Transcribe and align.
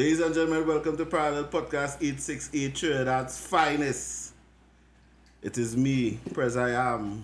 Ladies 0.00 0.20
and 0.20 0.34
gentlemen, 0.34 0.66
welcome 0.66 0.96
to 0.96 1.04
Parallel 1.04 1.44
Podcast 1.44 1.96
868 2.00 2.74
Trinidad's 2.74 3.38
finest. 3.38 4.32
It 5.42 5.58
is 5.58 5.76
me, 5.76 6.18
Prez 6.32 6.56
I 6.56 6.70
am. 6.70 7.22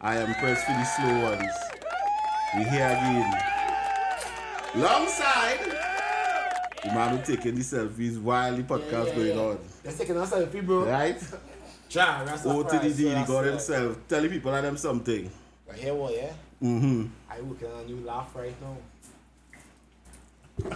I 0.00 0.16
am 0.16 0.34
Prez 0.34 0.60
for 0.64 0.72
the 0.72 0.84
slow 0.84 1.22
ones. 1.22 1.52
We 2.56 2.64
here 2.64 2.86
again. 2.86 3.40
Alongside 4.74 5.60
the 6.82 6.88
man 6.88 7.16
who 7.16 7.24
taking 7.24 7.54
the 7.54 7.60
selfies 7.60 8.20
while 8.20 8.56
the 8.56 8.64
podcast 8.64 9.14
going 9.14 9.38
on. 9.38 9.58
Let's 9.84 9.98
take 9.98 10.08
another 10.08 10.44
selfie, 10.44 10.66
bro. 10.66 10.86
Right? 10.86 11.22
Try, 11.88 12.22
O 12.46 12.64
to 12.64 12.68
the 12.68 12.78
Price, 12.80 12.96
D, 12.96 13.14
he 13.14 13.24
got 13.26 13.44
himself. 13.44 13.96
Tell 14.08 14.22
the 14.22 14.28
people 14.28 14.52
and 14.52 14.66
them 14.66 14.76
something. 14.76 15.30
Right 15.68 15.78
here, 15.78 15.94
what, 15.94 16.12
yeah? 16.16 16.32
Mm-hmm. 16.60 17.06
I 17.30 17.40
working 17.42 17.68
on 17.68 17.84
a 17.84 17.86
new 17.86 18.04
laugh 18.04 18.34
right 18.34 18.60
now. 18.60 18.76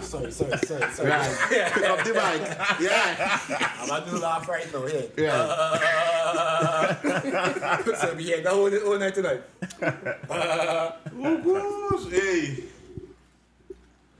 Sorry, 0.01 0.31
sorry, 0.31 0.57
sorry, 0.59 0.91
sorry. 0.91 1.09
Right. 1.09 1.37
Pick 1.49 1.89
up 1.89 2.03
the 2.03 2.13
mic. 2.13 2.41
Yeah. 2.79 3.39
I'm 3.79 3.89
a 3.89 4.05
new 4.11 4.17
laugh 4.19 4.47
right 4.47 4.71
now, 4.73 4.85
yeah. 4.85 5.01
Yeah. 5.17 5.47
so 7.99 8.13
we 8.15 8.23
here 8.23 8.41
the 8.41 8.49
whole, 8.49 8.69
whole 8.69 8.97
night 8.97 9.13
tonight. 9.13 9.41
Oh 11.19 11.97
gosh, 11.99 12.11
hey. 12.11 12.63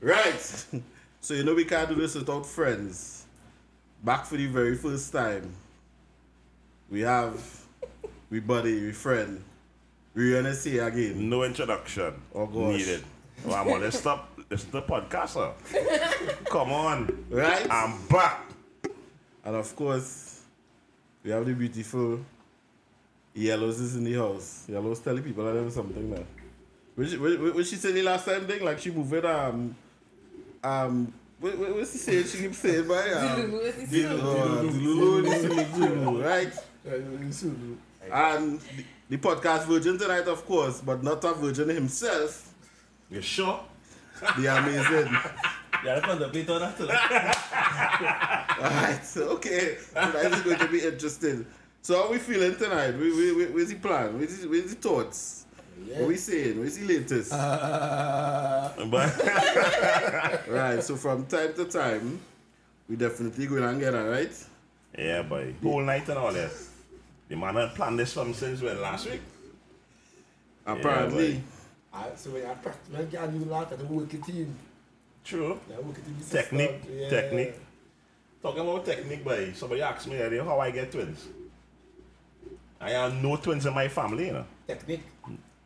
Right. 0.00 0.64
So 1.20 1.34
you 1.34 1.44
know 1.44 1.54
we 1.54 1.64
can't 1.64 1.88
do 1.88 1.94
this 1.94 2.14
without 2.14 2.44
friends. 2.46 3.24
Back 4.02 4.26
for 4.26 4.36
the 4.36 4.46
very 4.46 4.76
first 4.76 5.10
time. 5.12 5.54
We 6.90 7.00
have 7.00 7.40
we 8.30 8.40
buddy, 8.40 8.80
we 8.82 8.92
friend. 8.92 9.42
We 10.14 10.32
gonna 10.32 10.54
see 10.54 10.78
again. 10.78 11.28
No 11.30 11.42
introduction 11.44 12.14
Oh, 12.34 12.46
gosh. 12.46 12.76
needed. 12.76 13.02
Well, 13.44 13.56
I'm 13.56 13.66
gonna 13.68 13.90
stop. 13.90 14.33
It's 14.50 14.64
the 14.64 14.82
podcaster. 14.82 15.52
Come 16.50 16.72
on, 16.72 17.24
Right? 17.30 17.66
I'm 17.70 18.06
back. 18.06 18.46
And 19.44 19.56
of 19.56 19.74
course, 19.76 20.42
we 21.22 21.30
have 21.30 21.44
the 21.44 21.52
beautiful 21.54 22.20
Yellows 23.34 23.80
is 23.80 23.96
in 23.96 24.04
the 24.04 24.12
house. 24.14 24.64
Yellows 24.68 25.00
telling 25.00 25.22
people 25.22 25.44
that 25.44 25.52
there 25.54 25.62
was 25.62 25.74
something 25.74 26.10
now. 26.10 26.22
What 26.94 27.08
she, 27.08 27.16
what, 27.16 27.54
what 27.54 27.66
she 27.66 27.76
said 27.76 27.94
the 27.94 28.02
last 28.02 28.24
time 28.26 28.46
thing? 28.46 28.64
Like 28.64 28.78
she 28.78 28.90
moving 28.92 29.24
um 29.26 29.74
um 30.62 31.12
what, 31.40 31.58
what, 31.58 31.74
what's 31.74 31.92
she 31.92 31.98
saying? 31.98 32.24
She 32.26 32.38
keeps 32.38 32.58
saying 32.58 32.86
by 32.86 33.10
um 33.10 33.60
uh, 33.60 34.62
Zulu, 35.74 36.22
right? 36.22 36.52
And 38.12 38.60
the, 38.60 38.84
the 39.10 39.16
podcast 39.18 39.66
virgin 39.66 39.98
tonight, 39.98 40.28
of 40.28 40.46
course, 40.46 40.80
but 40.80 41.02
not 41.02 41.24
a 41.24 41.34
virgin 41.34 41.68
himself. 41.70 42.52
You 43.10 43.20
sure? 43.20 43.60
The 44.20 44.46
amazing. 44.58 45.12
Yeah, 45.84 45.96
that's 45.96 46.08
on 46.08 46.18
the 46.18 46.28
beat 46.28 46.48
on 46.48 46.60
that 46.60 46.76
too. 46.78 46.88
Alright, 48.62 49.04
so 49.04 49.22
okay. 49.30 49.76
Tonight 49.92 50.32
is 50.32 50.42
going 50.42 50.58
to 50.58 50.68
be 50.68 50.80
interesting. 50.80 51.46
So 51.82 52.00
how 52.00 52.10
we 52.10 52.18
feeling 52.18 52.56
tonight? 52.56 52.96
We, 52.96 53.12
we, 53.12 53.32
we, 53.32 53.44
where's 53.46 53.68
the 53.68 53.74
plan? 53.74 54.18
Where's 54.18 54.38
the, 54.38 54.48
where's 54.48 54.74
the 54.74 54.76
thoughts? 54.76 55.44
What 55.86 56.08
we 56.08 56.16
saying? 56.16 56.58
Where's 56.58 56.78
the 56.78 56.86
latest? 56.86 57.32
Uh, 57.32 58.70
but 58.86 60.46
right, 60.48 60.82
so 60.82 60.96
from 60.96 61.26
time 61.26 61.52
to 61.54 61.64
time, 61.66 62.20
we 62.88 62.96
definitely 62.96 63.46
going 63.46 63.64
and 63.64 63.80
get 63.80 63.94
it, 63.94 63.98
right? 63.98 64.32
yeah, 64.96 65.22
boy, 65.22 65.54
whole 65.62 65.82
night 65.82 66.08
and 66.08 66.18
all 66.18 66.32
that. 66.32 66.52
The 67.28 67.36
man 67.36 67.56
had 67.56 67.74
planned 67.74 67.98
this 67.98 68.12
from 68.12 68.32
since 68.34 68.62
when 68.62 68.80
last 68.80 69.10
week. 69.10 69.20
Apparently. 70.66 71.42
Ah, 71.96 72.06
so 72.16 72.30
when 72.30 72.44
I 72.44 72.54
practice, 72.54 72.90
when 72.90 73.02
I 73.02 73.04
get 73.04 73.22
a 73.22 73.30
new 73.32 73.44
laugh, 73.44 73.72
I 73.72 73.76
don't 73.76 73.90
work 73.90 74.12
it 74.12 74.28
in. 74.28 74.54
True. 75.24 75.58
I 75.72 75.80
work 75.80 75.96
it 75.98 76.06
in 76.06 76.16
Technique. 76.28 76.82
Yeah. 76.90 77.08
technique. 77.08 77.54
Talking 78.42 78.60
about 78.62 78.84
technique, 78.84 79.24
boy. 79.24 79.52
Somebody 79.54 79.80
asked 79.82 80.08
me 80.08 80.16
earlier 80.16 80.42
how 80.44 80.58
I 80.58 80.70
get 80.70 80.90
twins. 80.90 81.24
I 82.80 82.90
have 82.90 83.14
no 83.22 83.36
twins 83.36 83.64
in 83.64 83.72
my 83.72 83.88
family, 83.88 84.26
you 84.26 84.32
know. 84.32 84.44
Technique. 84.66 85.02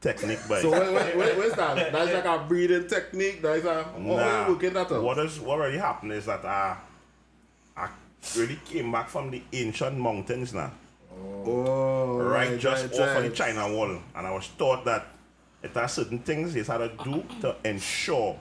Technique, 0.00 0.46
boy. 0.46 0.62
so 0.62 0.70
where, 0.70 0.92
where, 0.92 1.16
where, 1.16 1.34
where's 1.36 1.54
that? 1.54 1.92
That's 1.92 2.12
like 2.12 2.24
a 2.24 2.44
breathing 2.46 2.86
technique. 2.86 3.42
That's 3.42 3.64
a, 3.64 3.82
how 3.82 3.98
Nah, 3.98 4.46
we 4.46 4.52
working 4.52 4.74
that 4.74 4.92
out? 4.92 5.02
what 5.02 5.18
is 5.18 5.40
what 5.40 5.58
really 5.58 5.78
happened 5.78 6.12
is 6.12 6.26
that 6.26 6.44
I, 6.44 6.76
I 7.76 7.88
really 8.36 8.60
came 8.64 8.92
back 8.92 9.08
from 9.08 9.30
the 9.32 9.42
ancient 9.52 9.98
mountains 9.98 10.54
now. 10.54 10.70
Oh, 11.44 12.18
right, 12.18 12.56
just 12.60 12.84
right, 12.92 13.00
off 13.00 13.16
of 13.16 13.22
the. 13.24 13.30
China 13.30 13.72
wall. 13.74 13.98
And 14.14 14.26
I 14.26 14.30
was 14.30 14.46
taught 14.56 14.84
that 14.84 15.08
it 15.62 15.76
are 15.76 15.88
certain 15.88 16.18
things 16.20 16.54
you 16.54 16.64
had 16.64 16.78
to 16.78 16.90
do 17.04 17.24
to 17.40 17.56
ensure, 17.64 18.38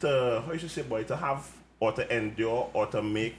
to, 0.00 0.42
how 0.44 0.52
you 0.52 0.58
should 0.58 0.70
say, 0.70 0.82
boy, 0.82 1.04
to 1.04 1.16
have, 1.16 1.46
or 1.80 1.92
to 1.92 2.16
endure, 2.16 2.70
or 2.72 2.86
to 2.86 3.02
make, 3.02 3.36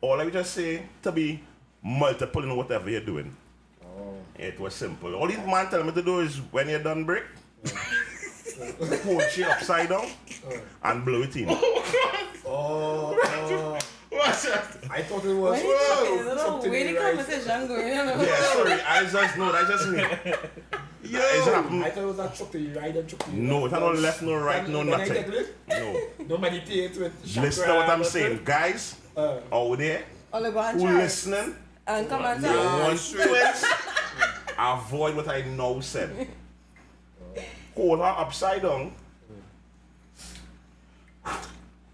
or 0.00 0.16
let 0.16 0.26
me 0.26 0.32
just 0.32 0.54
say, 0.54 0.82
to 1.02 1.12
be 1.12 1.42
multiple 1.82 2.42
in 2.42 2.56
whatever 2.56 2.90
you're 2.90 3.00
doing. 3.00 3.34
Oh. 3.84 4.14
It 4.38 4.58
was 4.58 4.74
simple. 4.74 5.14
All 5.14 5.26
these 5.26 5.38
man 5.38 5.68
tell 5.68 5.82
me 5.82 5.92
to 5.92 6.02
do 6.02 6.20
is 6.20 6.36
when 6.50 6.68
you're 6.68 6.82
done 6.82 7.04
break, 7.04 7.24
hold 9.04 9.22
shit 9.30 9.46
upside 9.48 9.88
down 9.88 10.08
and 10.82 11.04
blow 11.04 11.22
it 11.22 11.36
in. 11.36 11.46
Oh, 11.48 12.30
oh. 12.46 13.78
Watch 14.12 14.42
that. 14.42 14.78
I 14.90 15.02
thought 15.02 15.24
it 15.24 15.34
was. 15.34 15.58
When 15.58 15.66
you 15.66 15.78
talking, 15.88 16.04
I 16.04 16.16
don't 16.16 16.26
know 16.26 16.36
something 16.36 16.70
where 16.70 16.84
the 16.84 16.90
in 16.90 16.94
rice. 16.94 17.16
conversation 17.16 17.66
going. 17.66 17.86
You? 17.88 17.94
Yeah, 17.94 18.52
sorry, 18.52 18.72
I 18.88 19.06
just 19.10 19.36
know, 19.36 19.52
that's 19.52 19.68
just 19.68 19.88
me. 19.88 20.04
Yo. 21.04 21.20
It's 21.20 21.46
happened. 21.46 21.84
I 21.84 21.90
thought 21.90 22.02
it 22.02 22.06
was 22.06 22.16
that 22.16 22.34
truck 22.34 22.50
to 22.52 22.58
you 22.58 22.78
right 22.78 22.96
and 22.96 23.08
truck 23.08 23.24
to 23.24 23.30
you 23.30 23.42
No, 23.42 23.66
it's 23.66 23.72
not 23.72 23.96
left, 23.98 24.22
no 24.22 24.36
right, 24.36 24.66
no 24.68 24.82
nothing. 24.82 25.16
it. 25.16 25.56
No. 25.68 26.00
No 26.26 26.38
meditate 26.38 26.96
with 26.98 27.36
Listen 27.36 27.68
to 27.68 27.74
what 27.74 27.88
I'm 27.90 28.04
saying, 28.04 28.40
guys. 28.44 28.96
Uh, 29.16 29.40
Out 29.52 29.76
there, 29.78 30.02
All 30.32 30.42
the 30.42 30.50
go 30.50 30.62
who 30.62 30.80
try. 30.80 30.92
listening, 31.02 31.54
And 31.86 32.08
come 32.08 32.24
and 32.24 32.42
you 32.42 32.48
tell. 32.48 32.80
want 32.80 32.98
straight. 32.98 33.28
twins, 33.28 33.64
avoid 34.58 35.16
what 35.16 35.28
I 35.28 35.42
now 35.42 35.78
said. 35.80 36.26
Hold 37.76 37.98
her 37.98 38.04
upside 38.04 38.62
down. 38.62 38.92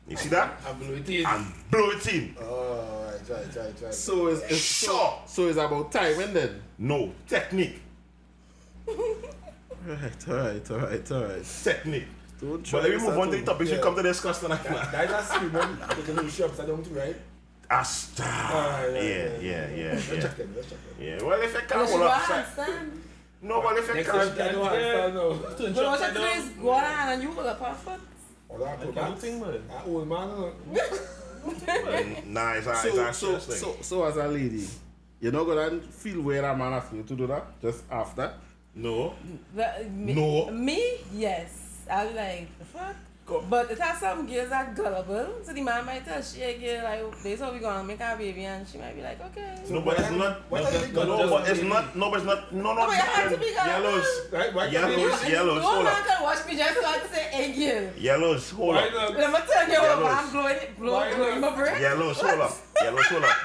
You 0.09 0.17
see 0.17 0.29
that? 0.31 0.61
I 0.67 0.73
blew 0.73 0.95
it 0.95 1.09
in. 1.09 1.27
And 1.27 1.47
blow 1.71 1.91
it 1.91 2.07
in. 2.15 2.37
Oh, 2.41 3.13
right, 3.13 3.31
right, 3.31 3.57
right, 3.57 3.83
right. 3.83 3.95
So 3.95 4.27
it's, 4.29 4.43
it's 4.43 4.61
Sure. 4.61 5.19
So, 5.27 5.45
so 5.45 5.49
it's 5.49 5.57
about 5.59 5.91
timing 5.93 6.33
then. 6.35 6.63
No, 6.79 7.13
technique. 7.29 7.81
Right, 9.87 10.29
alright, 10.29 10.71
alright, 10.71 11.11
alright. 11.13 11.45
Technique. 11.65 12.05
Don't 12.41 12.65
try 12.65 12.81
But 12.81 12.91
let 12.91 12.99
me 13.01 13.03
move 13.07 13.15
at 13.15 13.19
on 13.21 13.27
to 13.27 13.31
the 13.33 13.37
home. 13.39 13.47
topics 13.47 13.71
we 13.71 13.79
come 13.79 13.97
to 13.97 14.03
discuss 14.03 14.41
tonight. 14.41 14.63
That- 14.65 14.93
That's 14.93 15.31
a 15.31 15.35
screaming 15.35 15.77
because 15.89 16.17
the 16.17 16.31
shops 16.31 16.61
I 16.61 16.67
don't 16.67 16.83
do 16.85 16.99
right. 16.99 17.17
Asta. 17.71 18.23
Ah, 18.27 18.85
Yeah, 18.87 18.99
yeah, 19.01 19.69
yeah, 19.71 19.93
Let's 19.93 20.07
check 20.09 20.37
them. 20.37 20.53
Let's 20.57 20.69
check 20.71 20.79
them. 20.97 21.07
Yeah, 21.07 21.23
well, 21.23 21.41
if 21.41 21.53
you 21.55 21.61
can't 21.69 21.81
you 21.89 21.97
hold 21.97 22.01
go 22.01 22.07
upside. 22.09 22.77
No, 23.43 23.61
well, 23.61 23.77
if 23.77 23.89
you 23.89 23.95
can't. 24.05 24.41
I 24.41 24.53
don't 24.53 24.67
understand 24.67 25.15
now. 25.15 25.29
But 25.33 25.61
what 25.61 25.61
instructions 25.61 26.19
you 26.19 26.25
is 26.43 26.49
go 26.63 26.71
on 26.71 26.85
and 26.85 27.23
you 27.23 27.31
hold 27.33 27.47
up 27.47 27.61
her 27.61 27.75
foot. 27.75 28.01
Oh, 28.51 28.59
that 28.59 28.67
I 28.67 28.77
can't 28.77 28.83
acrobats. 28.97 29.21
think, 29.23 29.41
man. 29.43 29.63
That 29.69 29.87
old 29.87 30.09
man. 30.09 30.53
Nah, 32.27 32.53
it's 32.53 32.67
a, 32.67 32.73
it's 32.73 33.17
So, 33.19 33.39
so, 33.39 33.55
so, 33.55 33.77
so 33.81 34.05
as 34.05 34.17
a 34.17 34.29
lady, 34.29 34.67
you're 35.21 35.33
not 35.33 35.45
gonna 35.45 35.81
feel 35.81 36.21
where 36.21 36.45
a 36.45 36.55
man 36.57 36.73
asking 36.75 36.99
you 36.99 37.05
to 37.05 37.15
do 37.15 37.27
that 37.29 37.61
just 37.63 37.85
after. 37.91 38.33
No. 38.81 39.15
The- 39.55 39.85
me, 39.91 40.15
No. 40.15 40.51
Me, 40.51 40.81
yes. 41.13 41.85
I'll 41.91 42.09
be 42.09 42.15
like, 42.15 42.59
the 42.59 42.65
fuck? 42.65 42.97
Go. 43.27 43.45
But 43.49 43.71
it 43.71 43.79
has 43.79 43.99
some 44.01 44.27
girls 44.27 44.49
that 44.51 44.75
gullible. 44.75 45.29
So 45.45 45.53
the 45.53 45.61
man 45.63 45.85
might 45.87 46.05
tell 46.05 46.21
she 46.23 46.43
a 46.43 46.59
girl, 46.59 46.83
like, 46.83 47.23
this 47.23 47.39
how 47.41 47.53
we 47.53 47.59
gonna 47.61 47.85
make 47.85 48.01
our 48.01 48.17
baby. 48.17 48.45
And 48.45 48.67
she 48.67 48.79
might 48.79 48.97
be 48.97 49.03
like, 49.03 49.21
okay. 49.27 49.55
No, 49.69 49.83
but 49.83 49.99
it's 50.01 50.11
not. 50.11 50.51
What 50.51 50.63
no, 50.63 50.69
are 50.69 50.87
you 50.87 50.93
no, 50.93 51.29
but 51.31 51.49
it's 51.49 51.63
not. 51.63 51.95
No, 51.97 52.11
but 52.11 52.17
it's 52.19 52.27
not. 52.27 52.53
No, 52.53 52.75
no. 52.75 52.87
You 52.87 52.93
have 52.93 53.31
to 53.31 53.37
be 53.39 53.55
gullible. 53.55 53.71
Yellows. 53.91 54.09
Right? 54.33 54.55
Why 54.55 54.67
Yellows. 54.67 54.97
can't 54.97 55.21
they- 55.23 55.33
yellows, 55.33 55.63
No 55.63 55.69
hold 55.69 55.85
man 55.85 55.95
up. 56.01 56.07
can 56.07 56.23
watch 56.25 56.47
me 56.49 56.57
just 56.57 56.83
like 56.83 57.03
to 57.03 57.09
say, 57.15 57.23
hey, 57.31 57.49
girl. 57.55 57.93
Yellows, 57.99 58.51
hold 58.51 58.75
Why 58.75 58.87
up. 58.89 58.93
not? 58.95 59.15
Let 59.19 59.31
me 59.33 59.39
turn 59.55 59.67
you 59.69 59.73
Yellows. 59.75 59.99
over. 59.99 60.09
I'm 60.19 60.31
blowing, 60.33 60.57
blow, 60.79 60.93
Why 60.95 61.15
blowing 61.15 61.41
not? 61.41 61.57
my 61.57 61.63
brain. 61.63 61.83
Yellows, 61.83 62.21
hold 62.21 62.41
up. 62.41 62.53
Yellows, 62.83 63.07
hold 63.07 63.25
up. 63.25 63.37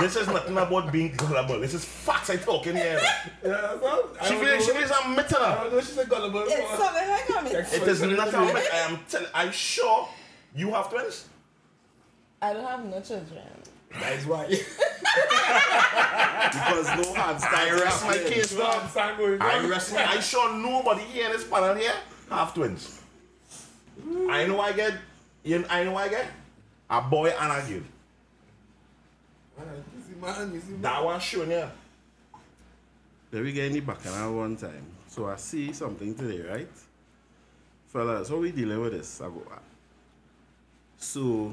This 0.00 0.16
is 0.16 0.26
nothing 0.26 0.56
about 0.56 0.90
being 0.92 1.14
gullible. 1.16 1.60
This 1.60 1.74
is 1.74 1.84
facts 1.84 2.30
I 2.30 2.36
talking 2.36 2.74
here. 2.76 3.00
Yeah, 3.44 3.50
that's 3.50 3.82
all. 3.82 4.08
I 4.20 4.24
She 4.28 4.34
don't 4.34 4.44
feels 4.44 4.64
she 4.66 4.72
know. 4.72 4.78
feels 4.80 4.90
a 4.90 4.94
I 5.04 5.08
mitter. 5.14 5.34
don't 5.34 5.72
know. 5.72 5.80
She's 5.80 5.98
a 5.98 6.06
gullible. 6.06 6.44
It's 6.46 6.68
something 6.70 7.08
like 7.08 7.26
that. 7.28 7.50
Text 7.50 7.74
It 7.74 7.82
is 7.88 8.02
not 8.02 8.34
a 8.34 8.40
myth. 8.40 8.68
I 8.72 8.76
am 8.90 8.98
telling. 9.08 9.28
I'm 9.34 9.52
sure 9.52 10.08
you 10.54 10.70
have 10.72 10.90
twins. 10.90 11.28
I 12.42 12.52
don't 12.52 12.64
have 12.66 12.84
no 12.84 13.00
children. 13.00 13.42
That 14.00 14.12
is 14.14 14.26
why. 14.26 14.46
Because 16.52 16.86
no 16.96 17.14
handstand. 17.14 17.54
I 17.54 17.70
rest 17.72 18.04
my 18.06 18.18
case, 18.18 18.52
No, 18.52 18.60
dog. 18.60 18.82
I'm 18.82 18.88
sorry, 18.90 19.16
going 19.16 19.42
I 19.42 19.58
on. 19.58 19.68
rest 19.70 19.92
my. 19.94 20.04
I 20.04 20.20
sure 20.20 20.52
nobody 20.56 21.02
here 21.02 21.26
in 21.26 21.32
this 21.32 21.44
panel 21.44 21.74
here 21.74 21.92
have 22.30 22.52
twins. 22.54 23.00
I 24.28 24.46
know 24.46 24.60
I 24.60 24.72
get. 24.72 24.94
You, 25.44 25.60
know, 25.60 25.66
I 25.70 25.84
know 25.84 25.96
I 25.96 26.08
get 26.08 26.26
a 26.90 27.00
boy 27.02 27.28
and 27.30 27.52
a 27.52 27.68
girl. 27.68 27.82
Man, 27.82 27.82
you 27.82 27.82
see, 27.82 27.82
man, 27.82 27.82
you 27.82 27.82
see, 27.82 27.82
man. 27.82 27.90
That 30.80 31.04
one 31.04 31.20
showing 31.20 31.50
you. 31.50 31.70
Then 33.30 33.44
we 33.44 33.52
get 33.52 33.66
in 33.66 33.72
the 33.74 33.80
bacchanal 33.80 34.36
one 34.36 34.56
time. 34.56 34.86
So 35.08 35.28
I 35.28 35.36
see 35.36 35.72
something 35.72 36.14
today, 36.14 36.48
right? 36.48 36.68
Fellas, 37.88 38.28
how 38.28 38.36
we 38.36 38.50
dealing 38.52 38.80
with 38.80 38.92
this? 38.92 39.20
I 39.20 39.26
go, 39.26 39.42
ah. 39.50 39.58
So, 40.96 41.52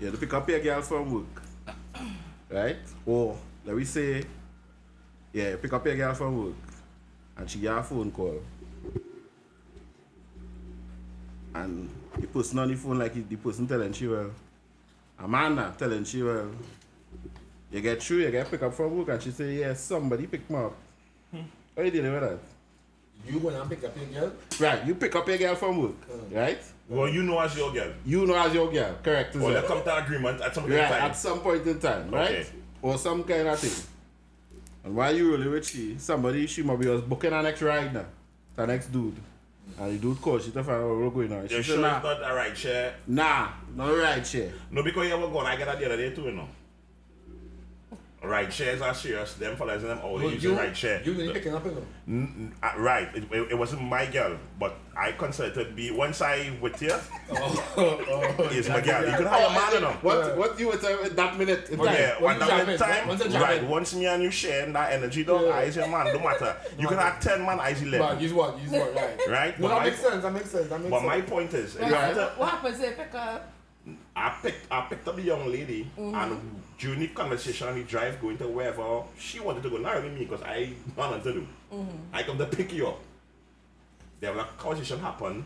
you 0.00 0.10
to 0.10 0.16
pick 0.16 0.32
up 0.34 0.48
your 0.48 0.60
girl 0.60 0.82
from 0.82 1.10
work, 1.12 1.42
right? 2.50 2.76
Or 3.04 3.36
let 3.64 3.76
me 3.76 3.84
say, 3.84 4.22
yeah, 5.32 5.56
pick 5.56 5.72
up 5.72 5.84
your 5.86 5.96
girl 5.96 6.14
from 6.14 6.44
work, 6.44 6.54
and 7.36 7.50
she 7.50 7.58
get 7.58 7.76
a 7.76 7.82
phone 7.82 8.12
call, 8.12 8.40
and 11.54 11.88
the 12.18 12.26
person 12.26 12.58
on 12.58 12.68
the 12.68 12.76
phone 12.76 12.98
like 12.98 13.14
he 13.14 13.22
the 13.22 13.36
person 13.36 13.66
telling 13.66 13.92
she 13.92 14.06
well, 14.06 14.30
Amanda 15.18 15.74
telling 15.78 16.04
she 16.04 16.22
uh, 16.22 16.24
well, 16.24 16.50
you 17.70 17.80
get 17.80 18.02
through, 18.02 18.18
you 18.18 18.30
get 18.30 18.50
pick 18.50 18.62
up 18.62 18.74
from 18.74 18.96
work, 18.96 19.08
and 19.08 19.22
she 19.22 19.30
say 19.30 19.56
yes, 19.56 19.80
somebody 19.80 20.26
pick 20.26 20.48
me 20.48 20.56
up. 20.56 20.74
Hmm. 21.30 21.40
How 21.76 21.82
you 21.82 21.90
dealing 21.90 22.12
with 22.12 22.22
that? 22.22 22.38
You 23.26 23.40
gonna 23.40 23.64
pick 23.66 23.82
up 23.84 23.96
your 23.96 24.06
girl? 24.06 24.32
Right, 24.60 24.86
you 24.86 24.94
pick 24.94 25.16
up 25.16 25.26
your 25.26 25.38
girl 25.38 25.54
from 25.54 25.82
work, 25.82 25.96
oh. 26.10 26.20
right? 26.30 26.58
Well, 26.88 27.08
you 27.08 27.22
know 27.22 27.40
as 27.40 27.56
your 27.56 27.72
girl. 27.72 27.92
You 28.04 28.26
know 28.26 28.36
as 28.36 28.54
your 28.54 28.70
girl, 28.70 28.96
correct? 29.02 29.34
is 29.34 29.42
Or 29.42 29.52
they 29.52 29.62
come 29.62 29.82
to 29.82 29.96
agreement 29.96 30.40
at 30.40 30.54
some 30.54 30.64
point 30.64 30.74
Right, 30.74 30.84
in 30.84 30.90
time. 30.90 31.10
at 31.10 31.16
some 31.16 31.40
point 31.40 31.66
in 31.66 31.80
time, 31.80 32.10
right? 32.10 32.30
Okay. 32.30 32.46
Or 32.82 32.98
some 32.98 33.24
kind 33.24 33.48
of 33.48 33.58
thing. 33.58 33.84
And 34.84 34.94
while 34.94 35.16
you 35.16 35.32
rolling 35.32 35.50
with 35.50 35.66
she, 35.66 35.98
somebody, 35.98 36.46
she 36.46 36.62
might 36.62 36.78
be 36.78 36.86
was 36.86 37.00
booking 37.02 37.32
her 37.32 37.42
next 37.42 37.60
ride 37.62 37.92
now. 37.92 38.04
The 38.54 38.66
next 38.66 38.92
dude. 38.92 39.16
And 39.78 39.92
the 39.94 39.98
dude 39.98 40.20
called, 40.22 40.42
she 40.42 40.50
to 40.52 40.64
find 40.64 40.82
out 40.82 40.96
what's 40.96 41.14
going 41.14 41.32
on. 41.32 41.48
She 41.48 41.54
You're 41.54 41.62
said, 41.62 41.72
sure 41.74 41.82
nah, 41.82 41.96
it's 41.96 42.04
not 42.04 42.30
a 42.30 42.34
right 42.34 42.54
chair? 42.54 42.94
nah, 43.06 43.48
not 43.74 43.90
a 43.90 43.96
ride 43.96 44.26
share. 44.26 44.52
No, 44.70 44.82
because 44.82 45.06
you 45.08 45.14
ever 45.14 45.28
gone, 45.28 45.46
I 45.46 45.56
get 45.56 45.66
that 45.66 45.78
the 45.78 45.84
other 45.86 45.96
day 45.96 46.14
too, 46.14 46.22
you 46.22 46.32
know. 46.32 46.48
Right 48.22 48.50
chairs 48.50 48.80
are 48.80 48.94
serious. 48.94 49.34
Them 49.34 49.56
fellas 49.56 49.82
and 49.82 49.90
them 49.90 50.00
always 50.02 50.24
Well, 50.24 50.32
using 50.32 50.50
you, 50.52 50.56
right 50.56 50.74
chair. 50.74 51.00
you 51.04 51.12
really 51.12 51.32
picking 51.32 51.54
up, 51.54 51.64
you 51.64 51.72
know? 51.72 51.82
N- 52.08 52.34
n- 52.38 52.54
uh, 52.62 52.72
right, 52.80 53.08
it, 53.14 53.24
it, 53.30 53.52
it 53.52 53.58
wasn't 53.58 53.82
my 53.82 54.06
girl, 54.06 54.36
but 54.58 54.74
I 54.96 55.12
considered 55.12 55.54
to 55.54 55.72
be 55.74 55.90
once 55.92 56.20
I 56.22 56.50
with 56.60 56.80
you, 56.82 56.92
Oh, 57.30 58.48
is 58.52 58.68
my 58.68 58.80
girl. 58.80 59.08
You 59.08 59.16
could 59.16 59.26
have 59.26 59.50
a 59.50 59.54
man, 59.54 59.72
you 59.74 59.80
know. 59.80 59.92
What, 60.00 60.36
what 60.36 60.58
you 60.58 60.68
were 60.68 60.78
saying 60.78 60.98
at 61.04 61.14
that 61.14 61.38
minute 61.38 61.68
in 61.68 61.78
Okay. 61.78 61.88
time? 61.88 61.96
Yeah, 62.00 62.22
Once 62.22 62.40
one 62.40 62.48
you 62.48 62.76
time, 62.78 62.78
time 62.78 63.08
once 63.08 63.26
right. 63.34 63.62
in. 63.62 63.68
Once 63.68 63.94
me 63.94 64.06
and 64.06 64.22
you 64.22 64.30
sharing 64.30 64.72
that 64.72 64.92
energy, 64.92 65.22
though, 65.22 65.46
Yeah. 65.48 65.54
I 65.56 65.70
say, 65.70 65.88
man, 65.88 66.06
don't 66.06 66.24
matter. 66.24 66.56
You 66.78 66.88
can 66.88 66.96
have 66.98 67.20
10 67.20 67.44
man, 67.44 67.60
I 67.60 67.74
say 67.74 67.84
But 67.90 67.94
11. 68.00 68.20
use 68.22 68.32
what? 68.32 68.58
Use 68.60 68.70
what? 68.70 68.94
Right. 68.94 69.20
Right? 69.28 69.60
No, 69.60 69.68
But 69.68 69.74
that 69.74 69.78
my, 69.80 69.84
makes 69.90 70.00
sense. 70.00 70.22
That 70.22 70.32
makes 70.32 70.50
sense. 70.50 70.68
That 70.68 70.78
makes 70.80 70.90
but 70.90 71.00
sense. 71.00 71.08
my 71.08 71.20
point 71.20 71.54
is, 71.54 71.74
What, 71.74 71.88
you 71.88 71.94
have 71.94 72.16
what, 72.16 72.38
what 72.38 72.48
happens 72.48 72.80
if 72.80 72.96
pick 72.96 73.14
up? 73.14 73.52
I 74.16 74.34
picked 74.42 74.72
I 74.72 74.80
picked 74.88 75.06
up 75.06 75.14
the 75.16 75.22
young 75.22 75.46
lady 75.46 75.88
and 75.96 76.40
during 76.78 77.00
the 77.00 77.08
conversation 77.08 77.68
on 77.68 77.74
the 77.74 77.84
drive 77.84 78.20
going 78.20 78.36
to 78.38 78.46
wherever 78.48 79.02
she 79.18 79.40
wanted 79.40 79.62
to 79.62 79.70
go, 79.70 79.78
not 79.78 79.94
really 79.94 80.10
me 80.10 80.24
because 80.24 80.42
I 80.42 80.72
wanted 80.94 81.22
to 81.24 81.32
do. 81.32 81.46
I 82.12 82.22
come 82.22 82.38
to 82.38 82.46
pick 82.46 82.72
you 82.72 82.88
up. 82.88 83.00
There 84.20 84.32
was 84.32 84.42
a 84.42 84.48
conversation 84.62 85.00
happen 85.00 85.44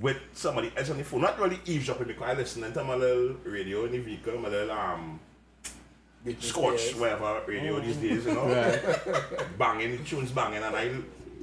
with 0.00 0.16
somebody 0.32 0.72
else 0.76 0.90
on 0.90 0.98
the 0.98 1.04
phone. 1.04 1.22
Not 1.22 1.38
really 1.38 1.60
eavesdropping 1.66 2.06
because 2.06 2.22
I 2.22 2.34
listening 2.34 2.72
to 2.72 2.84
my 2.84 2.94
little 2.94 3.36
radio 3.44 3.84
in 3.86 3.92
the 3.92 3.98
vehicle, 3.98 4.38
my 4.38 4.48
little 4.48 4.70
um 4.70 5.20
Britney 6.24 6.42
Scotch, 6.42 6.80
Spears. 6.80 7.00
whatever 7.00 7.42
radio 7.46 7.80
these 7.80 7.96
days, 7.96 8.24
you 8.24 8.32
know. 8.32 8.46
banging, 9.58 9.92
the 9.92 9.98
tunes 10.04 10.30
banging 10.30 10.62
and 10.62 10.74
I 10.74 10.88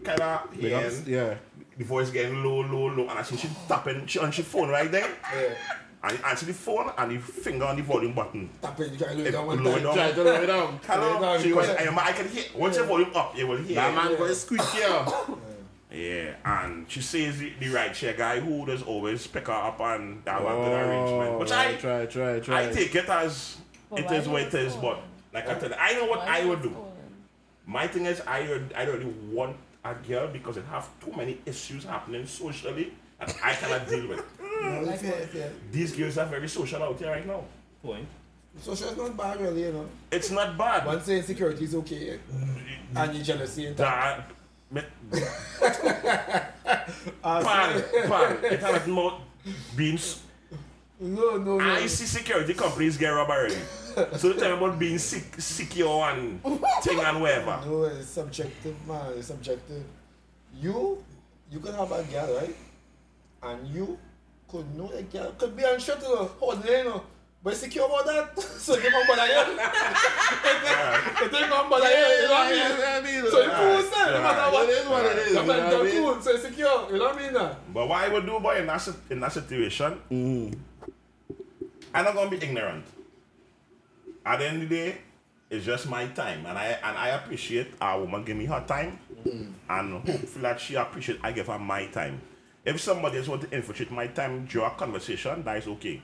kinda 0.04 0.44
Big 0.60 0.74
ups, 0.74 1.06
hearing 1.06 1.08
yeah. 1.08 1.36
the 1.78 1.84
voice 1.84 2.10
getting 2.10 2.44
low, 2.44 2.62
low, 2.62 2.88
low 2.88 3.08
and 3.08 3.20
I 3.20 3.22
see 3.22 3.38
she 3.38 3.50
tapping 3.68 4.08
she 4.08 4.18
on 4.20 4.32
she 4.32 4.42
phone 4.42 4.70
right 4.70 4.92
there. 4.92 5.08
Yeah. 5.34 5.54
And 6.04 6.18
he 6.18 6.24
answer 6.24 6.46
the 6.48 6.54
phone 6.54 6.92
and 6.98 7.12
the 7.12 7.20
finger 7.20 7.66
on 7.66 7.76
the 7.76 7.84
volume 7.84 8.14
button. 8.14 8.50
Tap 8.62 8.80
it. 8.80 8.92
You 8.94 8.98
try 8.98 9.10
to 9.10 9.16
look 9.18 9.28
If 9.28 9.34
down 9.34 9.46
one 9.46 9.64
lower 9.64 9.74
time. 9.76 9.84
down- 9.84 9.94
Try 9.96 10.12
to 10.12 10.24
lower 10.24 10.44
it 10.44 10.48
down. 10.48 10.80
Hello, 10.88 11.22
Yeah, 11.22 11.42
she 11.42 11.54
was. 11.54 11.70
I, 11.70 11.96
I 11.96 12.12
can 12.12 12.28
hear. 12.30 12.44
Once 12.56 12.78
the 12.78 12.84
volume 12.84 13.12
up, 13.16 13.38
you 13.38 13.48
will 13.48 13.58
hear. 13.58 13.76
That 13.76 13.94
man 13.94 14.18
got 14.18 14.30
a 14.30 14.36
squeak 14.36 14.62
here. 14.64 15.06
Yeah, 15.94 16.36
and 16.46 16.90
she 16.90 17.02
says 17.02 17.38
the, 17.38 17.52
the 17.60 17.68
right 17.70 17.94
chair 17.94 18.14
guy 18.14 18.40
who 18.40 18.66
does 18.66 18.82
always 18.82 19.28
pick 19.28 19.48
her 19.48 19.54
up 19.54 19.80
and 19.82 20.24
that 20.24 20.42
one 20.42 20.56
good 20.56 20.72
Oh, 20.72 20.90
arrangement. 20.90 21.40
Which 21.40 21.52
right, 21.52 21.68
I 21.68 21.76
try, 21.76 22.06
try, 22.06 22.40
try. 22.40 22.68
I 22.70 22.72
take 22.72 22.96
it 22.96 23.10
as 23.10 23.58
But 23.90 24.00
it 24.00 24.06
why 24.06 24.16
is 24.16 24.28
what 24.30 24.42
it 24.44 24.54
is, 24.54 24.74
so? 24.74 24.80
but 24.82 25.02
like 25.34 25.50
I 25.50 25.54
tell 25.56 25.70
you, 25.70 25.76
I 25.78 25.94
know 25.96 26.06
what 26.06 26.20
Why 26.20 26.26
I 26.38 26.40
is 26.40 26.48
would 26.48 26.62
do. 26.62 26.70
stolen? 26.70 26.92
My 27.66 27.88
thing 27.88 28.06
is 28.06 28.22
I 28.26 28.44
don't- 28.44 28.74
I 28.74 28.86
don't 28.86 29.00
really 29.00 29.14
want 29.34 29.58
a 29.84 29.94
girl 29.96 30.28
because 30.30 30.56
it 30.56 30.64
have 30.72 30.88
too 31.04 31.12
many 31.16 31.40
issues 31.46 31.84
happening 31.84 32.26
socially 32.26 32.94
and 33.20 33.36
I 33.44 33.52
cannot 33.54 33.88
deal 33.90 34.08
with. 34.08 34.24
No, 34.62 34.90
it's 34.90 35.02
fair, 35.02 35.20
it's. 35.22 35.54
These 35.72 35.96
girls 35.96 36.18
are 36.18 36.26
very 36.26 36.48
social 36.48 36.84
out 36.84 36.98
here 37.00 37.10
right 37.12 37.26
now. 37.26 37.44
Point. 37.84 38.08
Social 38.60 38.90
is 38.90 38.98
not 38.98 39.16
bad, 39.18 39.40
really, 39.42 39.64
you 39.64 39.72
know. 39.74 39.88
It's 40.12 40.30
not 40.30 40.58
bad. 40.58 40.86
One 40.86 41.02
saying 41.02 41.24
security 41.24 41.64
is 41.64 41.76
okay, 41.76 42.20
and 42.96 43.16
you 43.16 43.24
jealousy 43.24 43.68
and 43.68 43.78
that. 43.78 44.28
that 44.72 44.84
me- 45.12 45.22
Uh, 47.24 47.44
pan, 47.44 47.84
pan. 48.08 48.46
It 48.46 48.60
has 48.60 48.88
not 48.88 49.22
been 49.76 49.98
no, 51.00 51.38
no, 51.38 51.58
no. 51.58 51.60
I 51.60 51.88
see 51.88 52.06
security 52.06 52.54
companies 52.54 52.96
get 52.96 53.10
robbed 53.10 53.32
already. 53.32 53.56
So 54.18 54.34
tell 54.34 54.56
me 54.56 54.58
about 54.66 54.78
being 54.78 55.00
sick, 55.00 55.34
secure 55.40 56.04
and 56.12 56.40
thing 56.84 57.00
and 57.00 57.20
whatever. 57.22 57.60
No, 57.66 57.86
it's 57.86 58.08
subjective, 58.08 58.76
man. 58.88 59.14
It's 59.18 59.28
subjective. 59.28 59.84
You, 60.62 61.04
you 61.50 61.60
can 61.60 61.74
have 61.74 61.92
a 61.92 62.04
girl, 62.04 62.36
right? 62.38 62.56
And 63.42 63.68
you 63.68 63.98
could 64.52 64.76
know 64.78 64.92
a 64.92 65.02
girl 65.04 65.32
could 65.38 65.56
be 65.56 65.64
unsure 65.64 65.96
to 65.96 66.02
the 66.02 66.30
holding 66.40 66.72
you 66.72 66.84
know. 66.84 67.04
But 67.44 67.56
secure 67.56 67.88
about 67.88 68.06
that, 68.06 68.40
so 68.40 68.76
you 68.78 68.92
don't 68.92 69.08
bother 69.08 69.26
you. 69.26 69.58
It 71.26 71.34
ain't 71.34 71.50
gonna 71.50 71.70
bother 71.70 71.90
you, 71.90 71.98
you 71.98 72.28
know 72.28 72.34
what 72.34 72.48
I 72.48 73.02
mean? 73.02 73.32
So 73.32 73.42
you 73.42 73.50
cool, 73.50 73.82
sir, 73.92 74.12
no 74.12 74.22
matter 74.22 74.52
what. 74.52 74.70
It 74.70 74.78
is 74.78 74.88
what 74.88 75.06
it 75.06 75.18
is, 75.18 75.24
The 75.26 75.30
you 75.30 75.36
know 75.36 75.44
what 75.48 75.60
I 75.60 75.62
mental 75.64 75.84
mean? 75.84 75.94
cool, 76.04 76.22
so 76.22 76.38
secure, 76.38 76.92
you 76.92 76.98
know 77.00 77.06
what 77.06 77.16
I 77.18 77.32
mean? 77.32 77.34
But 77.74 77.88
what 77.90 77.98
I 78.04 78.08
would 78.10 78.26
do, 78.28 78.40
boy, 78.40 78.58
in 78.60 78.68
that, 78.68 78.88
in 79.10 79.20
that 79.22 79.34
situation, 79.34 80.00
Mm. 80.12 80.56
I'm 81.96 82.06
not 82.06 82.14
gonna 82.14 82.30
be 82.30 82.38
ignorant. 82.38 82.86
At 84.26 84.38
the 84.40 84.46
end 84.48 84.62
of 84.64 84.70
the 84.70 84.76
day, 84.76 84.98
it's 85.50 85.66
just 85.66 85.90
my 85.90 86.06
time, 86.08 86.46
and 86.46 86.58
I 86.58 86.66
and 86.84 86.96
I 86.98 87.10
appreciate 87.10 87.74
our 87.82 88.00
woman 88.02 88.24
give 88.24 88.38
me 88.38 88.46
her 88.46 88.64
time, 88.68 89.00
and 89.68 89.94
hopefully 90.08 90.42
that 90.44 90.60
she 90.62 90.76
appreciate 90.76 91.20
I 91.24 91.32
give 91.32 91.48
her 91.48 91.58
my 91.60 91.88
time. 91.88 92.22
If 92.64 92.80
somebody 92.80 93.18
else 93.18 93.28
want 93.28 93.42
to 93.42 93.56
infiltrate 93.56 93.92
my 93.92 94.08
time 94.08 94.46
during 94.46 94.68
a 94.68 94.76
conversation, 94.76 95.44
that 95.44 95.58
is 95.58 95.68
okay. 95.68 96.02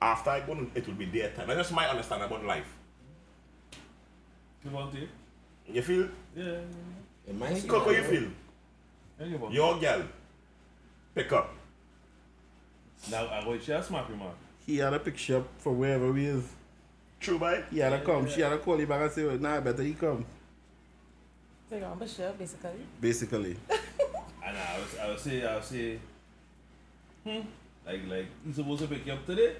After 0.00 0.30
I 0.30 0.40
go, 0.40 0.66
it 0.74 0.86
will 0.86 0.94
be 0.94 1.04
their 1.04 1.30
time. 1.30 1.46
That's 1.48 1.58
just 1.58 1.72
my 1.72 1.86
understanding 1.88 2.26
about 2.26 2.44
life. 2.44 2.72
You 4.64 4.70
want 4.70 4.94
it? 4.94 5.08
You 5.66 5.82
feel? 5.82 6.08
Yeah. 6.34 6.60
In 7.28 7.38
my 7.38 7.60
Coco, 7.60 7.84
how 7.84 7.90
you 7.90 8.02
feel? 8.02 8.28
Yeah, 9.18 9.26
you 9.26 9.36
want 9.36 9.54
Your 9.54 9.78
girl, 9.78 10.02
pick 11.14 11.32
up. 11.32 11.54
Now, 13.10 13.28
I 13.28 13.42
go 13.44 13.58
share 13.58 13.82
smack 13.82 14.08
you, 14.08 14.16
man. 14.16 14.30
He 14.66 14.78
had 14.78 14.94
a 14.94 14.98
picture 14.98 15.38
up 15.38 15.48
from 15.58 15.78
wherever 15.78 16.14
he 16.14 16.26
is. 16.26 16.44
True, 17.18 17.38
boy. 17.38 17.62
He 17.70 17.78
had 17.78 17.90
to 17.90 18.00
come. 18.00 18.28
She 18.28 18.40
had 18.40 18.50
to 18.50 18.58
call 18.58 18.80
you 18.80 18.86
back 18.86 19.02
and 19.02 19.12
say, 19.12 19.24
well, 19.24 19.38
nah, 19.38 19.60
better 19.60 19.82
he 19.82 19.94
come. 19.94 20.24
So 21.70 21.76
you're 21.76 21.86
on 21.86 22.00
the 22.00 22.08
show, 22.08 22.32
basically. 22.36 22.70
Basically. 23.00 23.56
And 24.42 24.56
I 24.56 24.78
was, 24.80 24.98
I 24.98 25.08
would 25.08 25.20
say, 25.20 25.46
I 25.46 25.54
would 25.54 25.64
say, 25.64 25.98
hmm, 27.22 27.40
like, 27.86 28.00
like, 28.08 28.26
he's 28.44 28.56
supposed 28.56 28.80
to 28.82 28.88
pick 28.88 29.06
you 29.06 29.12
up 29.12 29.24
today. 29.24 29.54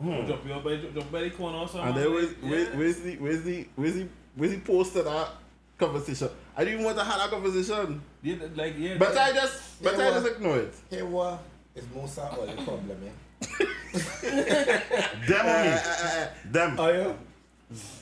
Hmm. 0.00 0.24
Drop 0.24 0.46
you 0.46 0.54
up 0.54 0.64
by, 0.64 0.76
drop 0.76 1.12
by 1.12 1.22
the 1.24 1.30
corner 1.30 1.58
or 1.58 1.68
something. 1.68 1.88
And 1.88 1.96
then 1.96 2.12
where's, 2.14 2.30
yeah. 2.40 2.48
where's, 2.48 2.68
where's 2.74 3.00
the 3.00 3.16
where's 3.16 3.42
the 3.42 3.68
where's 3.74 3.94
the 3.94 4.08
where's 4.36 4.52
the 4.52 4.60
post 4.60 4.92
to 4.94 5.02
that 5.02 5.28
conversation? 5.76 6.30
I 6.56 6.60
didn't 6.64 6.74
even 6.74 6.86
want 6.86 6.96
to 6.96 7.04
have 7.04 7.18
that 7.18 7.30
conversation. 7.30 8.00
Yeah, 8.22 8.36
like, 8.54 8.78
yeah. 8.78 8.96
But 8.96 9.12
that- 9.12 9.32
I 9.32 9.34
just 9.34 9.82
but 9.82 9.98
Yeah, 9.98 10.08
I 10.08 10.10
just 10.12 10.26
ignore 10.28 10.58
it. 10.58 10.74
Hey, 10.88 11.02
what 11.02 11.42
is 11.74 11.84
most 11.94 12.18
of 12.18 12.38
all 12.38 12.46
the 12.46 12.62
problem, 12.62 12.98
eh? 13.04 13.64
Them 15.28 15.46
or 15.46 15.64
me? 15.64 16.52
Them. 16.52 16.76
Oh, 16.78 16.88
yeah? 16.88 17.12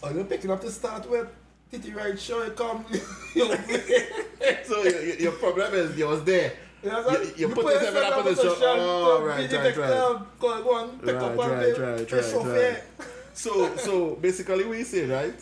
Oh, 0.02 0.10
you're 0.14 0.24
picking 0.24 0.50
up 0.52 0.60
to 0.60 0.70
start 0.70 1.10
with? 1.10 1.26
Titty 1.70 1.92
right, 1.92 2.18
sure, 2.18 2.44
you 2.46 2.50
come. 2.52 2.84
you 3.34 3.46
So 4.64 4.82
your, 4.84 5.02
your- 5.04 5.16
your 5.16 5.32
problem 5.32 5.74
is 5.74 5.98
you 5.98 6.06
was 6.06 6.22
there. 6.24 6.52
know, 6.84 7.10
You- 7.10 7.32
you 7.36 7.48
put 7.48 7.64
yourself 7.64 7.88
in 7.88 7.94
that 7.94 8.22
position. 8.22 8.52
Oh, 8.62 9.22
right, 9.24 9.50
right, 9.52 9.76
right. 9.76 9.76
Go, 9.76 10.26
go 10.38 10.74
on, 10.74 10.98
pick 10.98 11.14
Right, 11.14 11.22
up 11.22 11.36
right, 11.36 11.50
and 11.50 11.76
pay- 11.76 11.82
right, 11.82 12.08
pay 12.08 12.16
right, 12.16 12.46
right. 12.46 12.82
So 13.34 13.76
so 13.76 14.14
basically 14.14 14.64
what 14.64 14.78
you 14.78 14.84
say, 14.84 15.04
right? 15.06 15.38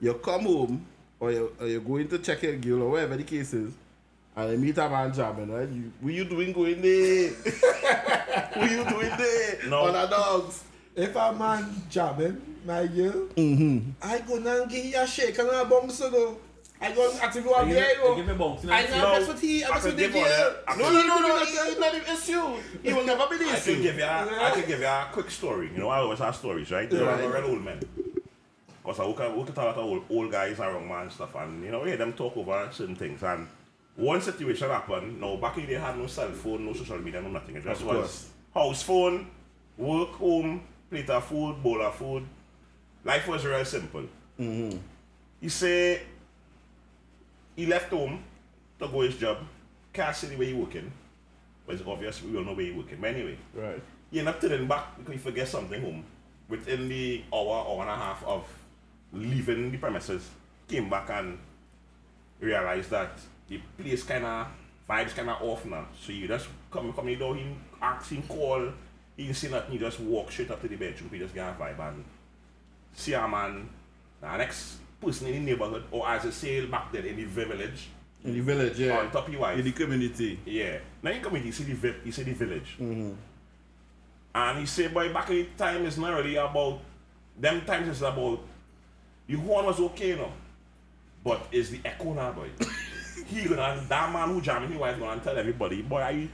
You 0.00 0.14
come 0.14 0.42
home 0.42 0.86
or 1.20 1.30
you 1.32 1.52
or 1.60 1.66
you're 1.66 1.80
going 1.80 2.08
to 2.08 2.18
check 2.18 2.42
your 2.42 2.56
girl 2.56 2.82
or 2.84 2.90
whatever 2.90 3.16
the 3.18 3.24
case 3.24 3.52
is, 3.52 3.72
and 4.36 4.52
you 4.52 4.58
meet 4.58 4.78
a 4.78 4.88
man 4.88 5.12
jamming, 5.12 5.50
right? 5.52 5.68
You, 5.68 5.92
what 6.00 6.14
you 6.14 6.24
doing 6.24 6.52
going 6.52 6.80
there? 6.80 7.30
what 8.54 8.70
you 8.70 8.82
doing 8.84 9.12
there? 9.18 9.58
No. 9.68 9.88
On 9.88 9.94
a 9.94 10.08
dogs. 10.08 10.62
If 10.98 11.14
a 11.14 11.32
man 11.32 11.64
jamming, 11.88 12.40
my 12.66 12.86
girl, 12.86 13.28
Mm-hmm. 13.36 13.90
I 14.02 14.18
go 14.20 14.36
and 14.36 14.70
give 14.70 14.84
you 14.84 15.00
a 15.00 15.06
shake 15.06 15.38
and 15.38 15.48
a 15.48 15.64
bounce, 15.64 16.00
you 16.00 16.10
know. 16.10 16.38
I 16.80 16.92
go 16.92 17.10
and 17.10 17.20
active 17.20 17.44
you 17.44 17.52
I 17.54 17.60
up 17.62 17.68
give, 17.68 17.76
I 17.76 18.14
give 18.16 18.26
know. 18.26 18.32
me 18.32 18.38
bounce. 18.38 18.64
I 18.64 18.82
know? 18.82 18.90
know 18.98 19.12
that's 19.12 19.28
what 19.28 19.38
he, 19.40 19.60
that's 19.60 19.84
what 19.84 19.96
they 19.96 20.02
give 20.04 20.12
give. 20.12 20.22
on 20.24 20.30
it. 20.30 20.56
I 20.68 20.76
No, 20.76 20.92
no, 20.92 21.02
No, 21.06 21.18
no, 21.28 21.38
it's 21.42 21.78
not 21.80 21.94
even 21.94 22.06
it's 22.14 22.28
you. 22.28 22.56
He 22.82 22.92
will 22.92 23.04
never 23.04 23.26
be 23.28 23.44
issue. 23.44 23.50
I 23.54 23.60
can 23.60 23.82
give 23.82 23.96
you 23.96 24.04
a, 24.04 24.44
I 24.46 24.50
can 24.54 24.66
give 24.68 24.80
you 24.80 24.86
a 24.86 25.08
quick 25.12 25.30
story. 25.30 25.70
You 25.72 25.78
know, 25.78 25.88
I 25.88 25.98
always 25.98 26.18
have 26.18 26.34
stories, 26.36 26.70
right? 26.72 26.88
They're 26.90 27.04
Right. 27.04 27.24
real 27.32 27.50
old 27.52 27.64
men. 27.64 27.80
Because 28.82 29.00
I 29.00 29.06
work, 29.06 29.20
I 29.20 29.28
work 29.28 29.46
with 29.46 29.58
a 29.58 29.64
lot 29.64 29.76
old, 29.76 30.04
old 30.10 30.30
guys 30.32 30.58
around 30.58 30.88
man 30.88 31.02
and 31.02 31.12
stuff, 31.12 31.34
and 31.36 31.62
you 31.64 31.70
know, 31.70 31.84
yeah, 31.84 31.96
them 31.96 32.12
talk 32.12 32.36
over 32.36 32.68
certain 32.72 32.96
things. 32.96 33.22
And 33.22 33.46
one 33.96 34.20
situation 34.20 34.68
happened. 34.70 35.20
Now, 35.20 35.36
back 35.36 35.56
in 35.58 35.62
the 35.66 35.68
day, 35.74 35.80
had 35.80 35.98
no 35.98 36.06
cell 36.06 36.30
phone, 36.30 36.64
no 36.64 36.72
social 36.72 36.98
media, 36.98 37.20
no 37.20 37.28
nothing. 37.28 37.56
It 37.56 37.64
just 37.64 37.82
was 37.84 38.28
house 38.54 38.82
phone, 38.82 39.26
work, 39.76 40.10
home, 40.10 40.62
plate 40.90 41.10
of 41.10 41.24
food, 41.24 41.62
bowl 41.62 41.82
of 41.82 41.94
food. 41.94 42.24
Life 43.04 43.28
was 43.28 43.44
real 43.44 43.64
simple. 43.64 44.04
Mm-hmm. 44.38 44.78
He 45.40 45.48
say 45.48 46.02
he 47.56 47.66
left 47.66 47.90
home 47.90 48.22
to 48.78 48.88
go 48.88 49.00
his 49.02 49.16
job. 49.16 49.38
Can't 49.92 50.14
see 50.14 50.28
where 50.36 50.46
he 50.46 50.52
working. 50.54 50.90
But 51.66 51.76
it's 51.76 51.86
obvious 51.86 52.22
we 52.22 52.36
all 52.36 52.44
know 52.44 52.54
where 52.54 52.66
he 52.66 52.72
working. 52.72 52.98
But 53.00 53.10
anyway, 53.14 53.36
Right. 53.54 53.80
he 54.10 54.18
ended 54.20 54.34
up 54.34 54.40
turning 54.40 54.66
back 54.66 54.96
because 54.98 55.12
he 55.14 55.18
forget 55.18 55.48
something 55.48 55.80
home. 55.80 56.04
Within 56.48 56.88
the 56.88 57.22
hour, 57.32 57.66
hour 57.68 57.82
and 57.82 57.90
a 57.90 57.96
half 57.96 58.24
of 58.24 58.44
leaving 59.12 59.70
the 59.70 59.76
premises, 59.78 60.28
came 60.66 60.88
back 60.88 61.10
and 61.10 61.38
realized 62.40 62.90
that 62.90 63.10
the 63.48 63.60
place 63.78 64.02
kind 64.02 64.24
of 64.24 64.46
vibes 64.88 65.14
kind 65.14 65.28
of 65.28 65.42
off 65.42 65.64
now. 65.66 65.86
So 66.00 66.12
you 66.12 66.26
just 66.28 66.48
come 66.70 66.92
come 66.92 67.08
in 67.08 67.18
door, 67.18 67.34
he 67.36 67.44
ask 67.82 68.10
him 68.10 68.22
call, 68.22 68.68
he 69.18 69.24
didn't 69.24 69.36
see 69.36 69.48
nothing, 69.48 69.72
he 69.72 69.78
just 69.78 69.98
walk 70.00 70.30
straight 70.30 70.50
up 70.50 70.62
to 70.62 70.68
the 70.68 70.76
bedroom, 70.76 71.10
he 71.12 71.18
just 71.18 71.34
get 71.34 71.48
a 71.48 71.52
vibe 71.52 71.80
and 71.80 72.04
see 72.94 73.12
a 73.12 73.26
man, 73.28 73.68
the 74.20 74.36
next 74.36 74.76
person 75.00 75.26
in 75.26 75.44
the 75.44 75.52
neighborhood, 75.52 75.84
or 75.90 76.08
as 76.08 76.24
I 76.24 76.30
say 76.30 76.64
back 76.66 76.92
then 76.92 77.04
in 77.04 77.16
the 77.16 77.24
village, 77.24 77.88
In 78.24 78.34
the 78.34 78.40
village, 78.40 78.78
yeah. 78.78 78.98
on 78.98 79.10
top 79.10 79.26
of 79.26 79.32
your 79.32 79.42
wife. 79.42 79.58
In 79.58 79.64
the 79.64 79.72
community. 79.72 80.38
Yeah. 80.46 80.78
Now 81.02 81.10
you 81.10 81.28
in, 81.28 81.46
you 81.46 81.52
see 81.52 81.64
the 81.64 81.74
vi- 81.74 82.00
you 82.04 82.12
see 82.12 82.22
the 82.22 82.32
village. 82.32 82.76
Mm-hmm. 82.80 83.12
And 84.34 84.58
he 84.60 84.66
say, 84.66 84.86
boy, 84.86 85.12
back 85.12 85.30
in 85.30 85.36
the 85.36 85.44
time 85.56 85.84
it's 85.84 85.96
not 85.96 86.14
really 86.14 86.36
about 86.36 86.80
them 87.38 87.64
times 87.64 87.88
it's 87.88 88.00
about 88.02 88.40
the 89.26 89.34
horn 89.34 89.66
was 89.66 89.80
okay, 89.80 90.10
you 90.10 90.16
know. 90.16 90.32
But 91.24 91.46
it's 91.50 91.70
the 91.70 91.80
echo 91.84 92.12
now, 92.14 92.32
boy. 92.32 92.50
he 93.26 93.44
gonna 93.48 93.84
that 93.88 94.12
man 94.12 94.28
who 94.28 94.40
jamming 94.40 94.70
his 94.70 94.78
wife 94.78 94.98
gonna 94.98 95.20
tell 95.20 95.36
everybody, 95.36 95.82
boy, 95.82 96.02
are 96.02 96.12
you 96.12 96.28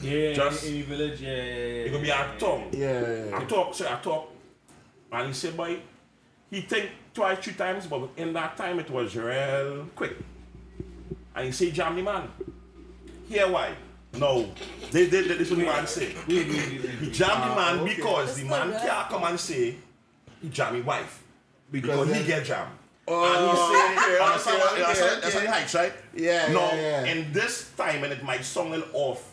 Yeah, 0.00 0.32
Just- 0.32 0.64
in 0.66 0.72
the 0.74 0.82
village, 0.82 1.20
yeah, 1.20 1.28
yeah, 1.30 1.42
yeah. 1.44 1.84
it 1.86 1.90
gonna 1.92 2.02
be 2.04 2.10
a 2.10 2.28
tongue. 2.38 2.68
Yeah. 2.72 3.30
I 3.38 3.44
talk, 3.44 3.74
so 3.74 3.86
I 3.86 3.96
talk. 3.96 4.30
And 5.10 5.26
he 5.28 5.32
said, 5.32 5.56
boy, 5.56 5.78
he 6.50 6.60
think 6.60 6.90
twice, 7.12 7.38
three 7.38 7.54
times, 7.54 7.86
but 7.86 8.08
in 8.16 8.32
that 8.34 8.56
time 8.56 8.78
it 8.78 8.90
was 8.90 9.16
real 9.16 9.86
quick. 9.96 10.16
And 11.34 11.46
he 11.46 11.52
say, 11.52 11.70
jam 11.70 11.96
the 11.96 12.02
man. 12.02 12.28
Here 13.28 13.48
why? 13.50 13.72
No. 14.16 14.48
They, 14.90 15.06
they, 15.06 15.22
they, 15.22 15.36
this 15.36 15.50
is 15.50 15.50
what 15.50 15.58
the 15.60 15.64
man 15.66 15.86
say. 15.86 16.14
He 16.26 17.10
jam 17.10 17.40
the 17.48 17.54
man 17.54 17.78
ah, 17.78 17.80
okay. 17.82 17.96
because 17.96 18.36
the 18.36 18.44
man 18.44 18.70
not 18.70 18.80
can't 18.82 19.08
come 19.08 19.24
and 19.24 19.38
say 19.40 19.74
he 20.40 20.48
jam 20.48 20.74
his 20.74 20.84
wife. 20.84 21.22
Because, 21.70 22.08
then- 22.08 22.20
he 22.22 22.26
get 22.26 22.44
jam. 22.44 22.68
Oh, 23.10 23.24
and 23.24 23.50
he 23.50 23.56
say, 23.56 24.14
okay, 24.14 24.24
understand 24.24 24.58
what- 24.58 24.72
okay, 24.72 24.80
that's 24.82 25.00
how- 25.00 25.06
okay, 25.06 25.20
that's 25.22 25.34
how 25.34 25.40
okay. 25.40 25.46
he 25.48 25.52
hikes, 25.52 25.74
right? 25.74 25.92
Yeah, 26.14 26.52
No, 26.52 26.60
yeah, 26.72 27.04
yeah. 27.04 27.12
in 27.12 27.32
this 27.32 27.70
time, 27.76 28.04
and 28.04 28.12
it 28.12 28.22
might 28.22 28.44
sound 28.44 28.68
a 28.74 28.76
little 28.78 28.90
off, 28.94 29.27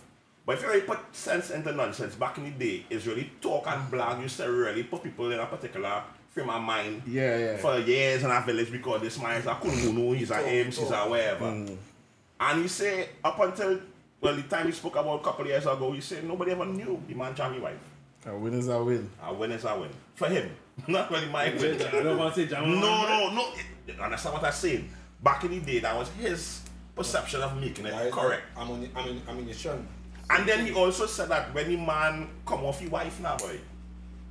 but 0.45 0.55
if 0.55 0.61
you 0.61 0.67
really 0.67 0.81
put 0.81 0.99
sense 1.15 1.49
into 1.51 1.71
nonsense, 1.71 2.15
back 2.15 2.37
in 2.37 2.43
the 2.45 2.51
day, 2.51 2.85
it's 2.89 3.05
really 3.05 3.31
talk 3.41 3.67
and 3.67 3.89
blog 3.89 4.21
used 4.21 4.37
to 4.37 4.51
really 4.51 4.83
put 4.83 5.03
people 5.03 5.31
in 5.31 5.39
a 5.39 5.45
particular 5.45 6.03
frame 6.29 6.49
of 6.49 6.61
mind 6.61 7.01
Yeah, 7.07 7.37
yeah. 7.37 7.57
for 7.57 7.79
years 7.79 8.23
in 8.23 8.29
our 8.29 8.43
village 8.43 8.71
because 8.71 9.01
this 9.01 9.19
man 9.19 9.39
is 9.39 9.45
a 9.45 9.55
Kununu, 9.55 10.15
he's 10.17 10.31
a 10.31 10.39
Ames, 10.45 10.77
he's 10.77 10.91
a 10.91 10.97
wherever. 11.09 11.45
Mm. 11.45 11.77
And 12.39 12.61
he 12.61 12.67
say, 12.67 13.09
up 13.23 13.39
until, 13.39 13.79
well, 14.21 14.35
the 14.35 14.43
time 14.43 14.65
he 14.67 14.71
spoke 14.73 14.97
about 14.97 15.21
a 15.21 15.23
couple 15.23 15.41
of 15.43 15.47
years 15.47 15.65
ago, 15.65 15.91
he 15.93 16.01
said 16.01 16.23
nobody 16.25 16.51
ever 16.51 16.65
knew 16.65 17.01
the 17.07 17.13
man 17.15 17.33
jammy 17.33 17.59
wife. 17.59 17.77
A 18.27 18.35
win 18.35 18.53
is 18.55 18.67
a 18.67 18.83
win. 18.83 19.09
A 19.23 19.33
win 19.33 19.51
is 19.51 19.63
a 19.65 19.79
win. 19.79 19.89
For 20.15 20.27
him. 20.27 20.49
Not 20.87 21.09
really 21.11 21.27
my 21.27 21.53
win. 21.53 21.81
I 21.81 22.03
don't 22.03 22.17
want 22.17 22.33
to 22.35 22.41
say 22.41 22.47
Jam. 22.47 22.69
No, 22.69 22.79
no, 22.79 23.33
no. 23.33 23.53
You 23.87 23.93
understand 24.01 24.33
what 24.33 24.43
I'm 24.43 24.51
saying? 24.51 24.89
Back 25.23 25.43
in 25.43 25.51
the 25.51 25.59
day, 25.59 25.79
that 25.79 25.95
was 25.95 26.09
his 26.09 26.61
perception 26.95 27.41
of 27.41 27.55
making 27.59 27.85
it 27.85 28.11
correct. 28.11 28.43
I'm 28.57 28.71
on 28.71 28.89
I'm 28.95 29.07
in 29.09 29.21
ammunition. 29.27 29.87
And 30.29 30.48
then 30.48 30.65
he 30.65 30.74
also 30.74 31.05
said 31.05 31.29
that 31.29 31.53
when 31.53 31.67
the 31.70 31.77
man 31.77 32.29
come 32.46 32.63
off 32.65 32.79
his 32.79 32.89
wife 32.89 33.20
now, 33.20 33.38
boy, 33.38 33.60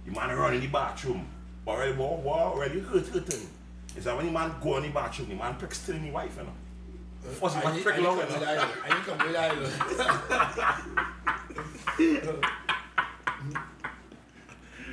the 0.04 0.12
man 0.12 0.36
run 0.36 0.54
in 0.54 0.60
the 0.60 0.66
bathroom, 0.66 1.26
already 1.66 1.92
what, 1.92 2.18
what 2.18 2.38
already 2.40 2.80
hurt, 2.80 3.06
hurt 3.08 3.32
him. 3.32 3.48
Is 3.96 4.04
that 4.04 4.16
when 4.16 4.26
the 4.26 4.32
man 4.32 4.52
go 4.60 4.76
in 4.78 4.82
the 4.84 4.88
bathroom, 4.90 5.28
the 5.28 5.36
man 5.36 5.54
prick 5.56 5.72
still 5.74 5.94
in 5.96 6.04
the 6.04 6.10
wife, 6.10 6.36
you 6.36 6.42
know? 6.42 6.50
Uh, 7.24 7.28
First, 7.32 7.56
the 7.60 7.64
man 7.68 7.82
prick 7.82 7.94
I 7.94 7.98
need 7.98 8.04
long, 8.04 8.18
come 8.18 8.28
you 8.28 8.34
with 8.34 8.42
know? 8.42 8.54
that. 8.54 8.68
I 8.84 8.88
need 8.88 9.04
come 9.04 9.18
with 9.18 9.32
that. 9.32 9.54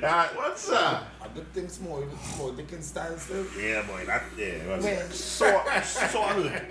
Yeah, 0.00 0.28
What's 0.34 0.68
that? 0.68 1.04
A 1.24 1.28
good 1.28 1.52
thing 1.52 1.68
small, 1.68 2.04
small 2.34 2.50
they 2.52 2.64
can 2.64 2.82
stand 2.82 3.18
still. 3.20 3.44
yeah, 3.58 3.82
boy, 3.86 4.04
that, 4.06 4.24
yeah. 4.36 4.44
it 4.46 4.68
was 4.68 4.84
When? 4.84 5.10
So, 5.10 5.62
so 6.08 6.22
hurt. 6.22 6.62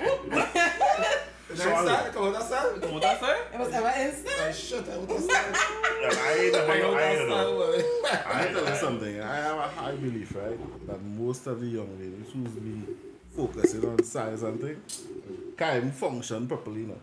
Next 1.51 1.63
Sorry. 1.63 1.87
time, 1.87 2.13
come 2.13 2.23
with 2.25 2.33
that 2.33 2.43
stand. 2.47 2.93
What 2.93 3.01
that 3.01 3.19
say? 3.19 3.37
It 3.53 3.59
was 3.59 3.73
ever 3.73 3.93
instant. 3.99 4.41
I 4.41 4.51
shut 4.51 4.89
I 4.89 4.97
would 4.97 5.09
have 5.09 5.19
stand. 5.21 5.55
Yeah, 6.01 6.09
I 6.17 6.37
ain't 6.39 6.53
know, 6.53 6.93
I 6.93 7.01
ain't 7.11 7.29
know. 7.29 7.83
I 8.25 8.47
tell 8.47 8.69
you 8.69 8.75
something. 8.75 9.21
I 9.21 9.35
have 9.35 9.57
a 9.57 9.67
high 9.67 9.95
belief, 9.95 10.35
right, 10.35 10.87
that 10.87 11.03
most 11.03 11.47
of 11.47 11.59
the 11.59 11.67
young 11.67 11.91
ladies 11.99 12.31
who's 12.33 12.51
be 12.53 12.81
focusing 13.35 13.85
on 13.87 14.03
size 14.03 14.43
and 14.43 14.59
things 14.59 15.03
can't 15.57 15.93
function 15.93 16.47
properly 16.47 16.81
now. 16.83 16.95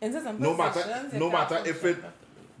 Into 0.00 0.20
some 0.22 0.40
No 0.40 0.56
matter, 0.56 1.08
no 1.14 1.30
matter 1.30 1.62
if 1.64 1.80
function 1.80 2.04
it 2.04 2.04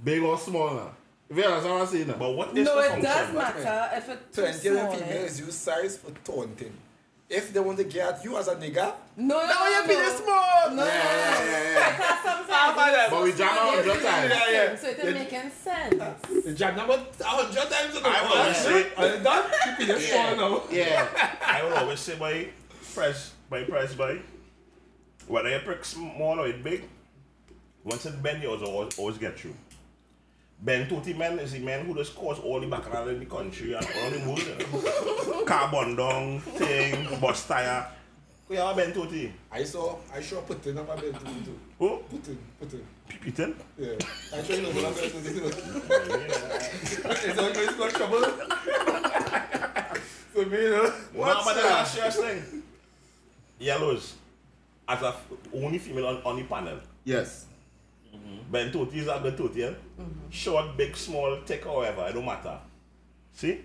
big 0.04 0.22
or 0.22 0.38
small 0.38 0.74
now. 0.74 0.90
If 1.28 1.36
you 1.38 1.44
understand 1.44 1.74
what 1.74 1.82
I'm 1.82 1.88
saying 1.88 2.06
now. 2.08 2.14
But 2.18 2.36
what 2.36 2.56
is 2.56 2.66
No, 2.66 2.76
the 2.76 2.98
it 2.98 3.02
does 3.02 3.34
matter 3.34 3.90
if 3.96 4.08
it's 4.08 4.36
too 4.36 4.42
small. 4.70 4.92
them 4.92 5.02
eh? 5.02 5.06
females 5.06 5.40
use 5.40 5.54
size 5.54 5.96
for 5.96 6.10
taunting. 6.24 6.72
If 7.28 7.52
they 7.52 7.60
want 7.60 7.78
to 7.78 7.84
get 7.84 8.14
at 8.18 8.24
you 8.24 8.36
as 8.36 8.48
a 8.48 8.56
nigga, 8.56 8.92
No, 9.16 9.38
no, 9.40 9.46
now 9.46 9.66
you 9.68 9.80
no. 9.82 9.88
be 9.88 9.94
the 9.94 10.10
small. 10.10 10.70
No, 10.76 10.84
yeah, 10.84 11.44
yeah, 11.44 11.72
yeah. 11.72 11.96
Because 11.96 12.18
sometimes 12.22 12.48
Ah, 12.50 13.02
it's 13.04 13.10
but 13.10 13.22
we 13.24 13.30
so 13.32 13.36
jam 13.38 13.54
small, 13.56 13.68
a 13.74 13.78
it's 13.78 13.86
hundred 13.88 14.02
times. 14.02 14.28
making 14.28 14.38
Yeah, 14.38 14.50
yeah. 14.52 14.66
sense, 14.68 14.80
So 14.82 14.88
it's 14.88 15.04
Yeah. 15.04 15.10
making 15.12 15.50
sense. 15.50 16.44
The 16.44 16.52
jab 16.54 16.76
number 16.76 16.92
a 17.20 17.24
hundred 17.24 17.70
times 17.70 17.96
in 17.96 18.02
the 18.02 18.08
I 18.16 18.22
will 18.22 18.36
always 18.38 18.56
say- 18.56 18.92
And 18.96 19.24
done, 19.24 19.50
you 19.66 19.76
be 19.86 19.92
the 19.92 20.00
small 20.00 20.36
now. 20.36 20.62
Yeah. 20.70 21.38
I 21.46 21.62
will 21.64 21.72
always 21.74 22.00
say 22.00 22.16
by 22.16 22.48
press, 22.94 23.32
by 23.48 23.64
press, 23.64 23.94
by 23.94 24.18
whether 25.26 25.48
you 25.48 25.58
prick 25.60 25.84
small 25.86 26.38
or 26.40 26.48
it 26.48 26.62
big, 26.62 26.84
once 27.84 28.04
it 28.04 28.22
bend, 28.22 28.42
you 28.42 28.50
always, 28.50 28.98
always 28.98 29.16
get 29.18 29.38
through. 29.38 29.54
Ben 30.64 30.86
Toti 30.86 31.12
men 31.18 31.40
is 31.40 31.52
the 31.52 31.58
man 31.58 31.84
who 31.84 31.92
just 31.94 32.14
cause 32.14 32.38
all 32.38 32.60
the 32.60 32.68
bacchanal 32.68 33.08
in 33.08 33.18
the 33.18 33.26
country 33.26 33.72
and 33.74 33.84
all 33.84 34.10
the 34.10 34.18
world. 34.20 34.38
You 34.38 35.34
know? 35.34 35.42
Carbon 35.44 35.96
down, 35.96 36.38
thing, 36.40 37.08
bus 37.20 37.48
tire. 37.48 37.84
We 38.48 38.58
are 38.58 38.72
Ben 38.72 38.92
Toti. 38.92 39.32
I 39.50 39.64
saw, 39.64 39.96
I 40.14 40.20
saw 40.20 40.40
Putin 40.42 40.78
on 40.78 40.86
my 40.86 40.94
bed 40.94 41.18
too. 41.18 41.58
Who? 41.80 41.98
Putin, 42.12 42.36
Putin. 42.62 42.80
Peter? 43.20 43.52
Yeah. 43.76 43.94
I 44.32 44.40
sure 44.42 44.56
you 44.56 44.62
know 44.62 44.70
what 44.70 44.84
I'm 44.86 44.94
going 44.94 45.10
to 45.10 45.20
do. 45.32 45.50
It's 46.84 47.38
all 47.38 47.52
going 47.52 47.68
to 47.68 47.74
got 47.78 47.90
trouble. 47.90 48.22
so 50.34 50.44
me, 50.44 50.62
you 50.62 50.70
know. 50.70 50.82
No, 51.14 51.42
but 51.44 51.54
the 51.54 51.62
last 51.62 51.94
serious 51.94 52.16
thing. 52.16 52.62
Yellows. 53.58 54.14
As 54.88 55.02
a 55.02 55.08
f- 55.08 55.26
only 55.54 55.78
female 55.78 56.06
on, 56.06 56.22
on 56.24 56.36
the 56.36 56.42
panel. 56.44 56.78
Yes. 57.04 57.46
Ben 58.50 58.70
Toti 58.70 58.96
is 58.96 59.06
a 59.08 59.18
Ben 59.18 59.36
Toti, 59.36 59.56
yeah? 59.56 59.70
Short, 60.30 60.76
big, 60.76 60.96
small, 60.96 61.38
thick, 61.46 61.64
however, 61.64 62.06
it 62.08 62.12
don't 62.14 62.24
matter. 62.26 62.58
See? 63.32 63.60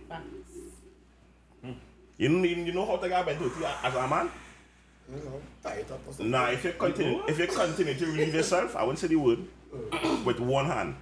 Hmm. 1.61 1.71
You 2.17 2.29
know, 2.29 2.43
you 2.43 2.73
know 2.73 2.85
how 2.85 2.97
to 2.97 3.09
get 3.09 3.25
Ben 3.25 3.37
Toti 3.37 3.63
as 3.83 3.93
a 3.95 4.07
man? 4.07 4.29
You 5.09 5.23
know, 5.23 5.41
up 5.65 6.07
or 6.07 6.13
something. 6.13 6.31
Now, 6.31 6.49
if 6.49 6.63
you 6.63 6.73
continue, 6.73 7.21
if 7.27 7.37
you 7.39 7.47
continue 7.47 7.93
to 7.93 8.05
relieve 8.05 8.33
yourself, 8.33 8.75
I 8.75 8.83
won't 8.83 8.99
say 8.99 9.07
the 9.07 9.15
word, 9.17 9.39
uh. 9.91 10.17
with 10.25 10.39
one 10.39 10.65
hand, 10.65 10.95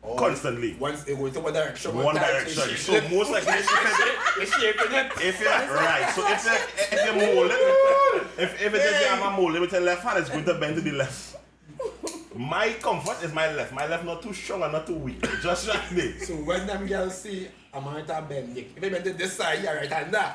Or 0.00 0.16
constantly, 0.18 0.74
Once 0.80 1.04
they 1.04 1.14
go 1.14 1.26
into 1.26 1.40
one 1.40 1.52
direction, 1.52 1.94
one 1.94 2.14
time, 2.16 2.24
direction. 2.24 2.68
they 2.68 2.74
So 2.74 2.92
shift 2.94 3.12
it. 3.12 3.16
most 3.16 3.30
likely, 3.30 3.52
if 3.52 3.68
you, 3.70 3.76
You're 4.42 4.46
shaping 4.74 4.92
it. 4.96 5.12
if 5.20 5.40
you're 5.40 5.50
right, 5.76 6.12
so 6.14 6.26
if 6.28 6.44
you 6.44 6.96
if 6.98 7.06
you 7.06 7.34
mold 7.34 7.50
it, 7.52 8.42
if 8.42 8.62
if 8.62 8.74
it 8.74 8.80
is 8.80 9.00
you 9.00 9.06
have 9.08 9.32
a 9.32 9.36
mold 9.36 9.54
it 9.56 9.60
with 9.60 9.70
the 9.70 9.80
left 9.80 10.02
hand, 10.02 10.18
it's 10.18 10.28
going 10.30 10.44
to 10.44 10.54
bend 10.54 10.74
to 10.76 10.80
the 10.82 10.92
left. 10.92 11.36
My 12.34 12.72
comfort 12.80 13.22
is 13.24 13.32
my 13.32 13.52
left. 13.52 13.72
My 13.72 13.86
left 13.86 14.04
not 14.04 14.22
too 14.22 14.32
strong 14.32 14.62
and 14.62 14.72
not 14.72 14.86
too 14.86 14.94
weak. 14.96 15.20
Just 15.42 15.68
right 15.68 15.80
there. 15.92 16.18
So 16.20 16.34
when 16.36 16.66
them 16.66 16.86
girls 16.86 17.20
see 17.22 17.48
a 17.72 17.80
man 17.80 18.04
to 18.06 18.24
bend 18.28 18.56
it, 18.56 18.70
if 18.74 18.80
they 18.80 18.88
bend 18.90 19.04
to 19.04 19.12
this 19.12 19.32
side, 19.34 19.62
you're 19.62 19.74
right 19.74 19.90
hander. 19.90 20.34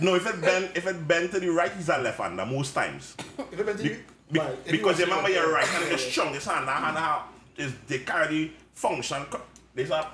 No, 0.00 0.14
if 0.14 0.26
it 0.26 0.40
bend 0.40 0.70
if 0.74 0.86
it 0.86 1.08
bend 1.08 1.30
to 1.32 1.40
the 1.40 1.48
right, 1.50 1.72
he's 1.72 1.88
a 1.88 1.98
left 1.98 2.18
hander 2.18 2.46
most 2.46 2.74
times. 2.74 3.16
If 3.38 3.50
they 3.56 3.62
bend 3.62 3.78
to 3.78 3.84
Be- 3.84 3.88
the 3.90 3.98
be- 4.32 4.38
right, 4.40 4.58
if 4.64 4.70
because 4.72 4.98
you 4.98 5.04
you 5.06 5.10
want 5.10 5.22
remember 5.26 5.28
to- 5.28 5.34
your 5.46 5.52
right 5.54 5.66
hand 5.66 5.92
is 5.92 6.00
strong. 6.04 6.32
This 6.32 6.44
hand, 6.46 6.66
that 6.68 6.82
hand 6.82 6.96
how 6.96 7.24
is 7.56 7.72
they 7.86 7.98
carry 8.00 8.28
the 8.28 8.50
function. 8.74 9.24
co- 9.30 9.42
This 9.74 9.90
a 9.90 10.06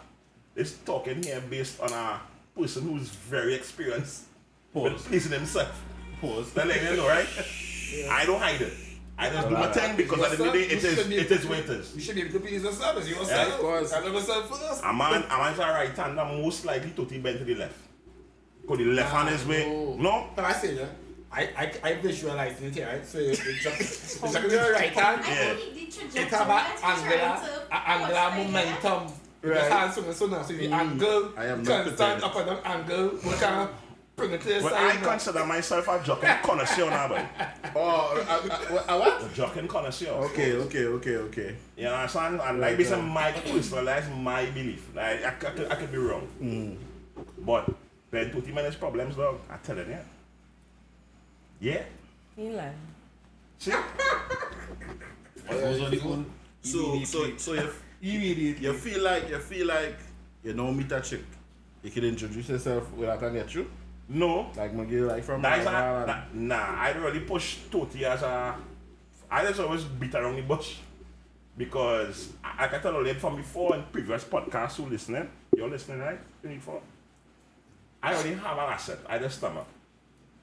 this 0.55 0.79
talking 0.79 1.23
here 1.23 1.41
based 1.49 1.81
on 1.81 1.93
a 1.93 2.21
person 2.57 2.83
who's 2.89 3.09
very 3.11 3.55
experienced 3.55 4.25
with 4.75 4.93
Pause. 4.95 5.03
pleasing 5.07 5.33
himself. 5.33 5.81
Pause. 6.21 6.53
That 6.55 6.67
let 6.67 6.83
you 6.83 6.97
know, 6.97 7.07
right? 7.07 7.27
I 8.11 8.27
don't 8.27 8.41
hide 8.41 8.61
it. 8.61 8.73
I 9.19 9.31
just 9.31 9.49
do 9.49 9.55
my 9.55 9.73
thing 9.73 9.97
because 9.97 10.33
at 10.33 10.39
the 10.39 10.45
end 10.45 10.47
of 10.47 10.53
the 10.53 10.59
day, 10.59 10.65
it 10.67 10.71
You 10.83 10.89
is 10.89 10.95
should 10.99 11.09
be- 11.11 11.17
it 11.17 11.31
is 11.31 11.47
what 11.47 11.59
it 11.59 11.71
is. 11.71 11.95
You 11.97 12.01
should 12.01 12.15
be 12.15 12.21
able 12.23 12.33
to 12.33 12.41
please 12.41 12.63
yourself 12.63 12.97
as 12.99 13.09
yourself. 13.11 13.31
Yeah, 13.31 13.55
of 13.55 13.61
course. 13.61 13.93
I 13.93 14.01
love 14.01 14.15
yourself 14.15 14.49
first. 14.49 14.85
A 14.85 14.93
man, 14.93 15.25
a 15.25 15.37
man's 15.39 15.59
a 15.59 15.63
right 15.63 15.97
hand, 15.97 16.21
I'm 16.21 16.41
most 16.41 16.65
likely 16.65 16.91
to 16.91 17.03
bend 17.05 17.39
to 17.41 17.45
the 17.45 17.55
left. 17.57 17.75
Because 18.63 18.79
the 18.79 18.85
left 18.85 19.13
hand 19.13 19.29
is 19.31 19.45
way. 19.45 19.67
no. 19.69 19.97
No? 19.97 20.31
No, 20.37 20.45
I 20.45 20.53
say 20.53 20.75
that. 20.75 20.91
I, 21.31 21.43
I, 21.57 21.73
I 21.91 21.95
visualize 21.97 22.61
it 22.63 22.75
here, 22.75 22.87
right? 22.87 23.05
So 23.07 23.19
you 23.19 23.35
just 23.35 24.23
you 24.43 24.51
your 24.51 24.73
right 24.73 24.93
hand, 24.93 25.23
Yeah. 25.27 26.23
it 26.23 26.29
have 26.29 26.49
a 26.49 26.87
angular, 26.87 27.41
a 27.71 27.77
angular 27.91 28.31
momentum 28.45 29.13
Your 29.43 29.55
Right. 29.55 29.71
hands 29.71 29.95
from 29.95 30.07
the 30.07 30.15
sun 30.15 30.31
now, 30.31 30.43
so 30.43 30.53
the 30.55 30.69
mm. 30.69 30.73
angle, 30.73 31.33
I 31.37 31.47
am 31.47 31.63
not 31.63 31.97
can 31.97 32.23
up 32.25 32.35
on 32.35 32.47
them 32.47 32.59
angle, 32.65 33.11
we 33.23 33.33
can 33.35 33.53
uh, 33.55 33.69
bring 34.19 34.33
it 34.33 34.41
to 34.43 34.49
the 34.49 34.61
But 34.61 34.73
side. 34.73 34.97
I 34.97 35.01
now. 35.01 35.11
consider 35.11 35.45
myself 35.47 35.89
a 35.89 36.03
jockey 36.05 36.27
connoisseur 36.43 36.91
now, 36.91 37.09
boy. 37.09 37.25
Oh, 37.77 38.25
uh, 38.29 38.75
uh, 38.75 38.85
uh, 38.89 38.99
what? 38.99 39.25
A 39.25 39.35
jockey 39.35 39.67
connoisseur. 39.67 40.11
Okay, 40.11 40.53
okay, 40.55 40.85
okay, 40.85 41.17
okay. 41.17 41.57
You 41.77 41.87
understand? 41.87 42.41
And 42.43 42.61
like 42.61 42.77
this 42.77 42.91
is 42.91 42.99
my 42.99 43.31
personal, 43.33 43.85
that's 43.85 44.09
my 44.11 44.45
belief. 44.47 44.89
Like 44.95 45.25
I, 45.25 45.29
I, 45.29 45.31
could, 45.31 45.73
I 45.73 45.75
could 45.77 45.93
be 45.93 45.99
wrong. 45.99 46.29
Mm. 46.43 46.77
But 47.39 47.71
Ben 48.11 48.31
Tutti 48.31 48.53
manage 48.53 48.79
problems, 48.79 49.17
dog. 49.17 49.41
I 49.51 49.57
tell 49.59 49.77
you. 49.77 49.97
Yeah. 51.61 51.83
He 52.37 52.51
lying. 52.51 52.75
See? 53.59 53.73
What 53.73 55.61
goes 55.61 55.81
on 55.83 55.91
the 55.91 55.97
phone? 55.97 56.27
So, 56.63 57.03
so, 57.05 57.37
so 57.37 57.53
you, 57.55 57.71
Immediately. 58.03 58.67
you 58.67 58.73
feel 58.75 59.03
like 59.03 59.29
you 59.29 59.39
feel 59.39 59.67
like 59.67 59.97
you 60.45 60.53
know 60.53 60.71
meet 60.73 60.93
a 60.93 61.01
chick, 61.01 61.25
you 61.83 61.91
can 61.91 62.05
introduce 62.05 62.49
yourself 62.49 62.93
without 62.93 63.21
her 63.21 63.31
get 63.31 63.55
you, 63.55 63.69
No. 64.09 64.51
like 64.57 64.75
McGill, 64.75 65.09
like 65.09 65.25
from 65.25 65.43
That 65.43 65.59
is 65.61 65.67
Ireland. 65.67 66.07
not, 66.07 66.33
that, 66.33 66.35
nah, 66.35 66.81
I 66.81 66.93
don't 66.93 67.03
really 67.03 67.21
push 67.21 67.59
Tutti 67.71 68.05
as 68.05 68.23
a. 68.23 68.57
I 69.31 69.45
just 69.45 69.61
always 69.61 69.85
beat 69.85 70.15
around 70.15 70.37
the 70.37 70.43
bush. 70.43 70.77
Because 71.57 72.33
I, 72.43 72.65
I 72.65 72.69
can 72.69 72.81
tell 72.81 73.05
you 73.05 73.15
from 73.15 73.37
before 73.37 73.75
in 73.75 73.83
previous 73.91 74.25
podcasts 74.25 74.77
who 74.77 74.87
listening, 74.87 75.29
you're 75.57 75.69
listening, 75.69 75.99
right? 75.99 76.19
24. 76.43 76.81
I 78.01 78.15
already 78.15 78.35
have 78.35 78.57
an 78.57 78.73
asset. 78.73 78.99
I 79.09 79.19
just 79.19 79.39
stomach. 79.39 79.67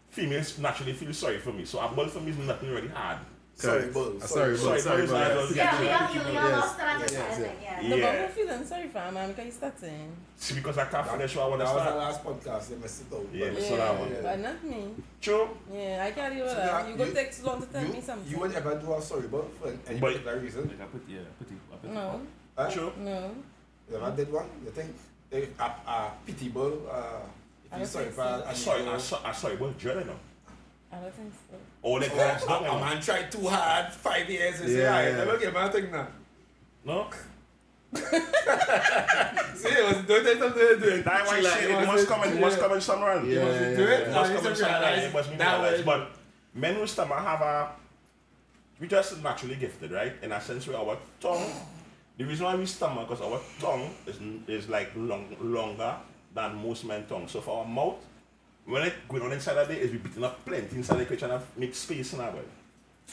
Females 0.09 0.59
naturally 0.59 0.93
feel 0.93 1.13
sorry 1.13 1.39
for 1.39 1.53
me, 1.53 1.63
so 1.65 1.79
a 1.79 1.87
bull 1.87 2.07
for 2.07 2.19
me 2.19 2.31
is 2.31 2.37
nothing 2.37 2.69
really 2.69 2.89
hard. 2.89 3.19
Sorry, 3.55 3.79
Correct. 3.79 3.93
bull. 3.93 4.17
Uh, 4.21 4.25
sorry, 4.27 4.57
Sorry, 4.57 4.73
bull, 4.75 4.79
sorry, 4.83 4.97
bulls, 5.07 5.09
bull, 5.11 5.17
I 5.17 5.27
yes. 5.27 5.35
don't 5.35 5.55
Yeah, 5.55 5.79
we 5.79 5.85
get 5.85 5.99
don't, 5.99 6.11
we 6.11 6.23
don't 6.25 6.33
Yes. 6.33 6.51
lost 6.59 6.77
that 6.77 6.99
Yes, 6.99 7.11
silent, 7.15 7.57
yeah. 7.63 7.81
No, 7.81 7.89
but 7.89 7.97
Yeah. 7.99 8.27
who 8.27 8.33
feeling 8.33 8.65
sorry 8.65 8.87
for 8.89 8.99
him, 8.99 9.13
man? 9.13 9.27
Because 9.29 9.45
he's 9.45 9.53
starting. 9.55 10.15
See, 10.35 10.53
because 10.55 10.77
I 10.77 10.85
can't 10.85 11.07
finish 11.07 11.35
what 11.37 11.43
I 11.43 11.47
want 11.47 11.59
That 11.61 11.67
to 11.69 11.73
was 11.75 11.81
our 11.81 11.87
start. 11.87 12.03
last 12.05 12.23
podcast, 12.25 12.69
you 12.71 12.75
messed 12.83 13.01
it 13.07 13.13
out. 13.15 13.25
Yeah, 13.31 13.49
but- 13.53 13.63
so 13.63 13.77
that 13.77 13.99
one. 13.99 14.09
Yeah. 14.11 14.21
But 14.27 14.39
not 14.39 14.63
me. 14.65 14.81
True. 15.21 15.49
Yeah, 15.71 16.03
I 16.05 16.11
can't 16.11 16.33
deal 16.35 16.43
with 16.43 16.51
So 16.53 16.57
that. 16.59 16.83
now 16.83 16.87
You 16.89 16.95
go 16.97 17.03
you- 17.05 17.13
take 17.13 17.31
so 17.33 17.45
long 17.47 17.61
to 17.61 17.67
tell 17.67 17.85
you, 17.85 17.93
me 17.93 18.01
something. 18.01 18.29
You 18.31 18.39
would 18.39 18.53
ever 18.53 18.75
do 18.75 18.93
a 18.93 19.01
sorry, 19.01 19.27
but 19.27 19.45
for 19.61 19.67
any 19.87 19.99
But- 19.99 20.07
particular 20.11 20.37
reason? 20.39 20.67
Like 20.67 20.81
I 20.81 20.85
put, 20.91 21.03
yeah, 21.07 21.19
I 21.21 21.33
put 21.39 21.47
it, 21.51 21.57
I 21.71 21.75
put 21.77 21.89
it. 21.89 21.93
No, 21.93 22.21
Huh? 22.57 22.69
True. 22.71 22.91
no. 22.97 23.35
You 23.89 23.95
ever 23.97 24.11
did 24.17 24.33
one? 24.33 24.49
You 24.65 24.71
think? 24.71 24.95
If 25.31 25.59
a, 25.59 25.63
a 25.63 26.11
pity 26.25 26.49
bull, 26.49 26.81
uh, 26.91 26.93
I 26.93 26.99
if 26.99 27.71
you 27.71 27.77
don't 27.79 27.87
sorry 27.87 28.03
think 28.05 28.15
for 28.15 28.23
so. 28.23 28.43
a 28.43 28.49
I 28.49 28.53
saw 28.53 28.75
it. 28.75 28.87
I 28.87 28.97
saw. 28.97 29.19
I 29.23 29.31
saw 29.31 29.47
it. 29.47 29.59
Was 29.61 29.73
dreading 29.77 30.07
them. 30.07 30.19
I 30.91 30.97
don't 30.99 31.13
think 31.13 31.33
so. 31.49 31.57
All 31.85 31.99
the 31.99 32.07
guys 32.09 32.43
a, 32.43 32.47
don't 32.47 32.63
a 32.63 32.67
know. 32.67 32.79
man 32.79 32.99
tried 33.01 33.31
too 33.31 33.47
hard, 33.47 33.93
five 33.93 34.27
years, 34.27 34.59
and 34.59 34.69
say, 34.69 34.87
ah, 34.87 34.95
I 34.97 35.07
yeah. 35.09 35.15
never 35.17 35.37
get 35.37 35.53
my 35.53 35.69
thing 35.69 35.91
now. 35.91 36.07
No. 36.83 37.07
See, 37.95 38.01
it 39.69 39.85
was 39.87 40.05
doing 40.05 40.37
something 40.39 40.67
to 40.67 40.79
do 40.81 40.89
it. 40.95 41.05
That 41.05 41.25
why 41.27 41.37
I 41.37 41.41
Like, 41.41 41.53
say 41.53 41.63
it 41.65 41.69
it 41.69 41.73
must 41.75 41.87
wasn't- 41.87 42.09
come 42.09 42.23
in. 42.31 42.41
Must 42.41 42.59
come 42.59 42.73
in 42.73 42.81
some 42.81 43.01
run. 43.01 43.29
Yeah, 43.29 43.35
It 43.37 43.45
wasn't 43.45 43.69
yeah, 43.71 43.77
do 43.77 43.83
it. 43.83 43.87
yeah. 43.89 44.05
It 44.05 44.09
Now 44.09 44.15
must 44.21 44.31
you 44.31 44.37
come 44.37 44.45
in 44.47 44.51
just 44.51 44.61
some 44.61 44.71
run. 44.81 44.99
It 44.99 45.13
must 45.13 45.29
be 45.31 45.35
that 45.37 45.61
realized. 45.61 45.85
But 45.85 46.11
men 46.53 46.75
who 46.75 46.87
stomach 46.87 47.19
have 47.19 47.41
a. 47.41 47.69
We 48.79 48.87
just 48.87 49.23
naturally 49.23 49.55
gifted, 49.55 49.91
right? 49.91 50.13
In 50.21 50.31
a 50.31 50.41
sense, 50.41 50.67
where 50.67 50.77
our 50.77 50.97
tongue. 51.21 51.49
The 52.17 52.23
reason 52.25 52.45
why 52.45 52.55
we 52.55 52.65
stomach 52.65 53.07
because 53.07 53.21
our 53.23 53.39
tongue 53.59 53.91
is 54.07 54.17
is 54.47 54.69
like 54.69 54.91
long, 54.95 55.35
longer 55.39 55.95
than 56.33 56.55
most 56.55 56.83
men's 56.85 57.07
tongue. 57.09 57.27
So 57.27 57.41
for 57.41 57.59
our 57.59 57.65
mouth, 57.67 57.97
when 58.65 58.83
it 58.83 58.93
going 59.07 59.21
on 59.23 59.31
inside 59.31 59.57
of 59.57 59.69
it, 59.69 59.77
is 59.81 59.91
we 59.91 59.97
beating 59.97 60.23
up 60.23 60.43
plenty 60.45 60.75
inside 60.75 60.97
the 60.99 61.05
kitchen 61.05 61.31
and 61.31 61.41
make 61.57 61.73
space 61.75 62.13
in 62.13 62.19
our 62.21 62.31
way. 62.31 62.41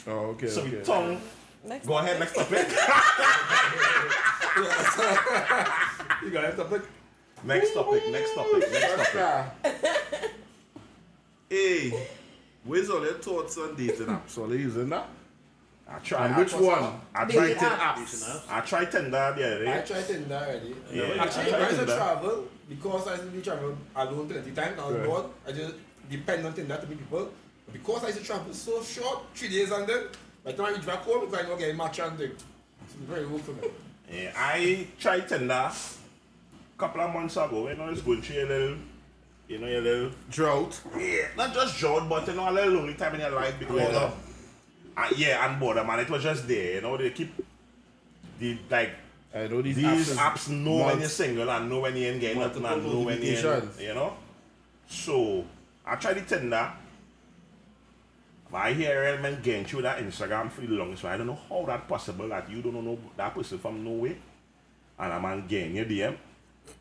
Oh, 0.07 0.11
okay, 0.33 0.49
So 0.49 0.63
okay. 0.63 0.77
we 0.79 0.83
tongue. 0.83 1.21
Next 1.65 1.87
Go 1.87 1.97
ahead, 1.99 2.19
next 2.19 2.35
topic. 2.35 2.67
You 6.23 6.31
got 6.31 6.45
it, 6.45 6.57
topic. 6.57 6.83
next 7.45 7.75
topic. 7.75 8.03
Next 8.11 8.35
topic. 8.35 8.71
Next 8.73 9.13
topic. 9.13 9.51
Hey, 11.49 12.09
where's 12.65 12.89
all 12.89 13.03
your 13.05 13.13
thoughts 13.15 13.59
on 13.59 13.75
dating 13.77 14.07
apps? 14.07 14.39
Are 14.39 14.47
you 14.49 14.61
using 14.61 14.89
that? 14.89 15.07
I 15.87 15.99
try. 15.99 16.27
And 16.29 16.37
which 16.39 16.55
one? 16.55 16.99
I 17.15 17.27
Dating 17.27 17.57
tried. 17.59 17.79
Apps. 17.79 18.25
apps. 18.25 18.43
I 18.51 18.61
tried 18.63 18.91
Tinder 18.91 19.11
the 19.11 19.47
other 19.57 19.69
I 19.69 19.81
day. 19.81 19.85
tried 19.87 20.07
Tinder 20.07 20.35
already. 20.35 20.75
Yeah, 20.91 21.03
Actually, 21.23 21.45
I 21.55 21.59
tried 21.59 21.69
to 21.71 21.77
Tinder. 21.77 21.97
travel, 21.97 22.49
because 22.75 23.07
I 23.09 23.15
used 23.23 23.33
to 23.35 23.43
travel 23.43 23.77
alone 23.97 24.29
plenty 24.29 24.51
times, 24.53 24.79
I 24.79 24.87
was 24.87 24.97
Right. 24.97 25.07
bored, 25.07 25.27
I 25.47 25.53
just 25.53 25.75
depend 26.11 26.47
on 26.47 26.53
Tinder 26.55 26.77
to 26.77 26.87
meet 26.87 26.99
people. 26.99 27.31
Because 27.73 28.05
I 28.05 28.07
used 28.09 28.19
to 28.21 28.25
travel 28.25 28.53
so 28.53 28.83
short, 28.83 29.25
three 29.35 29.49
days 29.49 29.71
and 29.71 29.87
then, 29.87 30.05
by 30.45 30.53
the 30.53 30.57
time 30.59 30.67
I 30.67 30.77
reach 30.77 30.87
back 30.87 30.99
home, 31.03 31.33
I 31.35 31.43
know 31.43 31.57
get 31.57 31.77
match 31.77 31.99
and 32.01 32.19
thing. 32.19 32.33
It's 32.85 32.95
very 33.09 33.27
good 33.27 33.41
for 33.41 33.53
me. 33.53 33.69
Yeah, 34.13 34.33
I 34.37 34.87
tried 34.99 35.29
Tinder 35.29 35.55
a 35.55 35.73
couple 36.79 37.01
of 37.01 37.13
months 37.15 37.37
ago. 37.37 37.69
You 37.69 37.77
know, 37.77 37.89
it's 37.91 38.03
going 38.03 38.21
through 38.21 38.45
a 38.45 38.47
little, 38.47 38.77
you 39.49 39.59
know, 39.59 39.67
a 39.67 39.81
little, 39.81 40.11
Drought. 40.31 40.81
yeah, 40.99 41.29
not 41.37 41.55
just 41.55 41.79
drought, 41.79 42.09
but 42.09 42.27
you 42.27 42.35
know, 42.35 42.51
a 42.51 42.53
little 42.53 42.75
lonely 42.75 42.95
time 42.95 43.15
in 43.15 43.21
your 43.21 43.31
life 43.31 43.55
because, 43.59 43.77
Boredom. 43.93 44.13
uh, 44.97 45.09
yeah, 45.17 45.49
and 45.49 45.59
boredom, 45.61 45.89
and 45.91 46.01
it 46.01 46.11
was 46.11 46.23
just 46.23 46.47
there. 46.49 46.75
You 46.75 46.81
know, 46.83 46.97
they 46.97 47.11
keep 47.11 47.33
the 48.39 48.59
like 48.69 48.91
I 49.35 49.47
know 49.49 49.63
these, 49.63 49.77
these 49.77 50.15
apps, 50.15 50.17
apps 50.17 50.49
know 50.51 50.85
when 50.85 51.01
you're 51.01 51.09
single 51.09 51.51
and 51.51 51.69
know 51.69 51.81
when 51.81 51.97
you 51.97 52.07
ain't 52.09 52.21
getting 52.21 52.39
nothing 52.39 52.65
and 52.65 52.85
know 52.85 53.01
when 53.01 53.23
you 53.23 53.37
ain't, 53.37 53.81
you 53.81 53.95
know. 53.95 54.15
So 54.87 55.45
I 55.87 55.97
tried 55.97 56.15
the 56.15 56.37
Tinder. 56.37 56.73
But 58.51 58.59
I 58.59 58.73
hear 58.75 59.05
element 59.05 59.43
getting 59.43 59.65
through 59.65 59.83
that 59.83 59.99
Instagram 59.99 60.51
for 60.51 60.61
the 60.61 60.69
longest 60.69 61.03
while. 61.03 61.15
I 61.15 61.17
don't 61.17 61.29
know 61.29 61.39
how 61.49 61.65
that 61.67 61.89
possible 61.89 62.29
that 62.29 62.51
you 62.51 62.61
don't 62.61 62.85
know 62.85 62.99
that 63.17 63.35
person 63.35 63.59
from 63.59 63.83
nowhere. 63.83 64.17
And 64.99 65.13
a 65.13 65.19
man 65.19 65.47
getting 65.47 65.77
your 65.77 65.87
DM. 65.87 66.17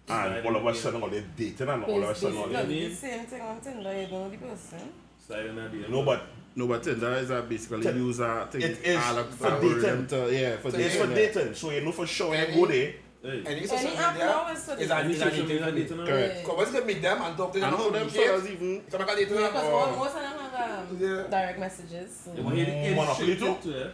And 0.09 0.45
all 0.45 0.55
of 0.57 0.65
a 0.65 0.75
sudden 0.75 1.01
all 1.01 1.09
they 1.09 1.23
dating 1.35 1.69
and 1.69 1.83
all 1.85 2.03
of 2.03 2.09
a 2.09 2.15
sudden 2.15 2.37
all 2.37 2.47
no, 2.47 2.65
they 2.65 2.89
the 2.89 2.93
same 2.93 3.25
thing 3.25 3.41
on 3.41 3.61
Tinder. 3.61 4.01
You 4.01 4.07
don't 4.07 4.11
know 4.11 4.29
the 4.29 4.37
person. 4.37 4.91
Slide 5.25 5.45
in 5.45 5.55
that 5.55 5.71
DM. 5.71 5.89
No 5.89 6.03
but 6.03 6.27
No, 6.55 6.67
but 6.67 6.83
Tinder 6.83 7.13
is 7.13 7.29
a 7.29 7.41
basically 7.43 7.81
Tin- 7.83 7.97
use 8.05 8.19
a 8.19 8.47
thing. 8.51 8.61
It 8.61 8.79
is 8.83 8.97
all 8.97 9.23
for 9.23 9.61
dating. 9.61 10.07
To, 10.07 10.29
yeah, 10.33 10.57
for 10.57 10.71
So 10.71 10.77
it's 10.77 10.95
for 10.95 11.07
dating. 11.07 11.15
dating. 11.35 11.53
So 11.55 11.71
you 11.71 11.81
know 11.81 11.91
for 11.93 12.05
sure 12.05 12.29
when 12.31 12.49
you 12.49 12.55
go 12.55 12.65
there. 12.67 12.93
Hey. 13.23 13.43
Any 13.45 13.67
social 13.67 13.77
Any 13.87 13.89
media 13.95 14.25
now 14.25 14.51
is 14.51 14.63
for 14.65 14.71
is 14.73 14.77
dating. 14.79 14.91
a, 14.91 14.95
Any 14.95 15.13
is 15.13 15.21
a 15.21 15.25
dating 15.31 15.59
for 15.63 15.71
dating? 15.71 16.05
Correct. 16.05 16.41
Because 16.41 16.57
once 16.57 16.73
you 16.73 16.77
can 16.79 16.87
meet 16.87 17.01
them 17.01 17.21
and 17.21 17.37
talk 17.37 17.53
to 17.53 17.59
them, 17.59 17.69
And 17.69 17.77
how 17.77 17.83
them 17.89 17.93
communicate, 18.09 18.25
fellas 18.27 18.49
even 18.49 18.81
it's 18.85 18.93
like 18.99 19.11
a 19.11 19.15
dating 19.15 19.35
Yeah, 19.39 19.47
because 19.47 19.63
or- 19.65 19.97
most 19.97 20.15
of 20.15 20.21
them 20.21 20.33
have 20.39 20.89
um, 20.89 20.97
Yeah. 20.99 21.23
direct 21.29 21.59
messages. 21.59 22.09
So. 22.25 22.33
Yeah, 22.35 22.41
but 22.43 22.53
here 22.55 22.65
the 22.65 22.71
end 22.71 22.95
Monopoly 22.95 23.27
shit 23.37 23.39
too? 23.63 23.89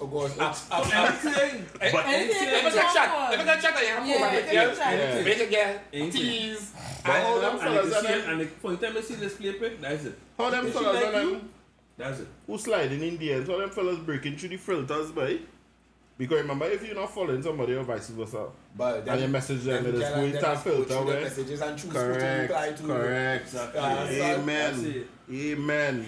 Oh 0.00 0.06
God, 0.08 0.30
apps, 0.32 0.66
So 0.66 0.74
apps, 0.74 0.90
apps. 0.90 1.24
anything. 1.24 1.66
But 1.78 2.06
Anything 2.06 2.46
Let 2.50 2.64
me 2.64 2.70
you 2.70 2.74
get 2.74 2.94
chat. 2.94 3.08
talk 3.08 3.30
Let 3.30 3.38
me 3.38 3.44
get 3.44 3.62
chat. 3.62 3.74
I 3.76 3.80
have 3.80 4.06
Yeah, 4.08 4.16
profile 4.18 4.34
if 4.38 4.44
picture. 4.44 4.70
you 4.70 4.74
try 4.74 4.94
Yeah. 4.94 5.22
Make 5.22 5.38
it 5.38 5.50
get 5.50 5.92
tease. 6.12 6.70
But 7.04 7.12
how 7.12 7.34
And 7.34 7.42
them 7.44 7.58
fellas 7.60 7.86
if 7.86 7.94
are 7.94 8.00
you 8.02 8.06
see 8.08 8.12
it, 8.12 8.20
them, 8.26 8.30
and 8.30 8.40
the, 8.40 8.46
for 8.46 8.70
the 8.72 8.76
time 8.86 8.96
you 8.96 9.02
see 9.02 9.14
this 9.14 9.34
play 9.36 9.52
that's 9.80 10.04
it. 10.06 10.18
how 10.36 10.50
them 10.50 10.66
If 10.66 10.72
she 10.72 10.78
fellas 10.82 11.40
like 11.98 12.06
are 12.06 12.10
you, 12.10 12.16
them 12.16 12.18
That's 12.18 12.20
it. 12.20 12.26
who 12.46 12.58
sliding 12.58 13.02
in 13.02 13.18
the 13.18 13.32
end, 13.32 13.46
how 13.46 13.58
them 13.58 13.70
fellas 13.70 13.98
breaking 13.98 14.36
through 14.36 14.48
the 14.50 14.56
filters 14.56 15.12
by? 15.12 15.38
Because 16.16 16.42
remember, 16.42 16.66
if 16.66 16.84
you're 16.86 16.94
not 16.94 17.12
following 17.12 17.42
somebody 17.42 17.74
or 17.74 17.82
vice 17.82 18.08
versa, 18.10 18.46
But 18.76 19.08
and 19.08 19.20
you 19.20 19.28
message 19.28 19.62
them, 19.64 19.82
then 19.84 19.92
they 19.92 19.98
you 19.98 19.98
just 20.00 20.12
can- 20.12 20.20
go 20.20 20.26
into 20.26 20.40
then 20.40 20.44
a 20.44 20.54
just 20.54 20.64
go 20.64 20.70
filter 20.70 20.94
through 20.94 21.12
the 21.12 21.20
messages 21.20 21.60
and 21.60 21.78
choose 21.78 21.92
who 21.92 21.98
to 21.98 22.04
reply 22.06 22.46
Correct, 22.46 22.78
to. 22.78 22.82
correct. 22.86 23.42
Exactly. 23.46 23.80
Yeah, 23.80 24.06
so- 24.06 24.12
That's 24.14 24.38
Amen. 24.38 25.06
it. 25.30 25.32
Amen. 25.52 26.06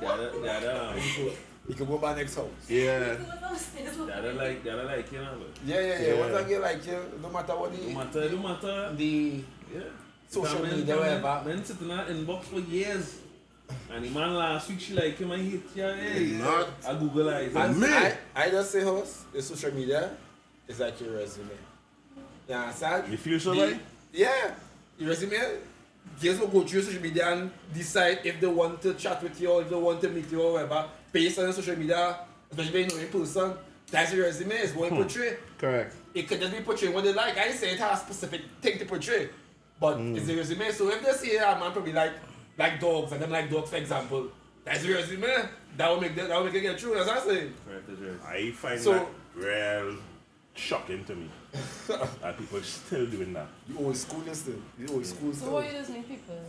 Gotta, 0.00 0.32
gotta, 0.42 0.90
um, 0.90 0.98
You 1.68 1.74
can 1.74 1.86
go 1.86 1.98
by 1.98 2.14
next 2.16 2.34
house. 2.36 2.46
Yeah. 2.68 3.16
gotta 4.06 4.32
like, 4.32 4.64
gotta 4.64 4.84
like, 4.84 5.12
you 5.12 5.18
know, 5.18 5.34
but 5.38 5.48
Yeah, 5.66 5.80
yeah, 5.80 6.00
yeah. 6.00 6.14
Yeah. 6.14 6.20
Once 6.20 6.34
I 6.34 6.48
get 6.48 6.60
like 6.62 6.86
you, 6.86 6.98
no 7.22 7.28
matter 7.30 7.52
what 7.56 7.72
no 7.82 7.94
matter, 7.94 8.30
no 8.30 8.38
matter, 8.38 8.94
the 8.96 9.42
yeah. 9.74 9.80
Social 10.28 10.58
Because 10.60 10.76
media, 10.76 10.96
man, 10.96 11.22
whatever. 11.22 11.48
Man 11.48 11.64
sitting 11.64 11.90
in 11.90 11.96
that 11.96 12.08
inbox 12.08 12.42
for 12.44 12.60
years. 12.60 13.18
And 13.90 14.04
the 14.04 14.10
man 14.10 14.34
last 14.34 14.68
week, 14.68 14.80
she 14.80 14.94
like 14.94 15.18
him 15.18 15.30
and 15.30 15.50
hit 15.50 15.60
yeah, 15.74 15.94
hey. 15.94 16.24
Not. 16.38 16.68
I 16.86 16.94
Google 16.94 17.28
eyes. 17.28 17.54
And 17.54 17.78
Me? 17.78 17.88
I, 17.88 18.14
I 18.34 18.50
just 18.50 18.70
say 18.70 18.82
host, 18.82 19.30
the 19.32 19.42
social 19.42 19.74
media 19.74 20.10
is 20.66 20.80
like 20.80 21.00
your 21.00 21.12
resume. 21.12 21.50
You 22.48 22.54
understand? 22.54 23.10
you 23.10 23.18
feel 23.18 23.40
so 23.40 23.54
The- 23.54 23.72
right? 23.72 23.80
Yeah. 24.12 24.54
Your 24.98 25.10
resume, 25.10 25.38
girls 26.20 26.40
will 26.40 26.48
go 26.48 26.62
through 26.62 26.82
social 26.82 27.02
media 27.02 27.28
and 27.28 27.50
decide 27.72 28.20
if 28.24 28.40
they 28.40 28.46
want 28.46 28.80
to 28.82 28.94
chat 28.94 29.22
with 29.22 29.40
you 29.40 29.50
or 29.50 29.62
if 29.62 29.68
they 29.68 29.76
want 29.76 30.00
to 30.00 30.08
meet 30.08 30.30
you 30.30 30.42
or 30.42 30.52
whatever. 30.54 30.86
Based 31.12 31.38
on 31.38 31.44
your 31.44 31.52
social 31.52 31.76
media, 31.76 32.20
especially 32.50 32.72
when 32.72 32.90
you 32.90 32.96
know 32.96 33.02
in 33.02 33.08
person, 33.08 33.52
that's 33.90 34.12
your 34.12 34.24
resume, 34.24 34.54
is 34.56 34.74
what 34.74 34.90
you 34.90 34.96
hmm. 34.96 35.02
portray. 35.02 35.36
Correct. 35.58 35.94
It 36.14 36.28
could 36.28 36.40
just 36.40 36.56
be 36.56 36.62
portraying 36.62 36.94
what 36.94 37.04
they 37.04 37.12
like. 37.12 37.36
I 37.36 37.46
ain't 37.46 37.54
say 37.54 37.72
it 37.72 37.78
has 37.78 38.00
a 38.00 38.04
specific 38.04 38.42
thing 38.60 38.78
to 38.78 38.84
portray. 38.86 39.28
But 39.80 39.98
mm. 39.98 40.16
it's 40.16 40.26
the 40.26 40.36
resume. 40.36 40.70
So 40.72 40.90
if 40.90 41.04
they 41.04 41.12
see 41.12 41.36
a 41.36 41.58
man 41.58 41.72
probably 41.72 41.92
like 41.92 42.12
like 42.56 42.80
dogs 42.80 43.12
and 43.12 43.22
them 43.22 43.30
like 43.30 43.50
dogs 43.50 43.70
for 43.70 43.76
example, 43.76 44.28
that's 44.64 44.84
your 44.84 44.96
resume. 44.96 45.48
That 45.76 45.90
will 45.90 46.00
make 46.00 46.16
that, 46.16 46.28
that 46.28 46.36
will 46.36 46.44
make 46.44 46.54
it 46.54 46.62
get 46.62 46.78
true. 46.78 46.94
that's 46.94 47.06
what 47.06 47.18
I'm 47.18 47.28
saying. 47.28 47.54
Correct, 47.66 47.88
that's. 47.88 48.24
I 48.26 48.50
find 48.50 48.80
So- 48.80 48.92
that 48.92 49.08
real 49.34 49.96
shocking 50.54 51.04
to 51.04 51.14
me. 51.14 51.30
that 51.88 52.36
people 52.36 52.60
still 52.62 53.06
doing 53.06 53.32
that. 53.32 53.46
You 53.68 53.78
old 53.78 53.96
school 53.96 54.22
still. 54.34 54.56
You 54.78 54.88
old 54.92 55.06
school 55.06 55.32
So 55.32 55.38
still. 55.38 55.64
you 55.64 55.70
just 55.72 55.90
meet 55.90 56.08
people? 56.08 56.40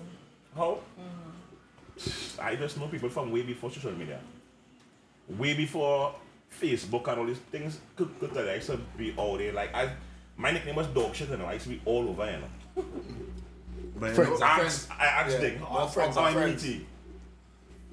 How? 0.55 0.79
Mm-hmm. 0.99 2.41
I 2.41 2.55
just 2.55 2.77
know 2.77 2.87
people 2.87 3.09
from 3.09 3.31
way 3.31 3.43
before 3.43 3.71
social 3.71 3.91
media. 3.91 4.19
Way 5.27 5.53
before 5.53 6.15
Facebook 6.59 7.07
and 7.07 7.19
all 7.19 7.25
these 7.25 7.37
things 7.37 7.79
could, 7.95 8.17
could 8.19 8.33
tell 8.33 8.43
you, 8.43 8.51
I 8.51 8.55
used 8.55 8.67
to 8.67 8.77
be 8.97 9.13
all 9.15 9.37
there. 9.37 9.53
Like 9.53 9.73
I, 9.75 9.91
my 10.37 10.51
nickname 10.51 10.75
was 10.75 10.87
dog 10.87 11.13
shit, 11.13 11.29
you 11.29 11.37
know. 11.37 11.45
I 11.45 11.53
used 11.53 11.65
to 11.65 11.69
be 11.69 11.81
all 11.85 12.09
over, 12.09 12.25
you 12.25 12.37
know. 12.37 12.47
But 13.99 14.09
you 14.09 14.15
Friends. 14.15 14.39
know, 14.39 14.45
I 14.45 14.55
friends. 14.57 14.87
asked, 14.89 14.91
I 14.99 15.05
asked 15.05 15.35
Yeah. 15.35 15.41
Dick, 15.41 15.61
Our 15.61 15.67
how, 15.79 15.87
friends, 15.87 16.15
how 16.15 16.23
I 16.23 16.33
friends. 16.33 16.63
meet 16.63 16.73
you? 16.75 16.85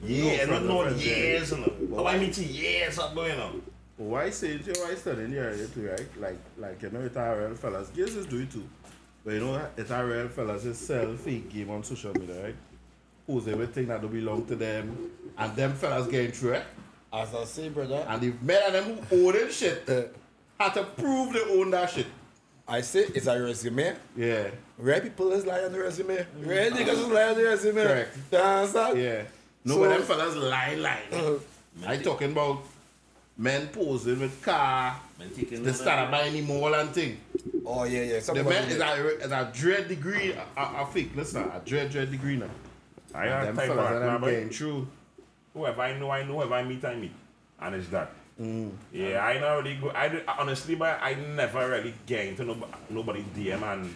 No, 0.03 0.09
Yeah, 0.09 0.37
not 0.39 0.47
friends, 0.49 0.65
known 0.69 0.85
friends, 0.85 1.07
yeah. 1.07 1.17
years, 1.17 1.51
you 1.51 1.57
know. 1.59 1.97
How 1.97 2.07
I 2.07 2.19
meet 2.19 2.39
years 2.39 2.99
ago, 2.99 3.25
you 3.27 3.37
know. 3.37 3.53
why 3.97 4.31
say 4.31 4.49
it? 4.51 4.67
You 4.67 4.73
know, 4.75 4.81
why 4.85 4.95
studying 4.95 5.31
the 5.33 5.39
area 5.39 5.67
too, 5.69 5.89
right? 5.89 6.07
Like, 6.21 6.39
like 6.59 6.83
you 6.83 6.91
know, 6.91 7.01
it's 7.01 7.17
our 7.17 7.39
real 7.39 7.55
fellas. 7.55 7.89
Girls 7.89 8.15
is 8.15 8.27
do 8.27 8.41
it 8.41 8.51
too. 8.51 8.69
But 9.25 9.35
you 9.35 9.41
know, 9.41 9.67
it's 9.77 9.91
our 9.91 10.07
real 10.07 10.29
fellas 10.29 10.65
is 10.65 10.79
sell 10.79 11.17
fake 11.17 11.51
game 11.53 11.71
on 11.71 11.83
social 11.83 12.13
media, 12.15 12.43
right? 12.45 12.57
Who's 13.27 13.49
everything 13.49 13.89
that 13.89 14.01
don't 14.03 14.13
belong 14.13 14.47
to 14.47 14.55
them, 14.55 15.11
and 15.37 15.57
them 15.57 15.73
fellas 15.75 16.07
getting 16.07 16.31
through 16.31 16.53
it. 16.53 16.65
As 17.13 17.35
I 17.35 17.45
say, 17.45 17.69
brother, 17.71 18.05
And 18.09 18.21
the 18.21 18.33
men 18.43 18.63
of 18.67 18.73
them 18.75 18.99
who 19.07 19.27
own 19.29 19.33
them 19.35 19.51
shit 19.51 19.89
had 20.61 20.75
to 20.75 20.85
prove 20.85 21.33
they 21.33 21.41
own 21.59 21.71
that 21.71 21.91
shit. 21.91 22.07
I 22.69 22.81
say 22.81 23.01
it's 23.15 23.27
a 23.27 23.41
resume. 23.41 23.95
Yeah, 24.17 24.49
Rare 24.79 25.01
people 25.01 25.33
is 25.33 25.47
lying 25.47 25.67
on 25.67 25.73
the 25.73 25.79
resume. 25.79 26.27
Rare 26.41 26.71
niggas 26.71 26.89
is 26.95 27.07
lying 27.07 27.31
on 27.31 27.37
the 27.37 27.45
resume. 27.45 27.83
Correct. 27.83 28.17
You 28.33 28.39
understand? 28.39 28.99
yeah. 28.99 29.23
No, 29.65 29.75
So- 29.75 29.81
but 29.81 29.89
them 29.91 30.03
fellas 30.03 30.37
lie, 30.37 30.75
lie. 30.75 31.03
Uh, 31.13 31.35
I 31.87 31.97
talking 31.99 32.33
about 32.33 32.65
men 33.39 33.69
posing 33.69 34.19
with 34.21 34.43
car, 34.43 34.97
Man, 35.19 35.31
taking 35.35 35.63
they 35.63 35.73
start 35.73 35.87
that- 35.99 36.11
buying 36.11 36.33
the 36.33 36.41
mall 36.43 36.75
and 36.75 36.91
thing. 36.91 37.19
oh 37.65 37.85
yeah, 37.85 38.03
yeah. 38.03 38.13
The 38.15 38.21
Something 38.23 38.49
man 38.49 38.65
is 38.69 38.77
it. 38.77 38.81
a, 38.81 39.07
is 39.25 39.33
a 39.33 39.51
dread 39.55 39.89
degree, 39.89 40.33
a, 40.33 40.45
a, 40.61 40.83
a 40.83 40.87
fake, 40.87 41.11
listen, 41.15 41.43
a 41.43 41.61
dread, 41.65 41.91
dread 41.91 42.11
degree 42.11 42.37
now. 42.37 42.51
I 43.15 43.25
And 43.27 43.31
have 43.33 43.47
them 43.47 43.57
time 43.57 43.69
for 43.69 43.75
fellas 43.77 43.91
that 43.91 43.97
and 43.97 44.07
now, 44.07 44.13
them 44.13 44.21
boy. 44.23 44.31
getting 44.31 44.51
through. 44.51 44.89
Whoever 45.55 45.81
I 45.83 45.99
know, 45.99 46.11
I 46.11 46.23
know. 46.25 46.35
Whoever 46.35 46.55
I 46.55 46.65
meet, 46.65 46.85
I 46.85 46.95
meet. 46.97 47.13
And 47.61 47.75
it's 47.77 47.89
that. 47.89 48.11
Mm. 48.41 48.71
Yeah, 48.93 49.25
I 49.25 49.39
not 49.41 49.55
really 49.63 49.77
go. 49.77 49.91
I 49.91 50.11
honestly, 50.39 50.75
but 50.75 50.99
I 51.03 51.15
never 51.15 51.71
really 51.71 51.95
get 52.05 52.27
into 52.27 52.45
nobody, 52.45 52.73
nobody 52.91 53.25
DM 53.35 53.63
and 53.63 53.95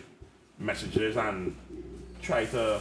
messages 0.59 1.17
and 1.19 1.55
try 2.23 2.47
to. 2.47 2.81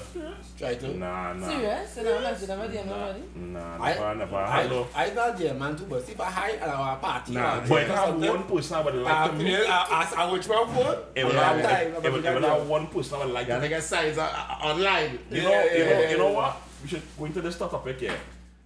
Try 0.57 0.75
to. 0.75 0.97
Nah, 0.97 1.33
nah, 1.33 1.47
Serious? 1.47 1.97
You 1.97 2.03
know, 2.03 2.21
message 2.21 2.47
them 2.47 2.61
at 2.61 2.71
the 2.71 2.79
end 2.79 2.91
already? 2.91 3.23
nah, 3.35 3.75
I- 3.83 3.93
never, 3.93 4.15
never. 4.15 4.35
I, 4.37 4.63
Hello. 4.63 4.87
I 4.95 5.09
not 5.09 5.37
there, 5.37 5.53
man, 5.53 5.75
too, 5.75 5.85
but 5.89 5.97
if 6.07 6.19
I 6.19 6.25
hide 6.25 6.55
at 6.59 6.69
our 6.69 6.95
party, 6.97 7.33
Nah, 7.33 7.57
or 7.59 7.67
But 7.67 7.83
if 7.83 7.91
I 7.91 8.05
have 8.05 8.19
one 8.19 8.43
person 8.43 8.75
I 8.77 8.81
would 8.81 8.95
like 8.95 9.13
uh, 9.13 9.27
to 9.27 9.33
meet, 9.33 9.55
I, 9.55 10.05
I, 10.15 10.23
I 10.23 10.31
will 10.31 10.39
try 10.41 10.65
phone. 10.65 10.97
it 11.15 11.25
would 11.25 11.33
Yeah, 11.33 11.43
have, 11.53 11.59
yeah. 11.59 11.77
it, 11.79 12.05
it 12.05 12.11
would, 12.13 12.43
have 12.43 12.67
one 12.69 12.87
person 12.87 13.15
I 13.21 13.25
would 13.25 13.33
like 13.33 13.47
Yeah, 13.49 13.55
to 13.55 13.61
they 13.61 13.69
get 13.69 13.83
signs 13.83 14.17
uh, 14.17 14.21
uh, 14.23 14.65
online. 14.65 15.19
You 15.29 15.41
know, 15.43 15.49
Yeah, 15.51 15.63
you, 15.73 15.83
yeah, 15.83 15.83
know, 15.93 15.99
yeah, 16.01 16.09
you 16.11 16.17
know 16.17 16.29
yeah. 16.29 16.35
what? 16.37 16.61
We 16.83 16.87
should 16.87 17.01
go 17.17 17.25
into 17.25 17.41
this 17.41 17.57
topic 17.57 17.99
here. 17.99 18.17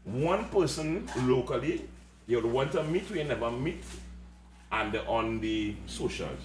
One 0.05 0.45
person 0.49 1.07
locally 1.25 1.87
you 2.27 2.37
would 2.41 2.45
want 2.51 2.71
to 2.73 2.83
meet 2.83 3.09
we 3.11 3.23
never 3.23 3.51
meet 3.51 3.83
and 4.71 4.95
on 5.07 5.39
the 5.39 5.75
socials. 5.87 6.39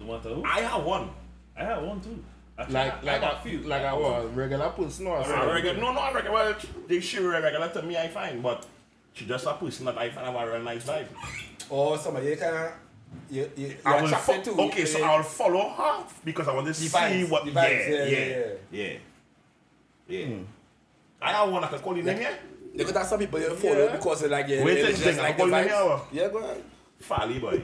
No 0.00 0.06
matter 0.06 0.30
who. 0.34 0.44
I 0.44 0.60
have 0.60 0.84
one. 0.84 1.10
I 1.56 1.64
have 1.64 1.82
one 1.82 2.00
too. 2.00 2.22
Actually, 2.58 2.74
Like, 2.74 2.92
I, 2.92 2.96
like, 3.02 3.08
I 3.08 3.16
a, 3.16 3.20
got 3.20 3.42
few. 3.42 3.58
like 3.60 3.82
a 3.82 3.96
what, 3.96 4.36
regular 4.36 4.68
person 4.70 5.06
or 5.06 5.18
I 5.18 5.24
something. 5.26 5.48
regular, 5.50 5.80
no, 5.80 5.92
no, 5.92 6.00
I 6.00 6.12
regular. 6.12 6.34
Well, 6.34 6.56
they 6.88 7.00
she 7.00 7.18
regular 7.18 7.68
to 7.68 7.82
me, 7.82 7.96
I 7.98 8.08
find, 8.08 8.42
but 8.42 8.64
she 9.12 9.26
just 9.26 9.46
a 9.46 9.52
person 9.54 9.84
that 9.86 9.98
I 9.98 10.08
find 10.10 10.26
have 10.26 10.34
a 10.48 10.52
real 10.52 10.62
nice 10.62 10.84
vibe. 10.84 11.06
Or 11.68 11.98
somebody 11.98 12.28
you 12.28 12.36
can, 12.36 12.70
you, 13.30 13.50
you, 13.56 13.66
you 13.66 13.76
I 13.84 14.00
will 14.00 14.06
attracted 14.08 14.44
fo- 14.46 14.56
to. 14.56 14.62
okay, 14.68 14.84
so. 14.86 15.02
I'll 15.02 15.22
follow 15.22 15.68
her 15.70 16.04
because 16.24 16.48
I 16.48 16.54
want 16.54 16.66
to 16.68 16.74
see 16.74 16.88
vibes, 16.88 17.28
what. 17.28 17.44
the 17.44 17.50
yeah, 17.50 17.64
vibes, 17.64 17.88
yeah, 17.90 18.04
yeah, 18.04 18.46
yeah, 18.72 18.96
yeah, 20.08 20.18
yeah. 20.20 20.26
Hmm. 20.26 20.42
I 21.20 21.32
have 21.32 21.50
one 21.50 21.64
I 21.64 21.68
can 21.68 21.78
call 21.80 21.96
you 21.96 22.02
name, 22.04 22.20
yeah. 22.20 22.34
Because 22.76 22.92
that's 22.92 23.08
some 23.08 23.18
people 23.18 23.40
you 23.40 23.50
follow 23.54 23.84
Yeah. 23.86 23.92
because 23.96 24.20
they 24.20 24.28
like, 24.28 24.48
yeah, 24.48 24.64
Wait 24.64 24.74
they 24.74 24.80
till 24.82 24.90
just 24.90 25.02
thing, 25.02 25.16
like 25.18 25.40
I'm 25.40 25.50
the 25.50 25.56
calling 25.56 25.68
vibes. 25.68 25.88
now. 25.88 26.02
Yeah, 26.12 26.28
go 26.28 26.38
ahead. 26.38 26.62
Fally 27.02 27.40
boy, 27.40 27.62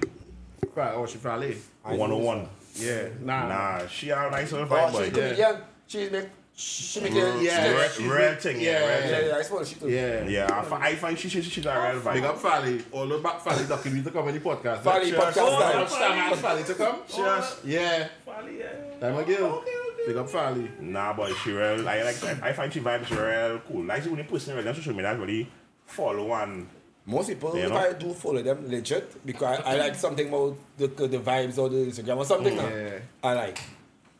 Right, 0.75 0.93
oh, 0.95 1.07
she 1.07 1.19
probably. 1.19 1.57
I 1.85 1.95
one 1.97 2.13
on 2.13 2.23
one. 2.23 2.49
Yeah, 2.77 3.09
nah. 3.21 3.49
Nah, 3.49 3.87
she 3.87 4.11
a 4.11 4.31
nice 4.31 4.51
little 4.53 4.67
Oh, 4.67 4.71
vibe 4.75 4.89
she's 4.91 4.97
boy. 4.99 5.05
a 5.05 5.11
comedian. 5.11 5.57
She 5.87 6.09
make, 6.09 6.29
she 6.55 7.01
make 7.01 7.13
it. 7.13 7.43
Yeah, 7.43 7.69
Real- 7.71 7.89
she's 7.91 7.99
real 8.07 8.11
with- 8.31 8.41
thing, 8.43 8.61
yeah, 8.61 8.71
yeah, 8.73 8.79
real 8.79 8.89
Yeah, 9.11 9.19
thing. 9.19 9.29
yeah, 9.29 9.37
I 9.37 9.43
suppose 9.43 9.69
she 9.69 9.75
too. 9.75 9.89
Yeah. 9.91 10.25
Yeah, 10.27 10.65
I, 10.73 10.95
find 10.97 11.19
she, 11.19 11.29
she, 11.29 11.43
she's 11.43 11.67
a 11.67 11.93
real 11.93 12.13
Big 12.15 12.25
up 12.25 12.39
Fally. 12.39 12.83
All 12.93 13.07
the 13.07 13.19
back 13.19 13.41
Fally 13.43 13.69
talking 13.69 13.93
me 13.95 14.03
to 14.03 14.11
come 14.11 14.27
on 14.29 14.33
the 14.33 14.41
podcast. 14.41 14.83
Fally 14.83 15.13
podcast 15.13 15.35
Oh, 15.39 15.61
time. 15.61 15.77
lunchtime, 15.77 16.39
Fally 16.39 16.67
to 16.67 16.75
come. 16.75 16.97
Cheers. 17.15 17.57
Yeah. 17.65 18.09
Fally, 18.27 18.59
yeah. 18.61 19.01
Time 19.01 19.17
again. 19.19 19.43
Okay, 19.43 19.45
okay. 19.45 19.71
Big 20.07 20.17
up 20.17 20.29
Fally. 20.29 20.81
Nah, 20.81 21.13
but 21.13 21.33
she 21.37 21.53
real. 21.53 21.89
I 21.89 22.03
like. 22.03 22.23
I 22.43 22.53
find 22.53 22.73
she 22.73 22.81
vibes 22.81 23.11
real 23.11 23.61
cool. 23.61 23.85
Like 23.85 24.03
the 24.05 24.11
only 24.11 24.25
person 24.25 24.57
really 24.57 24.69
on 24.69 24.75
social 24.75 24.93
media 24.95 25.13
that 25.15 25.21
really 25.21 25.49
follow 25.87 26.33
and 26.35 26.67
Most 27.07 27.29
people, 27.29 27.57
You 27.57 27.65
if 27.65 27.71
know? 27.71 27.77
I 27.77 27.93
do 27.93 28.13
follow 28.15 28.43
them 28.43 28.69
legit, 28.69 29.25
because 29.27 29.61
I, 29.61 29.73
I 29.73 29.77
like 29.77 29.95
something 29.97 30.29
about 30.29 30.57
the, 30.79 30.87
the 30.87 31.19
vibes 31.19 31.59
or 31.59 31.69
the 31.69 31.77
Instagram 31.87 32.17
or 32.19 32.25
something. 32.25 32.57
now. 32.57 32.69
Yeah. 32.69 32.99
I 33.23 33.35
like. 33.35 33.61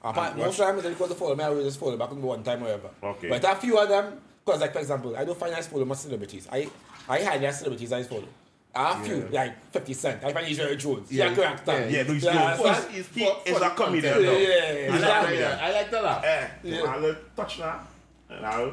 Apart, 0.05 0.37
most 0.37 0.59
of 0.59 0.67
the 0.77 0.83
time, 0.83 0.93
because 0.93 1.09
they 1.11 1.15
follow 1.15 1.37
me, 1.37 1.45
I 1.45 1.49
will 1.51 1.63
just 1.63 1.79
follow 1.79 1.97
back 1.97 2.11
on 2.11 2.21
one 2.21 2.43
time 2.43 2.61
or 2.61 2.65
whatever. 2.65 2.91
Okay. 3.05 3.29
But 3.29 3.45
a 3.45 3.55
few 3.55 3.79
of 3.79 3.89
them, 3.89 4.21
because 4.45 4.61
like 4.61 4.73
for 4.73 4.81
example, 4.81 5.17
I 5.17 5.25
don't 5.25 5.39
find 5.39 5.55
I 5.55 5.63
follow 5.63 5.85
my 5.85 5.95
celebrities. 5.95 6.49
I 6.51 6.69
I 7.09 7.23
highly 7.23 7.51
celebrities 7.53 7.93
I 7.93 8.03
follow. 8.03 8.27
I 8.75 9.03
few, 9.03 9.17
Yeah. 9.31 9.41
like 9.43 9.65
50 9.73 9.93
Cent. 9.93 10.25
I 10.25 10.33
find 10.33 10.57
very 10.57 10.77
Jones. 10.77 11.13
Yeah. 11.13 11.29
Yeah, 11.29 11.35
correct. 11.35 11.63
Yeah, 11.69 11.87
yeah, 11.89 12.03
no, 12.05 12.13
he's 12.15 12.25
Yeah, 12.25 12.57
good. 12.57 12.67
so- 12.67 12.73
He's, 12.89 12.97
He's 12.97 13.09
he 13.15 13.25
for- 13.27 13.37
is 13.45 13.59
for 13.59 13.65
a 13.65 13.69
the 13.69 13.75
comedian. 13.75 14.15
though. 14.15 14.21
Yeah, 14.21 14.73
yeah, 14.73 14.93
I 14.95 14.99
like, 14.99 15.39
that. 15.39 15.63
I 15.63 15.73
like 15.73 15.91
that. 15.91 16.03
laugh. 16.05 16.25
Eh, 16.25 16.47
Yeah. 16.65 16.81
I'll 16.85 17.17
touch 17.37 17.59
that 17.59 17.87
and 18.31 18.47
I'll 18.47 18.73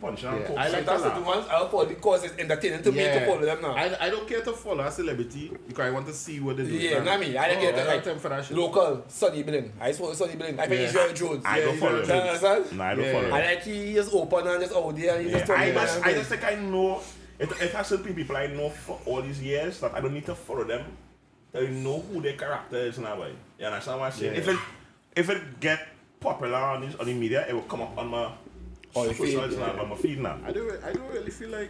punch. 0.00 0.22
Yeah, 0.22 0.38
poke. 0.46 0.56
I 0.58 0.68
like 0.68 0.86
That's 0.86 1.02
that 1.02 1.14
the 1.14 1.20
laugh. 1.20 1.26
ones 1.26 1.46
I 1.48 1.68
follow 1.68 1.86
because 1.86 2.24
it's 2.24 2.38
entertaining 2.38 2.82
to 2.84 2.92
me 2.92 2.98
to 3.04 3.26
follow 3.26 3.40
them 3.44 3.60
now. 3.62 3.72
I, 3.74 4.06
I 4.06 4.10
don't 4.10 4.28
care 4.28 4.40
to 4.42 4.52
follow 4.52 4.84
a 4.84 4.90
celebrity 4.90 5.50
because 5.66 5.84
I 5.86 5.90
want 5.90 6.06
to 6.06 6.12
see 6.12 6.38
what 6.38 6.56
they 6.56 6.64
do. 6.64 6.70
Yeah, 6.72 7.02
know 7.02 7.10
I 7.12 7.16
mean? 7.16 7.36
I 7.36 7.48
don't 7.48 7.58
oh, 7.58 7.60
that, 7.72 7.76
don't 7.76 7.86
like, 7.88 8.04
time 8.04 8.18
for 8.20 8.28
that 8.28 8.44
shit. 8.44 8.56
Local, 8.56 9.04
Sonny 9.08 9.42
Billing. 9.42 9.72
I 9.80 9.88
just 9.88 9.98
follow 10.00 10.12
Sonny 10.14 10.36
Billing. 10.36 10.60
I 10.60 10.66
think 10.68 10.78
Yeah. 10.80 10.86
he's 10.86 10.92
very 10.92 11.12
Jones. 11.12 11.42
I 11.44 11.58
Yeah, 11.58 11.64
don't 11.64 11.78
follow 11.78 12.02
him. 12.02 12.08
Nah, 12.76 12.84
I 12.84 12.94
don't 12.94 13.04
Yeah. 13.04 13.12
follow 13.12 13.28
I 13.30 13.30
like 13.46 13.62
he 13.64 13.96
is 13.96 14.08
open 14.14 14.46
and 14.46 14.60
just 14.60 14.74
out 14.74 14.96
there 14.96 15.20
Yeah, 15.20 15.36
I 15.56 15.72
just. 15.72 16.02
I 16.04 16.12
just 16.12 16.28
think 16.28 16.44
I 16.44 16.54
know. 16.54 17.00
It, 17.38 17.50
it 17.60 17.72
has 17.72 17.88
certain 17.88 18.14
people 18.14 18.36
I 18.36 18.46
know 18.46 18.70
for 18.70 19.00
all 19.06 19.22
these 19.22 19.42
years 19.42 19.80
that 19.80 19.94
I 19.94 20.00
don't 20.00 20.14
need 20.14 20.26
to 20.26 20.34
follow 20.34 20.64
them. 20.64 20.84
They 21.52 21.68
know 21.68 22.00
who 22.00 22.20
their 22.20 22.34
character 22.36 22.76
is 22.78 22.98
in 22.98 23.04
a 23.04 23.14
way. 23.18 23.32
You 23.58 23.66
understand 23.66 24.00
what 24.00 24.06
I'm 24.06 24.12
saying? 24.12 24.34
Yeah. 24.34 24.40
If 24.40 24.48
it 24.48 24.58
if 25.16 25.30
it 25.30 25.60
get 25.60 25.86
popular 26.20 26.56
on 26.58 26.80
this 26.82 26.94
on 26.96 27.06
the 27.06 27.14
media, 27.14 27.46
it 27.48 27.54
will 27.54 27.62
come 27.62 27.82
up 27.82 27.96
on 27.98 28.08
my 28.08 28.30
Oh, 28.96 29.02
your 29.04 29.14
feed, 29.14 29.32
yeah. 29.34 29.46
now, 29.58 29.82
on 29.82 29.88
my 29.88 29.96
feed 29.96 30.20
now. 30.20 30.38
I 30.46 30.52
don't, 30.52 30.84
I 30.84 30.92
don't 30.92 31.10
really 31.12 31.30
feel 31.30 31.48
like 31.50 31.68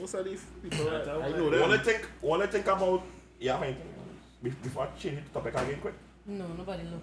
most 0.00 0.14
of 0.14 0.24
these 0.24 0.42
people, 0.62 0.88
I, 0.88 1.02
I 1.02 1.30
know 1.36 1.44
What 1.50 1.54
I 1.70 1.76
them. 1.76 1.80
think, 1.84 2.08
what 2.22 2.40
I 2.40 2.46
think 2.46 2.66
about, 2.66 3.02
yeah, 3.38 3.56
I 3.58 3.60
think, 4.40 4.62
before 4.62 4.84
I 4.84 4.98
change 4.98 5.18
the 5.22 5.38
topic 5.38 5.52
again 5.54 5.78
quick. 5.82 5.92
No, 6.26 6.46
nobody 6.56 6.84
look. 6.84 7.02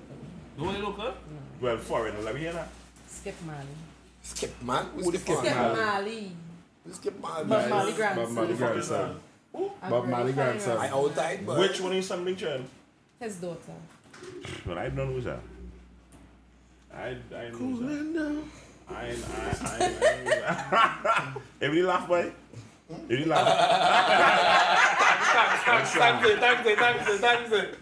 Nobody 0.57 0.81
look 0.81 0.97
up? 0.97 1.17
Well, 1.61 1.77
foreign, 1.77 2.25
let 2.25 2.33
me 2.33 2.41
hear 2.41 2.53
that. 2.53 2.69
Skip 3.07 3.35
Marley. 3.45 3.67
Skip 4.23 4.61
man. 4.63 4.85
Who's 4.95 5.05
Who 5.05 5.11
the 5.11 5.17
skip 5.19 5.35
fuck 5.35 5.45
Skip 5.45 5.55
man? 5.55 5.77
Marley? 5.77 6.31
Marley. 6.83 6.85
Who's 6.85 6.95
skip 6.95 7.13
man? 7.13 7.21
Bob 7.21 7.47
Nice. 7.47 7.69
Marley 7.69 7.91
Bob 7.91 7.95
grandson. 7.97 8.33
Marley 8.35 8.47
Who 8.51 8.53
the 8.57 8.65
fuck 8.65 8.77
is 8.77 8.87
grandson. 8.87 9.19
Who? 9.55 9.71
Bob 9.89 10.07
Marley 10.07 10.33
grandson. 10.33 10.77
I 10.77 10.89
outside, 10.89 11.45
but 11.45 11.59
Which 11.59 11.81
one 11.81 11.93
is 11.93 12.07
something, 12.07 12.35
Chen? 12.35 12.65
His 13.19 13.35
daughter. 13.37 13.59
Well, 14.65 14.77
I 14.77 14.83
don't 14.85 14.95
know 14.95 15.05
who's 15.07 15.25
that. 15.25 15.39
I, 16.93 17.07
I 17.35 17.49
know 17.49 17.57
who's 17.57 17.79
that. 17.79 17.85
Cooling 17.87 18.13
down. 18.13 18.51
I, 18.89 18.93
I, 18.93 19.13
I, 19.63 20.75
I, 20.75 21.33
Everybody 21.61 21.83
laugh, 21.87 22.07
boy. 22.07 22.31
Everybody 23.09 23.25
laugh. 23.25 23.47
Thanks, 25.65 25.89
thanks, 25.91 26.27
it, 26.29 26.39
thanks, 26.39 26.67
it, 26.67 26.77
thanks, 26.79 27.09
it, 27.09 27.19
thanks. 27.19 27.77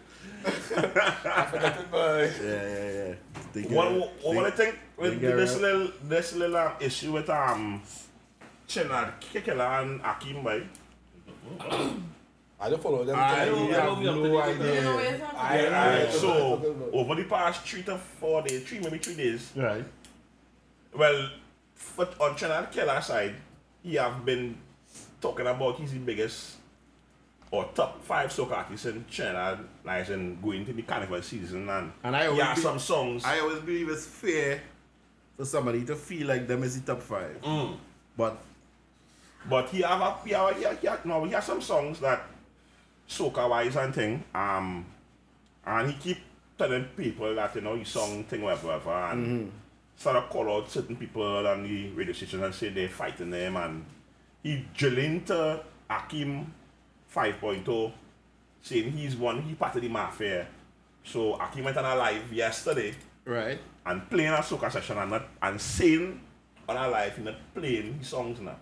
I 1.26 1.46
forgot 1.46 1.80
it, 1.80 1.92
boy. 1.92 2.32
Yeah, 2.42 2.50
yeah, 2.50 2.92
yeah. 3.10 3.16
They 3.54 3.62
get- 3.64 3.72
What, 3.72 3.92
what, 3.94 4.36
what 4.36 4.46
I 4.46 4.52
think 4.52 4.78
with 4.98 5.20
this 5.20 5.58
little, 5.60 5.90
this 6.04 6.34
little 6.36 6.56
um, 6.58 6.74
issue 6.80 7.12
with 7.12 7.30
um, 7.30 7.82
Trinidad 8.72 9.14
Killa 9.20 9.82
and 9.82 10.02
Akim, 10.02 10.44
boy. 10.44 10.64
I 12.60 12.70
don't 12.70 12.82
follow 12.82 13.04
them. 13.04 13.16
I 13.18 13.22
I, 13.22 13.46
have 13.46 13.48
don't 13.48 14.04
no 14.04 14.24
know 14.24 14.34
what 14.34 14.50
You 14.50 14.56
know 14.60 14.96
where 14.96 15.08
idea. 15.08 15.12
it's 15.12 15.20
from? 15.20 15.36
I, 15.36 15.66
Alright, 15.66 16.08
I, 16.08 16.12
so 16.12 16.90
over 16.94 17.16
the 17.16 17.24
past 17.24 17.62
three 17.68 17.82
to 17.84 17.98
four 17.98 18.44
days, 18.44 18.64
three 18.64 18.80
maybe 18.80 19.00
three 19.00 19.16
days, 19.16 19.52
Right. 19.56 19.84
well, 20.96 21.30
for, 21.74 22.08
on 22.20 22.36
Trinidad 22.36 22.72
Killa 22.72 23.02
side, 23.02 23.36
he 23.82 23.96
have 23.96 24.24
been 24.24 24.58
talking 25.20 25.48
about 25.48 25.78
he's 25.78 25.92
the 25.94 26.00
biggest 26.00 26.58
or 27.50 27.66
top 27.74 28.02
five 28.04 28.30
soca 28.30 28.52
artists 28.58 28.86
in 28.86 29.04
Trinidad, 29.10 29.60
like 29.84 30.08
in 30.10 30.40
going 30.40 30.64
to 30.66 30.74
the 30.74 30.84
carnival 30.84 31.22
season 31.24 31.68
and, 31.68 31.92
And 32.04 32.16
I 32.16 32.22
he 32.24 32.28
always 32.28 32.44
has 32.44 32.56
be- 32.58 32.62
some 32.62 32.80
songs. 32.80 33.26
I 33.26 33.40
always 33.40 33.60
believe 33.60 33.90
it's 33.90 34.06
fair 34.06 34.62
for 35.36 35.46
somebody 35.46 35.84
to 35.86 35.96
feel 35.96 36.28
like 36.28 36.48
them 36.48 36.62
is 36.64 36.80
the 36.80 36.94
top 36.94 37.02
five. 37.02 37.42
Mm. 37.42 37.76
But 38.16 38.38
But 39.50 39.70
he 39.70 39.82
have 39.82 40.02
a, 40.02 40.16
he 40.24 40.32
have, 40.34 40.56
he 40.58 40.64
have, 40.64 40.80
he 40.80 40.88
have, 40.88 41.06
no, 41.06 41.24
he 41.26 41.32
has 41.32 41.46
some 41.46 41.62
songs 41.62 42.00
that 42.00 42.24
soca 43.10 43.50
wise 43.50 43.76
and 43.76 43.94
thing. 43.94 44.24
Um, 44.36 44.86
and 45.66 45.92
he 45.92 45.98
keep 45.98 46.18
telling 46.58 46.86
people 46.96 47.34
that 47.36 47.56
you 47.56 47.62
know 47.62 47.76
he 47.76 47.84
song 47.84 48.24
thing 48.26 48.42
whatever, 48.44 48.68
whatever 48.68 48.92
and 48.92 49.52
sort 49.96 50.16
of 50.16 50.30
call 50.30 50.50
out 50.58 50.70
certain 50.70 50.96
people 50.96 51.24
on 51.48 51.64
the 51.64 51.90
radio 51.92 52.14
station 52.14 52.44
and 52.44 52.54
say 52.54 52.70
they're 52.70 52.88
fighting 52.90 53.30
them 53.32 53.56
and 53.58 53.86
he 54.44 54.66
drilling 54.76 55.24
to 55.26 55.64
Akim 55.90 56.52
5.0 57.14 57.92
saying 58.62 58.92
he's 58.92 59.16
one, 59.16 59.42
he 59.42 59.54
part 59.56 59.76
of 59.76 59.82
the 59.82 59.88
mafia. 59.90 60.48
So 61.04 61.34
Akim 61.36 61.64
went 61.66 61.78
on 61.78 61.86
a 61.86 61.96
live 61.96 62.32
yesterday 62.32 62.94
Right. 63.26 63.60
and 63.86 64.08
playing 64.10 64.32
a 64.34 64.38
soca 64.38 64.72
session 64.72 64.98
and 64.98 65.10
not 65.12 65.24
and 65.42 65.60
saying 65.60 66.20
on 66.70 66.78
a 66.78 66.88
live 66.90 67.18
he 67.18 67.24
not 67.24 67.36
playing 67.56 67.96
his 68.00 68.08
songs 68.08 68.40
now. 68.40 68.56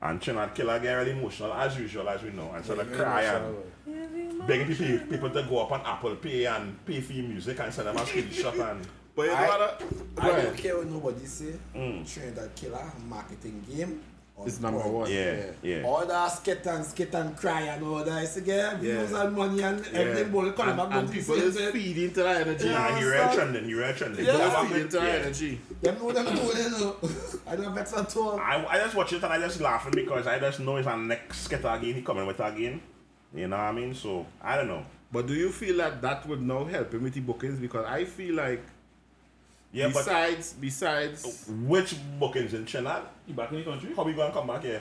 And 0.00 0.20
Trinidad 0.22 0.54
Killa 0.54 0.78
get 0.78 0.92
really 0.94 1.10
emotional 1.10 1.52
as 1.54 1.76
usual 1.78 2.08
as 2.08 2.22
we 2.22 2.30
know 2.30 2.52
and 2.54 2.64
started 2.64 2.92
crying 2.92 3.54
begging 4.46 4.74
people, 4.74 5.06
people 5.08 5.30
to 5.30 5.42
go 5.42 5.58
up 5.62 5.72
on 5.72 5.80
Apple 5.84 6.14
Pay 6.16 6.44
and 6.46 6.84
pay 6.86 7.00
for 7.00 7.12
your 7.12 7.26
music 7.26 7.58
and 7.58 7.72
send 7.74 7.88
them 7.88 7.96
a 7.96 8.00
screenshot 8.00 8.70
and 8.70 8.86
But 9.16 9.22
you 9.22 9.28
know 9.28 9.34
I- 9.34 9.46
what? 9.58 9.82
I 10.18 10.30
Right. 10.30 10.42
don't 10.44 10.56
care 10.56 10.76
what 10.76 10.86
nobody 10.86 11.26
say. 11.26 11.54
Mm. 11.74 12.12
Trinidad 12.12 12.54
Killa 12.54 12.92
marketing 13.08 13.64
game. 13.68 14.00
On 14.38 14.46
It's 14.46 14.60
number 14.60 14.80
point. 14.80 14.94
one. 14.94 15.10
yeah, 15.10 15.46
yeah. 15.62 15.82
All 15.82 16.06
that 16.06 16.28
skit 16.28 16.64
and 16.66 16.84
skit 16.84 17.12
and 17.14 17.36
cry 17.36 17.62
and 17.62 17.82
all 17.84 18.04
that. 18.04 18.22
It's 18.22 18.36
again 18.36 18.78
views 18.78 19.10
Yeah. 19.10 19.22
and 19.24 19.36
money 19.36 19.62
and 19.62 19.84
everything. 19.88 20.30
But 20.32 20.56
coming 20.56 20.70
And, 20.70 20.76
back 20.78 20.84
and 20.86 20.92
down 20.94 21.06
to 21.06 21.10
the 21.10 21.18
people 21.18 21.34
same 21.36 21.48
is 21.48 21.56
thing. 21.56 21.72
feeding 21.72 22.12
to 22.14 22.22
that 22.22 22.40
energy. 22.46 22.68
Nah, 22.68 22.94
he 22.94 23.04
Yeah, 23.04 23.10
real 23.10 23.24
son. 23.26 23.34
trending, 23.36 23.64
he 23.64 23.74
real 23.74 23.92
trending. 23.94 24.24
Yeah. 24.24 24.32
Go 24.32 24.38
People 24.38 24.50
back 24.50 24.66
feeding 24.68 24.82
with- 24.84 24.90
to 24.92 24.96
that 24.98 25.06
yeah. 25.08 25.24
energy. 25.24 25.60
Them 25.82 25.98
know 25.98 26.12
them 26.12 26.24
doing 26.26 26.38
it, 26.38 26.56
you 26.58 26.70
know. 26.70 26.96
I 27.46 27.56
don't 27.56 27.74
vex 27.74 27.92
at 27.94 28.16
all. 28.16 28.38
I, 28.40 28.64
I 28.68 28.78
just 28.78 28.94
watch 28.94 29.12
it 29.12 29.22
and 29.24 29.32
I 29.32 29.38
just 29.40 29.60
laughing 29.60 29.92
because 29.94 30.26
I 30.26 30.38
just 30.38 30.60
know 30.60 30.76
it's 30.76 30.86
our 30.86 30.96
next 30.96 31.40
skit 31.42 31.60
again. 31.60 31.94
He 31.94 32.02
coming 32.02 32.26
with 32.26 32.40
again. 32.40 32.80
You 33.34 33.48
know 33.48 33.56
what 33.56 33.64
I 33.64 33.72
mean? 33.72 33.92
So 33.94 34.24
I 34.42 34.56
don't 34.56 34.68
know. 34.68 34.84
But 35.10 35.26
do 35.26 35.34
you 35.34 35.50
feel 35.50 35.76
that 35.78 36.00
that 36.02 36.26
would 36.28 36.42
now 36.42 36.64
help 36.64 36.92
him 36.94 37.02
with 37.02 37.14
the 37.14 37.20
bookings? 37.20 37.58
Because 37.58 37.84
I 37.86 38.04
feel 38.04 38.34
like 38.36 38.62
Yeah, 39.72 39.88
besides 39.88 40.54
besides 40.54 41.22
but 41.46 41.54
which 41.68 41.94
bookings 42.18 42.54
in 42.54 42.64
Trinidad? 42.64 43.02
You 43.26 43.34
back 43.34 43.50
in 43.52 43.58
the 43.58 43.64
country? 43.64 43.90
How 43.94 44.02
we 44.02 44.12
gonna 44.14 44.32
come 44.32 44.46
back 44.46 44.62
here? 44.62 44.80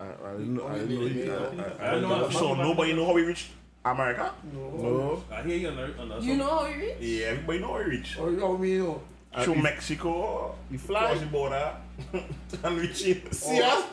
I, 0.00 0.04
I 0.04 0.08
don't 0.32 0.54
know. 0.54 0.66
I 0.66 0.78
Only 0.78 0.86
don't 0.86 0.94
know. 0.94 1.00
maybe, 1.04 1.30
I, 1.30 1.34
uh, 1.34 1.38
I, 1.80 1.84
I 1.84 1.88
I 1.88 1.90
don't 1.92 2.02
don't 2.02 2.10
know. 2.10 2.18
know. 2.28 2.30
So 2.30 2.54
nobody 2.54 2.92
know 2.94 3.06
how 3.06 3.12
we 3.12 3.22
reach 3.24 3.50
America? 3.84 4.32
No. 4.54 4.70
No. 4.70 5.24
I 5.30 5.42
hear 5.42 5.56
you 5.56 5.68
on 5.68 5.76
the, 5.76 5.98
on 6.00 6.08
the 6.08 6.20
You 6.20 6.36
know 6.36 6.48
how 6.58 6.66
you 6.66 6.80
reach? 6.80 6.96
Yeah, 7.00 7.26
everybody 7.26 7.58
know 7.58 7.68
how 7.72 7.78
we 7.78 7.84
reach. 7.84 8.18
Or 8.18 8.30
you 8.30 8.36
know 8.38 8.56
me, 8.56 8.72
you 8.72 8.82
know. 8.84 9.02
Uh, 9.34 9.44
Through 9.44 9.56
Mexico, 9.56 10.54
we 10.70 10.78
fly. 10.78 11.00
cross 11.00 11.20
the 11.20 11.26
border, 11.26 11.72
and 12.64 12.78
reaching. 12.78 13.30
See 13.30 13.60
us? 13.60 13.84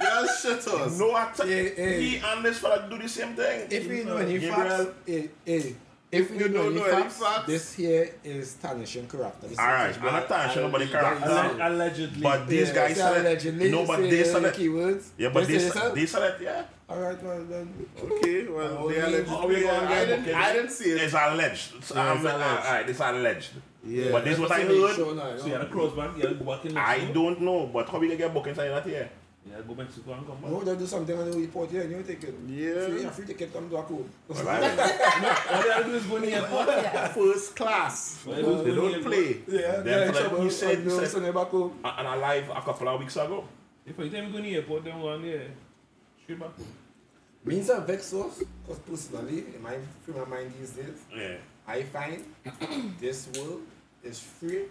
Yeah, 0.00 0.26
shit 0.40 0.68
us. 0.68 0.98
No, 1.00 1.12
I 1.16 1.32
tell 1.34 1.46
Hey, 1.46 1.74
hey. 1.74 2.00
he 2.00 2.16
and 2.18 2.44
this 2.44 2.58
fella 2.60 2.86
do 2.88 2.96
the 2.96 3.08
same 3.08 3.34
thing. 3.34 3.66
If 3.72 3.88
we 3.88 4.04
know 4.04 4.18
any 4.18 4.34
Gabriel. 4.38 4.54
facts, 4.54 4.86
hey, 5.04 5.30
hey, 5.44 5.74
if 6.10 6.30
we 6.30 6.38
You 6.38 6.48
know 6.48 6.54
don't 6.62 6.66
any 6.72 6.74
know 6.76 6.84
any 6.86 7.02
facts, 7.02 7.18
facts? 7.18 7.46
this 7.46 7.74
here 7.74 8.14
is 8.24 8.54
tarnishing 8.54 9.06
character. 9.06 9.42
This 9.42 9.52
is 9.52 9.58
Alright, 9.58 9.88
just 9.94 10.00
I'm 10.00 10.12
not 10.12 10.28
bad. 10.28 10.36
tarnishing 10.38 10.62
nobody 10.62 10.84
And 10.84 10.92
character. 10.92 11.28
Alleg- 11.28 11.66
allegedly. 11.70 12.22
But 12.22 12.46
these 12.48 12.68
Yeah, 12.68 12.74
guys 12.74 12.96
say 12.96 13.02
said 13.02 13.20
allegedly, 13.20 13.70
No, 13.70 13.86
but 13.86 13.96
say 13.98 14.10
they 14.10 14.18
the 14.18 14.24
said 14.24 14.44
it. 14.44 14.54
Keywords. 14.54 15.04
Yeah, 15.18 15.28
but 15.34 15.46
They 15.46 15.52
they, 15.52 15.58
say 15.58 15.70
said, 15.70 15.94
they 15.94 16.06
said 16.06 16.22
it, 16.34 16.42
yeah. 16.42 16.62
Alright, 16.90 17.22
well 17.22 17.44
then. 17.44 17.86
Okay, 18.02 18.46
well, 18.48 18.78
Oh, 18.80 18.88
they 18.88 18.96
yeah. 18.96 19.06
allegedly. 19.08 19.36
How 19.36 19.46
we 19.46 19.60
gonna 19.60 19.78
I 19.78 19.88
get 19.88 20.06
didn't, 20.06 20.20
bookings? 20.24 20.36
I 20.36 20.52
didn't 20.54 20.70
see 20.70 20.90
it. 20.92 21.02
It's 21.02 21.12
alleged. 21.14 21.72
It's, 21.76 21.90
Yeah, 21.94 22.10
um, 22.10 22.16
it's 22.16 22.24
alleged. 22.26 22.66
Alright, 22.66 22.88
it's 22.88 23.00
alleged. 23.00 23.50
Yeah. 23.84 24.12
But 24.12 24.24
this 24.24 24.34
is 24.34 24.40
what 24.40 24.50
I 24.52 24.60
heard. 24.62 24.96
show 24.96 25.14
now, 25.14 25.32
you 25.32 25.38
so 25.38 25.44
you 25.46 25.52
know. 25.52 25.58
had 25.58 25.64
to 25.66 25.72
cross 25.72 25.92
back, 25.94 26.16
you 26.16 26.22
had 26.26 26.38
to 26.38 26.44
go 26.44 26.80
I 26.80 26.98
don't 27.12 27.40
know, 27.42 27.66
but 27.72 27.88
how 27.88 27.98
we 27.98 28.06
gonna 28.08 28.16
get 28.18 28.32
bookings 28.32 28.56
like 28.58 28.68
that 28.70 28.86
here? 28.86 29.10
You 29.48 29.54
had 29.54 29.66
to 29.68 30.00
go 30.00 30.12
and 30.12 30.26
come 30.26 30.36
back. 30.42 30.50
No, 30.50 30.60
they 30.60 30.76
do 30.76 30.86
something 30.86 31.18
on 31.18 31.30
the 31.30 31.38
report 31.38 31.70
here 31.70 31.82
and 31.82 31.90
you 31.92 32.02
take 32.02 32.22
it. 32.22 32.34
Yeah. 32.46 32.84
Free, 32.86 33.04
free 33.06 33.26
ticket 33.26 33.52
come 33.52 33.68
to 33.70 33.76
a 33.76 33.82
code. 33.82 34.08
Well, 34.28 34.48
I 34.48 34.60
don't 34.60 34.76
know. 34.76 34.82
All 34.82 35.62
they 35.62 35.68
had 35.70 35.78
to 35.78 35.84
do 35.84 35.94
is 35.94 36.04
go 36.06 36.16
in 36.16 36.22
the 36.22 36.32
airport. 36.34 36.68
Yeah. 36.68 37.08
First 37.08 37.56
class. 37.56 38.24
Well, 38.26 38.62
They 38.64 38.74
don't 38.74 39.02
play. 39.02 39.40
Yeah, 39.48 39.60
yeah, 39.84 40.10
fella, 40.12 40.20
trouble. 40.20 40.42
he 40.42 40.50
said- 40.50 40.78
And 40.78 40.86
no, 40.86 41.00
he 41.00 41.06
said- 41.06 41.34
back 41.34 41.48
home. 41.48 41.72
And 41.84 42.08
I 42.08 42.16
live 42.16 42.50
a 42.50 42.60
couple 42.62 42.88
of 42.88 43.00
weeks 43.00 43.16
ago. 43.16 43.44
If 43.86 43.98
you 43.98 44.10
time 44.10 44.26
you 44.26 44.32
go 44.32 44.38
in 44.38 44.44
the 44.44 44.56
airport, 44.56 44.84
then 44.84 45.00
go 45.00 45.08
on 45.08 45.22
there. 45.22 45.48
Straight 46.24 46.38
back 46.40 46.56
home. 46.56 46.66
Means 47.44 47.70
a 47.70 47.80
vex 47.80 48.12
us, 48.12 48.42
because 48.66 48.78
personally, 48.80 49.44
in 49.54 49.62
my, 49.62 49.74
in 49.74 50.14
my 50.18 50.24
mind 50.26 50.52
these 50.60 50.72
days, 50.72 50.98
Yeah. 51.16 51.36
I 51.66 51.82
find 51.84 52.22
this 53.00 53.28
world 53.38 53.62
is 54.02 54.20
free. 54.20 54.64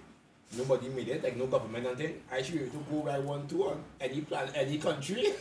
Nobody 0.55 0.87
made 0.89 1.09
it, 1.09 1.23
like 1.23 1.35
no 1.35 1.47
government 1.47 1.85
and 1.87 1.97
thing. 1.97 2.21
I 2.31 2.41
should 2.41 2.55
be 2.55 2.61
able 2.61 2.71
to 2.71 2.85
go 2.89 2.97
where 2.99 3.15
I 3.15 3.19
want 3.19 3.49
to 3.49 3.63
on 3.69 3.83
any 3.99 4.21
plan, 4.21 4.49
any 4.55 4.77
country, 4.77 5.33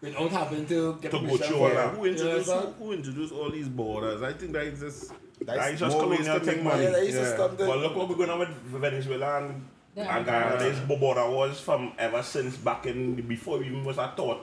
without 0.00 0.30
having 0.30 0.66
to 0.66 0.94
get 1.00 1.10
To 1.10 1.18
go 1.18 1.24
permission 1.24 1.46
through 1.46 1.56
for 1.58 1.70
that. 1.74 1.94
Who 1.94 2.04
introduced, 2.06 2.48
Yeah, 2.48 2.60
who, 2.60 2.84
who 2.84 2.92
introduced 2.92 3.32
all 3.34 3.50
these 3.50 3.68
borders? 3.68 4.22
I 4.22 4.32
think 4.32 4.52
that 4.52 4.62
is 4.66 4.80
just 4.80 5.12
That 5.44 5.72
is 5.74 5.80
just 5.80 5.96
more 5.96 6.08
ways 6.08 6.20
colonial 6.20 6.40
to 6.40 6.44
thing, 6.52 6.64
man. 6.64 6.82
Yeah, 6.82 6.90
that 6.90 6.92
money. 6.92 7.06
Yeah. 7.06 7.12
system 7.12 7.56
thing. 7.56 7.66
But 7.66 7.78
look 7.78 7.96
what 7.96 8.08
we're 8.08 8.16
going 8.16 8.30
on 8.30 8.38
with 8.38 8.48
Venezuela 8.48 9.44
and, 9.44 9.66
Yeah. 9.94 10.16
and 10.16 10.26
Guyana. 10.26 10.58
This 10.58 10.78
border 10.80 11.28
was 11.30 11.60
from 11.60 11.92
ever 11.98 12.22
since 12.22 12.56
back 12.56 12.86
in 12.86 13.14
before 13.28 13.58
we 13.58 13.66
even 13.66 13.84
was 13.84 13.98
a 13.98 14.12
thought. 14.16 14.40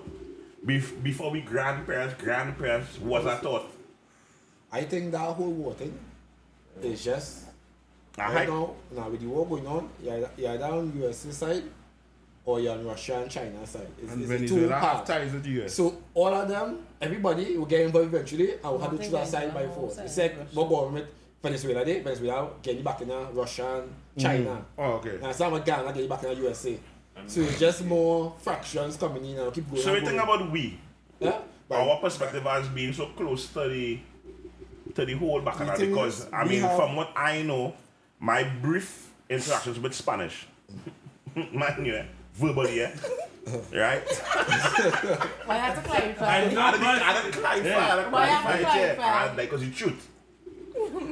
Bef- 0.65 1.01
before 1.03 1.31
we 1.31 1.41
grandparents, 1.41 2.13
grandparents 2.23 2.99
was 2.99 3.25
a 3.25 3.35
thought. 3.37 3.65
I 4.71 4.83
think 4.83 5.11
that 5.11 5.19
whole 5.19 5.51
war 5.51 5.73
thing 5.73 5.97
is 6.81 7.03
just 7.03 7.42
I 7.42 7.42
right 8.17 8.47
now, 8.47 8.73
now 8.91 9.09
with 9.09 9.21
the 9.21 9.27
war 9.27 9.45
going 9.45 9.65
on, 9.67 9.89
you're, 10.03 10.15
either- 10.15 10.31
you're 10.37 10.51
either 10.51 10.65
on 10.65 10.93
USA 10.97 11.31
side 11.31 11.63
or 12.45 12.59
you're 12.59 12.73
on 12.73 12.85
Russia 12.85 13.19
and 13.21 13.31
China 13.31 13.65
side. 13.65 13.87
It's, 14.01 14.11
and 14.11 14.21
it's 14.21 14.29
the 14.29 14.37
two 14.39 14.47
Venezuela 14.47 14.79
have 14.79 15.05
ties 15.05 15.31
with 15.33 15.43
the 15.43 15.63
US. 15.63 15.73
So 15.73 15.97
all 16.13 16.33
of 16.33 16.47
them, 16.47 16.79
everybody 17.01 17.57
will 17.57 17.65
get 17.65 17.81
involved 17.81 18.13
eventually 18.13 18.53
and 18.53 18.63
will 18.63 18.79
have 18.79 18.91
to 18.91 18.97
choose 18.97 19.13
a 19.13 19.25
side 19.25 19.53
by 19.53 19.67
force. 19.67 19.95
side, 19.95 20.05
It's 20.05 20.17
like 20.17 20.37
Russia. 20.37 20.49
what 20.53 20.69
government 20.69 21.07
Venezuela 21.41 21.85
did, 21.85 22.03
Venezuela 22.03 22.49
getting 22.61 22.83
back 22.83 23.01
in 23.01 23.09
Russia 23.33 23.81
and 23.83 23.89
mm. 24.17 24.21
China. 24.21 24.65
Oh, 24.77 24.83
okay. 24.93 25.19
And 25.21 25.35
some 25.35 25.53
of 25.53 25.65
Guyana 25.65 25.91
getting 25.93 26.09
back 26.09 26.23
in 26.23 26.29
the 26.29 26.35
USA. 26.35 26.77
So 27.27 27.41
it's 27.41 27.59
just 27.59 27.85
more 27.85 28.33
fractions 28.39 28.97
coming 28.97 29.23
in 29.25 29.37
and 29.37 29.53
keep 29.53 29.69
going. 29.69 29.81
So 29.81 29.93
we 29.93 30.01
think 30.01 30.21
about 30.21 30.51
we. 30.51 30.79
yeah? 31.19 31.39
But 31.69 31.79
Our 31.79 31.99
perspective 32.01 32.43
has 32.43 32.67
been 32.69 32.93
so 32.93 33.07
close 33.07 33.47
to 33.53 33.69
the 33.69 33.99
to 34.95 35.05
the 35.05 35.13
whole 35.13 35.41
back 35.41 35.59
and 35.59 35.71
because 35.79 36.27
I 36.31 36.43
mean 36.43 36.61
have- 36.61 36.75
from 36.75 36.95
what 36.95 37.11
I 37.15 37.41
know, 37.41 37.73
my 38.23 38.43
brief 38.61 39.11
interactions 39.29 39.77
with 39.79 39.93
Spanish, 39.93 40.47
man, 41.35 41.83
yeah, 41.85 42.05
verbally, 42.33 42.77
yeah, 42.81 42.95
right? 43.73 44.01
I 45.49 45.57
have 45.57 45.83
to 45.83 45.89
clarify? 45.89 46.25
I 46.25 46.37
I 46.37 46.45
know, 46.45 46.71
didn't, 46.71 46.87
I 46.87 47.21
didn't 47.21 47.33
clarify, 47.41 47.67
Yeah. 47.67 47.93
I 47.93 47.95
didn't 47.97 48.11
Why 48.13 48.25
have 48.25 48.41
to 48.41 48.63
clarify, 48.63 48.77
it, 48.77 48.81
yeah, 48.87 48.95
clarify? 48.95 49.25
and 49.27 49.37
because 49.37 49.61
the 49.61 49.71
truth 49.71 50.09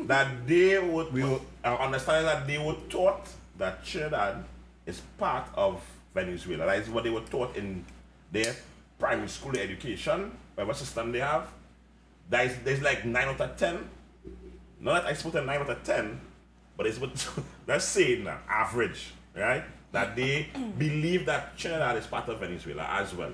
that 0.08 0.48
they 0.48 0.80
would, 0.80 1.12
we 1.12 1.24
would 1.24 1.42
uh, 1.66 1.76
understand 1.76 2.26
that 2.28 2.48
they 2.48 2.58
were 2.58 2.78
taught 2.90 3.28
that 3.58 3.84
Trinidad 3.86 4.46
is 4.86 5.02
part 5.18 5.48
of 5.54 5.82
Venezuela. 6.14 6.66
That 6.66 6.80
is 6.80 6.90
what 6.90 7.04
they 7.04 7.10
were 7.10 7.28
taught 7.36 7.56
in 7.58 7.84
their 8.32 8.56
primary 8.98 9.28
school 9.28 9.58
education, 9.58 10.32
whatever 10.56 10.74
system 10.74 11.12
they 11.12 11.20
have. 11.20 11.48
That 12.30 12.46
is, 12.48 12.56
there's 12.64 12.82
like 12.82 13.04
9 13.04 13.28
out 13.28 13.42
of 13.42 13.58
10. 13.58 13.90
Not 14.80 15.04
that 15.04 15.12
I 15.12 15.14
support 15.14 15.44
a 15.44 15.46
9 15.46 15.60
out 15.60 15.70
of 15.70 15.84
10, 15.84 16.20
but 16.82 16.88
it's 16.90 17.00
what 17.00 17.30
that's 17.68 17.86
saying 17.86 18.24
now, 18.24 18.40
average, 18.50 19.12
right? 19.36 19.64
That 19.92 20.16
they 20.16 20.50
believe 20.80 21.28
that 21.28 21.56
Trinidad 21.56 21.96
is 21.98 22.08
part 22.08 22.28
of 22.28 22.40
Venezuela 22.40 22.88
as 22.90 23.14
well. 23.14 23.32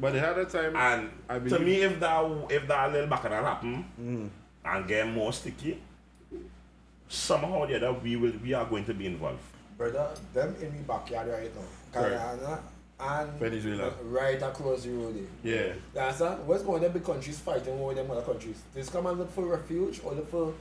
But 0.00 0.12
the 0.12 0.24
other 0.24 0.44
time, 0.44 0.76
And 0.76 1.10
I 1.28 1.40
to 1.40 1.58
me, 1.58 1.82
if 1.82 1.98
that 1.98 2.46
if 2.48 2.68
that 2.68 2.92
little 2.92 3.08
bacchanal 3.08 3.44
happen 3.44 3.84
mm. 4.00 4.28
and 4.64 4.86
get 4.86 5.08
more 5.08 5.32
sticky, 5.32 5.82
somehow 7.08 7.54
or 7.54 7.66
the 7.66 7.74
other 7.76 7.92
we 7.92 8.14
will 8.14 8.34
we 8.40 8.54
are 8.54 8.66
going 8.66 8.84
to 8.84 8.94
be 8.94 9.06
involved. 9.06 9.42
Brother, 9.76 10.10
them 10.32 10.54
in 10.60 10.70
my 10.70 10.96
backyard 10.96 11.26
right 11.28 11.50
now. 11.92 12.00
Right. 12.00 12.58
And 13.00 13.32
Venezuela. 13.32 13.92
right 14.04 14.40
across 14.40 14.84
the 14.84 14.90
road. 14.90 15.26
there. 15.42 15.66
yeah. 15.66 15.72
That's 15.92 16.20
understand? 16.20 16.46
What's 16.46 16.62
going 16.62 16.76
on? 16.76 16.82
Them 16.82 16.92
big 16.92 17.04
countries 17.04 17.40
fighting 17.40 17.80
over 17.80 17.94
them 17.94 18.08
other 18.12 18.22
countries. 18.22 18.62
They 18.72 18.80
just 18.80 18.92
come 18.92 19.06
and 19.06 19.18
look 19.18 19.32
for 19.32 19.44
refuge 19.44 20.00
or 20.04 20.12
look 20.12 20.30
for 20.30 20.54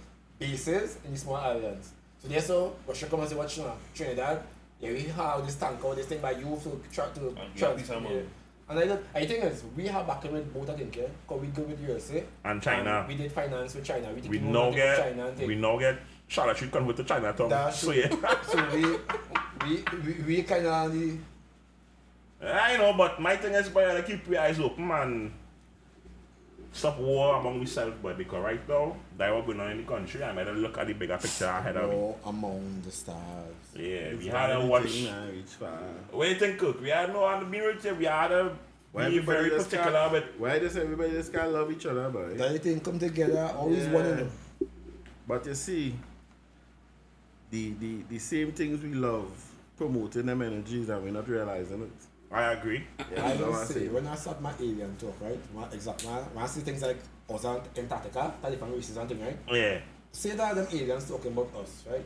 bases 0.52 0.98
in 1.06 1.12
these 1.12 1.22
small 1.22 1.36
islands. 1.36 1.92
So 2.22 2.28
they 2.28 2.40
so 2.40 2.76
Russia 2.88 3.06
come 3.08 3.22
and 3.22 3.30
say, 3.30 3.36
watch 3.36 3.58
now, 3.60 3.74
Trinidad, 3.96 4.44
yeah, 4.80 4.92
we 4.92 5.04
have 5.04 5.46
this 5.46 5.56
tank 5.56 5.84
or 5.86 5.96
this 5.96 6.08
thing 6.08 6.20
by 6.20 6.32
you 6.32 6.60
to 6.64 6.82
try 6.92 7.06
to 7.08 7.28
And 7.28 7.36
get 7.56 7.58
trans- 7.58 7.90
and 7.90 8.06
yeah. 8.10 8.22
And 8.70 8.80
I, 8.80 8.84
look- 8.86 9.04
I 9.14 9.26
think 9.26 9.44
is 9.44 9.64
we 9.76 9.88
have 9.88 10.08
back 10.08 10.24
with 10.24 10.54
both 10.54 10.70
I 10.70 10.74
think, 10.74 10.96
yeah, 10.96 11.04
because 11.28 11.42
we 11.42 11.48
go 11.48 11.62
with 11.64 11.80
USA. 11.88 12.24
And 12.46 12.62
China, 12.62 13.00
and 13.00 13.08
we 13.08 13.16
did 13.16 13.32
finance 13.32 13.76
with 13.76 13.84
China. 13.86 14.08
We, 14.14 14.22
we 14.30 14.40
took 14.40 14.48
over 14.48 14.54
now 14.54 14.66
with 14.68 14.76
get 14.76 14.98
China 14.98 15.28
and 15.28 15.48
we 15.48 15.56
now 15.56 15.78
get 15.78 16.00
Charlotte 16.28 16.58
should 16.58 16.72
convert 16.72 16.96
to 16.98 17.04
Chinatown. 17.04 17.50
That's 17.50 17.78
So 17.78 17.92
yeah, 17.92 18.08
so 18.48 18.70
we 18.74 18.84
we 19.68 19.84
we, 20.06 20.24
we 20.26 20.44
kind 20.44 20.66
of 20.66 21.20
I 22.44 22.78
know, 22.78 22.94
but 22.94 23.22
my 23.22 23.36
thing 23.36 23.54
is, 23.54 23.70
boy, 23.70 23.98
I 23.98 24.02
keep 24.02 24.28
your 24.28 24.42
eyes 24.42 24.60
open 24.60 24.90
and 24.90 25.32
stop 26.74 26.98
war 27.00 27.36
among 27.40 27.60
ourselves, 27.60 27.96
but 28.02 28.18
Because 28.18 28.44
right 28.44 28.68
now, 28.70 28.96
that 29.18 29.34
what 29.34 29.46
going 29.46 29.60
on 29.60 29.72
in 29.72 29.78
the 29.78 29.84
country, 29.84 30.24
I 30.24 30.34
better 30.34 30.54
look 30.54 30.78
at 30.78 30.88
the 30.88 30.94
bigger 30.94 31.18
picture 31.18 31.46
ahead 31.46 31.76
of 31.78 31.90
me. 31.90 31.96
war 31.96 32.18
among 32.26 32.82
the 32.86 32.92
stars. 32.92 33.18
Yeah, 33.76 34.14
we 34.16 34.28
had 34.28 34.48
to 34.48 34.56
fine, 34.60 34.68
watch. 34.70 34.84
thing 34.92 35.06
now, 35.06 35.24
it's 35.40 35.54
fine. 35.56 35.70
What 36.12 36.26
do 36.26 36.30
you 36.32 36.36
think, 36.40 36.58
Cook? 36.60 36.82
We 36.82 36.90
had 36.90 37.12
no 37.14 37.24
on 37.24 37.44
the 37.44 37.50
mirror 37.50 37.74
we 37.98 38.06
had 38.06 38.30
to 38.30 38.54
Why 38.92 39.10
be 39.10 39.18
everybody 39.18 39.50
very 39.50 39.64
particular 39.64 39.92
can't- 39.92 40.40
Why 40.40 40.60
does 40.60 40.78
everybody 40.78 41.12
just 41.12 41.32
can't 41.34 41.52
love 41.52 41.72
each 41.72 41.86
other, 41.86 42.10
boy? 42.10 42.34
That 42.36 42.62
thing 42.64 42.80
come 42.80 43.00
together, 43.00 43.52
always 43.58 43.86
Yeah. 43.86 43.92
one 43.92 44.06
of 44.06 44.18
them. 44.18 44.32
But 45.28 45.46
you 45.46 45.56
see, 45.56 45.96
the, 47.52 47.74
the 47.80 48.04
the 48.10 48.20
same 48.20 48.52
things 48.54 48.82
we 48.82 48.94
love, 48.94 49.30
promoting 49.78 50.26
them 50.26 50.42
energies 50.42 50.90
and 50.90 51.04
we're 51.04 51.12
not 51.12 51.28
realizing 51.28 51.82
it. 51.84 51.92
I 52.32 52.54
agree. 52.54 52.84
Yeah, 53.12 53.26
I 53.26 53.30
that's 53.30 53.41
what 53.41 53.50
will 53.52 53.65
say, 53.65 53.88
when 53.89 54.08
I 54.08 54.15
start 54.15 54.41
my 54.41 54.54
alien 54.60 54.96
talk, 54.98 55.15
right? 55.22 55.39
When, 55.54 55.65
exact, 55.74 56.04
when, 56.06 56.13
I- 56.13 56.22
when 56.34 56.44
I 56.44 56.48
see 56.48 56.62
things 56.62 56.82
like 56.82 56.98
us 57.30 57.44
and 57.44 57.62
Antarctica, 57.78 58.34
that 58.41 58.52
different 58.52 58.76
races 58.76 58.96
and 58.98 59.10
thing, 59.10 59.22
right? 59.22 59.38
Oh, 59.50 59.56
yeah. 59.56 59.80
Say 60.13 60.32
that 60.32 60.56
them 60.56 60.67
aliens 60.72 61.10
talking 61.10 61.32
about 61.34 61.50
us, 61.62 61.84
right? 61.89 62.06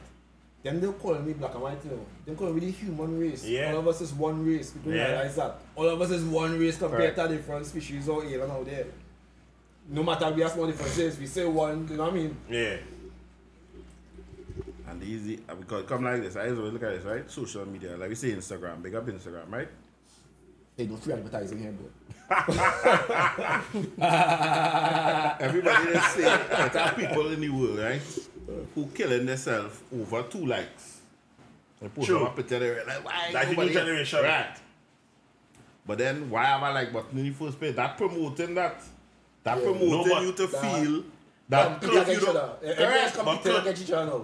Then 0.64 0.82
they'll 0.82 0.94
call 0.94 1.14
me 1.20 1.34
black 1.34 1.54
and 1.54 1.62
white, 1.62 1.78
you 1.86 1.92
know. 1.92 2.06
They're 2.26 2.34
calling 2.36 2.56
me 2.56 2.62
the 2.62 2.72
human 2.72 3.20
race. 3.20 3.46
Yeah. 3.46 3.72
All 3.74 3.80
of 3.80 3.88
us 3.88 4.02
is 4.02 4.14
one 4.14 4.44
race. 4.44 4.72
People 4.72 4.94
Yeah. 4.94 5.10
realize 5.12 5.36
that. 5.36 5.60
All 5.76 5.88
of 5.90 6.02
us 6.02 6.10
is 6.10 6.24
one 6.24 6.58
race 6.60 6.78
compared 6.80 7.14
Correct. 7.16 7.30
to 7.32 7.38
different 7.38 7.66
species 7.68 8.10
or 8.10 8.24
alien 8.24 8.50
out 8.50 8.66
there. 8.66 8.86
No 9.90 10.02
matter 10.02 10.32
we 10.32 10.42
have 10.42 10.52
small 10.52 10.66
differences, 10.66 11.20
we 11.20 11.28
say 11.28 11.46
one, 11.46 11.88
you 11.88 11.98
know 11.98 12.06
what 12.06 12.14
I 12.14 12.16
mean? 12.16 12.36
Yeah. 12.50 12.78
And 14.88 15.02
the 15.02 15.06
easy, 15.06 15.36
because 15.60 15.86
come 15.88 16.04
like 16.04 16.22
this, 16.22 16.36
I 16.36 16.50
always 16.50 16.74
look 16.74 16.84
at 16.84 16.96
this, 16.96 17.06
right? 17.06 17.30
Social 17.30 17.66
media, 17.68 17.96
like 17.98 18.10
we 18.10 18.16
say 18.16 18.32
Instagram, 18.32 18.82
big 18.82 18.96
up 18.96 19.06
Instagram, 19.06 19.52
right? 19.52 19.68
Hey, 20.78 20.88
no 20.88 20.98
free 20.98 21.14
advertising 21.14 21.60
here, 21.60 21.72
bro. 21.72 21.88
Everybody 25.40 25.94
just 25.94 26.16
say 26.16 26.22
that 26.24 26.74
there 26.74 26.82
are 26.84 26.94
people 26.94 27.32
in 27.32 27.40
the 27.42 27.50
world, 27.50 27.80
right? 27.80 28.02
Who 28.74 28.88
killing 28.88 29.26
themselves 29.26 29.80
over 29.94 30.24
two 30.24 30.46
likes. 30.46 31.00
They 31.82 31.88
post 31.90 32.08
True. 32.08 32.20
them 32.20 32.28
up 32.28 32.36
picture, 32.36 32.60
they're 32.60 32.86
like, 32.86 33.06
why 33.06 33.30
Like 33.34 33.44
the 33.48 33.52
new 33.52 33.56
nobody- 33.58 33.74
generation. 33.74 34.24
Right. 34.24 34.56
But 35.88 35.98
then 36.00 36.30
why 36.30 36.46
have 36.46 36.64
I 36.64 36.72
like 36.72 36.92
button 36.92 37.18
in 37.20 37.26
the 37.26 37.32
first 37.32 37.60
place? 37.60 37.76
That 37.76 37.98
promoting 37.98 38.56
that. 38.56 38.82
That 39.44 39.58
Yeah. 39.58 39.64
promoting 39.64 39.90
No, 40.10 40.20
you 40.22 40.32
to 40.34 40.48
that- 40.48 40.62
feel 40.62 41.04
that 41.50 41.82
Compete 41.82 42.00
if 42.02 42.08
you 42.10 42.20
don't. 42.26 42.36
other. 42.38 42.54
Everyone's 42.64 43.12
Correct. 43.12 43.16
competing 43.18 43.64
but- 43.64 43.82
each 43.82 43.92
other. 43.92 44.22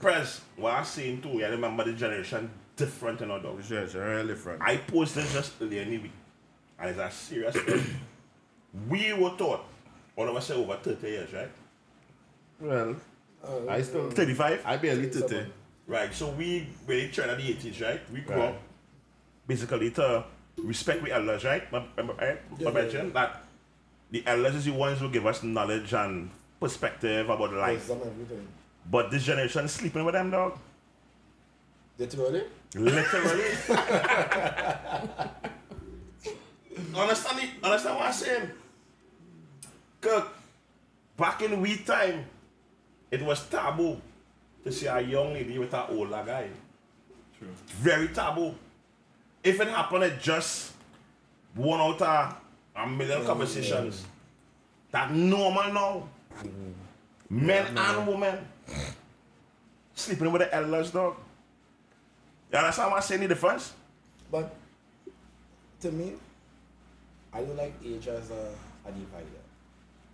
Press, 0.00 0.40
what 0.56 0.74
I'm 0.74 0.84
saying 0.84 1.20
too, 1.22 1.28
yeah, 1.38 1.48
remember 1.48 1.84
the 1.84 1.92
generation 1.92 2.50
different 2.76 3.20
in 3.20 3.30
our 3.30 3.40
dogs. 3.40 3.66
Sure, 3.66 3.86
sure, 3.88 4.04
really 4.06 4.28
different. 4.28 4.62
I 4.62 4.76
posted 4.76 5.26
just 5.26 5.52
earlier 5.60 5.82
in 5.82 5.90
the 5.90 5.98
week, 5.98 6.12
and 6.78 6.90
it's 6.90 6.98
a 6.98 7.10
serious 7.10 7.54
thing. 7.56 7.84
We 8.88 9.12
were 9.12 9.30
taught, 9.36 9.64
all 10.16 10.28
of 10.28 10.36
us 10.36 10.46
say 10.46 10.54
over 10.54 10.76
30 10.76 11.06
years, 11.06 11.32
right? 11.32 11.50
Well, 12.60 12.96
Uh, 13.44 13.68
I 13.68 13.82
still, 13.82 14.08
35? 14.10 14.62
I 14.64 14.76
barely 14.76 15.08
30. 15.08 15.46
Right, 15.86 16.14
so 16.14 16.30
we, 16.30 16.68
we 16.86 17.08
trained 17.08 17.30
at 17.32 17.38
the 17.38 17.42
80s, 17.54 17.82
right? 17.82 18.00
We 18.12 18.20
grew 18.20 18.36
Right. 18.36 18.48
up 18.54 18.60
basically 19.46 19.90
to 19.92 20.24
respect 20.58 21.02
the 21.04 21.12
elders, 21.12 21.44
right? 21.44 21.70
My, 21.72 21.80
my, 21.96 22.02
my, 22.04 22.14
Yeah, 22.20 22.34
my 22.50 22.56
yeah, 22.58 22.70
mention 22.70 23.12
that 23.12 23.42
the 24.10 24.22
elders 24.26 24.54
is 24.54 24.64
the 24.66 24.72
ones 24.72 25.00
who 25.00 25.10
give 25.10 25.26
us 25.26 25.42
knowledge 25.42 25.92
and 25.92 26.30
perspective 26.60 27.28
about 27.28 27.52
life. 27.52 27.88
Wisdom, 27.88 27.98
everything. 28.06 28.46
But 28.88 29.10
this 29.10 29.24
generation 29.24 29.66
sleeping 29.68 30.04
with 30.04 30.14
them, 30.14 30.30
dog. 30.30 30.56
Literally? 31.98 32.44
Literally. 32.74 33.44
understand, 36.96 37.38
the, 37.38 37.48
understand 37.62 37.96
what 37.96 38.06
I'm 38.06 38.12
saying? 38.12 38.50
Cause 40.00 40.24
back 41.16 41.42
in 41.42 41.60
we 41.60 41.76
time, 41.78 42.24
it 43.10 43.22
was 43.22 43.46
taboo 43.48 44.00
to 44.64 44.72
see 44.72 44.86
a 44.86 45.00
young 45.00 45.34
lady 45.34 45.58
with 45.58 45.74
an 45.74 45.84
older 45.90 46.22
guy. 46.24 46.48
True. 47.38 47.48
Very 47.66 48.08
taboo. 48.08 48.54
If 49.44 49.60
it 49.60 49.68
happened, 49.68 50.04
it 50.04 50.20
just 50.20 50.72
one 51.54 51.80
out 51.80 52.00
of 52.00 52.36
a 52.76 52.86
million 52.86 53.24
conversations. 53.26 54.06
That 54.92 55.12
normal 55.12 55.72
now. 55.72 56.08
Mm-hmm. 56.38 57.46
Men 57.46 57.76
and 57.76 58.06
women 58.06 58.38
sleeping 59.94 60.30
with 60.32 60.42
the 60.42 60.54
elders, 60.54 60.90
dog. 60.90 61.16
You 62.52 62.58
understand 62.58 62.90
what 62.90 62.96
I'm 62.98 63.02
saying? 63.02 63.20
The 63.22 63.28
difference? 63.28 63.72
But 64.30 64.54
to 65.80 65.90
me, 65.90 66.12
I 67.32 67.40
don't 67.40 67.56
like 67.56 67.74
age 67.84 68.06
as 68.08 68.30
a, 68.30 68.52
a 68.86 68.92
divider. 68.92 69.26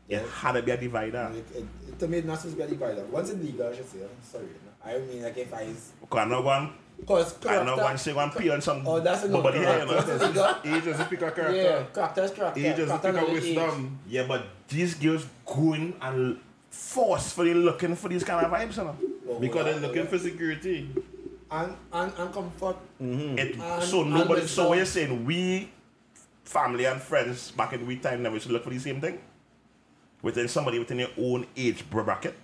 It 0.08 0.22
had 0.30 0.52
to 0.52 0.62
be 0.62 0.70
a 0.70 0.76
divider. 0.76 1.30
It, 1.34 1.56
it, 1.56 1.66
it- 1.88 1.98
to 1.98 2.06
me, 2.06 2.18
it's 2.18 2.26
not 2.26 2.38
supposed 2.38 2.56
to 2.56 2.62
be 2.64 2.68
a 2.74 2.78
divider. 2.78 3.04
Once 3.06 3.30
it's 3.30 3.42
legal, 3.42 3.66
I 3.68 3.74
should 3.74 3.88
say. 3.88 3.98
I'm 4.02 4.08
sorry. 4.22 4.46
I 4.84 4.98
mean, 4.98 5.22
like 5.22 5.36
if 5.36 5.52
I. 5.52 5.66
Because 6.00 6.18
I'm 6.20 6.28
not 6.30 6.42
going, 6.42 6.72
Because 7.00 7.44
I'm 7.46 7.66
not 7.66 7.76
going 7.78 7.92
to 7.92 7.98
say 7.98 8.12
one 8.12 8.30
pee 8.30 8.48
on 8.50 8.60
some 8.62 8.86
Oh, 8.86 9.00
that's 9.00 9.24
a 9.24 9.28
no. 9.28 9.38
nobody 9.38 9.58
here, 9.58 9.80
you 9.84 9.86
Once 9.92 10.06
know. 10.06 10.14
it's 10.14 10.24
legal. 10.24 10.54
Age 10.76 10.84
doesn't 10.84 11.06
speak 11.06 11.22
a 11.22 11.30
character. 11.32 11.52
Yeah, 11.54 11.82
character 11.92 12.28
character. 12.28 12.60
Age 12.60 12.76
doesn't 12.76 12.86
Character 13.02 13.08
a 13.08 13.12
knowledge, 13.12 13.44
age. 13.44 13.56
wisdom. 13.56 13.98
Yeah, 14.08 14.26
but 14.28 14.46
these 14.68 14.94
girls 14.94 15.26
going 15.44 15.94
and 16.00 16.38
forcefully 16.70 17.54
looking 17.54 17.96
for 17.96 18.08
these 18.08 18.22
kind 18.24 18.46
of 18.46 18.52
vibes, 18.52 18.76
you 18.76 18.84
know. 18.84 18.96
Oh, 19.28 19.38
Because 19.40 19.64
they're 19.64 19.74
yeah, 19.74 19.80
looking 19.86 20.02
yeah. 20.04 20.08
for 20.08 20.18
security. 20.18 20.88
And, 21.50 21.74
and, 21.92 22.12
and 22.18 22.32
comfort. 22.32 22.76
Mm-hmm. 23.00 23.38
It, 23.38 23.56
And- 23.58 23.82
so 23.82 24.04
nobody. 24.04 24.42
with 24.42 24.50
So 24.50 24.68
what 24.68 24.76
you're 24.76 24.86
saying? 24.86 25.24
We, 25.24 25.70
family 26.44 26.84
and 26.84 27.00
friends 27.00 27.50
back 27.52 27.72
in 27.72 27.86
we 27.86 27.96
time, 27.96 28.22
never 28.22 28.36
used 28.36 28.46
to 28.48 28.52
look 28.52 28.64
for 28.64 28.70
the 28.70 28.78
same 28.78 29.00
thing. 29.00 29.18
Within 30.20 30.48
somebody 30.48 30.78
within 30.78 30.98
your 30.98 31.10
own 31.16 31.46
age 31.56 31.88
bracket. 31.88 32.34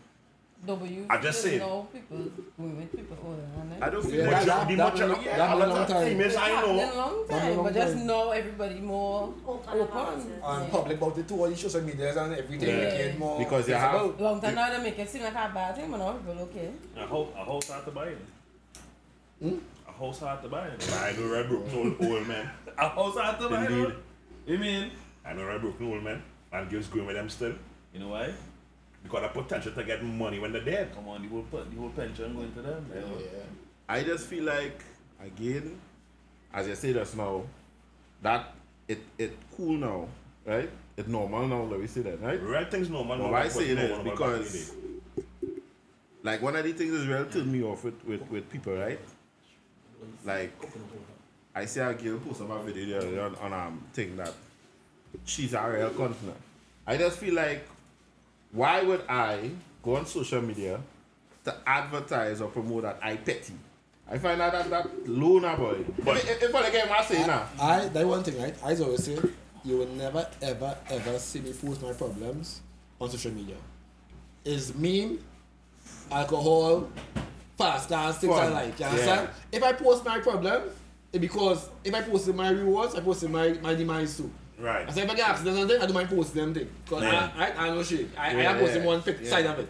No, 0.67 0.77
but 0.77 0.89
you 0.89 1.05
I 1.11 1.21
just 1.21 1.45
you 1.45 1.51
said- 1.51 1.61
know 1.61 1.87
people, 1.93 2.17
women, 2.57 2.89
people 2.89 3.19
older 3.23 3.43
than 3.55 3.69
that. 3.71 3.83
I 3.83 3.91
don't 3.91 4.03
feel 4.03 4.25
Yeah, 4.25 4.31
like 4.31 4.47
that- 4.47 4.69
the 4.69 4.75
that- 4.77 4.93
majority, 4.95 5.25
that- 5.25 5.25
yeah, 5.27 5.37
that 5.37 5.53
a 5.53 5.57
lot 5.59 5.69
long 5.69 5.79
of 5.79 5.89
time. 5.89 6.07
females 6.09 6.33
It's 6.33 6.37
I 6.41 6.49
happened 6.49 6.77
know. 6.77 6.85
a 6.85 6.95
long 6.95 6.95
Happened 6.95 7.29
a 7.29 7.41
time, 7.41 7.57
long 7.57 7.65
but 7.67 7.75
just 7.75 7.95
time. 7.97 8.07
know 8.07 8.31
everybody 8.31 8.81
more 8.81 9.35
Open 9.47 9.81
about 9.81 10.09
open. 10.09 10.21
it. 10.21 10.41
And 10.43 10.65
Yeah. 10.65 10.71
public 10.71 10.97
about 10.97 11.19
it 11.19 11.29
too, 11.29 11.35
all 11.41 11.49
the 11.51 11.57
social 11.57 11.83
medias 11.83 12.17
and 12.17 12.33
everything 12.35 12.69
Yeah. 12.69 12.91
became 12.91 13.19
more. 13.19 13.39
Because 13.39 13.69
you 13.69 13.75
have- 13.75 13.93
visible. 14.01 14.25
Long 14.25 14.41
time 14.41 14.55
now 14.55 14.71
they 14.71 14.83
make 14.83 14.99
it 14.99 15.11
seem 15.11 15.23
like 15.25 15.35
a 15.35 15.51
bad 15.53 15.77
thing, 15.77 15.91
but 15.91 15.99
now 15.99 16.13
people 16.13 16.43
okay. 16.45 16.71
I 16.97 17.05
hope 17.05 17.35
I 17.37 17.41
hope 17.45 17.63
start 17.65 17.85
to 17.85 17.91
buy 17.91 18.07
it. 18.07 18.19
Hmm? 19.43 19.57
A 19.89 19.93
whole 19.93 20.13
start 20.13 20.43
to 20.43 20.49
buy 20.49 20.67
it. 20.69 20.93
I 20.95 21.13
know 21.13 21.33
Red 21.33 21.49
Brook 21.49 21.65
old, 21.75 21.97
old 22.01 22.27
man. 22.27 22.51
A 22.79 22.89
whole 22.89 23.13
start 23.13 23.39
to 23.41 23.49
buy 23.49 23.67
Indeed. 23.67 23.89
it. 23.89 23.97
You 24.47 24.59
mean? 24.59 24.91
I 25.25 25.33
know 25.33 25.45
Red 25.45 25.61
Brook 25.61 25.77
old 25.81 26.03
man. 26.03 26.23
And 26.53 26.71
girls 26.71 26.87
going 26.89 27.07
with 27.07 27.17
them 27.17 27.29
still. 27.29 27.55
You 27.93 28.01
know 28.01 28.09
why? 28.09 28.33
Because 29.03 29.23
the 29.23 29.29
potential 29.43 29.73
to 29.73 29.85
get 29.85 30.03
money 30.03 30.39
when 30.39 30.53
they're 30.53 30.65
dead. 30.65 30.95
Come 30.95 31.09
on, 31.09 31.23
the 31.23 31.29
whole, 31.29 31.43
pe- 31.43 31.69
the 31.71 31.77
whole 31.81 31.91
pension 31.91 32.35
going 32.35 32.53
to 32.53 32.63
them. 32.63 32.87
Yeah, 32.95 33.01
yeah. 33.01 33.43
I 33.89 34.03
just 34.03 34.27
feel 34.27 34.45
like 34.45 34.83
again, 35.23 35.79
as 36.53 36.67
you 36.67 36.75
say 36.75 36.93
just 36.93 37.17
now, 37.17 37.43
that 38.23 38.55
it 38.89 39.01
it 39.19 39.37
cool 39.57 39.77
now, 39.77 40.09
right? 40.47 40.71
It's 40.97 41.09
normal 41.09 41.47
now, 41.47 41.67
that 41.69 41.79
we 41.79 41.87
say 41.87 42.01
that, 42.03 42.23
right? 42.23 42.41
Red 42.43 42.71
things 42.71 42.89
normal. 42.89 43.19
But 43.19 43.31
why 43.31 43.43
I 43.43 43.49
say 43.49 43.69
it 43.71 43.79
is 43.79 43.91
normal 43.91 44.05
back 44.05 44.21
in 44.21 44.33
the 44.33 44.37
because 44.41 44.73
like 46.23 46.41
one 46.41 46.57
of 46.57 46.65
the 46.65 46.73
things 46.73 46.93
is 46.93 47.07
real 47.07 47.27
turn 47.27 47.53
me 47.53 47.63
off 47.63 47.85
with, 47.85 48.03
with, 48.07 48.29
with 48.31 48.49
people, 48.51 48.75
right? 48.75 48.99
Like 50.25 50.53
I 51.55 51.65
see 51.67 51.81
a 51.81 51.95
girl 51.95 52.19
post 52.19 52.41
about 52.41 52.65
video 52.65 52.87
the 52.87 52.99
other 52.99 53.11
day 53.11 53.21
on, 53.21 53.35
on 53.37 53.53
um 53.53 53.83
thing 53.93 54.17
that 54.17 54.33
she's 55.25 55.55
a 55.55 55.71
real 55.71 55.91
continent. 55.91 56.37
I 56.87 56.97
just 56.97 57.19
feel 57.19 57.35
like 57.35 57.67
why 58.53 58.83
would 58.83 59.03
I 59.09 59.51
go 59.83 59.97
on 59.97 60.07
social 60.07 60.41
media 60.43 60.81
to 61.45 61.55
advertise 61.67 62.41
or 62.41 62.49
promote 62.49 62.83
that 62.83 62.99
I 63.03 63.17
petty? 63.17 63.55
I 64.11 64.19
find 64.19 64.41
that 64.41 64.53
that, 64.53 64.71
that 64.71 65.09
low 65.09 65.41
boy. 65.57 65.85
But 66.05 66.17
if, 66.19 66.31
if, 66.31 66.43
if 66.43 66.55
I 66.55 66.71
get 66.71 66.89
my 66.89 67.03
say 67.03 67.27
now. 67.27 67.49
I 67.61 67.89
that 67.89 68.07
one 68.07 68.23
thing, 68.23 68.41
right? 68.41 68.55
I 68.63 68.75
always 68.77 69.05
say 69.05 69.19
you 69.65 69.79
will 69.79 69.89
never 69.89 70.27
ever 70.43 70.77
ever 70.91 71.19
see 71.19 71.41
me 71.41 71.53
post 71.53 71.83
my 71.83 71.93
problems 71.93 72.61
on 73.01 73.11
social 73.11 73.33
media. 73.33 73.57
Is 74.45 74.75
meme, 74.75 75.21
alcohol, 76.11 76.89
fast 77.57 77.89
dance, 77.89 78.19
things 78.19 78.35
I 78.35 78.49
like. 78.49 78.79
You 78.79 78.87
understand? 78.87 79.29
If 79.53 79.63
I 79.63 79.73
post 79.73 80.05
my 80.05 80.19
problem, 80.21 80.63
it's 81.13 81.21
because 81.21 81.69
if 81.85 81.95
I 81.95 82.03
posted 82.03 82.35
my 82.35 82.51
rewards, 82.51 82.95
I 82.95 83.01
posted 83.01 83.31
my, 83.31 83.51
my 83.63 83.75
demise 83.75 84.17
too. 84.17 84.31
Right. 84.59 84.89
I 84.89 84.93
say 84.93 85.03
if 85.03 85.11
I 85.11 85.15
get 85.15 85.29
accident 85.29 85.59
and 85.59 85.69
thing, 85.71 85.81
I 85.83 85.87
do 85.87 85.93
my 85.93 86.05
post 86.05 86.35
them 86.35 86.55
thing. 86.55 86.69
Because 86.85 87.03
Yeah. 87.05 87.31
I, 87.37 87.47
I, 87.51 87.67
I 87.67 87.69
know 87.71 87.83
shit. 87.83 88.09
I, 88.17 88.31
I 88.31 88.33
Yeah, 88.43 88.51
am 88.53 88.59
posting 88.59 88.81
yeah, 88.83 88.87
one 88.87 89.03
yeah. 89.07 89.31
side 89.31 89.47
of 89.47 89.59
it. 89.59 89.69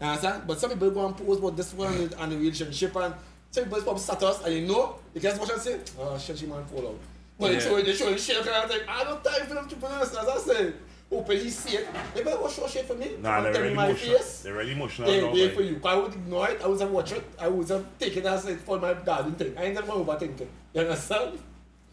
You 0.00 0.06
understand? 0.06 0.42
But 0.46 0.58
some 0.60 0.70
people 0.70 0.90
go 0.90 1.06
and 1.06 1.16
post 1.16 1.38
about 1.40 1.56
this 1.56 1.72
one 1.74 1.92
and 1.94 2.10
the- 2.10 2.22
and 2.22 2.32
the 2.32 2.36
relationship 2.36 2.94
and 2.96 3.14
some 3.50 3.64
people 3.64 3.80
probably 3.82 4.02
status 4.02 4.40
and 4.44 4.54
you 4.54 4.66
know, 4.66 4.96
you 5.14 5.20
can 5.20 5.38
watch 5.38 5.50
and 5.50 5.60
say, 5.60 5.80
oh 5.98 6.18
shit, 6.18 6.38
she 6.38 6.46
man 6.46 6.64
fall 6.64 6.88
out. 6.88 6.98
But 7.38 7.52
Yeah. 7.52 7.58
they 7.58 7.64
show 7.64 7.82
they 7.82 7.92
show 7.94 8.16
shit 8.16 8.44
kind 8.44 8.64
of 8.64 8.70
thing. 8.70 8.80
I 8.88 9.04
don't 9.04 9.22
time 9.24 9.46
for 9.46 9.54
them 9.54 9.68
to 9.68 9.76
pronounce 9.76 10.10
as 10.16 10.28
I 10.28 10.38
said. 10.38 10.74
Hoping 11.10 11.38
he 11.38 11.50
see 11.50 11.76
it. 11.76 11.86
If 12.16 12.26
I 12.26 12.34
watch 12.40 12.54
show 12.54 12.66
shit 12.66 12.86
for 12.86 12.94
me, 12.94 13.12
Nah, 13.20 13.34
come 13.36 13.42
they're 13.44 13.52
tell 13.52 13.62
me 13.62 13.68
really 13.68 13.76
my 13.76 13.86
emotional. 13.88 14.16
face. 14.18 14.40
They're 14.42 14.54
really 14.54 14.72
emotional. 14.72 15.08
They, 15.08 15.20
now, 15.20 15.32
they 15.34 15.48
boy. 15.48 15.54
for 15.54 15.62
you. 15.62 15.80
I 15.84 15.94
would 15.96 16.12
ignore 16.14 16.48
it. 16.50 16.60
I 16.62 16.66
would 16.66 16.80
have 16.80 16.90
watched 16.90 17.12
it. 17.12 17.24
I 17.38 17.48
would 17.48 17.68
have 17.68 17.86
taken 17.98 18.18
it 18.24 18.26
as 18.26 18.46
it 18.46 18.60
for 18.60 18.78
my 18.80 18.94
garden 18.94 19.32
thing. 19.34 19.54
I 19.56 19.64
ain't 19.64 19.74
never 19.74 19.92
overthinking. 19.92 20.48
You 20.72 20.80
understand? 20.80 21.38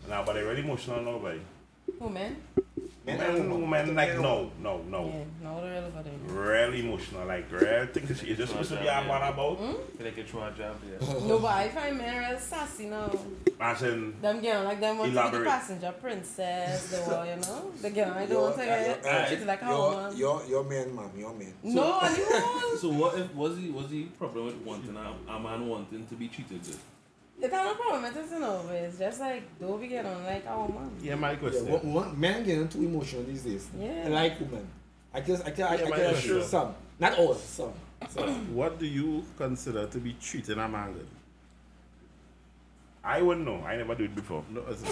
Nah, 0.09 0.23
but 0.25 0.33
they're 0.33 0.45
really 0.45 0.61
emotional 0.61 1.01
now, 1.01 1.19
boy. 1.19 1.39
Women? 1.99 2.37
Men 3.03 3.17
Men, 3.17 3.29
and 3.31 3.39
women. 3.51 3.61
women, 3.61 3.95
like, 3.95 4.09
Men 4.13 4.21
no, 4.21 4.51
no, 4.61 4.77
no. 4.83 5.05
Yeah, 5.07 5.23
no, 5.41 5.61
they're 5.61 5.71
really 5.73 5.87
about 5.87 6.05
it. 6.05 6.13
Really 6.27 6.79
emotional, 6.81 7.25
like, 7.25 7.51
real 7.51 7.87
things 7.87 8.11
is 8.11 8.37
just 8.37 8.51
supposed 8.51 8.69
to 8.69 8.75
be 8.79 8.87
on 8.89 9.05
a 9.05 9.07
man 9.07 9.33
about. 9.33 9.53
I 9.57 9.57
feel 9.97 10.05
like 10.05 10.17
it's 10.19 10.31
a 10.31 10.51
job 10.55 10.75
there. 10.85 11.19
No, 11.27 11.39
but 11.39 11.47
I 11.51 11.69
find 11.69 11.97
men 11.97 12.29
real 12.29 12.39
sassy 12.39 12.85
now. 12.85 13.09
As 13.59 13.81
in, 13.81 14.21
Them 14.21 14.39
girl 14.39 14.63
like 14.65 14.79
them 14.79 14.99
want 14.99 15.13
to 15.15 15.31
be 15.31 15.37
the 15.39 15.43
passenger 15.45 15.91
princess, 15.99 16.91
the 16.91 16.97
one, 17.11 17.27
you 17.27 17.35
know? 17.37 17.71
The 17.81 17.89
girl 17.89 18.11
I 18.11 18.19
don't 18.19 18.29
Your- 18.29 18.41
want 18.43 18.55
to 18.57 18.65
get 18.65 19.03
your- 19.03 19.11
uh, 19.13 19.27
treated 19.27 19.47
like 19.47 19.61
a 19.63 19.65
your- 19.65 19.89
woman. 19.91 20.17
Your, 20.17 20.43
your 20.47 20.63
man, 20.63 20.95
ma'am, 20.95 21.11
your 21.17 21.33
man. 21.33 21.53
No, 21.63 21.93
I 22.01 22.15
don't. 22.29 22.79
So 22.79 22.89
what 22.89 23.17
if 23.17 23.33
was 23.33 23.57
he 23.57 23.71
was 23.71 23.89
he 23.89 24.03
problem 24.19 24.45
with 24.45 24.57
wanting 24.57 24.95
a, 24.95 25.31
a 25.31 25.39
man 25.39 25.67
wanting 25.67 26.05
to 26.05 26.13
be 26.15 26.27
treated 26.27 26.63
good? 26.63 26.77
It's 27.43 27.51
not 27.51 27.71
a 27.73 27.75
problem, 27.75 28.05
it 28.05 28.15
isn't 28.17 28.43
over. 28.43 28.73
It's 28.75 28.99
just 28.99 29.19
like, 29.19 29.43
do 29.59 29.65
we 29.67 29.87
get 29.87 30.05
on 30.05 30.23
like 30.23 30.45
our 30.47 30.67
mom? 30.69 30.91
Yeah, 31.01 31.15
my 31.15 31.31
Yeah, 31.31 31.37
question. 31.37 31.67
wo- 31.69 31.81
wo- 31.83 32.11
men 32.15 32.43
getting 32.45 32.67
too 32.69 32.79
emotional 32.83 33.23
these 33.23 33.41
days. 33.43 33.67
Yeah. 33.79 34.03
I 34.05 34.09
like 34.09 34.39
women. 34.39 34.67
I 35.13 35.21
guess 35.21 35.41
I 35.41 35.49
can 35.51 35.63
I, 35.65 35.75
Yeah, 35.75 35.85
I 35.85 35.89
man, 35.89 35.99
can 35.99 36.13
yeah, 36.13 36.19
sure. 36.19 36.43
some. 36.43 36.75
Not 36.99 37.17
all, 37.17 37.33
some. 37.33 37.73
some. 38.09 38.29
What 38.55 38.77
do 38.79 38.85
you 38.85 39.25
consider 39.37 39.87
to 39.87 39.97
be 39.97 40.15
treating 40.21 40.59
a 40.59 40.67
man 40.67 40.93
good? 40.93 41.07
I 43.03 43.19
wouldn't 43.23 43.47
know. 43.47 43.63
I 43.65 43.75
never 43.77 43.95
do 43.95 44.03
it 44.03 44.13
before. 44.13 44.43
No, 44.51 44.61
it's 44.69 44.83
I 44.85 44.87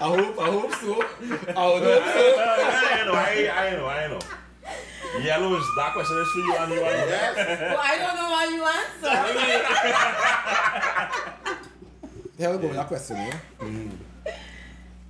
hope 0.00 0.38
I 0.40 0.46
hope 0.50 0.72
so. 0.72 0.94
I 0.94 1.66
would 1.72 1.82
hope 1.82 2.04
so. 2.04 2.34
I 2.40 3.04
know, 3.04 3.12
I, 3.12 3.66
I 3.66 3.76
know, 3.76 3.86
I 3.86 4.06
know. 4.08 4.18
Yellows, 5.22 5.64
that 5.76 5.92
question 5.92 6.18
is 6.18 6.28
for 6.28 6.38
you 6.38 6.56
and 6.56 6.72
you 6.72 6.84
and 6.84 7.00
you. 7.00 7.06
yes. 7.08 7.36
Well, 7.60 7.80
I 7.82 7.98
don't 7.98 8.16
know 8.16 8.30
why 8.30 8.44
you 8.54 8.62
answer. 8.76 9.16
Here 12.36 12.50
we 12.50 12.56
go 12.58 12.66
with 12.68 12.76
that 12.76 12.86
question, 12.88 13.16
yeah? 13.16 13.38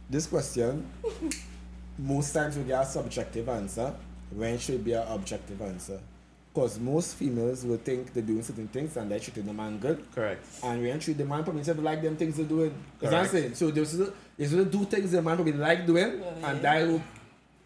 This 0.09 0.27
question, 0.27 0.87
most 1.99 2.33
times 2.33 2.57
we 2.57 2.65
get 2.65 2.83
a 2.83 2.87
subjective 2.87 3.49
answer 3.49 3.93
when 4.35 4.55
it 4.55 4.61
should 4.61 4.85
be 4.85 4.93
an 4.93 5.07
objective 5.09 5.61
answer. 5.61 6.01
Because 6.55 6.79
most 6.81 7.15
females 7.17 7.65
will 7.65 7.77
think 7.77 8.13
they're 8.15 8.23
doing 8.23 8.43
certain 8.43 8.69
things 8.69 8.97
and 8.97 9.11
they're 9.11 9.21
treating 9.21 9.45
the 9.47 9.53
man 9.53 9.79
good. 9.79 10.03
Correct. 10.15 10.45
And 10.65 10.83
when 10.83 10.99
treat 10.99 11.19
the 11.19 11.25
man 11.25 11.45
probably 11.45 11.63
never 11.63 11.83
like 11.83 12.03
them 12.03 12.17
things 12.17 12.37
they're 12.37 12.47
doing. 12.47 12.73
Because 12.99 13.15
I'm 13.15 13.27
Correct. 13.27 13.33
saying, 13.33 13.55
so 13.55 13.71
they 13.71 13.81
will 13.81 14.13
they 14.37 14.57
will 14.57 14.65
do 14.65 14.85
things 14.87 15.13
the 15.13 15.21
man 15.23 15.37
probably 15.37 15.53
like 15.53 15.87
doing 15.87 16.23
and 16.43 16.63
that 16.63 16.87
will 16.87 17.03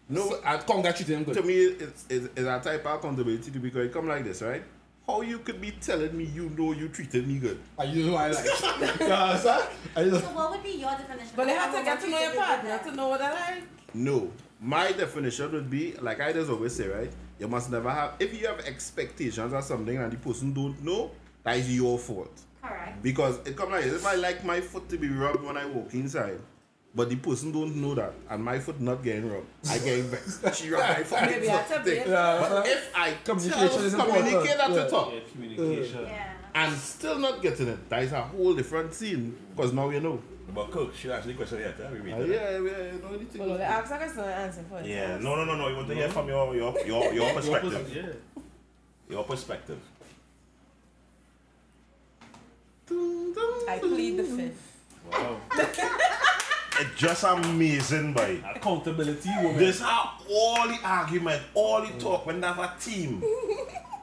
No, 0.09 0.37
I 0.45 0.57
congratulate 0.57 1.07
them 1.07 1.25
to 1.25 1.33
good. 1.41 1.45
me, 1.45 1.55
it's, 1.55 2.05
it's, 2.09 2.25
it's 2.25 2.39
a 2.39 2.59
type 2.63 2.85
of 2.85 2.99
accountability 2.99 3.51
to 3.51 3.59
because 3.59 3.85
it 3.87 3.93
come 3.93 4.07
like 4.07 4.23
this, 4.23 4.41
right? 4.41 4.63
How 5.07 5.21
you 5.21 5.39
could 5.39 5.59
be 5.59 5.71
telling 5.71 6.15
me 6.17 6.25
you 6.25 6.49
know 6.49 6.71
you 6.71 6.87
treated 6.89 7.27
me 7.27 7.37
good? 7.39 7.59
And 7.77 7.93
you 7.95 8.07
know 8.11 8.15
I 8.15 8.29
like. 8.29 8.45
you 8.45 9.05
understand? 9.05 9.69
And 9.95 10.05
you 10.05 10.11
know, 10.11 10.19
So 10.19 10.25
what 10.27 10.51
would 10.51 10.63
be 10.63 10.71
your 10.71 10.91
definition? 10.91 11.29
But 11.35 11.45
they 11.47 11.53
have 11.53 11.75
to 11.75 11.83
get 11.83 11.99
to 12.01 12.09
know 12.09 12.19
your 12.19 12.31
treated 12.31 12.39
you 12.39 12.45
partner 12.45 12.79
good? 12.83 12.89
to 12.91 12.95
know 12.95 13.07
what 13.09 13.21
I 13.21 13.31
like. 13.33 13.63
No. 13.93 14.31
My 14.61 14.91
definition 14.93 15.51
would 15.51 15.69
be, 15.69 15.93
like 16.01 16.21
I 16.21 16.31
just 16.31 16.49
always 16.49 16.73
say, 16.75 16.87
right? 16.87 17.11
You 17.39 17.47
must 17.49 17.69
never 17.69 17.89
have, 17.89 18.13
if 18.19 18.39
you 18.39 18.47
have 18.47 18.59
expectations 18.61 19.51
or 19.53 19.61
something 19.61 19.97
and 19.97 20.11
the 20.11 20.17
person 20.17 20.53
don't 20.53 20.81
know, 20.83 21.11
that 21.43 21.57
is 21.57 21.75
your 21.75 21.97
fault. 21.99 22.31
Correct. 22.61 23.01
Because 23.03 23.39
it 23.45 23.57
come 23.57 23.71
like 23.71 23.83
this, 23.83 23.93
if 23.95 24.05
I 24.05 24.15
like 24.15 24.45
my 24.45 24.61
foot 24.61 24.87
to 24.89 24.97
be 24.97 25.09
rubbed 25.09 25.43
when 25.43 25.57
I 25.57 25.65
walk 25.65 25.93
inside, 25.93 26.39
but 26.95 27.09
the 27.09 27.15
person 27.15 27.51
don't 27.51 27.75
know 27.77 27.95
that, 27.95 28.13
and 28.29 28.43
my 28.43 28.59
foot 28.59 28.79
not 28.79 29.03
getting 29.03 29.29
rubbed, 29.31 29.47
I 29.69 29.77
get 29.79 30.03
vexed. 30.05 30.43
She 30.55 30.69
rub 30.69 30.81
my 30.81 31.03
foot. 31.03 31.21
Maybe 31.21 31.47
that's 31.47 31.71
a 31.71 31.79
bit. 31.79 32.07
yeah, 32.07 32.39
But 32.39 32.67
if 32.67 32.91
I 32.95 33.11
Communication 33.23 33.67
tell, 33.69 33.83
is 33.85 33.95
communicate 33.95 34.33
important. 34.33 34.59
at 34.61 34.69
the 34.73 34.81
Yeah. 34.83 34.87
top, 34.87 35.11
Yeah, 35.13 35.19
communication. 35.31 36.01
Yeah. 36.05 36.33
and 36.55 36.77
still 36.77 37.17
not 37.19 37.41
getting 37.41 37.67
it, 37.69 37.89
that 37.89 38.03
is 38.03 38.11
a 38.11 38.21
whole 38.21 38.53
different 38.53 38.93
scene. 38.93 39.35
Because 39.55 39.73
now 39.73 39.89
you 39.89 39.99
know. 40.01 40.21
But 40.53 40.69
cook, 40.71 40.93
she 40.95 41.09
asked 41.11 41.25
the 41.25 41.33
question 41.33 41.59
yet. 41.59 41.73
Huh? 41.77 41.87
We 41.93 41.99
read 41.99 42.13
Uh, 42.13 42.17
it. 42.19 42.29
yeah, 42.29 42.51
yeah, 42.51 42.93
you 42.93 42.99
know 43.01 43.13
anything. 43.15 43.41
Well, 43.41 43.57
they 43.57 43.63
ask 43.63 43.91
a 43.91 43.97
question 43.97 44.19
answer 44.23 44.63
first. 44.69 44.85
Yeah, 44.87 45.17
no, 45.17 45.35
no, 45.35 45.45
no, 45.45 45.55
no. 45.55 45.67
You 45.69 45.75
want 45.77 45.87
to 45.87 45.95
hear 45.95 46.09
from 46.09 46.27
your 46.27 46.55
your 46.55 46.71
your, 46.85 47.13
your 47.13 47.33
perspective. 47.37 47.89
Yeah. 47.95 48.13
Your 49.09 49.23
perspective. 49.23 49.79
I 53.67 53.79
plead 53.79 54.17
the 54.17 54.23
fifth. 54.23 54.61
Wow. 55.11 55.37
It's 56.79 56.99
just 56.99 57.23
amazing, 57.23 58.13
boy. 58.13 58.43
Accountability, 58.55 59.29
woman. 59.41 59.57
This 59.57 59.79
how 59.79 60.17
all 60.29 60.67
the 60.67 60.79
argument, 60.83 61.41
all 61.53 61.81
the 61.81 61.93
talk 61.99 62.25
when 62.25 62.41
they 62.41 62.47
have 62.47 62.59
a 62.59 62.73
team. 62.79 63.23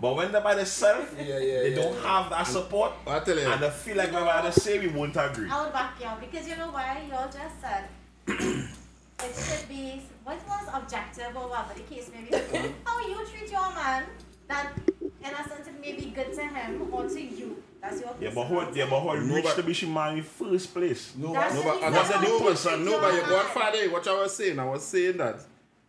But 0.00 0.16
when 0.16 0.32
they're 0.32 0.40
by 0.40 0.54
themselves, 0.54 1.08
yeah, 1.18 1.38
yeah. 1.38 1.60
they 1.60 1.70
yeah. 1.70 1.76
don't 1.76 1.96
have 2.02 2.30
that 2.30 2.46
support. 2.46 2.92
I 3.06 3.18
tell 3.20 3.36
you, 3.36 3.46
And 3.46 3.62
they 3.62 3.70
feel 3.70 3.96
like 3.96 4.12
when 4.12 4.44
they 4.44 4.50
say 4.50 4.78
we 4.78 4.88
won't 4.88 5.16
agree. 5.16 5.50
I 5.50 5.64
would 5.64 5.72
back 5.72 6.00
you 6.00 6.06
up 6.06 6.20
because 6.20 6.48
you 6.48 6.56
know 6.56 6.70
why 6.70 7.02
y'all 7.10 7.30
just 7.30 7.60
said 7.60 7.84
it 8.26 9.34
should 9.36 9.68
be 9.68 10.00
what 10.24 10.38
was 10.48 10.68
objective 10.72 11.36
or 11.36 11.48
whatever 11.48 11.74
the 11.74 11.94
case 11.94 12.10
may 12.14 12.22
be. 12.22 12.34
Uh-huh. 12.34 12.68
How 12.84 13.06
you 13.06 13.26
treat 13.26 13.50
your 13.50 13.74
man 13.74 14.04
that 14.48 14.72
in 14.98 15.30
a 15.34 15.48
sense 15.48 15.68
it 15.68 15.80
may 15.80 15.92
be 15.92 16.10
good 16.10 16.32
to 16.32 16.46
him 16.46 16.88
or 16.90 17.06
to 17.06 17.20
you. 17.20 17.62
That's 17.80 18.00
your 18.00 18.14
Yeah, 18.20 18.30
but 18.34 18.44
how, 18.46 18.70
yeah, 18.72 18.86
but 18.90 19.00
how 19.00 19.14
No, 19.14 19.34
rich 19.34 19.44
but- 19.44 19.56
to 19.56 19.62
be 19.62 19.72
she 19.72 19.86
man 19.86 20.16
in 20.18 20.22
first 20.22 20.72
place? 20.74 21.12
No, 21.16 21.32
That's 21.32 21.54
No, 21.54 21.60
the 21.62 21.66
but 21.68 21.74
reason 21.76 21.92
that's 21.92 22.10
how 22.10 22.20
the 22.20 22.26
you 22.28 22.40
person. 22.40 22.84
No, 22.84 23.00
but 23.00 23.14
you 23.14 23.20
man. 23.22 23.30
godfather, 23.30 23.90
what 23.90 24.08
I 24.08 24.20
was 24.22 24.36
saying, 24.36 24.58
I 24.58 24.64
was 24.64 24.84
saying 24.84 25.16
that 25.18 25.40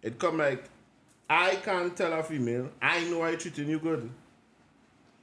it 0.02 0.18
come 0.20 0.38
like 0.38 0.64
I 1.30 1.56
can't 1.56 1.96
tell 1.96 2.12
a 2.14 2.24
female, 2.24 2.70
I 2.82 3.04
know 3.06 3.24
I 3.24 3.36
treating 3.36 3.70
you 3.70 3.80
good. 3.80 4.10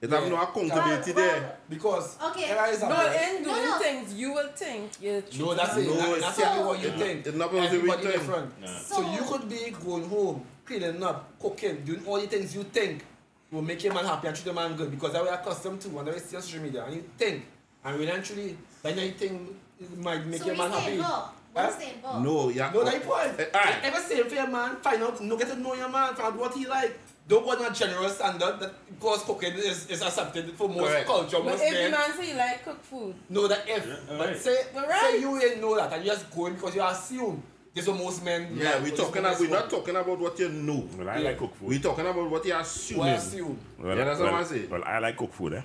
It 0.01 0.11
have 0.11 0.29
no 0.29 0.41
accountability 0.41 1.12
Well, 1.12 1.29
there. 1.29 1.57
Because 1.69 2.16
Okay. 2.23 2.43
here 2.43 2.66
is 2.71 2.83
a- 2.83 2.89
No, 2.89 3.12
in 3.12 3.43
doing 3.43 3.57
No, 3.57 3.64
no. 3.64 3.79
things, 3.81 4.14
you 4.14 4.33
will 4.33 4.49
think 4.55 4.93
you're 5.03 5.23
No, 5.39 5.55
that's 5.55 5.77
it. 5.77 5.87
No, 5.87 5.95
That- 5.97 6.09
it's- 6.09 6.21
that's 6.23 6.39
exactly 6.39 6.64
what 6.64 6.81
you 6.81 6.89
it- 6.89 6.99
think. 6.99 7.27
it's 7.27 7.37
not 7.37 7.51
supposed 7.51 7.71
to 7.73 7.83
be 7.83 7.91
Everybody 7.91 8.19
thing. 8.19 8.53
So, 8.87 8.95
So- 8.95 9.11
you 9.12 9.23
could 9.23 9.49
be 9.49 9.71
going 9.85 10.09
home, 10.09 10.47
cleaning 10.64 11.03
up, 11.03 11.29
cooking, 11.41 11.85
doing 11.85 12.03
all 12.07 12.21
the 12.21 12.27
things 12.29 12.55
you 12.55 12.62
think 12.62 13.05
will 13.51 13.62
make 13.62 13.82
your 13.82 13.94
man 13.94 14.05
happy 14.05 14.26
and 14.28 14.36
treat 14.36 14.46
your 14.46 14.55
man 14.55 14.76
good 14.76 14.90
because 14.90 15.12
that 15.12 15.22
we're 15.22 15.32
accustomed 15.32 15.80
to 15.80 15.88
and 15.99 16.07
that 16.09 16.14
we 16.14 16.20
see 16.20 16.36
on 16.36 16.42
social 16.42 16.61
media 16.62 16.84
and 16.84 16.94
you 16.96 17.05
think 17.16 17.44
and 17.84 17.99
when 17.99 18.09
actually 18.09 18.57
that 18.82 18.96
you 18.96 19.11
think 19.12 19.57
it 19.80 19.96
might 19.99 20.26
make 20.26 20.40
So 20.40 20.46
your 20.49 20.57
man 20.57 20.70
happy. 20.70 20.96
go. 20.96 21.24
We 21.55 21.61
Huh? 21.62 21.70
stay 21.70 21.94
go. 22.03 22.18
No, 22.20 22.49
yeah. 22.51 22.70
No, 22.74 22.84
that 22.84 23.03
point. 23.03 23.40
Eh, 23.40 23.46
aye. 23.55 23.80
Ever 23.84 24.01
say 24.01 24.22
for 24.22 24.34
your 24.34 24.46
man, 24.49 24.76
find 24.76 25.03
out, 25.03 25.20
no, 25.22 25.36
get 25.36 25.49
to 25.49 25.57
know 25.57 25.74
your 25.74 25.88
man, 25.88 26.14
find 26.14 26.34
out 26.34 26.38
what 26.38 26.55
he 26.55 26.66
like. 26.66 26.96
Don't 27.26 27.44
go 27.44 27.51
on 27.51 27.70
a 27.72 27.74
general 27.74 28.09
standard 28.09 28.59
that 28.61 28.72
because 28.88 29.22
cooking 29.22 29.53
is, 29.55 29.88
is 29.90 30.03
accepted 30.03 30.51
for 30.53 30.68
most 30.68 30.88
Correct. 30.88 31.07
culture, 31.07 31.36
But 31.38 31.44
most 31.46 31.62
if 31.62 31.68
the 31.70 31.74
men. 31.74 31.90
man 31.92 32.12
say 32.16 32.30
you 32.30 32.36
like 32.36 32.64
cook 32.64 32.82
food, 32.82 33.14
No, 33.28 33.46
that 33.49 33.64
if, 33.68 33.86
Yeah, 33.86 33.96
but 34.09 34.20
alright. 34.20 34.36
say, 34.36 34.57
But 34.74 34.88
right. 34.88 35.01
say 35.12 35.20
you 35.20 35.40
ain't 35.42 35.61
know 35.61 35.76
that 35.76 35.92
and 35.92 36.05
you 36.05 36.11
just 36.11 36.30
going 36.34 36.55
because 36.55 36.74
you 36.74 36.82
assume 36.82 37.42
this 37.75 37.85
is 37.85 37.91
what 37.91 37.99
most 37.99 38.25
men 38.25 38.49
Yeah, 38.57 38.75
like, 38.75 38.83
we 38.85 38.91
this 38.91 38.99
talking 39.01 39.21
about, 39.25 39.41
we're 39.41 39.51
not 39.51 39.71
talking 39.71 39.97
about 39.97 40.19
what 40.19 40.39
you 40.39 40.49
know. 40.49 40.89
Well, 40.99 41.09
I 41.09 41.19
Yeah. 41.19 41.29
like 41.29 41.39
cook 41.39 41.55
food. 41.57 41.69
we 41.69 41.79
talking 41.79 42.07
about 42.07 42.31
what 42.31 42.45
you're 42.45 42.57
We 42.57 42.62
assuming. 42.62 43.09
assume. 43.09 43.59
well, 43.79 43.97
Yeah, 43.97 44.05
that's 44.05 44.21
what 44.21 44.35
I 44.35 44.45
say. 44.45 44.66
Well, 44.66 44.83
I 44.85 44.99
like 44.99 45.16
cook 45.16 45.33
food, 45.33 45.55
eh? 45.55 45.62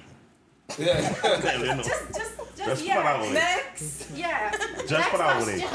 Yeah. 0.77 1.57
you 1.59 1.65
know. 1.65 1.83
Just, 1.83 2.07
just, 2.07 2.37
just, 2.37 2.57
Just 2.65 2.85
yeah. 2.85 3.03
that 3.03 3.19
one. 3.19 3.33
next. 3.33 4.11
Yeah. 4.15 4.51
Just 4.51 4.91
Next 4.91 5.07
for 5.09 5.17
that 5.17 5.35
one. 5.35 5.43
question. 5.43 5.69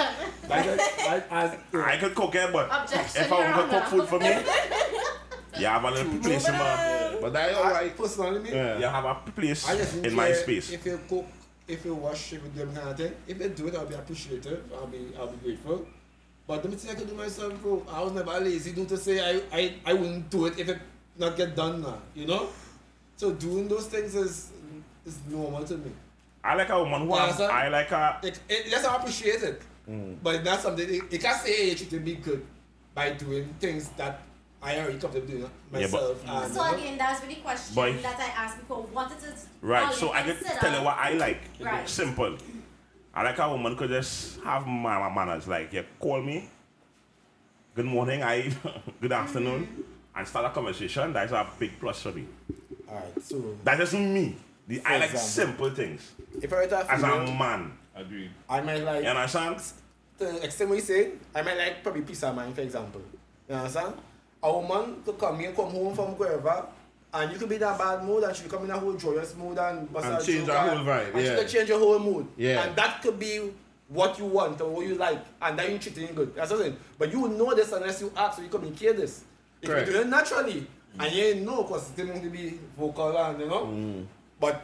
like, 0.49 0.67
like, 1.11 1.33
as, 1.33 1.51
I 1.75 1.97
could 1.99 2.15
cook 2.15 2.35
it, 2.35 2.53
but 2.53 2.69
Objection, 2.73 3.23
if 3.25 3.33
I 3.33 3.57
want 3.57 3.71
to 3.71 3.81
cook 3.81 3.89
food 3.91 4.09
for 4.09 4.19
me, 4.21 4.29
you 5.61 5.67
have 5.67 5.85
a 5.85 5.91
little 5.91 6.19
place 6.21 6.49
in 6.49 6.55
my, 6.55 7.17
But 7.21 7.33
that 7.33 7.51
I, 7.51 7.55
alright. 7.55 7.97
personally, 7.97 8.41
me, 8.41 8.51
Yeah. 8.51 8.79
you 8.79 8.85
have 8.87 9.05
a 9.05 9.15
place 9.33 9.69
I 9.69 9.77
just 9.77 9.97
in 10.05 10.15
my 10.15 10.33
space. 10.33 10.71
If 10.73 10.87
you 10.87 11.01
cook, 11.09 11.27
if 11.67 11.85
you 11.85 11.95
wash, 11.95 12.33
if 12.33 12.43
you 12.43 12.49
do 12.49 12.59
them 12.61 12.75
kind 12.75 12.89
of 12.89 12.97
thing, 12.97 13.13
if 13.27 13.39
you 13.41 13.49
do 13.51 13.67
it, 13.69 13.75
I'll 13.75 13.87
be 13.87 13.95
appreciative. 13.95 14.63
I'll 14.75 14.87
be, 14.87 15.11
I'll 15.19 15.27
be 15.29 15.37
grateful. 15.45 15.87
But 16.49 16.63
the 16.63 16.71
thing 16.71 16.91
I 16.91 16.95
can 16.95 17.07
do 17.07 17.15
myself, 17.15 17.53
bro. 17.61 17.85
I 17.93 18.03
was 18.03 18.13
never 18.13 18.41
lazy. 18.41 18.73
Do 18.73 18.87
to 18.87 18.97
say 18.97 19.21
I, 19.21 19.43
I, 19.53 19.75
I 19.85 19.93
wouldn't 19.93 20.31
do 20.31 20.47
it 20.47 20.59
if 20.59 20.71
it 20.71 20.79
not 21.19 21.37
get 21.37 21.55
done 21.55 21.83
now. 21.83 21.99
You 22.15 22.27
know. 22.27 22.49
So 23.17 23.33
doing 23.33 23.69
those 23.69 23.87
things 23.87 24.15
is 24.15 24.51
is 25.05 25.19
normal 25.29 25.63
to 25.65 25.77
me. 25.77 25.93
I 26.43 26.55
like 26.55 26.71
a 26.71 26.79
woman 26.83 27.07
who 27.07 27.15
has. 27.17 27.39
I 27.41 27.69
like 27.69 27.91
a, 27.91 28.19
It, 28.23 28.41
it, 28.49 28.67
yes, 28.69 28.85
I 28.87 28.97
appreciate 28.97 29.43
it. 29.43 29.61
Mm. 29.89 30.17
But 30.23 30.43
that's 30.43 30.65
not 30.65 30.77
something 30.77 30.89
you 30.89 31.07
you 31.11 31.19
can't 31.19 31.39
say 31.39 31.53
hey, 31.55 31.69
you 31.71 31.75
treated 31.75 32.03
me 32.05 32.15
good 32.15 32.45
by 32.95 33.11
doing 33.11 33.55
things 33.61 33.91
that 34.01 34.23
I 34.63 34.79
already 34.79 34.99
comfortable 34.99 35.27
doing 35.29 35.51
but- 35.71 35.83
myself. 35.83 36.25
and, 36.27 36.53
So 36.55 36.67
you 36.71 36.77
again, 36.77 36.97
that's 36.99 37.23
really 37.23 37.37
question 37.37 37.75
Boy. 37.75 37.93
that 38.01 38.19
I 38.19 38.45
asked 38.45 38.59
before. 38.59 38.85
What 38.85 39.13
is 39.13 39.25
it? 39.25 39.39
right, 39.61 39.93
so 39.93 40.13
I 40.13 40.23
can 40.23 40.37
tell 40.37 40.79
you 40.79 40.85
what 40.85 40.97
I 40.97 41.13
like. 41.13 41.41
Right. 41.61 41.87
Simple. 41.89 42.39
I 43.15 43.23
like 43.23 43.39
a 43.39 43.49
woman 43.51 43.77
could 43.77 43.91
just 43.91 44.41
have 44.41 44.67
ma- 44.67 45.11
manners. 45.11 45.49
Like, 45.49 45.73
you 45.73 45.85
call 45.99 46.23
me, 46.23 46.49
good 47.75 47.87
morning, 47.87 48.23
I, 48.23 48.53
good 49.01 49.13
afternoon, 49.13 49.67
mm-hmm. 49.67 50.19
and 50.19 50.29
start 50.29 50.47
a 50.47 50.51
conversation. 50.51 51.13
That's 51.13 51.33
a 51.33 51.47
big 51.59 51.79
plus 51.81 52.03
for 52.03 52.13
me. 52.13 52.27
Alright, 52.89 53.23
so 53.23 53.57
That's 53.65 53.79
just 53.81 53.95
me. 53.95 54.37
The, 54.67 54.83
I 54.85 54.99
like 54.99 55.11
example. 55.13 55.21
simple 55.21 55.71
things. 55.71 56.13
if 56.43 56.53
I 56.53 56.57
were 56.57 56.67
to 56.67 56.93
As 56.93 57.03
a 57.03 57.07
man. 57.07 57.73
Agreed. 57.95 58.31
I 58.49 58.61
might 58.61 58.83
like 58.85 59.03
You 59.03 59.11
understand? 59.11 59.61
the 60.19 60.45
extent 60.45 60.71
what 60.71 60.77
you 60.77 60.83
say, 60.83 61.13
I 61.35 61.43
might 61.43 61.57
like 61.57 61.83
probably 61.83 62.03
peace 62.03 62.23
of 62.23 62.35
mind, 62.37 62.55
for 62.55 62.61
example. 62.61 63.01
You 63.49 63.55
understand? 63.55 63.95
A 64.43 64.53
woman 64.53 65.03
to 65.05 65.13
come 65.15 65.39
here, 65.41 65.53
come 65.53 65.71
home 65.71 65.95
from 65.95 66.17
wherever, 66.17 66.67
and 67.15 67.33
you 67.33 67.39
could 67.39 67.49
be 67.49 67.57
in 67.57 67.63
a 67.63 67.77
bad 67.77 68.05
mood, 68.05 68.25
and 68.25 68.37
she 68.37 68.43
could 68.43 68.53
come 68.53 68.65
in 68.65 68.71
a 68.71 68.79
whole 68.79 68.95
joyous 68.95 69.35
mood 69.37 69.59
and, 69.59 69.89
And 69.95 70.25
change 70.25 70.47
her 70.47 70.59
whole 70.59 70.85
vibe, 70.85 71.15
And 71.15 71.25
yeah. 71.25 71.31
she 71.31 71.37
could 71.37 71.49
change 71.49 71.69
your 71.69 71.79
whole 71.79 71.99
mood. 71.99 72.27
Yeah. 72.37 72.65
And 72.65 72.77
that 72.77 73.03
could 73.03 73.19
be 73.19 73.51
what 73.89 74.19
you 74.19 74.27
want 74.27 74.61
or 74.61 74.69
what 74.71 74.87
you 74.87 74.95
like, 74.95 75.25
and 75.41 75.59
then 75.59 75.71
you're 75.71 75.79
treating 75.79 76.15
good. 76.15 76.35
That's 76.35 76.51
what 76.51 76.57
I'm 76.57 76.63
saying. 76.67 76.77
But 76.99 77.13
you 77.13 77.29
know 77.29 77.55
this 77.55 77.73
unless 77.73 78.01
you 78.01 78.13
ask 78.17 78.39
or 78.39 78.43
you 78.43 78.49
communicate 78.49 78.97
this. 78.97 79.25
Correct. 79.65 79.89
you 79.89 79.95
do 79.95 80.01
it 80.03 80.07
naturally, 80.09 80.67
and 80.99 81.13
you 81.13 81.25
ain't 81.25 81.43
know, 81.43 81.63
because 81.63 81.91
it's 81.91 82.03
going 82.03 82.23
to 82.23 82.31
be 82.31 82.59
vocal 82.77 83.17
and, 83.17 83.41
you 83.41 83.49
know. 83.49 83.67
Mm. 83.67 84.07
But 84.39 84.63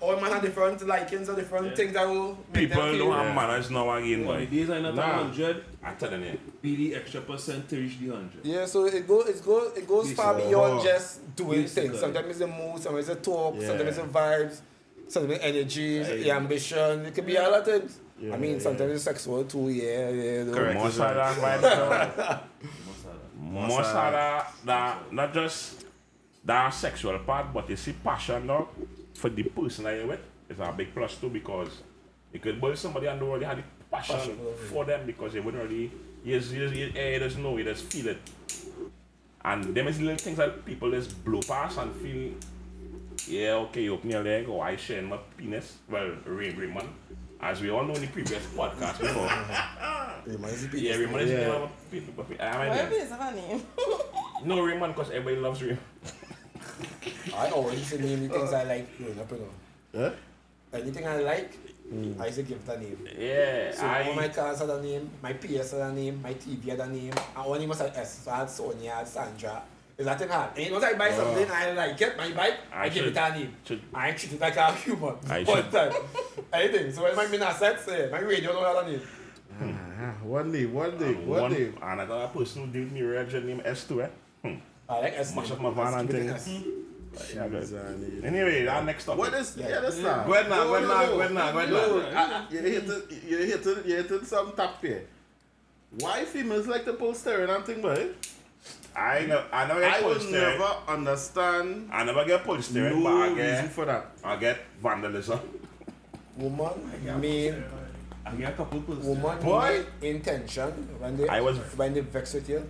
all 0.00 0.16
man 0.20 0.30
have 0.32 0.42
different 0.42 0.86
likings 0.86 1.28
or 1.28 1.36
different 1.36 1.66
Yeah. 1.68 1.74
things 1.74 1.92
that 1.92 2.08
will 2.08 2.28
make 2.52 2.68
People 2.68 2.82
them 2.82 2.94
feel. 2.94 3.04
don't 3.06 3.16
have 3.16 3.26
Yeah. 3.26 3.34
manners 3.34 3.70
now 3.70 3.92
again, 3.96 4.24
But 4.26 4.38
the 4.40 4.46
boy. 4.46 4.50
days 4.56 4.70
are 4.70 4.80
not 4.80 4.94
Nah. 4.94 5.02
hundred. 5.24 5.64
I 5.82 5.92
tell 5.94 6.20
you. 6.20 6.38
Be 6.62 6.76
the 6.76 6.94
extra 6.96 7.20
percent 7.20 7.68
to 7.70 7.76
reach 7.76 7.98
the 8.00 8.08
hundred. 8.08 8.44
Yeah, 8.44 8.66
so 8.66 8.86
it 8.86 9.06
go 9.06 9.20
it 9.22 9.44
go 9.44 9.70
it 9.76 9.86
goes 9.86 10.12
far 10.12 10.34
beyond 10.34 10.80
uh, 10.80 10.84
just 10.84 11.36
doing 11.36 11.62
yes, 11.62 11.72
things. 11.74 11.98
Sometimes 11.98 12.28
it's 12.30 12.40
a 12.40 12.46
mood, 12.46 12.80
sometimes 12.82 13.08
it's 13.08 13.18
a 13.18 13.22
talk, 13.22 13.54
Yeah. 13.58 13.66
sometimes 13.68 13.88
it's 13.88 13.98
a 13.98 14.02
vibes. 14.02 14.60
sentiment, 15.08 15.40
energy, 15.42 16.04
Hey. 16.04 16.22
your 16.26 16.36
ambition. 16.36 17.04
It 17.06 17.12
could 17.16 17.26
be 17.26 17.34
a 17.34 17.42
lot 17.42 17.54
of 17.60 17.64
things. 17.64 17.98
Yeah, 18.20 18.32
I 18.32 18.36
mean, 18.36 18.52
yeah, 18.52 18.58
sometimes 18.60 18.92
it's 18.92 19.02
sexual 19.04 19.42
too, 19.44 19.68
yeah. 19.70 20.08
yeah 20.08 20.44
you. 20.44 20.52
Correct. 20.54 20.78
Most 20.78 21.00
of 21.00 21.14
that 21.16 21.36
vibes, 21.42 21.62
though, 21.62 22.38
most 23.40 23.88
of 23.88 24.12
that, 24.12 24.52
that, 24.64 25.12
not 25.12 25.34
just 25.34 25.84
that 26.44 26.70
sexual 26.70 27.18
part, 27.20 27.52
but 27.52 27.68
you 27.68 27.76
see 27.76 27.92
passion 27.92 28.46
now 28.46 28.68
for 29.14 29.28
the 29.30 29.42
person 29.44 29.84
that 29.84 29.96
you're 29.96 30.06
with 30.06 30.20
is 30.48 30.58
a 30.60 30.72
big 30.72 30.94
plus 30.94 31.16
too 31.16 31.28
because 31.28 31.68
you 32.32 32.40
could 32.40 32.60
build 32.60 32.76
somebody 32.78 33.06
and 33.06 33.18
don't 33.20 33.30
really 33.30 33.44
have 33.44 33.56
the 33.56 33.62
passion, 33.90 34.16
Passion 34.16 34.38
for 34.70 34.84
them 34.84 35.04
because 35.06 35.32
they 35.32 35.40
wouldn't 35.40 35.62
really, 35.64 35.90
you 36.24 36.38
just, 36.38 36.52
you 36.52 36.60
just, 36.68 36.74
you, 36.74 36.86
you 36.86 37.18
just 37.18 37.38
know, 37.38 37.56
you 37.56 37.64
just 37.64 37.84
feel 37.84 38.08
it. 38.08 38.18
And 39.44 39.64
them 39.74 39.88
is 39.88 40.00
little 40.00 40.16
things 40.18 40.36
that 40.36 40.64
people 40.64 40.90
just 40.90 41.24
blow 41.24 41.40
past 41.40 41.78
and 41.78 41.94
feel, 41.96 42.32
yeah, 43.26 43.52
okay, 43.54 43.82
you 43.84 43.94
open 43.94 44.10
your 44.10 44.22
leg 44.22 44.48
or 44.48 44.64
I 44.64 44.76
share 44.76 45.02
my 45.02 45.18
penis. 45.36 45.78
Well, 45.88 46.12
Ray 46.26 46.50
Raymond, 46.50 46.88
as 47.40 47.60
we 47.60 47.70
all 47.70 47.84
know 47.84 47.94
in 47.94 48.02
the 48.02 48.06
previous 48.08 48.44
podcast 48.46 49.00
before. 49.00 49.30
Reminds 50.26 50.72
me 50.72 50.80
Yeah, 50.80 50.94
of 50.94 51.00
Raymond 51.00 51.20
is 51.22 51.30
Yeah. 51.30 51.36
the 51.38 51.52
name 51.52 51.62
of 51.62 51.90
people. 51.90 52.14
but 52.28 52.40
I 52.40 52.68
Why 52.68 52.90
mean, 52.90 53.00
is 53.00 53.08
that 53.10 53.34
name? 53.34 53.62
no 54.44 54.60
Raymond 54.62 54.94
because 54.94 55.10
everybody 55.10 55.36
loves 55.36 55.62
Raymond. 55.62 55.80
I 57.34 57.50
always 57.50 57.78
used 57.78 57.90
to 57.92 58.02
name 58.02 58.28
the 58.28 58.34
things 58.34 58.52
I 58.52 58.62
like 58.64 58.96
growing 58.98 59.18
up, 59.18 59.30
you 59.30 59.38
know. 59.38 60.00
Huh? 60.08 60.10
Anything 60.72 61.06
I 61.06 61.16
like, 61.20 61.52
I 62.20 62.26
used 62.26 62.36
to 62.38 62.42
give 62.44 62.58
it 62.66 62.72
a 62.74 62.78
name. 62.80 63.08
Yeah, 63.18 63.72
So 63.72 63.86
all 63.86 64.14
my 64.14 64.24
I. 64.24 64.28
cars 64.28 64.58
had 64.60 64.70
a 64.70 64.80
name, 64.82 65.10
my 65.22 65.32
PS 65.32 65.72
had 65.72 65.80
a 65.80 65.92
name, 65.92 66.22
my 66.22 66.34
TV 66.34 66.68
had 66.68 66.80
a 66.80 66.86
name, 66.88 67.12
and 67.36 67.46
one 67.46 67.58
name 67.58 67.68
was 67.68 67.80
an 67.80 67.90
S. 67.94 68.20
So 68.24 68.30
I 68.30 68.36
had 68.38 68.50
Sonia, 68.50 68.92
I 68.92 68.98
had 68.98 69.08
Sandra. 69.08 69.62
Is 69.98 70.06
that 70.06 70.18
thing 70.18 70.28
hard? 70.28 70.56
And 70.56 70.72
once 70.72 70.84
I 70.84 70.94
buy 70.94 71.10
something, 71.10 71.50
I 71.50 71.72
like 71.72 72.00
it, 72.00 72.16
my 72.16 72.30
bike, 72.32 72.54
I, 72.72 72.84
I 72.84 72.88
give 72.88 73.04
should- 73.04 73.16
it 73.16 73.20
a 73.20 73.38
name. 73.38 73.54
should- 73.64 73.82
I 73.92 74.12
treat 74.12 74.32
it 74.32 74.40
like 74.40 74.56
a 74.56 74.72
human. 74.74 75.14
I 75.28 75.42
One 75.42 75.56
should- 75.62 75.70
time. 75.72 75.92
Anything. 76.52 76.92
So 76.92 77.02
when 77.02 77.16
my 77.16 77.26
min 77.26 77.42
assets, 77.42 77.86
eh, 77.88 78.08
my 78.10 78.20
radio 78.20 78.52
don't 78.52 78.64
have 78.64 78.86
a 78.86 78.90
name. 78.90 79.02
Ah, 80.02 80.14
one 80.24 80.50
name, 80.52 80.72
one 80.72 80.98
name, 80.98 81.26
one, 81.26 81.42
One, 81.42 81.52
name. 81.52 81.76
another 81.82 82.28
person 82.28 82.64
who 82.64 82.72
did 82.72 82.90
me 82.92 83.02
Roger 83.02 83.40
named 83.42 83.62
S2, 83.64 84.04
eh? 84.04 84.08
I 84.44 84.60
like 84.98 85.14
S. 85.16 85.34
Much 85.34 85.50
name. 85.50 85.62
my 85.62 85.70
van 85.70 85.94
and 86.00 86.10
things. 86.10 86.30
S. 86.32 87.34
Yeah, 87.34 87.48
good. 87.48 87.64
Uh, 87.74 88.26
anyway, 88.26 88.64
that 88.64 88.84
next 88.84 89.04
topic. 89.04 89.18
What 89.18 89.34
is 89.34 89.56
Yeah. 89.56 89.68
yeah, 89.68 89.80
that's 89.80 89.98
not. 89.98 90.26
Go 90.26 90.32
ahead 90.34 90.48
now, 90.48 90.64
go 90.64 90.74
ahead 90.76 90.88
now, 90.88 91.06
go 91.06 91.20
ahead 91.20 91.32
now, 91.34 91.52
go 91.52 91.58
ahead 91.58 91.70
now. 92.14 92.20
I- 92.20 92.38
I- 92.38 92.46
you're 92.50 92.62
hitting, 92.62 93.02
you're 93.26 93.46
hitting, 93.46 93.76
you're 93.84 94.02
hitting 94.02 94.24
some 94.24 94.52
top 94.52 94.80
here. 94.80 95.02
Why 95.98 96.24
females 96.24 96.68
like 96.68 96.84
to 96.84 96.92
pull 96.92 97.14
steering 97.14 97.50
and 97.50 97.64
thing, 97.66 97.82
boy? 97.82 98.10
I 98.94 99.26
know, 99.26 99.44
I 99.52 99.66
never 99.66 99.80
get 99.80 99.92
I 99.94 100.02
pulled 100.02 100.14
will 100.14 100.20
steering. 100.20 100.58
never 100.58 100.72
understand 100.86 101.88
I 101.92 102.04
never 102.04 102.24
get 102.24 102.44
pulled 102.44 102.62
steering, 102.62 103.02
but 103.02 103.10
no 103.10 103.22
I 103.22 103.28
reason 103.28 103.68
for 103.70 103.84
that. 103.86 104.06
I 104.22 104.36
get 104.36 104.58
vandalism. 104.82 105.40
Woman, 106.36 107.20
main, 107.20 107.64
I 108.24 108.30
get 108.36 108.52
a 108.52 108.56
couple 108.56 108.80
persons. 108.82 109.04
woman, 109.06 109.38
Boy. 109.42 109.84
intention 110.00 110.70
when 111.00 111.16
they 111.16 111.28
I 111.28 111.40
was- 111.40 111.58
when 111.76 111.92
they 111.94 112.00
vex 112.00 112.34
with 112.34 112.48
you 112.48 112.68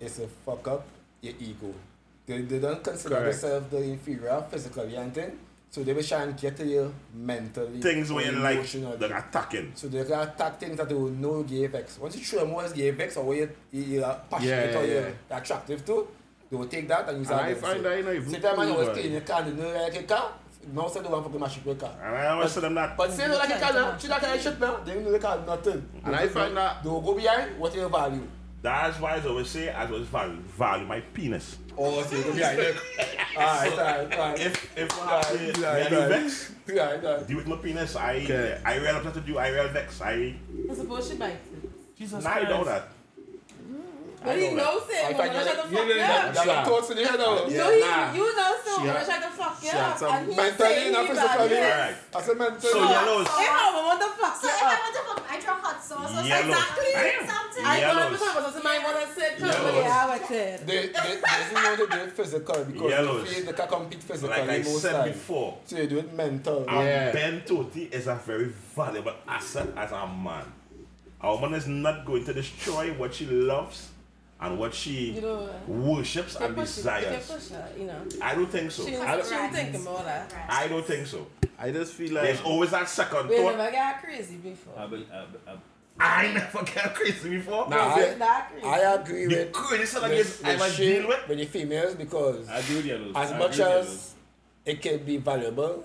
is 0.00 0.16
to 0.16 0.26
fuck 0.44 0.66
up 0.68 0.86
your 1.22 1.34
ego. 1.40 1.74
They, 2.26 2.42
they 2.42 2.58
don't 2.58 2.82
consider 2.82 3.16
Correct. 3.16 3.40
themselves 3.40 3.70
the 3.70 3.82
inferior 3.82 4.44
physically 4.50 4.94
and 4.96 5.14
thing. 5.14 5.38
So 5.70 5.84
they 5.84 5.92
will 5.92 6.02
try 6.02 6.22
and 6.24 6.36
get 6.36 6.56
to 6.56 6.66
you 6.66 6.92
mentally. 7.14 7.80
Things 7.80 8.12
where 8.12 8.24
you 8.26 8.32
like, 8.38 8.68
they're 8.98 9.16
attacking. 9.16 9.70
So 9.76 9.86
they 9.86 10.04
can 10.04 10.18
attack 10.20 10.58
things 10.58 10.76
that 10.76 10.88
they 10.88 10.94
will 10.96 11.10
know 11.10 11.44
you 11.48 11.68
vex. 11.68 11.98
Once 11.98 12.16
you 12.16 12.24
show 12.24 12.40
them 12.40 12.50
what's 12.50 12.72
gay 12.72 12.90
vex 12.90 13.16
or 13.16 13.24
what 13.24 13.36
you, 13.36 13.48
you, 13.70 13.82
you're 13.82 14.20
passionate 14.28 14.72
Yeah, 14.74 14.78
or 14.80 14.84
yeah. 14.84 14.92
you're 14.94 15.38
attractive 15.38 15.84
to, 15.86 16.08
they 16.50 16.56
will 16.56 16.66
take 16.66 16.88
that 16.88 17.08
and 17.08 17.18
use 17.18 17.28
that. 17.28 17.40
I 17.44 17.54
find 17.54 17.84
that 17.84 17.96
you 17.98 18.02
know 18.04 18.12
even 18.12 18.30
Same 18.32 18.42
time 18.42 18.56
when 18.56 18.66
you 18.68 18.74
cool, 18.74 18.80
was 18.84 18.88
boy. 18.88 18.94
clean 19.00 19.12
your 19.12 19.20
car, 19.20 19.46
you 19.46 19.54
know 19.54 19.68
like 19.82 19.96
a 19.96 20.02
car. 20.02 20.32
Now 20.74 20.88
say 20.88 21.00
they 21.02 21.08
want 21.08 21.32
to 21.32 21.38
mash 21.38 21.58
up 21.58 21.64
your 21.66 21.74
car. 21.76 21.94
And 22.02 22.16
I 22.16 22.26
always 22.30 22.52
tell 22.52 22.62
them 22.62 22.74
that. 22.74 22.96
But 22.96 23.12
say 23.12 23.26
you 23.26 23.34
like 23.38 23.50
a 23.50 23.60
car 23.60 23.72
now, 23.72 23.96
she 23.96 24.08
like 24.08 24.22
a 24.24 24.42
shit 24.42 24.58
now, 24.60 24.76
they 24.84 25.00
know 25.00 25.12
the 25.12 25.18
car 25.20 25.40
nothing. 25.46 25.88
And 26.04 26.16
I 26.16 26.26
find 26.26 26.56
that 26.56 26.82
They 26.82 26.90
will 26.90 27.00
go 27.00 27.14
behind 27.14 27.56
what 27.60 27.72
you 27.76 27.88
value. 27.88 28.26
That's 28.62 29.00
why 29.00 29.16
I 29.16 29.26
always 29.26 29.48
say, 29.48 29.70
I 29.70 29.86
always 29.86 30.06
value, 30.06 30.36
value 30.58 30.84
my 30.86 31.00
penis. 31.00 31.56
Or 31.76 32.04
say 32.04 32.22
go 32.22 32.34
behind 32.34 32.58
it. 32.58 32.76
Alright, 33.36 33.72
alright, 33.72 34.12
alright. 34.12 34.40
If, 34.40 34.76
if 34.78 35.00
I 35.00 35.06
Right, 35.06 35.24
have 35.24 35.54
to, 35.54 35.60
right, 35.62 35.90
yeah, 35.90 35.98
right. 35.98 36.08
vex, 36.08 36.52
Right, 36.68 37.02
right. 37.02 37.26
deal 37.26 37.36
with 37.38 37.46
my 37.46 37.56
penis, 37.56 37.96
I, 37.96 38.16
Okay. 38.16 38.60
I 38.64 38.76
real 38.76 38.96
upset 38.96 39.14
to 39.14 39.20
do, 39.22 39.38
I 39.38 39.48
real 39.48 39.68
vex, 39.68 40.02
I, 40.02 40.34
I 40.70 40.74
suppose 40.74 41.08
she 41.08 41.16
bites 41.16 41.46
it. 41.54 41.96
Jesus 41.96 42.22
now 42.22 42.30
I 42.32 42.42
know 42.42 42.64
that. 42.64 42.88
But 44.22 44.36
he 44.38 44.48
know 44.52 44.56
knows 44.76 44.84
it. 44.90 45.00
I 45.00 45.12
Woman 45.12 45.16
find 45.16 45.32
try 45.32 45.42
to 45.44 45.62
fuck 45.62 45.70
you 45.72 45.94
you 45.94 46.00
up. 46.02 46.34
that 46.34 46.44
that 46.46 46.66
thoughts 46.66 46.90
in 46.90 46.96
your 46.98 47.08
head 47.08 47.18
now. 47.18 47.46
Yeah, 47.48 47.56
No, 47.56 47.70
he, 47.72 48.18
you 48.20 48.36
know 48.36 48.52
so. 48.64 48.70
She 48.76 48.80
Woman 48.80 48.96
had- 48.96 49.06
try 49.06 49.18
to 49.20 49.30
fuck 49.32 49.56
you 49.62 49.70
she 49.70 49.76
had 49.76 50.02
up. 50.02 50.12
And 50.12 50.28
he 50.30 50.36
Mentally, 50.36 50.68
saying 50.68 50.92
not 50.92 51.06
physically. 51.08 51.48
bad. 51.48 51.72
Alright. 51.72 51.96
I 52.14 52.20
said 52.20 52.36
mentally. 52.36 52.72
So 52.72 52.78
yellows. 52.84 53.26
If 53.26 53.48
I 53.50 53.80
want 53.80 54.00
to 54.04 54.08
fuck 54.20 54.36
So 54.36 54.46
you 54.46 54.52
if 54.52 54.62
I 54.62 54.74
up. 54.74 54.80
want 54.84 54.94
to 54.94 55.02
fuck, 55.08 55.24
I 55.30 55.40
draw 55.40 55.54
hot 55.64 55.78
sauce 55.82 56.10
or 56.12 56.28
Yellow. 56.28 56.52
something. 56.52 56.92
Damn. 56.92 57.28
Something. 57.32 57.64
I 57.64 57.78
Yellows. 57.80 57.96
want 57.96 58.12
to 58.12 58.18
talk 58.20 58.36
about 58.40 58.52
something. 58.52 58.70
I 58.70 58.78
want 58.84 58.96
to 59.00 59.20
say, 59.20 59.28
come 59.40 59.48
Yellows. 59.48 59.64
with 59.64 59.84
yeah, 59.88 60.12
with 60.12 60.30
it. 60.30 60.66
They, 60.66 60.76
they, 60.76 60.90
they 60.92 61.20
don't 61.24 61.54
know 61.54 61.76
they 61.80 61.96
do 61.96 62.02
it 62.04 62.12
physical 62.12 62.64
because 62.64 62.90
Yellows. 62.90 63.24
they 63.24 63.34
feel 63.34 63.44
they 63.46 63.52
can 63.56 63.68
compete 63.68 64.02
physically 64.02 64.36
Like 64.36 64.48
I 64.50 64.58
most 64.58 64.82
said 64.82 64.92
times. 64.92 65.12
before, 65.16 65.58
So 65.64 65.76
they 65.76 65.86
do 65.86 65.98
it 65.98 66.12
mental. 66.12 66.64
a 66.68 66.74
Yeah. 66.84 67.12
Ben 67.12 67.40
Toti 67.40 67.90
is 67.90 68.06
a 68.06 68.16
very 68.16 68.52
valuable 68.76 69.14
asset 69.26 69.68
as 69.76 69.92
a 69.92 70.06
man. 70.06 70.44
A 71.22 71.32
woman 71.34 71.54
is 71.54 71.66
not 71.66 72.04
going 72.04 72.24
to 72.24 72.32
destroy 72.34 72.92
what 72.94 73.14
she 73.14 73.26
loves 73.26 73.88
and 74.40 74.58
what 74.58 74.72
she 74.74 75.12
You 75.12 75.20
know, 75.20 75.48
uh, 75.48 75.70
worships 75.72 76.36
and 76.36 76.54
push 76.56 76.64
it, 76.64 76.70
if 76.70 76.76
you 76.76 76.82
desires. 76.82 77.30
push 77.30 77.48
her, 77.50 77.68
you 77.78 77.84
know, 77.86 78.00
I 78.22 78.34
don't 78.34 78.46
think 78.50 78.70
so. 78.70 78.86
she'll, 78.86 79.02
I 79.02 79.16
don't, 79.16 79.26
she'll 79.28 79.48
think 79.50 79.74
about 79.76 80.04
that. 80.04 80.32
I 80.48 80.68
don't 80.68 80.84
think 80.84 81.06
so. 81.06 81.26
I 81.58 81.70
just 81.70 81.92
feel 81.92 82.14
like 82.14 82.24
There's 82.24 82.40
always 82.40 82.70
that 82.70 82.88
second 82.88 83.28
We 83.28 83.36
thought. 83.36 83.56
never 83.58 83.70
got 83.70 84.02
crazy 84.02 84.36
before. 84.36 84.74
I 84.78 84.86
be, 84.86 84.96
I 84.96 84.98
be, 85.26 85.38
I 85.46 85.52
be, 85.54 85.60
I 86.02 86.32
never 86.32 86.62
get 86.64 86.94
crazy 86.94 87.28
before. 87.28 87.68
Nah, 87.68 87.76
I- 87.94 88.00
it 88.00 88.18
crazy? 88.18 88.66
I 88.66 88.94
agree 88.94 89.26
the 89.26 89.36
with 89.36 89.52
craziest 89.52 89.92
thing 89.94 90.02
I 90.04 90.08
with, 90.08 90.16
guess 90.16 90.44
I 90.44 90.52
with 90.54 90.62
ever 90.62 90.76
deal 90.76 91.08
with. 91.08 91.28
with 91.28 91.38
the 91.38 91.44
females 91.44 91.94
because 91.96 92.48
I 92.48 92.58
agree 92.60 92.76
with 92.76 92.86
yellows. 92.86 93.12
as 93.14 93.32
I 93.32 93.38
much 93.38 93.50
agree 93.58 93.64
with 93.64 93.72
yellows. 93.74 93.86
as 93.88 94.14
it 94.64 94.80
can 94.82 94.98
be 95.04 95.16
valuable, 95.18 95.84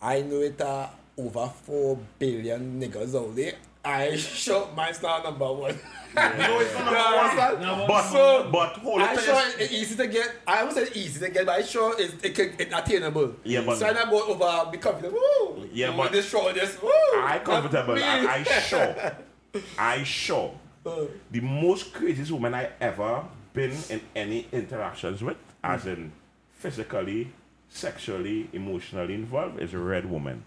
I 0.00 0.22
know 0.22 0.40
it 0.40 0.60
are 0.60 0.90
over 1.16 1.46
four 1.62 1.98
billion 2.18 2.80
niggas 2.80 3.14
out 3.14 3.36
there. 3.36 3.52
I 3.84 4.16
sure 4.16 4.68
my 4.76 4.92
not 5.02 5.24
number 5.24 5.52
one. 5.52 5.78
No, 6.14 6.60
it's 6.60 6.74
not 6.78 6.92
Yeah, 6.92 7.52
number 7.60 7.60
one. 7.60 7.62
Number 7.62 7.86
But, 7.88 8.02
So, 8.10 8.48
but 8.52 8.68
hold 8.76 9.00
I'm 9.02 9.16
it. 9.18 9.22
sure 9.22 9.42
it's 9.58 9.72
easy 9.72 9.96
to 9.96 10.06
get. 10.06 10.30
I 10.46 10.62
won't 10.62 10.74
say 10.76 10.86
easy 10.94 11.18
to 11.20 11.30
get, 11.30 11.46
but 11.46 11.58
I'm 11.60 11.66
sure 11.66 11.94
it's, 11.98 12.22
it 12.22 12.34
can, 12.34 12.52
it's 12.58 12.72
attainable. 12.74 13.34
Yeah, 13.44 13.62
but- 13.64 13.78
so 13.78 13.86
I'm 13.86 14.10
go 14.10 14.22
over 14.28 14.70
be 14.70 14.78
confident. 14.78 15.14
Woo! 15.14 15.68
Yeah, 15.72 15.90
Woo, 15.90 15.96
but- 15.96 16.12
this 16.12 16.28
show, 16.28 16.52
this. 16.52 16.80
Woo! 16.82 16.90
I 16.90 17.40
comfortable. 17.44 17.94
Me. 17.94 18.02
I, 18.02 18.34
I 18.36 18.42
sure. 18.44 19.12
I 19.78 20.02
sure. 20.04 20.54
Uh, 20.84 21.04
The 21.30 21.40
most 21.40 21.92
craziest 21.92 22.30
woman 22.30 22.54
I 22.54 22.70
ever 22.80 23.24
been 23.54 23.72
in 23.90 24.00
any 24.14 24.46
interactions 24.52 25.22
with, 25.22 25.36
as 25.64 25.86
in 25.86 26.12
physically, 26.52 27.32
sexually, 27.68 28.48
emotionally 28.52 29.14
involved, 29.14 29.60
is 29.60 29.74
a 29.74 29.78
red 29.78 30.08
woman. 30.10 30.44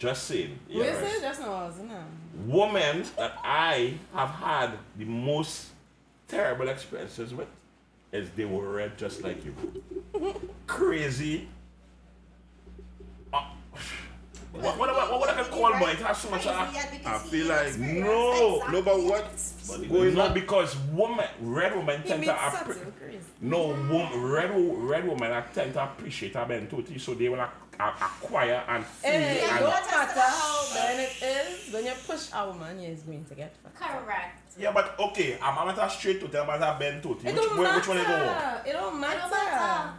Just 0.00 0.24
saying. 0.24 0.58
We 0.68 0.76
Yes. 0.76 0.96
said 1.12 1.20
just 1.20 1.40
now, 1.42 1.66
wasn't 1.66 1.92
it? 1.92 1.98
Women 2.46 3.04
that 3.18 3.38
I 3.44 3.94
have 4.14 4.30
had 4.30 4.70
the 4.96 5.04
most 5.04 5.66
terrible 6.26 6.68
experiences 6.70 7.34
with 7.34 7.48
is 8.10 8.30
they 8.30 8.46
were 8.46 8.66
red 8.72 8.96
just 8.96 9.22
like 9.22 9.44
you. 9.44 9.54
Crazy. 10.66 11.46
Uh, 13.30 13.42
what, 14.54 14.78
what, 14.78 14.88
what, 14.96 15.20
what 15.20 15.28
I 15.28 15.34
can 15.42 15.52
call 15.52 15.78
boy? 15.78 15.90
It 15.90 15.98
has 15.98 16.16
so 16.16 16.30
much. 16.30 16.46
Uh, 16.46 16.66
I 17.04 17.18
feel 17.18 17.46
like- 17.48 17.76
no, 17.78 18.64
no, 18.72 18.80
but 18.82 19.02
what- 19.04 19.30
going 19.88 20.18
on 20.18 20.32
because 20.32 20.76
woman, 20.94 21.26
red 21.42 21.76
women 21.76 22.00
He 22.02 22.08
tend 22.08 22.24
to 22.24 22.32
appre- 22.32 22.78
no 23.42 23.66
woman, 23.68 24.22
red 24.22 24.50
red 24.78 25.06
women 25.06 25.30
are 25.30 25.46
tend 25.54 25.74
to 25.74 25.84
appreciate 25.84 26.34
a 26.36 26.38
bentoti, 26.46 26.98
so 26.98 27.12
they 27.14 27.28
will 27.28 27.36
ac- 27.40 27.50
a- 27.69 27.69
acquire 27.88 28.62
and 28.68 28.84
feel 28.84 29.10
Hey, 29.10 29.38
it 29.44 29.50
and 29.50 29.60
don't 29.60 29.90
matter 29.90 30.20
how 30.20 30.74
bad 30.74 31.00
it 31.00 31.22
is, 31.22 31.72
when 31.72 31.84
you 31.86 31.92
push 32.06 32.28
a 32.34 32.46
woman, 32.48 32.80
you're 32.80 32.94
going 32.96 33.24
to 33.24 33.34
get 33.34 33.54
fucked. 33.62 33.76
Correct. 33.80 34.38
yeah, 34.58 34.72
but 34.72 34.98
okay, 34.98 35.38
I'm 35.42 35.58
I'm 35.58 35.74
not 35.76 35.90
straight 35.92 36.20
to 36.20 36.28
tell 36.28 36.44
about 36.44 36.60
a 36.62 36.84
bentoti. 36.84 37.24
It 37.24 37.24
Which, 37.24 37.34
don't 37.36 37.50
which, 37.58 37.62
matter. 37.62 37.78
which 37.78 37.88
one 37.88 37.98
you 37.98 38.04
go? 38.04 38.12
on? 38.14 38.66
It 38.66 38.72
don't 38.72 39.00
matter. 39.00 39.16
It 39.16 39.20
don't 39.20 39.30
matter. 39.30 39.30
matter. 39.30 39.92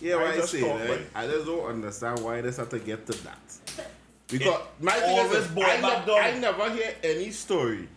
Yeah, 0.00 0.14
I 0.14 0.16
what 0.22 0.28
I 0.30 0.40
say, 0.46 0.60
talk, 0.60 0.88
right? 0.88 1.06
I 1.14 1.26
just 1.26 1.46
don't 1.46 1.66
understand 1.66 2.18
why 2.20 2.40
they 2.40 2.50
have 2.52 2.68
to 2.68 2.78
get 2.78 3.06
to 3.06 3.12
that. 3.24 3.86
Because 4.30 4.60
my 4.80 4.92
thing 4.92 5.18
is, 5.26 5.30
this, 5.32 5.50
I, 5.56 5.80
back 5.80 6.06
ne- 6.06 6.14
I 6.14 6.38
never 6.38 6.70
hear 6.70 6.94
any 7.02 7.32
story, 7.32 7.88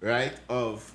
right, 0.00 0.32
of 0.48 0.90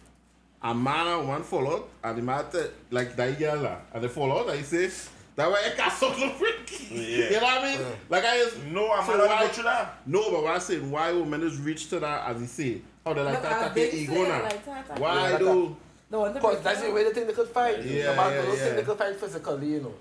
a 0.63 0.74
man 0.74 1.05
and 1.05 1.28
woman 1.28 1.43
fall 1.43 1.72
out, 1.72 1.89
and 2.03 2.17
the 2.17 2.22
matter 2.24 2.72
like 2.89 3.15
that 3.15 3.38
girl, 3.38 3.61
lah, 3.61 3.76
and 3.93 4.03
they 4.03 4.07
fall 4.07 4.32
out, 4.36 4.49
and 4.49 4.57
he 4.57 4.63
says, 4.63 5.07
that 5.39 5.49
way 5.49 5.59
I 5.65 5.69
can't 5.69 5.93
freaky. 6.37 6.95
Yeah. 6.95 7.29
You 7.29 7.31
know 7.31 7.41
what 7.43 7.63
I 7.63 7.77
mean? 7.77 7.85
Like 8.09 8.25
I 8.25 8.37
just 8.39 8.57
No, 8.65 8.91
I'm 8.91 9.05
So 9.05 9.17
not 9.17 9.27
why- 9.27 9.39
going 9.39 9.49
through 9.51 9.63
that. 9.63 9.97
no, 10.05 10.31
but 10.31 10.43
what 10.43 10.53
I'm 10.53 10.59
saying, 10.59 10.91
why 10.91 11.11
women 11.13 11.41
just 11.41 11.61
reach 11.61 11.89
to 11.89 11.99
that 12.01 12.27
as 12.29 12.41
he 12.41 12.47
say, 12.47 12.81
how 13.05 13.13
they 13.13 13.21
like 13.21 13.35
But 13.35 13.43
that 13.43 13.51
I 13.51 13.57
attack 13.61 13.73
big 13.75 13.91
their 13.91 13.99
ego 14.01 14.13
say, 14.15 14.23
now. 14.29 14.43
like, 14.43 14.65
that, 14.65 14.87
that- 14.89 14.99
Why 14.99 15.37
do? 15.37 15.77
The 16.11 16.19
one 16.19 16.33
Because 16.33 16.61
that's 16.61 16.81
the 16.81 16.91
way 16.91 17.03
they 17.05 17.11
think 17.13 17.27
they 17.27 17.33
could 17.33 17.47
fight. 17.49 17.83
Yeah, 17.85 18.11
the 18.11 18.15
man 18.17 18.31
yeah, 18.33 18.41
don't 18.41 18.47
yeah. 18.57 18.63
think 18.63 18.75
they 18.77 18.83
could 18.83 18.97
fight 18.97 19.15
physically, 19.15 19.67
you 19.67 19.81
know. 19.81 19.93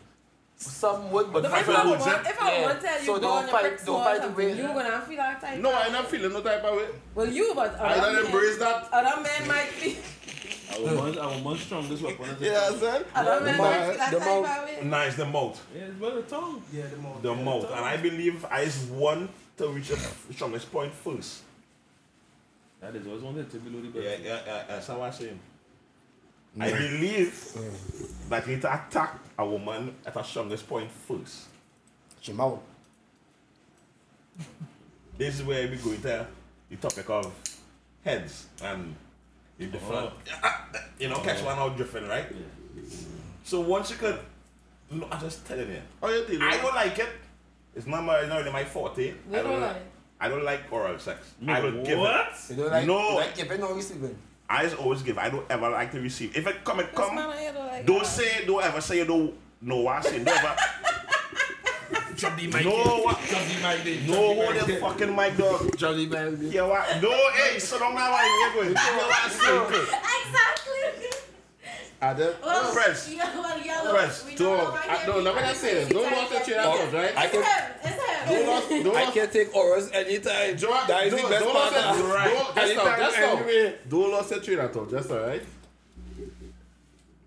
Some 0.57 1.13
would, 1.13 1.33
but 1.33 1.45
If 1.45 1.51
fight 1.53 1.61
I 1.61 1.63
for 1.63 1.73
want, 1.89 2.01
the 2.25 2.31
if 2.31 2.43
I 2.43 2.53
Yeah. 2.59 2.63
want 2.67 2.81
to 2.81 2.87
tell 2.87 2.99
you 2.99 3.07
So 3.07 3.15
go 3.15 3.21
don't 3.21 3.31
on 3.31 3.43
your 3.43 3.51
fight- 3.53 3.63
brick 3.63 3.85
don't 3.85 3.95
wall 3.95 4.05
fight 4.05 4.23
the 4.23 4.29
way- 4.29 4.49
something, 4.49 4.57
you 4.59 4.63
gonna 4.83 5.01
feel 5.07 5.17
that 5.19 5.41
type. 5.41 5.59
No, 5.61 5.73
I'm 5.73 5.93
not 5.93 6.11
feeling 6.11 6.33
no 6.33 6.41
type 6.41 6.65
of 6.65 6.77
way. 6.79 6.87
Well, 7.15 7.29
you, 7.29 7.53
but 7.55 7.81
I 7.81 7.95
don't 8.01 8.25
embrace 8.27 8.59
that. 8.59 8.89
Other 8.91 9.23
men 9.23 9.47
might 9.47 9.69
feel. 9.69 9.95
Our 10.75 10.95
man's, 10.95 11.17
our 11.17 11.41
man's 11.41 11.61
strongest 11.61 12.03
weapon 12.03 12.25
is 12.27 12.39
the 12.39 12.47
Yeah, 12.47 12.69
tongue. 12.69 12.79
son. 12.79 13.05
Other 13.15 13.45
men 13.45 13.59
might 13.59 13.79
feel 13.87 13.97
that 13.97 14.11
the 14.13 14.19
type 14.19 14.29
mouth. 14.29 14.59
of 14.59 14.65
way. 14.65 14.89
Nice, 14.89 15.15
the 15.17 15.27
mouth. 15.27 15.67
Yeah, 15.75 15.83
it's 15.83 16.01
well 16.01 16.15
the 16.15 16.23
tongue. 16.23 16.63
Yeah, 16.73 16.87
the 16.87 16.97
mouth. 16.99 17.23
The 17.23 17.35
yeah, 17.35 17.43
mouth. 17.43 17.63
tongue. 17.63 17.73
And 17.79 17.85
I 17.85 17.97
believe 17.97 18.45
I 18.45 18.61
is 18.61 18.85
one 18.85 19.29
to 19.57 19.69
reach 19.69 19.89
the 19.89 19.99
strongest 20.35 20.71
point 20.71 20.93
first. 20.93 21.43
That 22.81 22.95
is 22.95 23.07
always 23.07 23.23
one 23.23 23.37
that 23.37 23.51
to 23.51 23.57
below 23.59 23.81
the 23.81 23.89
belt. 23.89 24.05
Yeah, 24.05 24.17
yeah, 24.23 24.41
yeah, 24.47 24.65
that's 24.69 24.87
how 24.87 25.03
I'm 25.03 25.13
saying. 25.13 25.39
I 26.61 26.71
believe 26.71 27.33
mm. 27.55 28.29
that 28.29 28.47
you 28.47 28.55
need 28.55 28.63
to 28.63 28.73
attack 28.75 29.19
a 29.39 29.47
woman 29.47 29.95
at 30.07 30.15
her 30.15 30.23
strongest 30.23 30.69
point 30.69 30.91
first. 30.91 31.47
She 32.21 32.33
mouth. 32.33 32.61
This 35.17 35.37
is 35.37 35.43
where 35.45 35.67
we 35.69 35.77
go 35.77 35.91
into 35.91 36.27
the 36.71 36.77
topic 36.77 37.09
of 37.11 37.33
heads 38.05 38.47
and 38.63 38.95
the 39.59 39.67
different, 39.67 40.11
you 40.99 41.09
know, 41.09 41.19
catch 41.21 41.43
one 41.43 41.59
out 41.59 41.77
different, 41.77 42.09
right? 42.09 42.27
So 43.45 43.61
once 43.61 43.91
you 43.91 43.97
could, 43.97 44.19
no, 44.91 45.07
I'm 45.11 45.21
just 45.21 45.47
telling 45.47 45.69
you, 45.71 45.81
Oh, 46.03 46.11
you 46.11 46.25
deal 46.27 46.43
I 46.43 46.57
don't 46.59 46.75
like 46.75 46.99
it. 46.99 47.09
It's 47.75 47.87
not 47.87 48.05
my, 48.05 48.19
it's 48.21 48.29
not 48.29 48.39
really 48.39 48.53
my 48.53 48.65
forte. 48.65 49.07
You 49.09 49.15
I 49.33 49.43
don't 49.43 49.61
like 49.61 49.73
like. 49.75 49.83
I 50.21 50.29
don't 50.29 50.45
like 50.45 50.61
oral 50.73 50.99
sex. 50.99 51.35
No, 51.41 51.53
I 51.53 51.61
don't 51.61 51.85
give 51.85 51.99
it. 51.99 52.01
what? 52.01 52.33
You 52.51 52.57
don't 52.57 52.71
like, 52.71 52.87
No. 52.87 53.11
you 53.11 53.15
like 53.17 53.37
giving 53.37 53.63
or 53.63 53.75
receiving? 53.75 54.17
I 54.51 54.63
just 54.65 54.77
always 54.79 55.03
give. 55.03 55.19
I 55.19 55.29
don't 55.29 55.45
ever 55.51 55.69
like 55.71 55.93
to 55.93 56.01
receive. 56.01 56.37
If 56.37 56.47
it 56.47 56.65
come, 56.65 56.81
it 56.81 56.95
come. 56.95 57.15
don't 57.15 57.29
like 57.29 57.85
Don't 57.87 57.99
that. 57.99 58.07
say, 58.07 58.45
don't 58.47 58.65
ever 58.65 58.81
say 58.81 58.99
you 58.99 59.05
don't 59.05 59.35
know 59.61 59.77
what 59.83 59.97
I'm 59.97 60.03
saying. 60.03 60.25
Don't 60.25 60.43
ever. 62.25 62.37
Drop 62.37 62.37
the 62.39 62.65
No, 62.65 62.99
what? 63.05 63.19
Drop 63.29 63.43
the 63.45 63.55
mic 63.55 63.85
there. 63.85 64.09
No, 64.09 64.35
hold 64.35 64.67
the 64.69 64.77
fucking 64.77 65.17
mic, 65.17 65.37
dog. 65.37 65.77
Drop 65.77 65.95
the 65.97 66.07
mic 66.07 66.11
there. 66.11 66.33
Yeah, 66.53 66.63
what? 66.63 67.03
No, 67.03 67.11
hey, 67.33 67.59
so 67.59 67.79
don't 67.79 67.95
know 67.95 68.01
why 68.11 68.53
you're 68.55 68.65
going. 68.65 68.69
You 68.69 68.75
know 68.75 69.07
what 69.07 69.21
I'm? 69.21 69.31
Exactly. 69.31 69.99
I. 72.01 72.15
Well, 72.45 72.73
Press. 72.73 73.13
Yeah, 73.13 73.41
well, 73.41 73.61
yellow. 73.61 73.91
Press. 73.93 74.25
We 74.25 74.35
Don't. 74.37 74.57
know 74.57 74.79
I, 74.89 75.07
no, 75.07 75.21
never 75.21 75.41
that 75.41 75.57
say 75.57 75.75
this. 75.75 75.89
Don't 75.89 76.05
lose 76.05 76.31
the 76.31 76.39
train 76.45 76.59
of 76.61 76.65
thought, 76.79 76.93
right? 76.93 77.17
I 77.19 77.25
It's 77.25 77.33
can, 77.33 77.43
him. 77.43 77.73
It's 77.83 78.47
Don't 78.47 78.71
him. 78.71 78.83
Don't 78.85 78.97
I 78.97 79.11
can 79.11 79.31
take 79.31 79.53
orals 79.53 79.93
anytime. 79.93 80.57
Joe, 80.57 80.81
that 80.87 81.07
is 81.07 81.13
don't, 81.15 81.23
the 81.23 81.29
best 81.29 81.45
don't 81.45 81.55
part. 81.57 81.73
lose 81.73 82.05
of 82.05 82.11
it. 82.15 82.29
it. 82.29 82.31
Don't, 82.31 82.55
just 82.55 82.77
now, 82.77 82.83
Anytime, 82.85 82.99
just 83.01 83.19
now. 83.19 83.37
anyway. 83.37 83.75
Don't 83.89 84.13
lose 84.13 84.29
the 84.29 84.41
train 84.41 84.59
of 84.61 84.73
thought, 84.73 84.91
just 84.91 85.11
now, 85.11 85.27
right? 85.27 85.43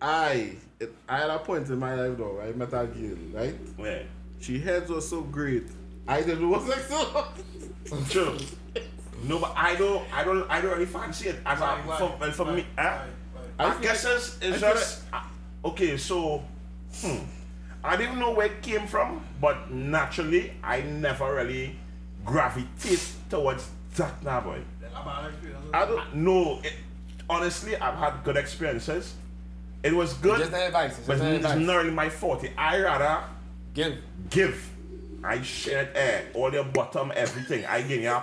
I, 0.02 0.56
it, 0.80 0.94
I 1.10 1.18
had 1.18 1.30
a 1.30 1.40
point 1.40 1.68
in 1.68 1.78
my 1.78 1.94
life 1.94 2.18
though, 2.18 2.40
I 2.42 2.52
met 2.54 2.70
a 2.70 2.88
girl, 2.88 3.18
right? 3.34 3.56
Yeah. 3.78 4.04
She 4.42 4.60
heads 4.60 4.90
was 4.90 5.08
so 5.08 5.22
great. 5.22 5.68
I 6.08 6.22
didn't 6.22 6.50
was 6.50 6.68
like 6.68 6.80
so. 6.80 7.26
True. 8.10 8.38
No, 9.24 9.38
but 9.40 9.54
I 9.56 9.76
don't, 9.76 10.04
I 10.12 10.24
don't, 10.24 10.50
I 10.50 10.60
don't 10.62 10.72
really 10.72 10.86
fancy 10.88 11.28
it 11.30 11.36
as 11.46 11.60
a, 11.60 11.62
Why, 11.62 11.82
why? 11.86 11.98
for, 11.98 12.18
well, 12.20 12.32
for 12.32 12.46
me. 12.52 12.66
Why, 12.76 12.84
Huh? 12.84 13.04
why? 13.58 13.66
I 13.66 13.78
I, 13.78 13.82
guess 13.82 14.04
like- 14.04 14.16
it's, 14.16 14.38
it's 14.42 14.60
feel 14.60 14.74
just 14.74 15.04
uh, 15.14 15.22
okay. 15.66 15.96
So, 15.98 16.44
hmm, 16.96 17.18
I 17.84 17.96
didn't 17.98 18.18
know 18.18 18.32
where 18.32 18.48
it 18.48 18.64
came 18.64 18.88
from, 18.88 19.22
but 19.40 19.70
naturally, 19.72 20.54
I 20.64 20.82
never 20.82 21.36
really 21.36 21.76
gravitate 22.26 23.08
towards 23.30 23.70
that 23.96 24.24
now, 24.24 24.42
boy. 24.42 24.60
A 24.96 25.06
bad 25.06 25.30
experience. 25.30 25.66
I 25.74 25.86
don't. 25.86 26.16
know. 26.16 26.60
it, 26.64 26.74
honestly, 27.30 27.76
I've 27.78 27.96
had 27.96 28.24
good 28.24 28.38
experiences. 28.38 29.14
It 29.84 29.94
was 29.94 30.14
good, 30.14 30.40
Just 30.40 30.54
advice. 30.54 30.96
Just 30.96 31.08
but 31.08 31.20
an 31.22 31.36
it's 31.36 31.44
not 31.56 31.76
really 31.78 31.92
my 31.92 32.10
forte. 32.10 32.52
I 32.58 32.80
rather 32.82 33.24
Give. 33.74 33.98
give. 34.30 34.70
I 35.24 35.42
shared 35.44 35.90
air, 35.96 36.26
all 36.34 36.52
your 36.52 36.64
bottom, 36.66 37.12
everything. 37.16 37.66
I 37.66 37.82
give 37.84 38.02
you 38.02 38.18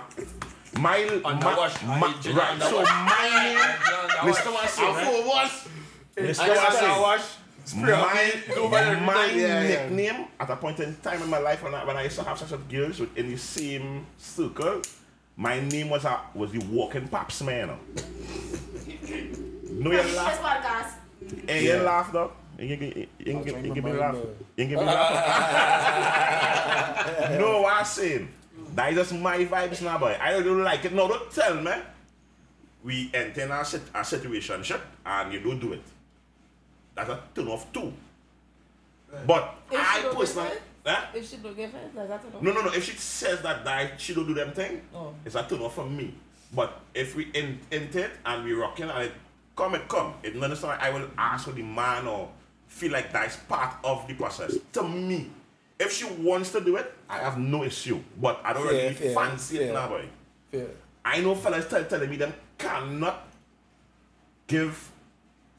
my, 0.79 1.03
On 1.23 1.39
my, 1.39 1.57
wash. 1.57 1.81
my- 1.83 1.95
I 1.95 2.31
right. 2.31 2.61
So 2.61 2.83
my 2.83 3.29
name, 3.43 4.27
listen 4.27 4.53
what 4.53 4.63
I 4.63 4.67
say, 4.67 4.83
I'm 4.87 4.95
right? 4.95 5.05
full 5.05 5.27
wash. 5.27 5.65
Listen 6.17 6.45
I 6.45 6.49
what 6.49 6.57
I 6.57 6.63
got 6.63 6.73
say. 6.73 6.97
a 6.97 7.01
wash. 7.01 7.21
Spray 7.65 7.93
on 7.93 8.01
my, 8.01 8.13
me, 8.25 8.31
do 8.55 8.69
better 8.69 8.99
my 9.01 9.25
every 9.25 9.41
Yeah, 9.41 9.61
yeah. 9.61 9.67
nickname 9.89 10.25
at 10.39 10.49
a 10.49 10.55
point 10.55 10.79
in 10.79 10.95
time 10.97 11.21
in 11.21 11.29
my 11.29 11.37
life 11.39 11.63
when 11.63 11.73
I, 11.73 11.85
when 11.85 11.97
I 11.97 12.03
used 12.03 12.17
to 12.17 12.23
have 12.23 12.37
such 12.37 12.51
a 12.51 12.57
girls 12.57 12.99
within 12.99 13.29
the 13.29 13.37
same 13.37 14.05
circle, 14.17 14.81
my 15.37 15.59
name 15.61 15.89
was 15.89 16.03
a, 16.05 16.19
was 16.35 16.51
the 16.51 16.59
walking 16.65 17.07
paps 17.07 17.41
man. 17.43 17.67
no, 19.69 19.91
you 19.91 19.97
This 19.97 20.15
laugh. 20.15 20.41
podcast. 20.41 20.93
Hey, 21.47 21.65
you 21.65 21.77
laugh 21.77 22.11
though. 22.11 22.31
You, 22.59 22.65
you, 22.67 22.75
you, 22.77 23.07
you, 23.19 23.43
you, 23.45 23.57
you 23.63 23.73
give 23.73 23.83
me 23.83 23.93
laugh. 23.93 24.15
You 24.57 24.65
give 24.65 24.79
me 24.79 24.85
laugh. 24.85 26.29
no, 27.39 27.61
what 27.61 27.73
I'm 27.77 27.85
saying. 27.85 28.27
That 28.75 28.91
is 28.91 28.97
just 28.97 29.13
my 29.15 29.37
vibes 29.45 29.81
now, 29.81 29.97
boy. 29.97 30.15
I 30.19 30.31
don't 30.41 30.63
like 30.63 30.83
it. 30.85 30.93
No, 30.93 31.07
don't 31.07 31.31
tell 31.31 31.55
me. 31.55 31.71
We 32.83 33.09
enter 33.13 33.41
in 33.41 33.51
a, 33.51 33.63
sit, 33.65 33.81
a 33.93 34.03
situation 34.05 34.61
shit, 34.63 34.79
and 35.05 35.33
you 35.33 35.39
don't 35.41 35.59
do 35.59 35.73
it. 35.73 35.81
That's 36.95 37.09
a 37.09 37.19
turn 37.35 37.47
off 37.47 37.71
too. 37.73 37.91
But 39.25 39.55
If 39.71 39.79
she 39.79 39.85
I 39.85 40.01
don't 40.03 40.15
personally, 40.17 40.49
give 40.49 40.57
it? 40.57 40.63
huh? 40.85 41.05
If 41.13 41.29
she 41.29 41.37
don't 41.37 41.55
give 41.57 41.73
it, 41.73 41.95
like 41.95 42.07
that's 42.07 42.25
enough. 42.25 42.41
no, 42.41 42.51
no, 42.53 42.61
no. 42.61 42.71
If 42.71 42.83
she 42.85 42.91
says 42.97 43.41
that, 43.41 43.63
that 43.65 43.99
she 43.99 44.13
don't 44.13 44.27
do 44.27 44.33
them 44.33 44.51
thing, 44.53 44.81
Oh. 44.93 45.13
it's 45.25 45.35
a 45.35 45.43
turn 45.43 45.59
off 45.61 45.75
for 45.75 45.85
me. 45.85 46.13
But 46.53 46.79
if 46.93 47.15
we 47.15 47.25
in, 47.33 47.59
enter 47.71 47.99
it 47.99 48.11
and 48.25 48.43
we 48.45 48.53
rocking 48.53 48.89
and 48.89 49.03
it 49.05 49.11
come, 49.55 49.75
it 49.75 49.87
come. 49.87 50.13
It 50.23 50.35
not 50.35 50.49
necessarily 50.49 50.79
I 50.81 50.89
will 50.91 51.07
ask 51.17 51.45
for 51.45 51.51
the 51.51 51.63
man 51.63 52.07
or 52.07 52.29
feel 52.69 52.91
like 52.93 53.11
that's 53.11 53.35
part 53.35 53.75
of 53.83 54.07
the 54.07 54.13
process. 54.13 54.55
To 54.73 54.83
me, 54.87 55.29
if 55.77 55.91
she 55.91 56.05
wants 56.05 56.51
to 56.53 56.61
do 56.61 56.77
it, 56.77 56.93
I 57.09 57.17
have 57.17 57.37
no 57.37 57.63
issue. 57.65 57.99
But 58.21 58.39
I 58.43 58.53
don't 58.53 58.63
Fair, 58.63 58.73
really 58.73 58.93
fair, 58.95 59.13
fancy 59.13 59.57
fair. 59.57 59.67
it 59.69 59.73
now, 59.73 59.87
boy. 59.89 60.05
Fair. 60.51 60.67
I 61.03 61.19
know 61.21 61.35
fellas 61.35 61.67
tell, 61.69 61.83
telling 61.85 62.09
me 62.09 62.15
them 62.17 62.33
cannot 62.57 63.27
give 64.47 64.91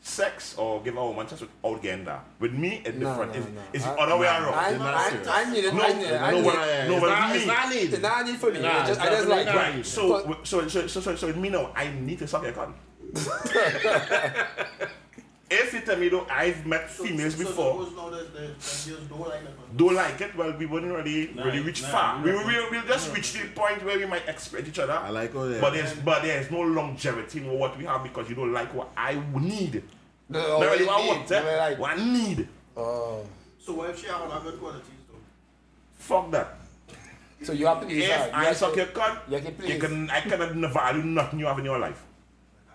sex 0.03 0.55
or 0.57 0.83
give 0.83 0.97
a 0.97 1.05
woman 1.05 1.27
sex 1.29 1.41
without 1.43 1.83
getting 1.83 2.05
that. 2.07 2.25
With 2.39 2.53
me, 2.53 2.83
it's 2.85 2.97
No, 2.97 3.09
different. 3.11 3.33
no, 3.35 3.39
it's 3.41 3.49
no. 3.51 3.61
it's 3.75 3.85
I- 3.87 3.95
the 3.95 4.01
other 4.01 4.17
way 4.19 4.27
around. 4.27 4.55
I, 4.55 4.77
I. 4.79 5.43
I 5.43 5.53
need 5.53 5.65
it. 5.65 5.75
No, 5.75 5.83
I 5.83 5.93
need 5.93 6.05
it. 6.07 6.21
I 6.21 6.31
no, 6.31 6.37
need 6.39 6.45
but- 6.45 6.69
it. 6.69 6.89
no, 6.89 6.97
it's 6.97 7.03
not, 7.07 7.31
me- 7.31 7.37
it's 7.37 7.47
not 7.47 7.69
need. 7.71 7.93
It's 7.93 8.03
not 8.03 8.27
need 8.27 8.37
for 8.37 8.51
me. 8.51 8.61
Nah, 8.63 8.87
just, 8.87 9.01
I 9.01 9.07
just 9.11 9.29
like 9.29 9.47
Right. 9.47 9.85
So, 9.87 10.39
so, 10.45 10.69
so, 10.69 10.87
so, 10.87 11.01
so, 11.01 11.17
so 11.17 11.27
with 11.27 11.37
me 11.37 11.49
now, 11.51 11.73
I 11.75 11.91
need 11.91 12.19
to 12.21 12.27
suck 12.27 12.43
your 12.45 12.53
cunt. 12.53 12.73
If 15.51 15.73
you 15.75 15.81
tell 15.81 15.97
me 15.97 16.09
though, 16.09 16.27
I've 16.31 16.65
met 16.67 16.91
So- 16.91 17.05
females 17.05 17.35
so 17.35 17.45
before, 17.45 17.85
suppose 17.85 18.13
that 18.13 18.33
the, 18.33 18.41
the 18.41 18.97
girls 18.97 19.09
don't 19.09 19.29
like 19.29 19.77
don't 19.77 19.95
like 19.95 20.21
it, 20.21 20.37
well, 20.37 20.53
we 20.57 20.67
wouldn't 20.67 20.93
really, 20.93 21.33
Nah, 21.35 21.45
really 21.45 21.61
reach 21.61 21.83
nah, 21.83 21.89
far. 21.89 22.19
nah, 22.19 22.25
we 22.25 22.33
will 22.33 22.47
we'll, 22.47 22.71
we'll 22.71 22.87
just 22.87 23.15
reach 23.15 23.33
the 23.35 23.47
point 23.55 23.85
where 23.85 23.99
we 23.99 24.07
might 24.07 24.27
expect 24.29 24.69
each 24.69 24.79
other. 24.79 24.93
I 24.95 25.11
like 25.11 25.35
all 25.35 25.47
that. 25.49 25.61
But 25.61 25.73
there's, 25.75 25.93
but 25.95 26.23
there's 26.23 26.51
no 26.51 26.61
longevity 26.61 27.41
in 27.41 27.51
what 27.59 27.77
we 27.79 27.85
have 27.85 28.03
because 28.03 28.29
you 28.29 28.35
don't 28.37 28.53
like 28.53 28.73
what 28.75 28.91
I 28.97 29.21
need. 29.35 29.83
No, 30.29 30.39
Not 30.39 30.59
what 30.59 30.71
really 30.73 30.87
what 30.87 30.99
I 30.99 31.03
need, 31.03 31.09
want, 31.09 31.33
eh? 31.33 31.39
I 31.41 31.57
like. 31.69 31.79
What 31.79 31.91
I 31.99 32.05
need. 32.13 32.49
Oh. 32.77 33.27
So 33.59 33.73
what 33.75 33.91
if 33.91 34.01
she 34.01 34.07
have 34.07 34.23
a 34.23 34.41
good 34.41 34.59
qualities 34.61 34.85
though? 35.09 35.19
Fuck 35.99 36.31
that. 36.33 36.57
So 37.43 37.53
you 37.53 37.67
have 37.67 37.81
to 37.81 37.87
please 37.87 38.05
If 38.05 38.35
I 38.35 38.45
have 38.45 38.57
suck 38.57 38.73
to- 38.73 38.77
your 38.79 38.87
cunt, 38.87 39.19
you 39.29 39.39
have 39.39 39.59
to 39.59 39.69
you 39.69 39.79
can, 39.81 40.11
I 40.11 40.21
cannot 40.21 40.73
value 40.73 41.03
nothing 41.03 41.39
you 41.41 41.47
have 41.47 41.59
in 41.59 41.65
your 41.65 41.79
life. 41.79 42.01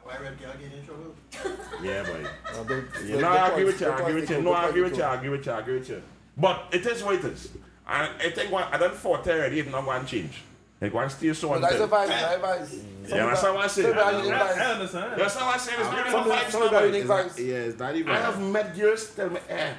Why 0.06 0.18
red 0.22 0.40
girl 0.40 0.54
get 0.62 0.72
in 0.72 0.86
trouble? 0.86 1.16
Yeah, 1.84 2.04
boy. 2.04 2.24
Uh, 2.48 2.64
the- 2.64 2.76
Yeah, 3.06 3.16
the- 3.16 3.22
no, 3.22 3.34
the 3.34 3.40
I 3.40 3.48
agree 3.50 3.64
points- 3.66 3.66
with 3.66 3.82
you. 3.82 3.88
the 3.88 3.92
I 3.92 3.96
agree 4.00 4.14
points 4.14 4.16
with 4.22 4.30
they 4.30 4.36
you. 4.36 4.42
No, 4.44 4.54
I 4.54 4.56
points 4.62 4.70
agree 4.70 4.82
they 4.82 4.90
with 4.90 4.98
you. 4.98 5.04
I 5.04 5.16
agree 5.16 5.30
with 5.30 5.46
you. 5.48 5.52
I 5.52 5.60
agree 5.60 5.74
with 5.80 5.90
you. 5.90 6.02
But 6.38 6.64
it 6.72 6.86
is 6.86 7.04
what 7.04 7.16
it 7.16 7.26
is. 7.26 7.50
And 7.88 8.10
I 8.22 8.30
think 8.30 8.52
one, 8.52 8.64
I 8.72 8.78
done 8.78 8.92
fought 8.92 9.28
already. 9.28 9.60
It's 9.60 9.72
not 9.72 9.86
one 9.86 10.06
change. 10.06 10.44
Like 10.82 10.94
one 10.94 11.10
still 11.10 11.34
so 11.34 11.48
But 11.50 11.54
one 11.54 11.62
that's 11.72 11.82
advice. 11.84 12.10
That's 12.10 12.36
advice. 12.36 12.76
Yeah, 13.08 13.26
that's 13.26 13.44
what 13.44 13.56
I 13.58 13.68
say. 13.68 13.82
Some 13.84 13.98
I- 13.98 14.12
people 14.12 14.32
I, 14.32 14.36
are 14.36 14.54
I 14.60 14.72
understand. 14.74 15.22
That's 15.22 15.36
how 15.36 15.48
I 15.50 15.58
say. 15.58 15.72
It's 15.74 15.82
not 15.84 16.00
even 16.00 16.04
people- 16.12 16.32
vibes 16.32 16.50
some 16.52 16.60
now, 16.62 16.66
people 16.68 16.78
are 16.78 16.82
boy. 16.82 16.86
unique 16.86 17.02
It's 17.02 17.10
not- 17.10 17.26
vibes. 17.26 17.48
yeah, 17.48 17.56
it's 17.56 17.80
not 17.80 17.96
even. 17.96 18.12
I 18.12 18.20
have 18.20 18.42
met 18.42 18.78
girls 18.78 19.10
tell 19.16 19.30
me, 19.30 19.40
eh, 19.50 19.74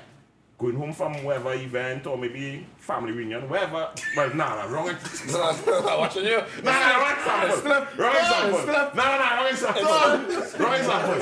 going 0.58 0.74
home 0.76 0.92
from 0.92 1.12
whatever 1.22 1.52
event 1.52 2.06
or 2.06 2.16
maybe 2.16 2.66
family 2.78 3.12
reunion, 3.12 3.48
wherever. 3.48 3.90
Well, 4.16 4.34
nah, 4.34 4.54
nah, 4.56 4.72
wrong. 4.72 4.88
ex- 4.88 5.30
No, 5.32 5.52
no, 5.66 5.80
no, 5.86 5.98
watching 5.98 6.24
you. 6.24 6.40
Nah, 6.64 6.72
nah, 6.72 6.98
wrong 6.98 7.12
example. 7.18 7.70
Wrong 8.04 8.16
example. 8.16 8.58
Slap. 8.60 8.94
Nah, 8.94 9.04
nah, 9.04 9.18
nah, 9.18 9.36
wrong 9.36 9.48
example. 9.50 9.82
Wrong 9.84 10.74
example. 10.74 11.16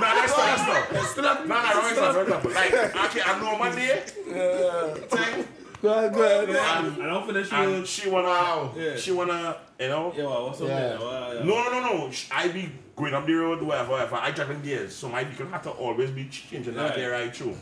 Nah, 0.00 0.14
that's 0.14 0.36
not, 0.36 0.90
that's 0.90 1.16
not. 1.16 1.48
Nah, 1.48 1.62
nah, 1.62 1.70
wrong 1.70 1.90
example. 1.90 2.12
Wrong 2.14 2.22
example. 2.26 2.50
Like, 2.52 2.72
okay, 3.06 3.20
I 3.24 3.40
know 3.40 3.58
my 3.58 3.74
day. 3.74 4.02
Yeah. 4.28 5.42
Go 5.82 5.92
ahead, 5.92 6.14
go 6.14 6.22
ahead. 6.22 6.48
And, 6.48 6.56
I 7.02 7.06
don't 7.06 7.26
finish 7.26 7.52
and 7.52 7.86
she 7.86 8.08
wanna, 8.08 8.70
Yeah. 8.76 8.96
she 8.96 9.12
wanna, 9.12 9.56
you 9.78 9.88
know. 9.88 10.12
Yeah, 10.16 10.24
well, 10.24 10.46
what's 10.46 10.60
up 10.62 10.68
Yeah. 10.68 10.74
there? 10.80 10.98
Well, 10.98 11.34
yeah. 11.34 11.42
No, 11.44 11.62
no, 11.64 11.70
no, 11.80 11.96
no. 12.06 12.10
I 12.32 12.48
be 12.48 12.72
going 12.96 13.14
up 13.14 13.26
the 13.26 13.34
road, 13.34 13.62
whatever, 13.62 13.90
whatever. 13.92 14.16
I 14.16 14.30
driving 14.32 14.62
gears, 14.62 14.94
so 14.96 15.08
my 15.08 15.22
vehicle 15.24 15.46
had 15.48 15.62
to 15.64 15.70
always 15.70 16.10
be 16.10 16.24
changing 16.28 16.74
that 16.74 16.90
Right. 16.90 16.96
gear 16.96 17.12
right 17.12 17.34
through. 17.36 17.56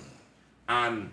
And 0.69 1.11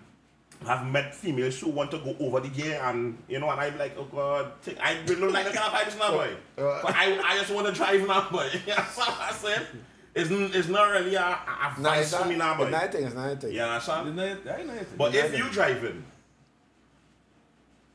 I've 0.66 0.86
met 0.86 1.14
females 1.14 1.58
who 1.60 1.70
want 1.70 1.90
to 1.90 1.98
go 1.98 2.16
over 2.20 2.40
the 2.40 2.48
gear, 2.48 2.80
and 2.84 3.18
you 3.28 3.38
know, 3.40 3.50
and 3.50 3.60
I'm 3.60 3.76
like, 3.78 3.96
oh 3.98 4.04
god, 4.04 4.52
I 4.82 4.98
really 5.06 5.20
don't 5.20 5.32
like 5.32 5.44
that 5.46 5.54
kind 5.54 5.74
of 5.74 5.80
vibes 5.80 5.98
now, 5.98 6.10
boy. 6.12 6.30
Uh, 6.56 6.80
but 6.82 6.94
I, 6.94 7.18
I 7.24 7.38
just 7.38 7.50
want 7.52 7.66
to 7.66 7.72
drive 7.72 8.06
now, 8.06 8.28
boy. 8.30 8.48
That's 8.66 8.96
what 8.96 9.08
I 9.20 9.32
said. 9.32 9.66
It's, 10.14 10.30
it's 10.30 10.68
not 10.68 10.90
really 10.90 11.14
a, 11.14 11.20
a 11.20 11.74
Nah, 11.78 11.90
vice 11.90 12.02
it's 12.06 12.12
for 12.14 12.20
not. 12.20 12.28
me 12.28 12.36
now, 12.36 12.54
boy. 12.56 12.64
It's 12.64 12.72
not 12.72 12.84
a 12.84 12.88
thing. 12.92 13.04
It's 13.06 13.14
not 13.14 13.32
a 13.32 13.36
thing. 13.36 13.52
Yeah, 13.54 13.66
that's 13.66 13.84
It's 13.84 13.88
what. 13.88 14.14
not- 14.14 14.18
I 14.46 14.58
ain't 14.58 14.66
not 14.66 14.76
it. 14.76 14.98
But 14.98 15.14
if 15.14 15.36
you 15.38 15.48
driving 15.50 16.04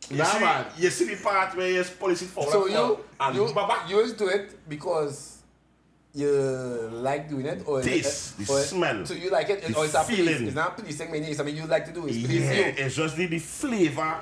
You 0.10 0.18
Nah, 0.18 0.24
see, 0.26 0.40
man. 0.40 0.66
you 0.78 0.90
see 0.90 1.14
the 1.16 1.22
part 1.22 1.56
where 1.56 1.70
you 1.72 1.84
police 2.00 2.22
it 2.24 2.28
forward 2.30 2.52
So 2.52 2.66
you 2.68 3.00
and 3.20 3.36
you 3.36 3.54
baba, 3.54 3.88
you 3.90 4.02
just 4.04 4.18
do 4.18 4.28
it 4.30 4.68
because 4.70 5.37
you 6.18 6.90
like 6.92 7.30
doing 7.30 7.46
it 7.46 7.62
or 7.68 7.82
Taste, 7.82 8.38
the 8.40 8.52
or- 8.52 8.60
smell, 8.62 9.06
So 9.06 9.14
you 9.14 9.30
like 9.30 9.50
it, 9.50 9.62
the 9.62 9.78
or 9.78 9.86
it's 9.86 9.94
a 9.94 10.04
feeling. 10.04 10.48
It's 10.48 10.56
not 10.56 10.76
policing 10.76 11.12
me. 11.12 11.20
It's 11.20 11.38
something 11.38 11.56
you 11.56 11.66
like 11.66 11.86
to 11.86 11.94
do. 11.94 12.08
It's 12.08 12.18
yeah, 12.18 12.52
you. 12.54 12.74
it's 12.78 12.96
just 12.96 13.16
the, 13.16 13.28
the 13.28 13.40
flavor, 13.40 14.18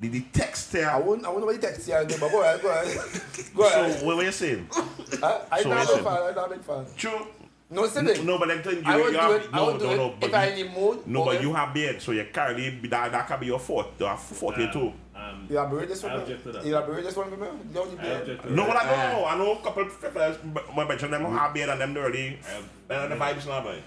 the, 0.00 0.08
the 0.08 0.20
texture. 0.32 0.88
I 0.88 0.98
won't. 0.98 1.24
I 1.24 1.28
won't 1.28 1.40
know 1.40 1.46
what 1.46 1.60
the 1.60 1.66
text 1.66 1.86
here, 1.86 2.04
but 2.04 2.18
go 2.32 2.42
ahead. 2.42 2.60
Go 2.62 2.68
ahead. 2.70 2.98
Go 3.54 3.66
ahead. 3.66 3.98
So 4.00 4.06
what 4.06 4.16
were 4.16 4.24
you 4.24 4.32
saying? 4.32 4.68
I, 5.22 5.40
I'm 5.52 5.62
so 5.62 5.68
not 5.70 5.84
a 5.88 5.94
big 5.94 6.04
fan. 6.04 6.22
I'm 6.28 6.34
not 6.34 6.46
a 6.46 6.54
big 6.54 6.64
fan. 6.64 6.86
True. 6.96 7.26
No. 7.68 7.82
No, 7.84 8.38
but 8.38 8.50
I'm 8.50 8.62
telling 8.62 8.78
you, 8.78 8.84
I 8.86 8.96
would 8.96 9.06
you 9.06 9.10
do 9.12 9.18
have, 9.18 9.30
it. 9.32 9.48
I 9.52 9.56
no, 9.56 9.78
do 9.78 9.84
no, 9.86 9.96
no, 9.96 10.06
it 10.20 10.24
if 10.24 10.34
I 10.34 10.46
you, 10.46 10.64
in 10.66 10.72
the 10.74 10.80
mood. 10.80 11.06
no, 11.06 11.24
but 11.24 11.34
if- 11.36 11.42
you 11.42 11.52
have 11.52 11.74
beard, 11.74 12.00
so 12.00 12.12
you 12.12 12.24
carry 12.32 12.70
that, 12.88 13.10
that 13.12 13.26
can 13.26 13.40
be 13.40 13.46
your 13.46 13.58
fault, 13.58 13.88
your 13.98 14.16
forte 14.16 14.70
too. 14.72 14.78
Um, 14.80 14.84
You 14.86 14.92
elaborate 15.50 15.88
this 15.88 16.04
I 16.04 16.08
one. 16.12 16.20
object 16.20 16.42
to 16.44 16.52
that. 16.52 16.64
You 16.64 16.72
elaborate 16.76 17.04
this 17.04 17.16
one 17.16 17.30
for 17.30 17.36
me. 17.36 17.46
You 17.46 17.74
don't 17.74 17.88
I 18.00 18.02
need 18.24 18.44
No, 18.50 18.64
that. 18.66 18.74
but 18.74 18.76
I 18.76 18.90
don't 18.90 19.20
know. 19.20 19.24
I 19.26 19.38
know 19.38 19.52
a 19.52 19.62
couple 19.62 19.82
of 19.84 19.92
fellas, 19.92 20.36
but 20.44 20.64
but 20.74 20.88
mention 20.88 21.10
them 21.10 21.22
have 21.24 21.54
beard 21.54 21.68
and 21.70 21.80
them 21.80 21.94
dirty. 21.94 22.38
And 22.90 23.12
the 23.12 23.16
vibes 23.16 23.46
now, 23.46 23.62
boy. 23.62 23.80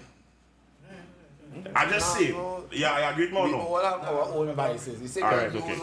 I 1.74 1.86
just 1.90 2.14
Nah, 2.14 2.20
say, 2.20 2.30
no. 2.30 2.64
yeah, 2.72 2.92
I 2.92 3.10
agree, 3.10 3.28
more 3.30 3.44
We 3.46 3.52
no. 3.52 3.58
all 3.58 3.82
have 3.82 4.00
our 4.04 4.22
own 4.34 4.54
biases. 4.54 5.00
You 5.02 5.08
say 5.08 5.20
All 5.20 5.30
that 5.30 5.36
right, 5.36 5.52
you 5.52 5.58
okay. 5.60 5.74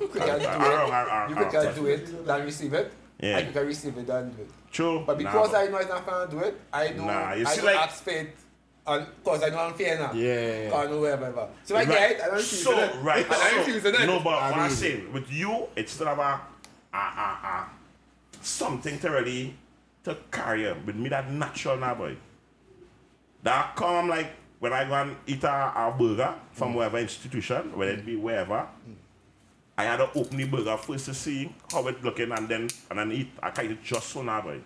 you 0.00 0.08
can 0.08 0.26
do 0.26 0.34
it. 0.34 0.40
You 0.40 1.36
I- 1.36 1.50
can 1.50 1.74
do 1.74 1.86
it, 1.86 2.26
then 2.26 2.44
receive 2.44 2.72
it. 2.74 2.92
Yeah. 3.18 3.38
And 3.38 3.46
you 3.48 3.52
can 3.52 3.66
receive 3.66 3.96
it, 3.98 4.06
then 4.06 4.30
do 4.30 4.42
it. 4.42 4.50
True. 4.70 5.02
But 5.06 5.18
Nah, 5.20 5.32
because 5.32 5.54
I 5.54 5.66
know 5.68 5.78
it's 5.78 5.88
not 5.88 6.04
fun 6.06 6.28
to 6.28 6.36
do 6.36 6.40
it, 6.44 6.60
I 6.72 6.88
do. 6.88 7.02
Nah, 7.02 7.32
you 7.32 7.46
I 7.46 7.54
see, 7.54 7.60
do 7.60 7.66
like- 7.66 7.76
ask 7.76 8.02
faith, 8.04 8.28
Uh, 8.86 8.98
and 8.98 9.06
because 9.22 9.42
I 9.42 9.48
know 9.48 9.58
I'm 9.58 9.74
fair 9.74 9.98
now. 9.98 10.12
Yeah. 10.12 10.70
Can't 10.70 10.90
know 10.90 11.00
whatever. 11.00 11.48
So 11.64 11.74
I 11.74 11.78
Right. 11.80 11.88
get 11.88 12.10
it, 12.12 12.20
I 12.20 12.26
don't 12.26 12.34
refuse 12.36 12.62
so, 12.62 12.78
it. 12.78 12.94
right, 13.02 13.26
I 13.30 13.56
refuse 13.58 13.82
so, 13.82 13.88
it. 13.88 14.06
no, 14.06 14.20
but 14.20 14.34
I 14.34 14.50
what 14.50 14.60
mean- 14.60 14.70
saying, 14.70 15.12
with 15.12 15.32
you, 15.32 15.68
it's 15.74 15.92
still 15.92 16.06
have 16.06 16.18
a, 16.18 16.40
a, 16.94 16.96
a, 16.96 17.00
a, 17.00 17.68
something 18.42 18.98
to 19.00 19.10
really, 19.10 19.56
to 20.04 20.16
carry 20.30 20.62
you. 20.62 20.76
With 20.86 20.96
me, 20.96 21.08
that 21.08 21.30
natural 21.30 21.76
now, 21.76 21.94
boy. 21.94 22.16
That 23.42 23.74
come 23.76 24.08
like, 24.08 24.32
when 24.60 24.72
I 24.72 24.84
go 24.84 24.94
and 24.94 25.16
eat 25.26 25.42
a, 25.44 25.72
a 25.74 25.94
burger 25.96 26.34
from 26.52 26.72
mm. 26.72 26.76
whatever 26.76 26.98
institution, 26.98 27.76
whether 27.76 27.92
it 27.92 28.06
be 28.06 28.14
mm. 28.14 28.20
wherever, 28.20 28.68
mm. 28.88 28.94
I 29.78 29.84
had 29.84 29.96
to 29.98 30.08
open 30.18 30.36
the 30.38 30.44
burger 30.44 30.76
first 30.76 31.06
to 31.06 31.14
see 31.14 31.52
how 31.70 31.86
it 31.88 32.02
looking 32.02 32.32
and 32.32 32.48
then, 32.48 32.68
and 32.88 32.98
then 32.98 33.12
eat. 33.12 33.30
I 33.42 33.50
of 33.50 33.82
just 33.82 34.08
so 34.10 34.22
now, 34.22 34.40
boy. 34.40 34.60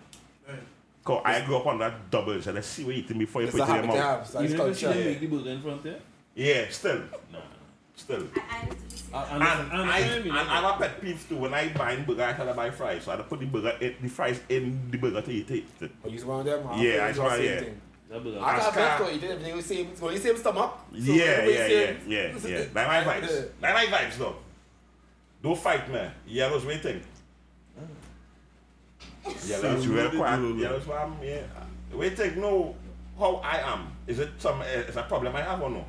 Cause 1.03 1.21
I 1.25 1.41
grew 1.45 1.57
up 1.57 1.65
on 1.65 1.79
that 1.79 2.11
double, 2.11 2.39
so 2.41 2.51
let's 2.51 2.67
see 2.67 2.83
what 2.83 2.93
you 2.95 3.01
eating 3.01 3.17
before 3.17 3.41
you 3.41 3.47
put 3.47 3.61
it 3.61 3.69
in 3.69 3.75
your 3.75 3.83
mouth. 3.85 3.95
have. 3.97 4.27
So 4.27 4.39
it's 4.41 4.53
Even 4.53 4.61
if 4.61 4.67
you 4.67 4.73
see 4.75 4.85
them 4.85 4.93
culture. 4.93 5.09
make 5.09 5.19
the 5.19 5.27
burger 5.27 5.49
in 5.49 5.61
front 5.61 5.83
there, 5.83 5.99
Yeah, 6.35 6.65
still, 6.69 7.01
no. 7.33 7.39
still. 7.95 8.23
I, 8.35 8.39
I 8.61 8.65
used 8.71 9.09
to. 9.09 9.15
I, 9.15 9.23
I 9.23 9.33
And, 9.35 9.43
I 9.43 9.97
I, 9.97 9.99
and 9.99 10.31
I 10.31 10.61
have 10.61 10.75
a 10.75 10.77
pet 10.83 11.01
peeve 11.01 11.25
too. 11.27 11.37
When 11.37 11.53
I 11.55 11.69
buy 11.69 11.95
burger, 11.97 12.23
I 12.23 12.33
tell 12.33 12.45
her 12.45 12.53
buy 12.53 12.69
fries. 12.69 13.03
So 13.05 13.11
I 13.13 13.17
put 13.17 13.39
the 13.39 13.47
burger, 13.47 13.75
in, 13.81 13.95
the 13.99 14.09
fries 14.09 14.39
in 14.47 14.89
the 14.91 14.97
burger 14.99 15.21
to 15.23 15.31
eat 15.31 15.49
it. 15.49 15.63
Or 16.03 16.09
use 16.11 16.23
one 16.23 16.41
of 16.41 16.45
them. 16.45 16.63
half 16.67 16.79
Yeah, 16.79 17.05
I 17.05 17.11
do 17.11 17.17
try, 17.19 17.37
the 17.37 17.43
yeah. 17.45 17.59
thing. 17.61 17.81
I 18.13 18.13
can't 18.19 18.37
Ask 18.37 18.75
best 18.75 18.77
her- 18.99 19.05
go 19.05 19.09
it. 19.09 19.23
Everything 19.23 19.55
the 19.57 19.63
same. 19.63 19.87
It's 19.87 19.99
going 19.99 20.15
the 20.15 20.21
same 20.21 20.37
stomach. 20.37 20.71
So 20.91 20.97
Yeah, 21.13 21.23
everybody 21.23 21.53
yeah, 21.53 21.67
yeah, 21.67 21.85
same. 22.37 22.51
yeah, 22.51 22.59
yeah. 22.59 22.65
Like 22.75 22.87
my 22.87 23.03
vibes. 23.21 23.49
Like 23.61 23.73
my 23.73 23.97
vibes 23.97 24.17
though. 24.17 24.35
Don't 25.41 25.57
fight 25.57 25.91
me. 25.91 26.01
Yellow's 26.27 26.65
waiting. 26.65 27.01
Yellow's 29.25 29.83
So 29.83 29.89
real 29.91 30.05
what 30.05 30.15
quiet. 30.15 30.37
did 30.37 30.47
you 30.47 30.53
do? 30.55 30.61
Yellow's 30.61 30.89
um, 30.89 31.17
yeah. 31.23 31.41
Waiting, 31.93 32.41
know 32.41 32.75
how 33.19 33.35
I 33.37 33.57
am. 33.73 33.87
Is 34.07 34.19
it 34.19 34.29
some, 34.39 34.61
uh, 34.61 34.63
is 34.65 34.95
a 34.95 35.03
problem 35.03 35.35
I 35.35 35.41
have 35.41 35.61
or 35.61 35.69
no? 35.69 35.85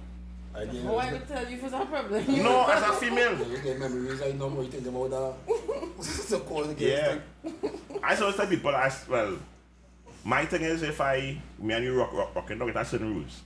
I 0.55 0.67
didn't 0.67 0.85
Why 0.87 1.11
would 1.13 1.27
tell 1.27 1.49
you 1.49 1.57
if 1.57 1.65
it's 1.65 1.73
a 1.73 1.87
problem? 1.87 2.43
No, 2.43 2.67
as 2.69 2.83
a 2.83 2.93
female. 2.95 3.39
You 3.49 3.59
get 3.59 3.79
memories. 3.79 4.21
I 4.21 4.33
know 4.33 4.51
more 4.51 4.65
things 4.65 4.87
about 4.87 5.11
that. 5.11 6.05
so 6.05 6.41
cold 6.41 6.71
against 6.71 6.81
Yeah. 6.83 7.19
it. 7.45 7.81
I 8.03 8.17
always 8.17 8.37
tell 8.37 8.47
people, 8.47 8.75
I, 8.75 8.93
well, 9.09 9.39
my 10.25 10.45
thing 10.45 10.63
is 10.63 10.83
if 10.83 11.01
I, 11.01 11.41
me 11.59 11.73
and 11.75 11.85
you 11.85 11.95
rock, 11.99 12.13
rock, 12.13 12.35
rocking 12.35 12.59
dog, 12.59 12.69
it 12.69 12.77
has 12.77 12.89
certain 12.89 13.15
rules. 13.15 13.41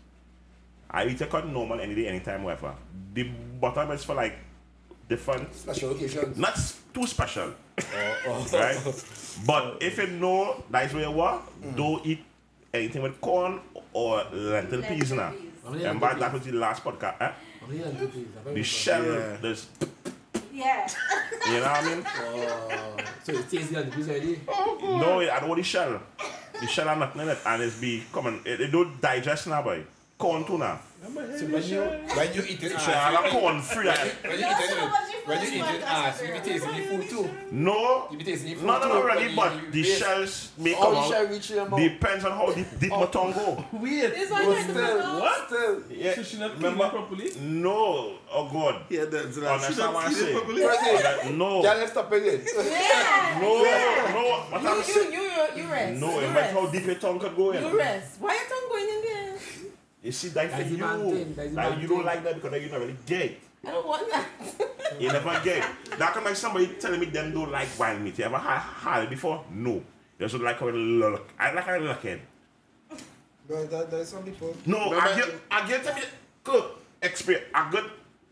I 0.91 1.07
eat 1.07 1.21
a 1.21 1.27
cut 1.27 1.47
normal 1.47 1.81
any 1.81 1.95
day, 1.95 2.09
anytime, 2.09 2.43
whatever. 2.43 2.75
The 3.15 3.25
bottom 3.61 3.91
is 3.93 4.03
for 4.03 4.15
like 4.15 4.35
different, 5.09 5.55
Special 5.55 5.93
occasions. 5.93 6.37
not 6.37 6.59
too 6.93 7.07
special, 7.07 7.53
Oh, 7.79 8.17
oh. 8.27 8.49
right? 8.53 8.77
But 9.45 9.79
if 9.83 9.99
you 9.99 10.07
know 10.07 10.63
that's 10.71 10.95
where 10.95 11.09
you 11.09 11.21
are, 11.21 11.43
don't 11.75 12.05
eat 12.07 12.25
anything 12.73 13.03
with 13.03 13.21
corn 13.21 13.61
or 13.93 14.25
lentil 14.33 14.83
peas 14.83 15.13
now. 15.13 15.31
Lentil 15.33 15.73
peas. 15.75 15.85
And 15.85 16.01
back, 16.01 16.19
that 16.19 16.33
was 16.33 16.43
the 16.45 16.53
last 16.53 16.83
podcast. 16.85 17.21
Eh? 17.21 17.33
The 18.55 18.63
shell, 18.63 19.05
Yeah. 19.05 19.37
there's, 19.43 19.67
Yeah. 20.53 20.89
you 21.47 21.53
know 21.55 21.61
what 21.63 21.85
I 21.85 21.95
mean? 21.95 22.07
Oh, 22.07 22.97
so 23.25 23.33
it 23.33 23.51
tastes 23.51 23.73
like 23.73 23.91
the 23.91 23.97
piece 23.97 24.09
already. 24.09 24.41
No, 24.83 25.21
I 25.21 25.41
don't 25.41 25.49
want 25.49 25.59
the 25.61 25.65
shell. 25.65 26.01
The 26.61 26.67
shell 26.67 26.89
are 26.89 26.97
nothing 26.97 27.23
in 27.23 27.29
it, 27.29 27.39
and 27.45 27.63
it's 27.63 27.79
be 27.79 28.05
coming. 28.13 28.41
It, 28.47 28.61
it 28.61 28.69
don't 28.73 28.99
digest 29.01 29.47
now, 29.49 29.63
boy. 29.63 29.85
Corn 30.17 30.45
too 30.45 30.57
now. 30.57 30.81
So 31.07 31.47
when 31.47 31.63
you 31.63 31.81
when 32.17 32.35
you 32.35 32.43
eat 32.49 32.63
it, 32.63 32.73
So 32.81 32.91
I 32.93 33.13
have 33.15 33.31
corn 33.31 33.61
free. 33.63 33.87
When 33.89 34.39
you 34.39 34.47
eat 34.47 34.61
it, 34.61 35.27
when 35.27 35.41
you 35.43 35.49
eat 35.49 35.75
it, 35.77 35.83
us 35.83 35.87
ah, 35.87 36.11
to 36.11 36.19
so 36.19 36.25
you 36.25 36.33
be 36.35 36.41
tasting 36.41 36.73
the 36.77 36.83
food 36.83 37.09
too. 37.11 37.31
No, 37.53 38.09
You 38.11 38.19
be 38.19 38.25
tasting 38.25 38.51
the 38.51 38.55
food 38.57 38.67
no, 38.67 38.79
no, 38.79 38.83
too. 38.83 38.89
no, 38.95 39.03
really. 39.05 39.35
But 39.37 39.73
the 39.73 39.83
shells 39.83 40.53
may 40.59 40.75
Oh, 40.75 40.83
come 40.93 41.11
shell 41.11 41.23
out. 41.25 41.31
reach 41.31 41.51
your. 41.51 41.69
Depends 41.69 42.25
on 42.25 42.33
how 42.33 42.53
deep, 42.53 42.67
deep 42.81 42.91
my 42.91 43.07
tongue 43.07 43.33
go. 43.33 43.65
Weird. 43.73 44.13
This 44.15 44.31
But 44.31 44.63
still. 44.63 45.21
What? 45.21 45.47
Still. 45.49 45.83
Yeah, 45.91 46.15
So 46.15 46.23
she 46.23 46.39
not 46.39 46.51
clean 46.53 46.63
remember? 46.63 46.89
properly? 46.91 47.31
No, 47.41 48.13
oh 48.33 48.49
God. 48.53 48.83
Yeah, 48.91 49.05
that's 49.07 49.37
that. 49.37 49.53
Understand 49.53 49.95
what 49.95 50.07
I'm 50.07 50.13
saying? 50.13 50.41
Press 50.41 51.25
it. 51.27 51.35
No, 51.37 51.63
Yeah, 51.63 51.75
let's 51.75 51.93
stop 51.93 52.13
it. 52.13 52.43
Yeah. 52.57 53.39
no, 53.41 53.63
no. 54.15 54.23
What 54.51 54.63
You, 54.63 54.69
I'm 54.69 54.77
you, 54.79 54.83
saying. 54.85 55.13
you, 55.13 55.21
you, 55.23 55.63
you 55.65 55.71
rest. 55.71 56.01
No, 56.01 56.21
you 56.21 56.27
it 56.27 56.35
rest. 56.35 56.53
how 56.55 56.67
deep 56.67 56.87
your 56.87 56.95
tongue 56.97 57.19
could 57.19 57.37
go 57.37 57.51
in. 57.53 57.63
You 57.65 57.77
rest. 57.79 58.21
Why 58.21 58.35
your 58.35 58.49
tongue 58.49 58.69
going 58.69 58.89
in 58.89 59.03
there? 59.03 59.36
You 60.07 60.13
see, 60.13 60.29
that 60.29 60.51
for 60.53 60.57
That's 60.59 60.71
the 60.71 60.77
you. 60.77 61.35
thing, 61.35 61.55
Like, 61.57 61.71
man 61.71 61.81
you 61.81 61.89
don't 61.89 62.05
like 62.05 62.23
that 62.23 62.35
because 62.41 62.63
you're 62.63 62.71
not 62.71 62.81
really 62.81 62.97
gay. 63.05 63.37
I 63.67 63.71
don't 63.73 63.87
want 63.87 64.09
that. 64.13 64.27
You 65.01 65.09
never 65.09 65.41
get. 65.43 65.67
That 65.99 66.15
come 66.15 66.25
like 66.25 66.37
somebody 66.37 66.69
telling 66.79 67.01
me 67.01 67.07
them 67.07 67.35
don't 67.35 67.51
like 67.51 67.69
wild 67.77 68.01
meat. 68.01 68.17
You 68.19 68.25
ever 68.27 68.39
had, 68.39 68.59
had 68.61 69.03
it 69.03 69.11
before? 69.11 69.45
No. 69.51 69.83
They 70.17 70.25
just 70.27 70.37
like 70.41 70.59
how 70.61 70.69
it 70.69 70.75
look. 70.77 71.29
I 71.39 71.53
like 71.53 71.65
how 71.65 71.75
it 71.75 71.83
look 71.83 72.05
in. 72.05 72.21
But 73.49 73.69
that, 73.71 73.91
there's 73.91 74.09
some 74.09 74.23
people. 74.23 74.57
No, 74.65 74.79
Remember- 74.93 75.01
I 75.01 75.17
get, 75.17 75.29
I 75.51 75.69
get 75.69 75.85
to 75.85 75.95
me, 75.95 76.03
look, 76.47 76.81
experience. 77.03 77.47
I 77.53 77.71
got, 77.71 77.85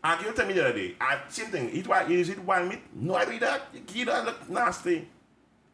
I 0.03 0.23
get 0.23 0.35
to 0.37 0.45
me 0.45 0.53
the 0.53 0.65
other 0.69 0.77
day. 0.77 0.95
I 0.99 1.19
same 1.27 1.47
thing. 1.47 1.69
Eat 1.71 1.87
wild, 1.87 2.09
is 2.09 2.29
it 2.29 2.39
wild 2.39 2.69
meat? 2.69 2.79
No, 2.95 3.15
I 3.15 3.25
read 3.25 3.41
that. 3.41 3.63
You 3.93 4.05
that 4.05 4.25
look 4.25 4.49
nasty, 4.49 5.07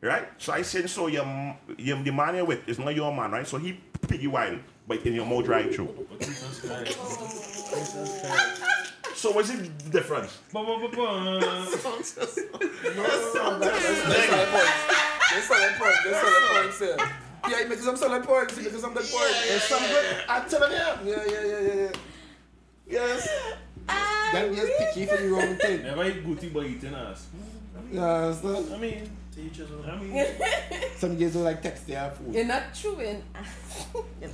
right? 0.01 0.27
So 0.39 0.51
I 0.53 0.63
said, 0.63 0.89
so 0.89 1.07
your, 1.07 1.25
m- 1.25 1.55
your 1.77 2.01
the 2.03 2.11
man 2.11 2.35
you're 2.35 2.45
with 2.45 2.67
is 2.67 2.79
not 2.79 2.95
your 2.95 3.13
man, 3.15 3.31
right? 3.31 3.47
So 3.47 3.57
he 3.59 3.79
piggy 4.07 4.27
wild, 4.27 4.59
but 4.91 5.05
in 5.05 5.13
your 5.13 5.25
mouth 5.25 5.47
right 5.47 5.73
through. 5.73 5.87
So 9.15 9.31
what's 9.31 9.49
the 9.49 9.69
difference? 9.89 10.37
Ba, 10.51 10.65
ba, 10.65 10.79
ba, 10.81 10.89
ba. 10.89 11.39
There's 11.39 11.79
solid 11.79 12.03
points. 12.03 12.13
There's 15.31 15.45
solid 15.47 15.73
points. 15.79 16.03
There's 16.03 16.17
solid 16.19 16.43
points 16.51 16.79
here. 16.79 16.97
Yeah, 17.49 17.59
you 17.61 17.69
make 17.69 17.79
some 17.79 17.95
solid 17.95 18.23
points. 18.23 18.57
You 18.57 18.63
make 18.63 18.73
some 18.73 18.93
good 18.93 19.05
points. 19.05 19.47
There's 19.47 19.63
some 19.63 19.79
good. 19.79 20.05
I'm 20.27 20.49
telling 20.49 20.71
you. 20.73 20.77
Yeah, 20.77 21.23
yeah, 21.25 21.45
yeah, 21.45 21.59
yeah, 21.59 21.73
yeah. 21.73 21.91
Yes. 22.87 23.29
Then 24.33 24.53
you're 24.53 24.67
picky 24.77 25.05
for 25.05 25.17
the 25.17 25.29
wrong 25.29 25.55
thing. 25.55 25.83
Never 25.83 26.05
eat 26.05 26.25
booty 26.25 26.49
but 26.49 26.65
eating 26.65 26.93
ass. 26.93 27.27
Yeah, 27.91 28.03
understand? 28.03 28.73
I 28.73 28.77
mean, 28.77 29.09
Teachers. 29.35 29.69
I 29.87 29.95
mean, 29.97 30.25
Some 30.97 31.17
kids 31.17 31.35
don't 31.35 31.45
like 31.45 31.61
text 31.61 31.87
their 31.87 32.11
food. 32.11 32.35
You're 32.35 32.45
not 32.45 32.73
chewing. 32.73 33.23
they 34.19 34.27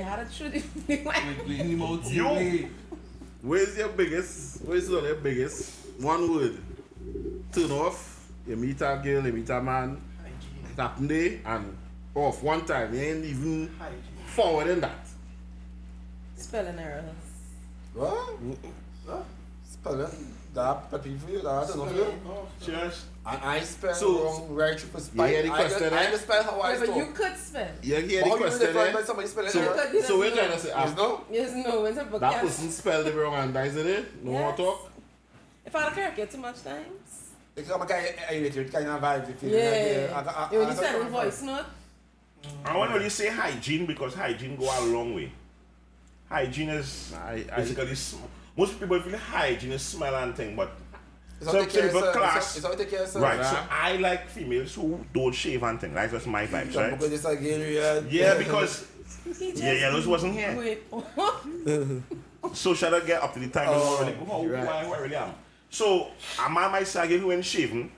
had 0.00 0.18
a 0.20 0.26
chew 0.30 0.48
the 0.50 0.62
like 1.04 1.46
the 1.46 1.74
mouth. 1.76 2.10
You- 2.10 2.68
Where's 3.42 3.76
your 3.76 3.88
biggest? 3.90 4.62
Where's 4.64 4.88
one 4.88 5.00
of 5.00 5.04
your 5.04 5.16
biggest? 5.16 5.70
One 6.00 6.34
word. 6.34 6.58
Turn 7.52 7.70
off. 7.72 8.30
You 8.46 8.56
meet 8.56 8.80
a 8.80 9.00
girl, 9.04 9.26
you 9.26 9.32
meet 9.32 9.50
a 9.50 9.60
man. 9.60 10.00
It 10.70 10.80
happen 10.80 11.06
there 11.06 11.40
and 11.44 11.76
off 12.14 12.42
one 12.42 12.64
time. 12.64 12.94
You 12.94 13.00
ain't 13.00 13.24
even 13.24 13.70
Hygiene. 13.78 14.00
forward 14.26 14.66
in 14.68 14.80
that. 14.80 15.06
spelling 16.36 16.78
errors. 16.78 17.04
What? 17.92 18.10
What? 19.06 19.24
Spell 19.70 20.00
it. 20.00 20.10
That 20.54 20.90
pet 20.90 21.04
peeve 21.04 21.20
for 21.22 21.30
you? 21.30 21.42
That 21.42 21.68
don't 21.68 21.76
know 21.78 21.86
for 21.86 21.94
you? 21.94 22.06
Oh, 22.26 22.46
Cheers. 23.24 23.36
And 23.40 23.50
I 23.50 23.60
spell 23.60 23.94
So- 23.94 24.24
wrong 24.24 24.48
right 24.54 24.78
through 24.78 24.90
for 24.90 24.98
You 24.98 25.04
spell. 25.04 25.26
hear 25.26 25.42
the 25.42 25.50
I 25.52 25.56
question, 25.56 25.78
just- 25.80 25.92
eh? 25.92 25.98
I 25.98 26.10
just 26.10 26.22
spell 26.24 26.42
how 26.42 26.60
I 26.60 26.72
Yeah, 26.72 26.78
but 26.80 26.96
you 26.96 27.06
could 27.06 27.36
spell. 27.36 27.68
You 27.82 27.94
hear 27.96 28.22
But 28.22 28.30
the 28.30 28.36
question 28.36 28.58
different 28.60 28.74
there? 28.74 28.94
when 28.94 29.06
somebody 29.06 29.28
spell 29.28 29.44
it 29.46 29.50
So, 29.50 29.60
wrong? 29.60 30.02
So 30.02 30.18
we're 30.18 30.24
just 30.30 30.38
trying 30.38 30.52
to 30.52 30.58
say, 30.58 30.68
Yes, 30.68 30.88
ah, 30.90 30.94
no? 30.96 31.24
Yes, 31.30 31.50
no, 31.54 31.84
it's 31.86 31.98
a 31.98 32.04
book. 32.04 32.20
that 32.20 32.32
yes. 32.32 32.42
person 32.42 32.70
spelled 32.70 33.06
it 33.06 33.14
wrong 33.14 33.34
and 33.34 33.54
that's 33.54 33.74
it? 33.74 34.24
No 34.24 34.30
more 34.32 34.56
talk? 34.56 34.90
If 35.64 35.74
I 35.74 35.90
correct 35.90 36.18
you 36.18 36.26
too 36.26 36.38
much 36.38 36.62
times. 36.62 37.10
It's 37.56 37.68
kind 37.68 37.80
of 37.82 37.88
kind 37.88 38.06
of 38.08 38.14
irritated 38.30 38.72
kind 38.72 38.88
of 38.88 39.00
vibes. 39.00 39.30
If 39.30 39.42
you 39.42 39.48
Yeah. 39.50 40.12
I, 40.14 40.18
I, 40.20 40.44
I, 40.46 40.52
You 40.52 40.58
I, 40.58 40.62
only 40.62 40.76
I, 40.76 40.82
send 40.82 40.96
a 41.06 41.10
voice 41.10 41.42
note. 41.42 41.64
I 42.64 42.76
want 42.76 42.90
to 42.90 42.98
really 42.98 43.08
say 43.10 43.28
hygiene 43.28 43.86
because 43.86 44.14
hygiene 44.14 44.56
go 44.56 44.64
a 44.64 44.80
long 44.84 45.14
way. 45.14 45.32
Hygiene 46.28 46.70
is 46.70 47.12
I, 47.16 47.44
I, 47.52 47.56
basically 47.56 47.96
most 48.56 48.78
people 48.78 49.00
feel 49.00 49.16
hygiene 49.16 49.72
is 49.72 49.82
smell 49.82 50.14
and 50.16 50.36
thing, 50.36 50.54
but 50.56 50.72
It's 51.44 51.52
So 51.52 51.58
how 51.58 51.64
take 51.64 51.72
care 51.72 51.84
of 51.86 51.92
simple 51.92 52.08
yourself. 52.08 52.16
class. 52.16 52.56
It's 52.56 52.66
how 52.66 52.74
take 52.74 52.90
care 52.90 53.00
of 53.00 53.06
yourself. 53.06 53.22
Right, 53.24 53.44
so 53.44 53.58
I 53.70 53.96
like 53.96 54.28
females 54.28 54.74
who 54.74 55.04
don't 55.12 55.32
shave 55.32 55.62
and 55.62 55.80
things. 55.80 55.94
That's 55.94 56.26
my 56.26 56.46
vibes, 56.46 56.74
right? 56.74 56.90
Because 56.92 57.12
it's 57.12 57.24
again, 57.24 57.60
real. 57.60 58.04
Yeah, 58.06 58.38
because 58.38 58.86
yeah, 59.26 59.50
yeah, 59.54 59.72
yellows 59.72 60.06
wasn't 60.06 60.34
here. 60.34 60.56
Wait. 60.56 60.82
So 62.52 62.74
shall 62.74 62.94
I 62.94 63.00
get 63.00 63.22
up 63.22 63.32
to 63.32 63.40
the 63.40 63.48
time? 63.48 63.68
Oh, 63.70 64.00
really, 64.00 64.12
who, 64.12 64.24
who, 64.26 64.48
right. 64.52 64.68
I, 64.68 64.84
who 64.84 64.92
I 64.92 64.98
really 64.98 65.16
am. 65.16 65.32
So 65.70 66.08
a 66.44 66.50
man 66.50 66.72
might 66.72 66.86
say 66.86 67.02
again 67.02 67.20
who 67.20 67.32
ain't 67.32 67.42
shaving, 67.42 67.90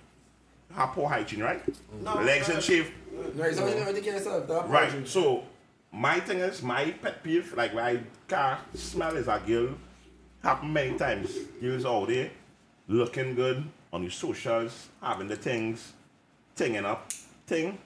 have 0.72 0.90
poor 0.90 1.09
hygiene, 1.09 1.42
right? 1.42 1.61
No, 2.01 2.14
Legs 2.14 2.49
and 2.49 2.62
shave. 2.62 2.92
No, 3.34 3.42
it's 3.42 3.59
how 3.59 3.66
you 3.66 3.74
take 3.92 4.05
care 4.05 4.14
of 4.14 4.24
yourself. 4.24 4.70
Right. 4.70 4.88
hygiene. 4.88 5.05
So 5.05 5.42
my 5.92 6.20
thing 6.20 6.38
is 6.38 6.62
my 6.62 6.92
pet 6.92 7.24
peeve, 7.24 7.55
like 7.57 7.74
my 7.74 7.99
car 8.28 8.61
smell 8.74 9.16
is 9.16 9.26
a 9.26 9.42
girl 9.44 9.70
happen 10.44 10.72
many 10.72 10.97
times. 10.97 11.34
Girls 11.61 11.84
all 11.84 12.07
there 12.07 12.30
looking 12.89 13.34
good 13.34 13.64
on 13.93 14.03
your 14.03 14.11
socials, 14.11 14.89
having 15.03 15.28
the 15.28 15.37
things, 15.37 15.93
tinging 16.55 16.84
up, 16.84 17.11
thing. 17.47 17.78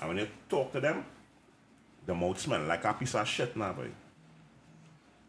And 0.00 0.08
when 0.08 0.18
you 0.18 0.28
talk 0.48 0.72
to 0.72 0.80
them, 0.80 1.04
the 2.06 2.14
mouth 2.14 2.38
smell 2.38 2.62
like 2.64 2.84
a 2.84 2.92
piece 2.94 3.14
of 3.14 3.26
shit 3.28 3.56
now, 3.56 3.72
boy. 3.72 3.88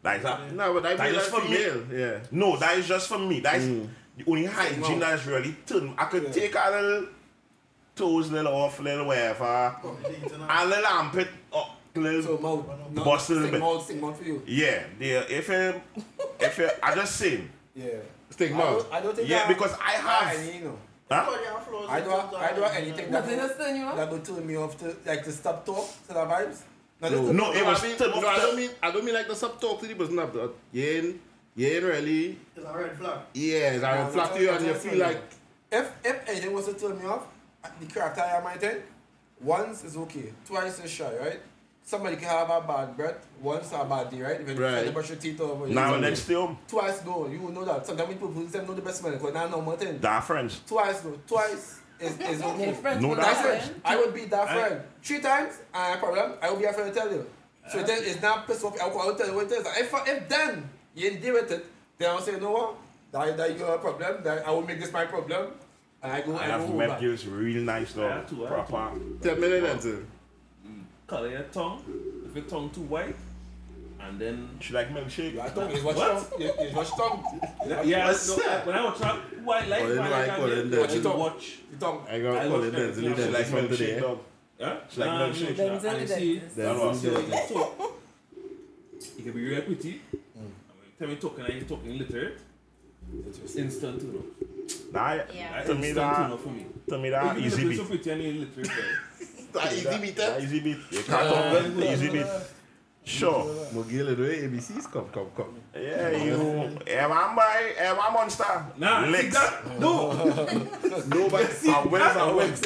Like 0.02 0.22
that. 0.22 0.52
No, 0.52 0.74
but 0.74 0.84
I 0.86 0.94
That 0.96 1.10
mean 1.12 1.20
is 1.20 1.32
like 1.32 1.42
for 1.42 1.48
me. 1.48 1.98
Yeah. 1.98 2.18
No, 2.30 2.56
that 2.58 2.78
is 2.78 2.86
just 2.88 3.08
for 3.08 3.18
me. 3.18 3.40
That 3.40 3.56
is 3.56 3.68
Mm. 3.68 3.88
the 4.18 4.24
only 4.30 4.44
hygiene 4.46 4.98
that 5.00 5.18
is 5.18 5.26
really 5.26 5.56
turn. 5.66 5.94
I 5.96 6.04
could 6.06 6.24
Yeah. 6.24 6.30
take 6.32 6.54
a 6.54 6.70
little 6.70 7.08
toes, 7.96 8.30
little 8.30 8.52
off, 8.54 8.80
little 8.80 9.06
whatever, 9.06 9.76
Oh, 9.82 9.96
the 10.02 10.14
internet. 10.14 10.46
a 10.50 10.66
little 10.66 10.86
armpit 10.86 11.28
up, 11.54 11.70
little. 11.94 12.22
So 12.22 12.38
mouth. 12.38 12.66
No, 12.92 13.04
Bust 13.04 13.30
a 13.30 13.32
little 13.32 13.44
sing 13.46 13.52
bit. 13.52 13.60
mouth, 13.60 13.86
sing 13.86 14.00
mouth 14.00 14.18
for 14.18 14.24
you. 14.24 14.42
yeah, 14.46 14.82
there. 14.98 15.24
If 15.28 15.48
you, 15.48 15.80
if 16.40 16.58
you, 16.58 16.70
I 16.82 16.94
just 16.94 17.16
saying, 17.16 17.50
Yeah. 17.74 17.86
Stigma. 18.34 18.62
I 18.62 18.70
don't, 18.70 18.92
I 18.96 19.00
don't 19.00 19.16
think 19.16 19.28
yeah, 19.28 19.38
that- 19.38 19.48
because 19.48 19.72
I 19.80 19.92
have. 19.92 20.38
I, 20.38 20.42
you 20.58 20.64
know, 20.64 20.78
Huh? 21.10 21.20
Everybody 21.20 21.44
have 21.52 21.64
flaws 21.66 21.86
I 21.90 22.00
don't, 22.00 22.34
I 22.34 22.52
don't 22.56 22.62
hygiene, 22.64 22.84
anything 22.88 23.10
that 23.12 23.20
Nothing 23.20 23.36
would, 23.36 23.50
else 23.50 23.56
turn 23.58 23.76
you 23.76 23.84
off? 23.84 23.96
that 23.96 24.10
would 24.10 24.24
turn 24.24 24.46
me 24.46 24.56
off 24.56 24.78
to 24.80 24.96
like 25.06 25.22
to 25.24 25.32
stop 25.32 25.66
talk 25.66 25.86
to 26.08 26.14
the 26.14 26.24
vibes. 26.32 26.58
No, 27.02 27.08
No, 27.10 27.32
No, 27.32 27.52
it 27.52 27.64
was 27.64 27.84
I 27.84 27.88
mean, 27.88 27.96
no, 28.00 28.28
I 28.28 28.36
don't 28.38 28.56
mean 28.56 28.70
I 28.82 28.90
don't 28.90 29.04
mean 29.04 29.14
like 29.14 29.28
the 29.28 29.36
sub 29.36 29.60
talk 29.60 29.80
to 29.80 29.86
the 29.86 29.94
person. 29.94 30.16
But 30.16 30.54
you 30.72 30.82
ain't 30.82 31.20
you 31.56 31.66
ain't 31.68 31.84
really 31.84 32.38
It's 32.56 32.64
a 32.66 32.72
red 32.78 32.96
flag. 32.98 33.18
yeah. 33.34 33.76
It's 33.76 33.84
a 33.84 33.94
no, 34.04 34.10
flat 34.14 34.30
no, 34.30 34.36
to 34.36 34.42
you 34.42 34.50
and 34.50 34.66
you 34.66 34.74
feel 34.74 34.92
no, 34.92 34.98
no. 34.98 35.04
like 35.12 35.22
If 35.70 35.86
if 36.10 36.28
anything 36.28 36.52
was 36.54 36.64
to 36.66 36.74
turn 36.74 36.98
me 36.98 37.04
off, 37.06 37.24
the 37.80 37.86
character 37.86 38.22
I 38.22 38.36
am, 38.38 38.46
I 38.46 38.56
think, 38.56 38.78
once 39.42 39.84
is 39.84 39.96
okay, 39.98 40.32
twice 40.46 40.78
is 40.82 40.90
shy, 40.90 41.12
right? 41.20 41.40
Somebody 41.86 42.16
can 42.16 42.28
have 42.28 42.48
a 42.48 42.62
bad 42.62 42.96
breath, 42.96 43.26
once 43.42 43.70
a 43.72 43.84
bad 43.84 44.10
day, 44.10 44.22
right? 44.22 44.40
Even 44.40 44.56
Right. 44.56 44.86
you 44.86 44.90
brush 44.92 45.10
your 45.10 45.18
teeth 45.18 45.38
over. 45.40 45.68
you 45.68 45.74
Now 45.74 45.88
know. 45.90 45.94
and 45.96 46.04
then 46.04 46.56
Twice, 46.66 47.04
no, 47.04 47.28
you 47.28 47.38
will 47.40 47.52
know 47.52 47.64
that. 47.66 47.84
Sometimes 47.86 48.08
people 48.08 48.28
who 48.28 48.48
say 48.48 48.64
know 48.64 48.72
the 48.72 48.80
best 48.80 49.02
man, 49.02 49.12
because 49.12 49.34
now 49.34 49.48
no 49.48 49.60
more 49.60 49.76
thing. 49.76 49.98
that 50.00 50.24
friends. 50.24 50.60
Twice, 50.66 51.04
no, 51.04 51.18
twice 51.26 51.80
is, 52.00 52.18
is 52.18 52.40
Your 52.40 52.50
okay. 52.54 52.72
friends 52.72 53.02
No, 53.02 53.08
will 53.08 53.16
that's 53.16 53.26
not 53.38 53.44
That's 53.44 53.66
it. 53.66 53.68
friend. 53.68 53.80
I 53.84 53.96
would 53.96 54.14
be 54.14 54.24
that 54.24 54.48
I- 54.48 54.54
friend. 54.68 54.80
Three 55.02 55.20
times, 55.20 55.58
I 55.74 55.86
have 55.88 55.96
a 55.96 56.00
problem. 56.00 56.32
I 56.40 56.50
will 56.50 56.58
be 56.58 56.64
afraid 56.64 56.86
to 56.94 56.98
tell 56.98 57.10
you. 57.12 57.26
So 57.70 57.82
then 57.82 57.98
it's 58.02 58.20
not 58.22 58.46
pissed 58.46 58.64
off. 58.64 58.80
I 58.80 58.86
will 58.88 59.00
I 59.02 59.06
will 59.06 59.14
tell 59.16 59.26
you 59.28 59.34
what 59.34 59.46
it 59.46 59.52
is. 59.52 59.66
If, 59.66 59.92
if 60.06 60.28
then 60.28 60.68
you 60.94 61.08
ain't 61.10 61.20
deal 61.22 61.34
with 61.34 61.50
it, 61.52 61.66
then 61.98 62.10
I'll 62.10 62.20
say, 62.20 62.32
you 62.32 62.40
know 62.40 62.50
what? 62.52 62.74
That, 63.12 63.36
that 63.36 63.52
you 63.52 63.58
got 63.58 63.74
a 63.74 63.78
problem. 63.78 64.22
That 64.24 64.46
I 64.46 64.50
will 64.50 64.62
make 64.66 64.80
this 64.80 64.92
my 64.92 65.04
problem. 65.04 65.52
And 66.02 66.12
I 66.12 66.20
go, 66.22 66.34
I 66.36 66.44
I, 66.44 66.46
have 66.48 66.74
met 66.74 66.88
back. 66.88 67.00
girls 67.00 67.26
real 67.26 67.62
nice 67.62 67.92
though, 67.92 68.06
I 68.06 68.10
have 68.16 68.28
to, 68.30 68.46
I 68.46 68.56
have 68.56 68.68
proper. 68.68 68.98
ten 69.22 69.40
minutes 69.40 69.84
into. 69.86 70.06
Color 71.06 71.28
your 71.30 71.42
tongue. 71.44 71.82
If 72.26 72.34
your 72.34 72.44
tongue 72.44 72.70
too 72.70 72.80
white, 72.82 73.16
and 74.00 74.18
then 74.18 74.48
She 74.60 74.72
like 74.72 74.88
milkshake. 74.90 75.34
Your 75.34 75.48
tongue 75.48 75.70
is 75.70 75.82
what's 75.82 75.98
What? 75.98 76.30
tongue. 76.30 76.40
Your- 76.40 76.60
your 76.62 76.72
what's 76.72 76.90
tongue. 76.96 77.24
yeah, 77.66 78.06
no, 78.06 78.48
when 78.66 78.76
I 78.76 78.84
watch 78.84 79.00
out, 79.02 79.18
white 79.44 79.68
light, 79.68 79.82
Oh, 79.82 79.88
then 79.88 79.98
white 79.98 80.10
why 80.10 80.26
light, 80.26 80.36
call 80.36 80.50
it 80.52 80.80
Watch 80.80 80.94
it 80.94 81.06
up. 81.06 81.16
watch. 81.18 81.58
Your 81.70 81.80
tongue. 81.80 82.06
I 82.10 82.20
got 82.20 82.36
I 82.36 82.48
call 82.48 82.50
love 82.58 82.64
it 82.64 82.72
that. 82.72 82.94
Denzel. 82.94 83.16
She 83.16 83.22
She 83.22 83.30
like 83.30 83.46
from 83.46 83.58
milkshake 83.58 83.76
today. 83.78 84.00
dog. 84.00 84.18
Yeah, 84.58 84.76
She 84.90 85.00
like 85.00 85.10
Nah, 85.10 85.28
milkshake. 85.28 85.56
no, 85.58 85.64
Denzel 85.64 85.84
and 85.92 86.00
you 86.00 86.06
the 86.06 86.14
see, 86.14 86.34
dentist. 86.34 86.56
That's 86.56 86.78
what 86.78 86.88
I'm 86.88 86.94
saying. 86.94 87.48
so 87.48 87.94
you 89.18 89.24
can 89.24 89.32
be 89.32 89.44
real 89.48 89.62
pretty. 89.62 90.00
And 90.12 90.20
when 90.34 90.86
you 90.86 90.92
tell 90.98 91.08
me 91.08 91.16
talking, 91.16 91.44
and 91.44 91.54
you 91.54 91.64
talking 91.64 91.98
literate. 91.98 92.38
Instant 93.56 94.00
tune 94.00 94.16
up. 94.18 94.92
Nah, 94.92 95.14
Yeah. 95.34 95.62
to 95.64 95.74
me 95.74 95.88
Instant 95.88 95.94
that, 95.96 96.16
tune 96.16 96.32
up 96.32 96.40
for 96.40 96.48
me. 96.48 96.66
to 96.88 96.98
me 96.98 97.10
that 97.10 97.36
If 97.36 97.40
you 97.42 97.46
easy 97.46 97.62
look 97.64 97.70
beat. 97.70 97.76
so 97.78 97.84
pretty 97.84 98.10
and 98.10 98.22
you 98.22 98.32
La 99.54 99.70
izimite. 99.72 100.28
La 100.28 100.38
izimite. 100.38 100.98
E 100.98 101.02
katon 101.06 101.50
gen, 101.52 101.92
izimite. 101.92 102.40
Sure. 103.04 103.44
Mwen 103.72 103.88
gile 103.88 104.14
dwe 104.16 104.44
ABC 104.44 104.68
kom, 104.92 105.04
kom, 105.12 105.26
kom. 105.36 105.46
Yeah, 105.74 106.24
you. 106.24 106.36
Eman 106.86 107.30
eh, 107.30 107.36
bay, 107.36 107.74
eman 107.90 108.06
eh, 108.08 108.12
monster. 108.12 108.64
Nah, 108.78 109.06
Lex. 109.06 109.36
No. 109.78 110.12
No, 111.06 111.28
but 111.28 111.52
si. 111.52 111.68
Aweks, 111.68 112.16
aweks. 112.16 112.60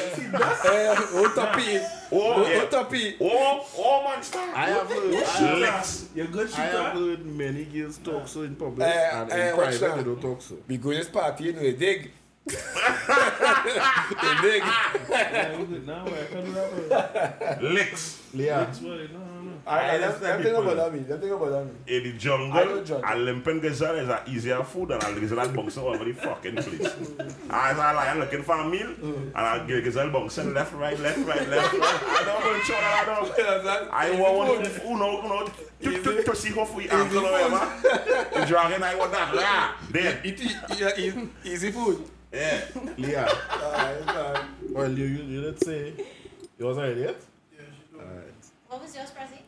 O 1.14 1.28
topi. 1.34 1.80
O, 2.12 2.20
o 2.44 2.66
topi. 2.70 3.16
O, 3.20 3.66
o 3.76 4.02
monster. 4.04 4.38
I 4.54 4.66
have 4.70 4.88
heard. 4.88 5.60
Lex. 5.60 6.08
You're 6.14 6.28
good 6.28 6.48
shooter. 6.48 6.62
I 6.62 6.82
have 6.84 6.92
heard 6.92 7.26
many 7.26 7.64
girls 7.64 7.98
talk 7.98 8.28
so 8.28 8.42
in 8.42 8.54
public 8.54 8.86
uh, 8.86 9.26
and 9.26 9.32
in 9.32 9.54
private 9.56 9.96
they 9.96 10.04
don't 10.04 10.22
talk 10.22 10.40
so. 10.40 10.54
Because 10.68 10.98
it's 10.98 11.08
party, 11.08 11.44
you 11.44 11.52
know, 11.52 11.60
they 11.60 11.72
dig. 11.72 12.12
They 12.48 14.34
dig. 14.42 14.62
Yeah, 15.08 15.58
you 15.58 15.66
good 15.66 15.86
now. 15.86 16.04
I 16.06 16.24
can 16.30 16.44
do 16.44 16.52
that. 16.52 17.60
bro. 17.60 17.70
Licks. 17.70 18.22
Leah, 18.34 18.66
That's 18.66 18.80
why, 18.82 18.88
no, 18.90 18.96
no, 18.96 19.40
no. 19.40 19.52
I, 19.66 19.78
I, 19.78 19.80
I 19.94 19.98
them, 19.98 20.08
understand 20.10 20.44
them 20.44 20.52
think 20.52 20.56
about 20.64 20.76
that 20.76 20.92
me. 20.92 20.98
Them 21.00 21.20
think 21.20 21.32
about 21.32 21.50
that 21.50 21.64
me. 21.64 21.72
In 21.96 22.02
the 22.04 22.12
jungle, 22.18 22.64
don't 22.64 22.86
judge. 22.86 23.02
a 23.06 23.16
limping 23.16 23.60
gazelle 23.60 23.96
is 23.96 24.08
a 24.10 24.22
easier 24.28 24.62
food 24.64 24.88
than 24.88 25.00
a 25.02 25.18
gazelle 25.20 25.48
bouncing 25.48 25.82
all 25.82 25.94
over 25.94 26.04
the 26.04 26.12
fucking 26.12 26.56
place. 26.56 26.94
As 27.50 27.78
I 27.78 27.92
like, 27.92 28.08
I'm 28.08 28.18
looking 28.18 28.42
for 28.42 28.56
a 28.58 28.68
meal, 28.68 28.90
and 29.02 29.34
I 29.34 29.66
get 29.66 29.82
gazelle 29.82 30.10
bouncing 30.10 30.52
left, 30.52 30.74
right, 30.74 30.98
left, 31.00 31.18
right, 31.20 31.48
left, 31.48 31.72
right. 31.72 31.82
I 31.82 32.22
don't 32.26 32.44
want 32.44 32.60
to 32.60 32.66
show 32.66 32.74
that 32.74 33.08
I 33.08 33.14
don't. 33.14 33.38
You 33.38 33.44
understand? 33.44 33.88
I 33.92 34.10
Easy 34.10 34.20
want 34.20 34.36
one, 34.36 34.64
food. 34.66 34.82
uno, 34.86 35.22
uno, 35.24 35.46
to, 35.80 36.02
to, 36.02 36.22
to 36.24 36.36
see 36.36 36.50
how 36.50 36.64
free 36.66 36.88
ankle 36.90 37.18
or 37.26 37.32
whatever. 37.32 38.38
The 38.40 38.44
dragon, 38.46 38.82
I 38.82 38.94
want 38.94 39.12
that. 39.12 39.34
Yeah, 39.34 39.72
there. 39.90 40.20
Easy 41.44 41.70
food. 41.72 42.10
Yeah. 42.32 42.60
Leah. 42.96 43.28
Ah, 43.50 43.90
it's. 43.90 44.70
Well, 44.72 44.90
you 44.92 45.04
you, 45.06 45.22
you 45.24 45.40
did 45.42 45.62
say 45.64 45.92
yours 46.58 46.76
already 46.78 47.00
yet? 47.00 47.16
Yeah, 47.52 47.60
she. 47.90 47.96
Alright. 47.98 48.34
What 48.68 48.82
was 48.82 48.94
yours, 48.96 49.10
Prezi? 49.10 49.40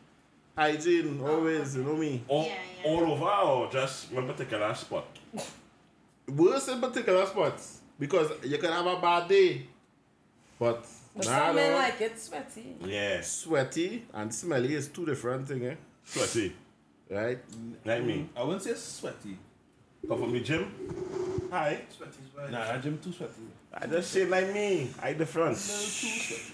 Hygiene, 0.57 1.21
always, 1.21 1.75
you 1.75 1.83
know 1.83 1.95
me. 1.95 2.21
All, 2.27 2.43
Yeah, 2.45 2.53
yeah. 2.83 2.89
all 2.91 3.11
over 3.11 3.25
or 3.25 3.71
just 3.71 4.11
one 4.11 4.27
particular 4.27 4.73
spot? 4.75 5.05
Worse 6.27 6.67
in 6.69 6.81
particular 6.81 7.25
spots 7.25 7.79
because 7.99 8.31
you 8.43 8.57
can 8.57 8.71
have 8.71 8.85
a 8.85 8.99
bad 8.99 9.27
day, 9.29 9.65
but 10.59 10.85
But 11.15 11.25
nah, 11.25 11.47
some 11.47 11.55
men 11.55 11.73
like 11.75 12.01
it 12.01 12.19
sweaty. 12.19 12.75
Yes. 12.85 13.31
sweaty 13.43 14.05
and 14.13 14.33
smelly 14.33 14.73
is 14.75 14.87
two 14.89 15.05
different 15.05 15.47
things, 15.47 15.63
eh? 15.63 15.75
Sweaty. 16.05 16.53
Right? 17.09 17.39
Like 17.85 18.03
me. 18.03 18.29
I 18.35 18.43
wouldn't 18.43 18.63
say 18.63 18.73
sweaty. 18.75 19.37
Come 20.07 20.19
from 20.19 20.31
the 20.33 20.39
gym? 20.39 20.65
Hi. 21.51 21.81
Sweaty, 21.95 22.11
sweaty. 22.33 22.51
Nah, 22.51 22.65
that 22.65 22.83
gym 22.83 22.97
too 22.97 23.11
sweaty. 23.11 23.33
I 23.73 23.87
just 23.87 24.11
say 24.11 24.25
like 24.25 24.53
me. 24.53 24.89
I 25.01 25.13
different. 25.13 25.57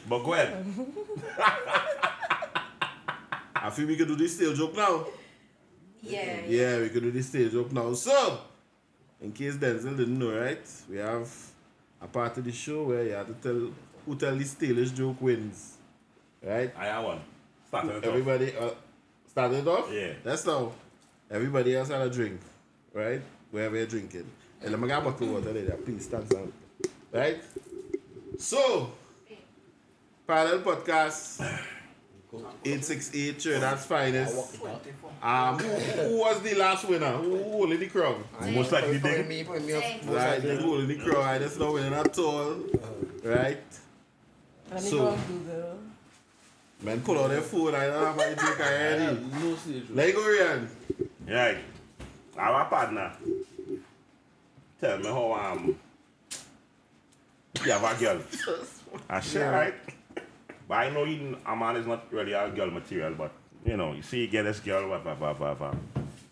But 0.08 0.10
bon, 0.10 0.26
go 0.26 0.34
ahead. 0.34 0.66
I 3.56 3.70
feel 3.72 3.88
we 3.88 3.95
can 3.95 4.08
do 4.08 4.16
this 4.16 4.36
stale 4.36 4.54
joke 4.54 4.76
now. 4.76 5.06
Yeah. 6.02 6.41
Yeah, 6.48 6.80
we 6.80 6.89
can 6.89 7.02
do 7.02 7.12
this 7.12 7.28
stage 7.28 7.56
up 7.56 7.72
now. 7.72 7.93
So, 7.93 8.39
in 9.22 9.32
case 9.32 9.56
Denzel 9.56 9.98
didn't 9.98 10.20
know, 10.20 10.39
right? 10.39 10.62
We 10.89 10.98
have 10.98 11.30
a 12.02 12.08
part 12.08 12.38
of 12.38 12.45
the 12.45 12.52
show 12.52 12.84
where 12.84 13.04
you 13.04 13.12
have 13.14 13.28
to 13.28 13.34
tell 13.34 13.72
who 14.06 14.16
tell 14.16 14.36
the 14.36 14.43
tailish 14.43 14.93
joke 14.93 15.22
wins. 15.22 15.78
Right? 16.41 16.72
I 16.78 16.86
have 16.86 17.04
one. 17.04 17.22
Start 17.68 17.88
it 17.88 18.04
Everybody, 18.06 18.56
off. 18.56 18.72
Uh, 18.72 18.76
start 19.28 19.52
it 19.54 19.68
off? 19.68 19.91
Yeah. 19.91 20.14
That's 20.24 20.45
now. 20.45 20.72
Everybody 21.30 21.76
else 21.76 21.89
had 21.89 22.02
a 22.02 22.10
drink. 22.10 22.39
Right? 22.93 23.22
Wherever 23.52 23.76
you're 23.78 23.86
drinking. 23.86 24.26
And 24.62 24.72
let 24.72 24.80
me 24.80 24.88
get 24.88 24.98
a 25.00 25.02
bottle 25.02 25.28
of 25.38 25.45
water 25.45 25.54
there. 25.54 25.76
Please 25.78 26.06
stand 26.06 26.34
up. 26.34 26.48
Right? 27.12 27.41
So, 28.38 28.91
Parallel 30.28 30.60
Podcast. 30.60 31.41
868 32.66 33.39
Trinidad's 33.39 33.86
finest. 33.86 34.60
Um, 35.24 35.58
who, 35.58 35.68
who 36.10 36.18
was 36.20 36.41
the 36.41 36.56
last 36.56 36.88
winner? 36.88 37.12
Who, 37.14 37.38
who 37.38 37.43
holding 37.52 37.80
the 37.80 37.88
crown? 37.88 38.24
Most 38.52 38.72
likely 38.72 39.00
Put 39.00 39.12
thing. 39.12 39.28
me, 39.28 39.43
put 39.45 39.64
me 39.64 39.74
up. 39.74 39.84
Right, 40.06 40.14
likely. 40.43 40.56
they 40.58 40.62
holding 40.62 40.88
the 40.88 40.98
crown. 40.98 41.24
I 41.24 41.39
just 41.39 41.58
not 41.58 41.74
winning 41.74 41.93
at 41.93 42.20
all. 42.20 42.56
Right? 43.24 43.58
Let 44.72 44.84
me 44.84 44.89
So- 44.89 44.98
go 44.98 45.08
on 45.08 45.20
Google. 45.28 45.80
Man, 46.84 47.02
pull 47.02 47.18
out 47.18 47.30
their 47.30 47.41
phone. 47.41 47.74
I 47.74 47.88
don't 47.88 48.06
have 48.06 48.16
my 48.18 48.34
drink 48.34 48.60
already. 48.60 49.20
No 49.41 49.56
stage. 49.56 49.84
Let 49.91 50.14
go, 50.14 50.22
Ryan. 50.22 50.70
Right. 51.28 51.58
Our 52.38 52.66
partner. 52.66 53.14
Tell 54.80 54.98
me 55.00 55.06
how 55.06 55.34
um 55.34 55.76
you 57.66 57.72
have 57.72 57.84
a 57.84 58.00
girl. 58.00 58.22
I 59.10 59.20
say 59.22 59.40
Yeah. 59.40 59.50
right. 59.50 59.74
But 60.68 60.76
I 60.76 60.90
know 60.90 61.06
you, 61.06 61.38
a 61.46 61.56
man 61.56 61.78
is 61.78 61.88
not 61.88 62.12
really 62.12 62.34
a 62.34 62.50
girl 62.50 62.70
material, 62.70 63.14
but 63.18 63.32
you 63.66 63.78
know, 63.78 63.94
you 63.94 64.02
see 64.02 64.22
you 64.22 64.28
get 64.28 64.44
this 64.44 64.60
girl, 64.60 64.90
whatever, 64.90 65.16
whatever, 65.16 65.46
whatever. 65.46 65.78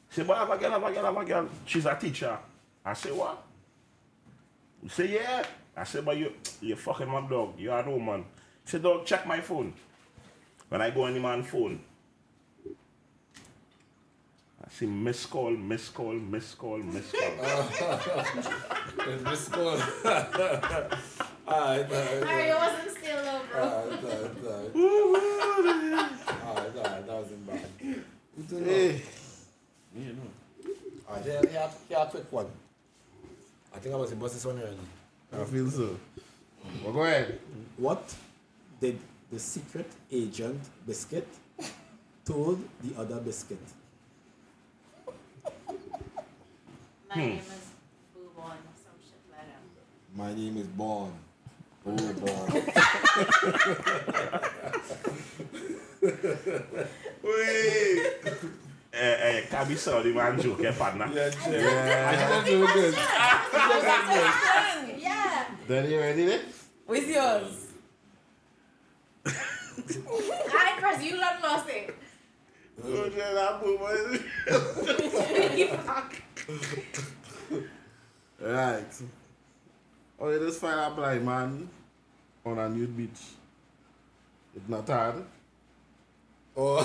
Say, 0.10 0.24
but 0.24 0.38
I 0.38 0.40
have 0.42 0.52
a 0.52 0.58
girl, 0.58 0.72
I 0.72 0.74
have 0.80 0.84
a 0.84 0.94
girl, 0.94 1.06
I 1.06 1.08
have 1.14 1.18
a 1.18 1.26
girl. 1.26 1.50
She's 1.66 1.86
a 1.86 1.96
teacher. 1.96 2.38
I 2.84 2.94
say, 2.94 3.12
what? 3.12 3.44
You 4.84 4.90
say, 4.90 5.14
yeah. 5.14 5.46
I 5.76 5.84
said, 5.84 6.06
but 6.06 6.18
you, 6.18 6.32
you 6.62 6.76
fucking 6.76 7.08
my 7.10 7.22
dog. 7.28 7.54
You 7.58 7.72
are 7.72 7.84
no 7.84 7.98
man. 7.98 8.20
He 8.64 8.70
said, 8.72 8.84
dog, 8.84 9.06
check 9.06 9.26
my 9.26 9.40
phone. 9.42 9.74
When 10.70 10.82
I 10.82 10.90
go 10.92 11.04
on 11.04 11.14
the 11.14 11.20
man's 11.20 11.48
phone, 11.48 11.80
I 14.66 14.70
see 14.72 14.86
miss 14.88 15.26
call, 15.26 15.52
miss 15.52 15.90
call, 15.90 16.14
miss 16.14 16.56
call, 16.56 16.78
miss 16.78 17.12
call. 17.12 17.66
It's 19.08 19.24
Miss 19.30 19.48
Cole. 19.50 19.78
Alright, 21.48 21.92
alright. 21.92 22.24
Mario 22.24 22.56
wasn't 22.58 22.98
still 22.98 23.24
though, 23.24 23.42
bro. 23.52 23.62
Alright, 23.62 24.04
alright, 24.04 24.46
alright. 24.46 24.76
Alright, 26.44 26.76
alright, 26.78 27.08
that 27.08 27.16
wasn't 27.16 27.48
bad. 27.48 27.60
Eh. 27.84 27.94
Good 28.36 28.50
to 28.50 28.56
know. 28.56 28.66
Hey, 28.66 29.02
Yeah, 29.96 30.12
no. 30.18 30.72
Alright, 31.08 31.24
here, 31.26 31.42
here, 31.52 31.70
here 31.88 31.98
a 32.00 32.06
quick 32.08 32.32
one. 32.32 32.48
I 33.76 33.78
think 33.78 33.94
I 33.94 33.98
was 33.98 34.12
bust 34.14 34.34
this 34.34 34.46
one 34.46 34.58
already. 34.58 34.78
I 35.32 35.44
feel 35.46 35.70
so. 35.70 36.00
Well, 36.84 36.94
go 36.94 37.04
ahead. 37.04 37.40
What 37.78 38.16
did 38.82 38.98
the 39.32 39.38
secret 39.38 39.92
agent 40.12 40.62
biscuit 40.88 41.28
told 42.26 42.64
the 42.84 43.00
other 43.00 43.20
biscuit? 43.20 43.60
My 47.16 47.22
name 47.22 47.38
is 47.40 47.46
Boobon 48.14 48.44
or 48.44 48.76
some 48.76 49.00
shit 49.00 49.24
like 49.32 49.48
that. 49.48 49.62
My 50.18 50.34
name 50.34 50.58
is 50.58 50.68
Born. 50.68 51.14
Oh, 51.88 52.14
Born. 52.14 52.52
Wait. 57.24 58.04
Eh, 58.94 58.98
eh, 58.98 59.42
can 59.50 59.68
be 59.68 59.76
sorry, 59.76 60.14
man, 60.14 60.42
joke, 60.42 60.64
eh, 60.64 60.72
partner. 60.72 61.10
yeah, 61.14 61.32
Yeah. 61.50 62.42
I 62.42 62.46
do 62.46 62.68
good. 62.68 62.94
Yeah. 65.02 65.46
Then 65.68 65.90
you 65.92 66.00
ready 66.00 66.26
then? 66.26 66.42
Where's 66.86 67.08
yours? 67.08 67.68
Alright, 69.26 70.78
Chris, 70.80 71.04
you 71.04 71.18
done 71.18 71.42
lost 71.42 71.70
it. 71.70 71.96
Right. 78.40 78.86
Oh, 80.20 80.30
you 80.30 80.40
just 80.40 80.60
find 80.62 80.80
a 80.80 80.90
blind 80.96 81.26
man 81.26 81.70
on 82.46 82.60
a 82.60 82.70
nude 82.70 82.96
beach. 82.96 83.22
It's 84.56 84.70
not 84.70 84.88
hard. 84.88 85.26
Oh. 86.58 86.78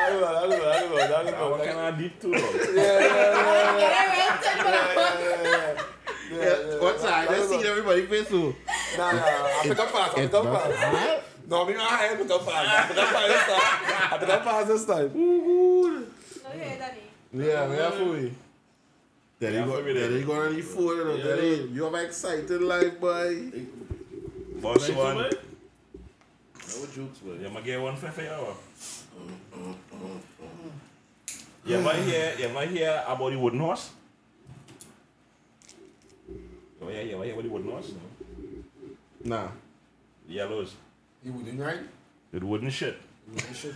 I 0.00 0.10
don't 0.10 0.20
know, 0.20 0.26
I 0.26 0.40
don't 0.40 0.50
know, 0.50 0.70
I 0.70 0.80
don't 0.80 0.90
know, 0.90 0.96
I 0.96 1.06
don't 1.08 1.26
know. 1.32 1.50
What 1.50 1.64
kind 1.64 1.78
of 1.78 1.98
deep 1.98 2.20
too, 2.20 2.32
dog? 2.32 2.42
Yeah, 2.42 2.82
yeah, 2.82 3.78
Get 3.78 3.92
it 3.92 4.08
right, 4.18 4.42
turn 4.42 4.58
it 4.58 4.64
yeah, 4.64 4.94
around. 4.94 5.44
yeah, 5.44 5.74
yeah, 5.74 5.82
yeah. 6.30 6.36
Yeah, 6.38 6.78
what's 6.80 7.02
that? 7.02 7.28
I 7.30 7.34
just 7.36 7.48
seen 7.50 7.64
everybody 7.64 8.06
face 8.06 8.28
so. 8.28 8.54
Nah, 8.96 9.12
nah, 9.12 9.20
I 9.22 9.60
pick 9.62 9.78
up 9.78 9.90
fast, 9.90 10.16
I 10.18 10.20
pick 10.26 10.34
up 10.34 10.44
fast. 10.44 11.22
No, 11.48 11.64
me 11.64 11.72
not 11.74 11.92
I 11.92 12.14
pick 12.16 12.30
up 12.30 12.42
fast. 12.44 12.68
I 12.68 12.86
pick 12.88 12.98
up 12.98 13.08
fast 13.08 13.28
this 13.28 13.44
time. 13.46 14.12
I 14.12 14.18
pick 14.18 14.28
up 14.28 14.44
fast 14.44 14.68
this 14.68 14.84
time. 14.84 15.16
Ooh. 15.16 15.90
No, 16.00 16.06
yeah, 16.56 16.76
Daddy. 16.78 17.00
Yeah, 17.32 17.68
we 17.68 17.76
have 17.76 17.94
for 17.94 18.04
me. 18.04 18.32
Then 19.40 19.54
Yeah, 19.54 19.64
go, 19.66 19.76
for 19.76 19.82
me 19.84 19.92
then 19.92 20.10
then. 20.10 20.20
you 20.20 20.26
go 20.26 20.32
on 20.42 20.54
the 20.56 20.62
phone, 20.62 20.84
you 20.96 21.04
know, 21.04 21.14
Yeah. 21.14 21.24
then 21.36 21.44
you- 21.44 21.70
you 21.74 21.84
have 21.84 21.94
exciting 21.94 22.60
life, 22.62 22.98
boy. 23.00 23.50
Boss 24.60 24.88
Right, 24.88 24.96
one. 24.98 25.16
No 25.16 26.86
jokes, 26.94 27.22
man. 27.24 27.40
You 27.40 27.48
might 27.50 27.64
get 27.64 27.80
one 27.80 27.96
for 27.96 28.08
for 28.10 28.22
you. 28.22 28.28
Mm, 28.28 29.34
mm, 29.54 29.74
mm, 29.94 30.20
you 31.64 31.76
ever 31.76 31.92
hear, 32.02 32.34
you 32.38 32.44
ever 32.46 32.66
hear 32.66 33.04
about 33.06 33.30
the 33.30 33.38
wooden 33.38 33.60
horse? 33.60 33.90
You 36.80 36.86
ever 36.88 36.92
hear, 36.92 37.02
you 37.02 37.14
ever 37.16 37.24
hear 37.24 37.32
about 37.34 37.42
the 37.44 37.48
wooden? 37.50 38.00
Nah. 39.24 39.48
The 40.28 40.34
yellows. 40.34 40.74
You 41.24 41.32
wouldn't, 41.32 41.60
right? 41.60 41.80
The 42.32 42.44
wooden 42.46 42.70
shit. 42.70 42.96
You 43.28 43.34
wouldn't 43.34 43.56
shit. 43.56 43.74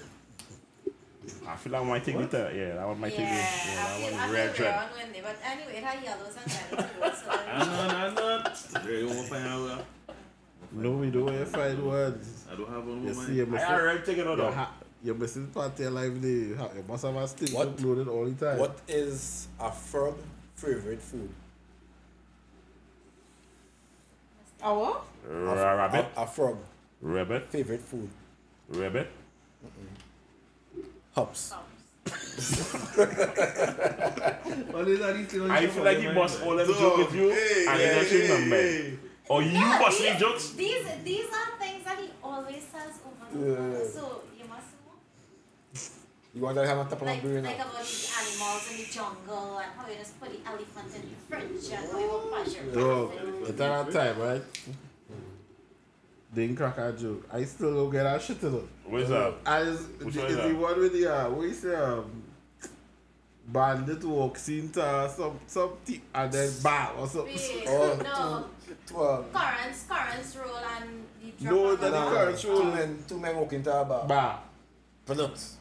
I 1.46 1.56
feel 1.56 1.72
like 1.72 1.82
I 1.82 1.84
might 1.84 2.04
take 2.04 2.16
it 2.16 2.30
there. 2.30 2.54
Yeah, 2.54 2.74
that 2.76 2.86
one 2.86 3.00
might 3.00 3.10
take 3.10 3.20
it. 3.20 3.22
Yeah, 3.22 3.36
Yeah, 3.36 3.38
I 3.38 3.74
that 3.74 4.00
feel, 4.00 4.04
one 4.04 4.14
I 4.14 4.16
is 4.16 4.22
feel 4.24 4.34
red 4.34 4.54
dread. 4.54 4.88
but 5.00 5.00
anyway, 5.02 5.34
ah, 5.44 5.68
it 5.70 5.82
had 5.84 6.04
yellows 6.04 6.36
and 6.36 6.78
red 7.00 7.14
so 7.14 7.30
I'm 7.30 7.58
not, 7.58 7.94
I'm 7.94 8.14
not. 8.14 8.88
You 8.90 9.06
won't 9.06 9.28
find 9.28 9.46
out. 9.46 9.84
No, 10.72 10.90
we 10.92 11.10
don't 11.10 11.24
want 11.26 11.38
to 11.38 11.46
find 11.46 11.86
words. 11.86 12.44
I 12.50 12.56
don't 12.56 12.68
have 12.68 12.86
one 12.86 13.06
You 13.06 13.14
see, 13.14 13.34
you're 13.34 13.46
I 13.46 13.50
missing, 13.50 13.68
already 13.68 13.98
taken 14.04 14.28
it 14.28 14.36
you're, 14.38 14.46
out. 14.46 14.54
ha- 14.54 14.72
you're 15.04 15.14
missing 15.14 15.46
part 15.48 15.72
of 15.74 15.80
your 15.80 15.90
life 15.90 16.12
there. 16.20 16.30
You, 16.30 16.56
ha- 16.56 16.70
must 16.88 17.04
have 17.04 17.14
a 17.16 17.28
stick 17.28 17.50
What? 17.52 17.76
uploaded 17.76 18.08
all 18.08 18.24
the 18.24 18.32
time. 18.46 18.58
What 18.58 18.78
is 18.88 19.48
a 19.60 19.70
frog 19.70 20.16
favorite 20.54 21.02
food? 21.02 21.28
Oh, 24.62 24.78
what? 24.78 25.04
Ra- 25.28 25.72
Rabbit. 25.72 26.06
A, 26.16 26.22
a 26.22 26.26
frog 26.26 26.56
Rabbit. 27.00 27.48
favorite 27.50 27.80
food. 27.80 28.08
Rabbit. 28.68 29.10
Hops. 31.14 31.52
What 34.72 34.88
is 34.88 34.98
that? 35.00 35.16
These 35.16 35.50
I 35.50 35.66
feel 35.66 35.84
like 35.84 35.96
he 35.98 36.02
your 36.04 36.14
bust 36.14 36.38
mind, 36.40 36.50
all 36.50 36.56
them 36.56 36.66
Dog, 36.68 36.78
jokes 36.78 36.98
with 36.98 37.14
you 37.14 37.28
hey, 37.30 37.66
and 37.68 37.78
hey, 37.80 38.04
he 38.04 38.26
don't 38.28 38.30
remember. 38.42 38.56
hey. 38.56 38.98
Or 39.28 39.42
you 39.42 39.52
No, 39.52 39.78
bust 39.78 39.98
these- 39.98 40.20
jokes. 40.20 40.50
These, 40.50 40.86
these 41.04 41.26
are 41.26 41.58
things 41.58 41.84
that 41.84 41.98
he 41.98 42.08
always 42.22 42.62
says 42.72 42.98
over 43.06 43.24
and 43.32 43.40
Yeah, 43.46 43.76
over. 43.78 43.84
So 43.88 44.22
you 46.34 46.40
must 46.40 46.54
know. 46.54 46.62
You 46.62 46.66
want 46.66 46.66
to 46.66 46.66
have 46.66 46.78
on 46.78 46.88
top 46.88 47.00
of 47.02 47.06
Like, 47.06 47.22
brain 47.22 47.42
like 47.44 47.58
now? 47.58 47.64
about 47.64 47.84
the 47.84 48.08
animals 48.20 48.70
in 48.70 48.76
the 48.78 48.84
jungle 48.92 49.58
and 49.58 49.72
how 49.76 49.88
you 49.88 49.96
just 49.96 50.20
put 50.20 50.30
the 50.30 50.48
elephant 50.48 50.94
in 50.96 51.02
the 51.02 51.16
fridge 51.28 51.78
and 51.78 51.92
how 51.92 51.98
you 51.98 52.06
will 52.08 52.18
punch 52.20 52.54
your 52.54 52.64
Dog, 52.74 53.12
cat 53.16 53.24
in 53.26 53.46
at 53.46 53.56
that 53.58 53.92
time, 53.92 54.18
right? 54.20 54.42
Didn't 56.34 56.56
crack 56.56 56.78
a 56.78 56.92
joke. 56.92 57.28
I 57.30 57.44
still 57.44 57.74
don't 57.74 57.90
get 57.90 58.04
that 58.04 58.22
shit 58.22 58.40
to 58.40 58.48
them. 58.48 58.68
What's 58.86 59.10
up? 59.10 59.40
And 59.46 59.68
is, 59.68 59.86
Which 60.02 60.16
is 60.16 60.22
one 60.22 60.30
is 60.30 60.36
the 60.36 60.54
one 60.54 60.80
with 60.80 60.92
the, 60.94 61.06
uh, 61.14 61.30
what 61.30 61.42
you 61.46 61.52
say, 61.52 61.74
um, 61.74 62.22
bandit 63.48 64.02
walks 64.04 64.48
into 64.48 64.80
some, 65.14 65.38
some 65.46 65.72
tea 65.84 66.00
and 66.14 66.32
then 66.32 66.50
bam 66.62 66.88
or 66.98 67.06
something. 67.06 67.38
Oh, 67.68 67.98
no. 68.02 68.44
two, 68.66 68.76
two, 68.86 69.00
uh, 69.02 69.22
Currents, 69.30 69.84
currents 69.86 70.36
roll 70.36 70.56
and 70.56 71.04
the 71.22 71.44
drop 71.44 71.54
No, 71.54 71.64
of 71.66 71.80
that 71.80 71.90
the 71.90 71.98
the 71.98 72.04
no, 72.10 72.16
currents 72.16 72.40
two 72.42 72.48
roll. 72.50 72.64
men, 72.64 73.04
two 73.06 73.18
men 73.20 73.36
walk 73.36 73.52
into 73.52 73.70
a 73.80 73.84
bar. 73.84 74.06
Bam. 74.06 74.36
Products. 75.04 75.56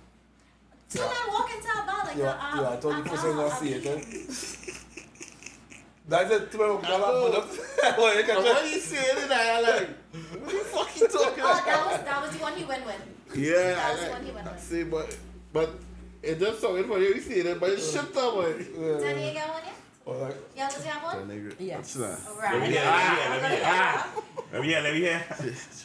Two 0.91 0.99
men 0.99 1.09
walk 1.29 1.49
into 1.55 1.67
a 1.69 1.85
bar 1.85 2.05
like 2.05 2.17
Yeah, 2.17 2.23
a, 2.57 2.61
yeah, 2.61 2.69
I 2.69 2.75
told 2.77 2.93
a, 2.95 2.97
you 2.97 3.03
person 3.03 3.29
a, 3.29 3.33
not 3.35 3.59
see 3.59 3.69
it. 3.73 3.83
That's 6.07 6.31
it, 6.31 6.51
two 6.51 6.57
men 6.57 6.69
walk 6.69 6.83
into 6.83 6.95
a 6.95 6.99
bar. 6.99 7.31
Products. 7.31 7.59
Well, 7.97 8.17
you 8.17 8.23
can 8.23 8.37
And 8.37 8.45
check. 8.45 8.81
saying 8.81 9.23
in 9.23 9.29
there, 9.29 9.55
I'm 9.57 9.63
like, 9.63 9.89
what 10.43 10.53
you 10.53 10.63
fucking 10.63 11.07
talking 11.07 11.43
Oh, 11.43 11.63
that 11.65 11.85
was 11.91 12.03
that 12.05 12.21
was 12.21 12.31
the 12.31 12.37
one 12.43 12.53
he 12.55 12.63
went 12.65 12.85
with. 12.85 13.01
Yeah, 13.35 13.73
That 13.73 13.93
was 13.93 14.01
I 14.01 14.05
the 14.05 14.11
one 14.11 14.21
he 14.25 14.31
like, 14.31 14.35
went 14.45 14.51
with. 14.55 14.63
see, 14.63 14.83
but, 14.83 15.17
but 15.53 15.69
it 16.21 16.39
just 16.39 16.61
sounded 16.61 16.85
funny 16.87 17.05
when 17.05 17.13
you 17.15 17.21
see 17.21 17.35
it, 17.35 17.59
but 17.59 17.69
it's 17.71 17.91
shit 17.91 18.01
up, 18.17 18.37
man. 18.37 18.99
Danny, 18.99 19.21
Yeah. 19.21 19.27
you 19.29 19.33
got 19.33 19.49
one 19.49 19.61
yet? 19.65 19.73
Or 20.05 20.15
like, 20.17 20.35
Yeah, 20.57 20.69
does 20.69 20.85
you 20.85 20.91
have 20.91 21.03
one? 21.03 21.55
Yes. 21.59 21.77
What's 21.77 21.93
that? 21.93 22.19
Alright. 22.29 22.53
Let 22.53 22.61
me 22.61 22.67
hear, 22.75 22.83
let 22.83 22.91
me 22.91 23.15
hear, 23.21 23.29
let 23.31 23.41
me 23.41 23.55
hear. 23.55 23.63
Ah. 23.65 24.21
Let 24.51 24.61
me 24.61 24.67
hear, 24.67 24.81
let 24.81 24.93
me 24.93 24.99
hear. 24.99 25.23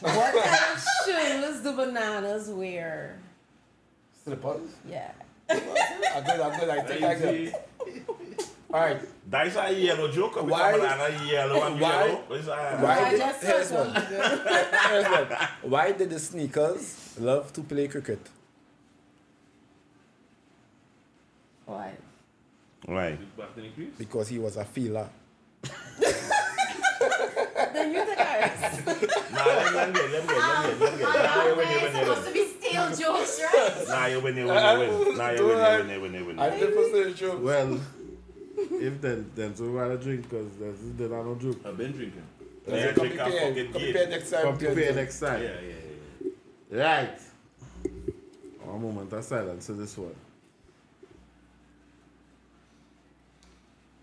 What 0.01 0.43
kind 0.43 0.75
of 0.75 0.85
shoes 1.05 1.61
do 1.63 1.75
bananas 1.75 2.49
wear? 2.49 3.19
Slippers. 4.27 4.69
Yeah. 4.89 5.11
I 5.49 5.55
good, 5.55 6.39
I 6.41 6.59
good, 6.59 6.69
I 6.69 6.81
think 6.81 7.01
I 7.03 7.15
Easy. 7.15 7.45
good. 7.45 7.53
Alright, 8.69 8.99
That 9.31 9.47
is 9.47 9.55
a 9.55 9.71
yellow 9.73 10.11
joke. 10.11 10.33
Come 10.35 10.49
Why- 10.49 10.73
banana 10.73 11.07
yellow 11.25 11.63
and 11.67 11.79
why- 11.79 11.89
yellow. 12.07 12.23
What's 12.27 12.45
that? 12.47 12.81
why 12.83 13.09
did- 13.11 13.35
here's 13.47 13.71
one. 13.71 13.95
here's 14.89 15.05
one. 15.05 15.27
Why 15.71 15.91
did 15.93 16.09
the 16.09 16.19
sneakers 16.19 17.15
love 17.17 17.53
to 17.53 17.61
play 17.61 17.87
cricket? 17.87 18.19
Why? 21.65 21.93
Right. 22.87 23.19
Back 23.37 23.55
to 23.55 23.61
the 23.61 23.67
increase. 23.67 23.95
Because 23.97 24.27
he 24.27 24.39
was 24.39 24.57
a 24.57 24.65
feeler. 24.65 25.07
Then 28.39 28.99
you 29.01 29.07
the. 29.07 29.07
Nah, 29.33 29.45
let 29.45 29.87
me 29.87 29.93
get, 29.93 30.11
let 30.11 30.23
me 30.23 30.33
get, 30.33 30.37
let 30.37 30.79
me 30.79 30.79
get, 30.79 30.79
let 30.79 30.93
me 30.93 30.97
get. 30.97 31.07
Oh, 31.07 31.13
Nah, 31.13 31.43
you 31.43 31.55
that 31.55 31.57
win, 31.57 31.67
you 31.71 31.79
win, 31.81 31.85
it's 31.85 31.95
you 31.95 32.05
supposed 32.05 32.27
to 32.27 32.33
be 32.33 32.43
stale 32.47 32.89
jokes, 32.95 33.41
right? 33.41 33.87
Nah, 33.87 34.05
you 34.07 34.19
win, 34.19 34.37
you 34.37 34.45
win, 34.47 34.55
you 34.55 34.79
win. 35.07 35.17
Nah, 35.17 35.29
you 35.31 35.45
win, 35.47 35.57
you 35.57 35.65
win, 35.77 35.89
you 35.89 36.01
win, 36.01 36.13
you 36.13 36.25
win. 36.25 36.39
I 36.39 36.49
did 36.49 36.73
for 36.73 37.03
the 37.03 37.11
joke. 37.13 37.43
Well, 37.43 37.79
if 38.57 39.01
then, 39.01 39.31
then 39.35 39.55
so 39.55 39.65
rather 39.65 39.97
drink, 39.97 40.23
because 40.23 40.55
there's, 40.57 40.79
then 40.97 41.13
I 41.13 41.23
don't 41.23 41.39
joke. 41.39 41.57
I've 41.65 41.77
been 41.77 41.91
drinking. 41.91 42.23
Yeah, 42.67 42.91
Come 42.93 43.07
drink 43.07 43.19
a 43.19 43.23
prepare, 43.23 43.47
fucking 43.47 43.71
come 43.71 43.81
gate. 43.81 43.93
prepare 43.93 44.07
next 44.09 44.29
time. 44.31 44.43
Come 44.43 44.57
prepare 44.57 44.85
Ken. 44.87 44.95
next 44.95 45.19
time. 45.19 45.41
Yeah, 45.43 45.49
yeah, 45.61 46.29
yeah. 46.71 46.83
Right. 46.83 47.19
One 48.63 48.81
moment 48.81 49.13
of 49.13 49.23
silence 49.23 49.65
to 49.67 49.73
this 49.73 49.97
one. 49.97 50.15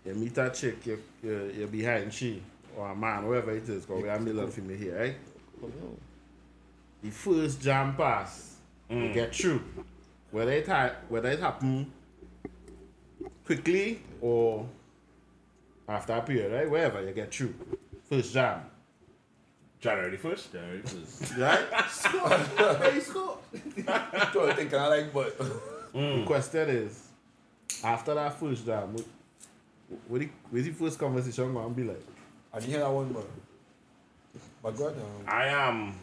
You 0.05 0.13
meet 0.15 0.37
a 0.37 0.49
chick, 0.51 0.85
you, 0.85 0.99
you, 1.23 1.51
you're 1.57 1.67
behind 1.67 2.13
she, 2.13 2.41
or 2.77 2.89
a 2.89 2.95
man, 2.95 3.23
whoever 3.23 3.51
it 3.51 3.67
is, 3.69 3.85
because 3.85 4.01
we 4.03 4.09
have 4.09 4.21
a 4.21 4.23
million 4.23 4.49
for 4.51 4.61
me 4.61 4.75
here, 4.75 4.97
right? 4.97 5.15
The 7.03 7.11
first 7.11 7.61
jam 7.61 7.95
pass, 7.95 8.55
you 8.89 8.95
Mm. 8.97 9.13
get 9.13 9.35
through. 9.35 9.61
whether 10.31 10.51
it 10.51 10.67
ha- 10.67 10.95
whether 11.07 11.29
it 11.29 11.39
happen 11.39 11.89
quickly 13.45 14.01
or 14.21 14.67
after 15.87 16.13
a 16.13 16.21
period, 16.21 16.51
right? 16.51 16.69
Wherever 16.69 17.01
you 17.05 17.13
get 17.13 17.33
through. 17.33 17.53
First 18.09 18.33
jam. 18.33 18.61
January 19.79 20.17
1st. 20.17 20.51
January 20.51 20.81
first. 20.81 21.37
Right? 21.37 21.65
Hey, 22.93 22.99
Scott. 22.99 23.41
So 24.33 24.49
I 24.49 24.53
think 24.55 24.73
I 24.73 24.87
like, 24.87 25.13
but 25.13 25.37
The 25.93 26.23
question 26.25 26.69
is, 26.69 27.07
after 27.83 28.13
that 28.15 28.37
first 28.39 28.65
jam, 28.65 28.93
what, 28.93 29.05
what 30.07 30.19
the, 30.21 30.29
what's 30.49 30.65
the 30.65 30.71
first 30.73 30.99
conversation 30.99 31.53
going 31.53 31.69
to 31.69 31.73
be 31.75 31.83
like? 31.87 32.03
I 32.55 32.59
didn't 32.59 32.71
hear 32.71 32.79
that 32.79 32.89
one, 32.91 33.11
but 33.13 33.25
but 34.63 34.77
God, 34.77 34.93
um, 34.97 35.25
I 35.27 35.47
am. 35.47 35.93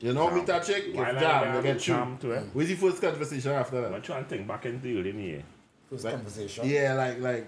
You 0.00 0.12
know, 0.12 0.30
meet 0.30 0.46
that 0.46 0.64
chick, 0.64 0.84
if 0.88 0.94
While 0.96 1.14
jam, 1.14 1.44
I 1.44 1.56
you 1.56 1.62
get 1.62 1.80
through. 1.80 1.94
jam 1.94 2.18
to 2.18 2.30
it. 2.32 2.44
What's 2.52 2.68
the 2.68 2.74
first 2.74 3.00
conversation 3.00 3.52
after 3.52 3.76
that? 3.80 3.86
I'm 3.86 3.92
that? 3.92 4.02
trying 4.04 4.24
to 4.24 4.28
think 4.28 4.46
back 4.46 4.66
in 4.66 4.80
the 4.82 4.98
early 4.98 5.10
year. 5.12 5.42
first 5.88 6.04
Like- 6.04 6.14
conversation. 6.14 6.68
Yeah, 6.68 6.94
like, 6.94 7.20
like, 7.20 7.46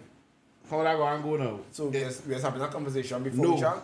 how 0.71 0.83
that 0.83 0.97
going 0.97 1.23
go 1.23 1.37
now? 1.37 1.61
So 1.73 1.89
we 1.89 2.03
was, 2.05 2.23
we 2.27 2.35
was 2.35 2.43
having 2.43 2.63
a 2.63 2.69
conversation 2.69 3.23
before 3.23 3.45
No. 3.45 3.55
we 3.55 3.61
jam. 3.61 3.81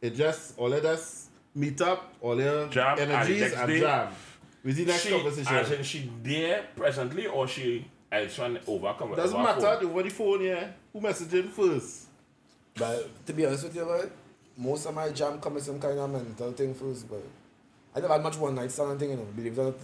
It 0.00 0.16
just, 0.16 0.58
all 0.58 0.72
of 0.72 0.84
us 0.84 1.28
meet 1.54 1.80
up, 1.80 2.12
all 2.20 2.40
your 2.40 2.66
Jam, 2.68 2.98
and 2.98 3.10
the 3.10 3.14
energies 3.14 3.40
next 3.40 3.54
and 3.56 3.68
day- 3.68 3.80
jam. 3.80 4.08
What's 4.62 4.76
the 4.78 4.84
next 4.84 5.02
she, 5.04 5.10
conversation? 5.10 5.54
As 5.54 5.70
in 5.70 5.82
she 5.84 6.10
there 6.22 6.64
presently 6.74 7.26
or 7.26 7.46
she 7.46 7.84
elsewhere 8.10 8.58
overcome 8.66 9.14
Doesn't 9.14 9.36
over 9.36 9.44
matter, 9.44 9.60
phone? 9.80 9.90
over 9.90 10.02
the 10.02 10.08
phone, 10.10 10.40
yeah. 10.44 10.66
Who 10.92 11.00
messaging 11.00 11.48
first? 11.50 12.06
But 12.78 13.26
to 13.26 13.32
be 13.32 13.46
honest 13.46 13.64
with 13.64 13.76
you, 13.76 13.90
right, 13.90 14.10
most 14.56 14.86
of 14.86 14.94
my 14.94 15.08
jam 15.10 15.40
come 15.40 15.54
with 15.54 15.64
some 15.64 15.80
kind 15.80 15.98
of 15.98 16.10
mental 16.10 16.52
thing 16.52 16.74
first, 16.74 17.08
but 17.08 17.22
I 17.94 18.00
never 18.00 18.12
had 18.12 18.22
much 18.22 18.36
one 18.36 18.54
night 18.54 18.70
stand 18.70 18.98
thing, 19.00 19.10
you 19.10 19.16
know, 19.16 19.26
believe 19.34 19.58
it 19.58 19.60
or 19.60 19.64
not. 19.66 19.74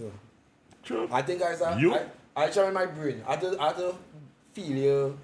True. 0.83 1.09
I 1.11 1.23
think 1.23 1.41
guys, 1.41 1.63
I, 1.63 1.79
You? 1.79 1.95
I, 1.95 2.03
I 2.37 2.51
jam 2.51 2.69
in 2.69 2.75
my 2.75 2.87
brain. 2.87 3.23
I 3.27 3.31
had 3.33 3.41
to, 3.41 3.61
I 3.61 3.67
had 3.69 3.77
to 3.77 3.95
feel 4.53 4.77
you 4.77 5.19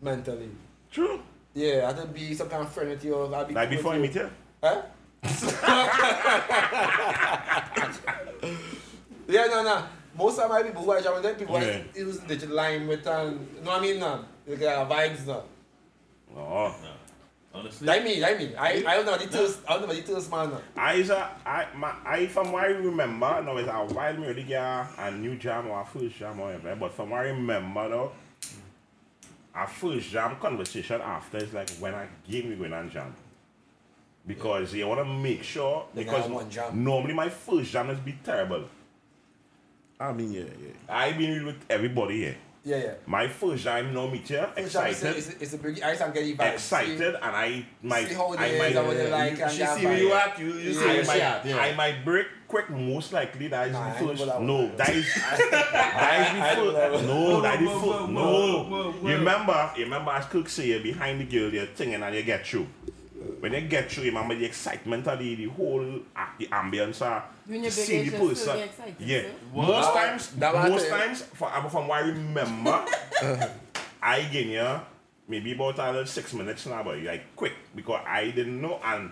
mentally. 0.00 0.50
True. 0.90 1.20
Yeah, 1.54 1.82
I 1.84 1.86
had 1.92 1.96
to 2.02 2.06
be 2.06 2.32
some 2.34 2.48
kind 2.48 2.62
of 2.62 2.72
friend 2.72 2.90
with 2.90 3.04
you. 3.04 3.14
or 3.14 3.34
I'd 3.34 3.48
be 3.48 3.54
Like 3.54 3.68
cool 3.68 3.76
before 3.78 3.94
you 3.96 4.02
with 4.02 4.14
meet 4.14 4.22
her. 4.22 4.30
Huh? 4.62 4.82
yeah, 9.28 9.46
no, 9.46 9.62
no. 9.62 9.84
Most 10.16 10.38
of 10.38 10.50
my 10.50 10.62
people 10.62 10.82
who 10.82 10.92
I 10.92 11.00
jam 11.00 11.14
with 11.14 11.22
them, 11.22 11.34
people 11.36 11.60
Yeah. 11.60 11.66
yeah. 11.94 12.02
use 12.02 12.18
digital 12.20 12.56
line 12.56 12.86
with, 12.86 13.06
um, 13.06 13.46
you 13.56 13.62
know 13.64 13.70
what 13.70 13.78
I 13.78 13.82
mean? 13.82 14.00
No? 14.00 14.24
Like, 14.46 14.62
uh, 14.62 14.86
vibes, 14.88 15.26
no. 15.26 15.42
Oh. 16.36 16.74
Honestly. 17.52 17.86
Like 17.86 18.04
me, 18.04 18.20
like 18.20 18.38
me. 18.38 18.54
I, 18.54 18.84
I 18.86 18.96
don't 18.96 19.06
know 19.06 19.18
the 19.18 19.26
toast, 19.26 19.58
I 19.68 19.78
don't 19.78 19.88
know 19.88 19.94
the 19.94 20.02
toast, 20.02 20.30
man. 20.30 20.50
No. 20.50 20.60
I 20.76 20.94
is 20.94 21.10
a, 21.10 21.30
I, 21.44 21.66
my, 21.74 21.92
I, 22.04 22.26
from 22.28 22.52
what 22.52 22.62
I 22.64 22.68
remember, 22.68 23.42
no, 23.42 23.56
it's 23.56 23.68
a 23.68 23.72
while 23.94 24.16
me 24.16 24.28
really 24.28 24.44
get 24.44 24.62
a, 24.62 24.88
a 24.98 25.10
new 25.10 25.34
jam 25.36 25.66
or 25.66 25.80
a 25.80 25.84
first 25.84 26.16
jam 26.16 26.38
or 26.38 26.46
whatever, 26.46 26.76
but 26.76 26.92
from 26.94 27.10
what 27.10 27.20
I 27.22 27.30
remember 27.30 27.88
though, 27.88 28.12
a 29.54 29.66
first 29.66 30.10
jam 30.10 30.36
conversation 30.36 31.00
after 31.00 31.38
is 31.38 31.52
like 31.52 31.70
when 31.80 31.92
I 31.94 32.06
game 32.28 32.50
we 32.50 32.54
going 32.54 32.72
and 32.72 32.90
jam. 32.90 33.12
Because 34.26 34.72
you 34.74 34.86
want 34.86 35.00
to 35.00 35.04
make 35.04 35.42
sure, 35.42 35.86
They 35.92 36.04
because 36.04 36.22
have 36.24 36.30
one 36.32 36.48
jam. 36.50 36.84
normally 36.84 37.14
my 37.14 37.28
first 37.28 37.72
jam 37.72 37.90
is 37.90 37.98
be 37.98 38.16
terrible. 38.22 38.64
I 39.98 40.12
mean, 40.12 40.32
yeah, 40.32 40.42
yeah. 40.42 40.72
I 40.88 41.12
been 41.12 41.44
with 41.46 41.64
everybody 41.68 42.18
here. 42.18 42.36
Yeah, 42.62 42.76
yeah. 42.76 42.92
My 43.06 43.26
first 43.26 43.64
jam 43.64 43.94
now 43.94 44.06
meet 44.06 44.28
here, 44.28 44.46
First 44.54 44.72
jam 44.74 44.86
is 44.88 45.02
excited, 45.02 45.14
a- 45.14 45.18
It's, 45.18 45.28
a- 45.30 45.42
it's 45.42 45.52
a 45.54 45.58
big 45.58 45.82
ice 45.82 46.00
and 46.02 46.12
get 46.12 46.24
the 46.24 46.34
vibes. 46.34 46.52
excited, 46.52 47.14
and 47.14 47.24
I 47.24 47.66
might, 47.82 48.06
see 48.08 48.14
how 48.14 48.34
I 48.34 48.46
is 48.46 48.58
might, 48.58 48.76
and 48.76 48.86
what 48.86 48.96
they 48.98 49.10
like 49.10 49.40
and 49.40 49.50
she 49.50 49.64
see 49.66 49.86
where 49.86 49.98
you 49.98 50.12
at, 50.12 50.38
you, 50.38 50.52
you 50.52 50.74
see 50.74 50.80
I 50.84 50.86
where 50.96 51.04
might, 51.06 51.20
at, 51.22 51.46
yeah. 51.46 51.56
I 51.56 51.74
might 51.74 52.04
break 52.04 52.26
quick. 52.46 52.68
Most 52.68 53.14
likely 53.14 53.48
that 53.48 53.68
is 53.68 53.72
Nah, 53.72 53.84
the 53.94 53.98
ain't 53.98 54.08
first. 54.18 54.26
gonna- 54.30 54.44
No, 54.44 54.76
that 54.76 54.88
is 54.90 55.14
that 55.14 56.34
is 56.34 56.42
I 56.42 56.54
the 56.54 56.72
first. 56.72 57.04
No, 57.06 57.40
that 57.40 57.62
is 57.62 57.68
Whoa, 57.68 57.74
first. 57.74 57.84
whoa, 57.84 58.06
whoa, 58.06 58.06
No, 58.12 58.62
whoa, 58.64 58.92
whoa. 58.92 59.08
you 59.08 59.16
remember? 59.16 59.70
You 59.76 59.84
remember 59.84 60.10
as 60.10 60.26
Cook 60.26 60.48
say 60.50 60.66
you're 60.66 60.80
behind 60.80 61.20
the 61.20 61.24
girl, 61.24 61.50
you're 61.52 61.68
singing 61.74 62.02
and 62.02 62.14
you 62.14 62.22
get 62.24 62.46
through. 62.46 62.66
When 63.40 63.52
you 63.52 63.60
get 63.62 63.90
through, 63.90 64.04
you 64.04 64.10
remember 64.10 64.34
the 64.34 64.46
excitement 64.46 65.06
of 65.06 65.18
the, 65.18 65.34
the 65.34 65.44
whole 65.46 66.00
act, 66.16 66.38
the 66.38 66.46
ambience, 66.46 67.02
uh, 67.02 67.20
When 67.46 67.62
you're 67.62 67.70
see 67.70 67.98
the 67.98 68.04
you 68.04 68.10
still 68.10 68.28
person. 68.28 68.56
get 68.56 68.66
excited. 68.68 68.96
Yeah, 68.98 69.22
so. 69.22 69.56
most 69.62 69.94
That 69.94 70.06
times, 70.06 70.30
that 70.32 70.68
most 70.70 70.88
times, 70.88 71.22
from, 71.34 71.70
from 71.70 71.88
what 71.88 72.02
I 72.02 72.08
remember, 72.08 72.84
I 74.02 74.22
get 74.22 74.46
here 74.46 74.80
maybe 75.28 75.52
about 75.52 75.78
uh, 75.78 76.04
six 76.04 76.32
minutes 76.34 76.66
now, 76.66 76.82
but 76.82 76.98
like 77.02 77.36
quick 77.36 77.52
because 77.76 78.00
I 78.06 78.30
didn't 78.30 78.60
know 78.60 78.80
and 78.84 79.10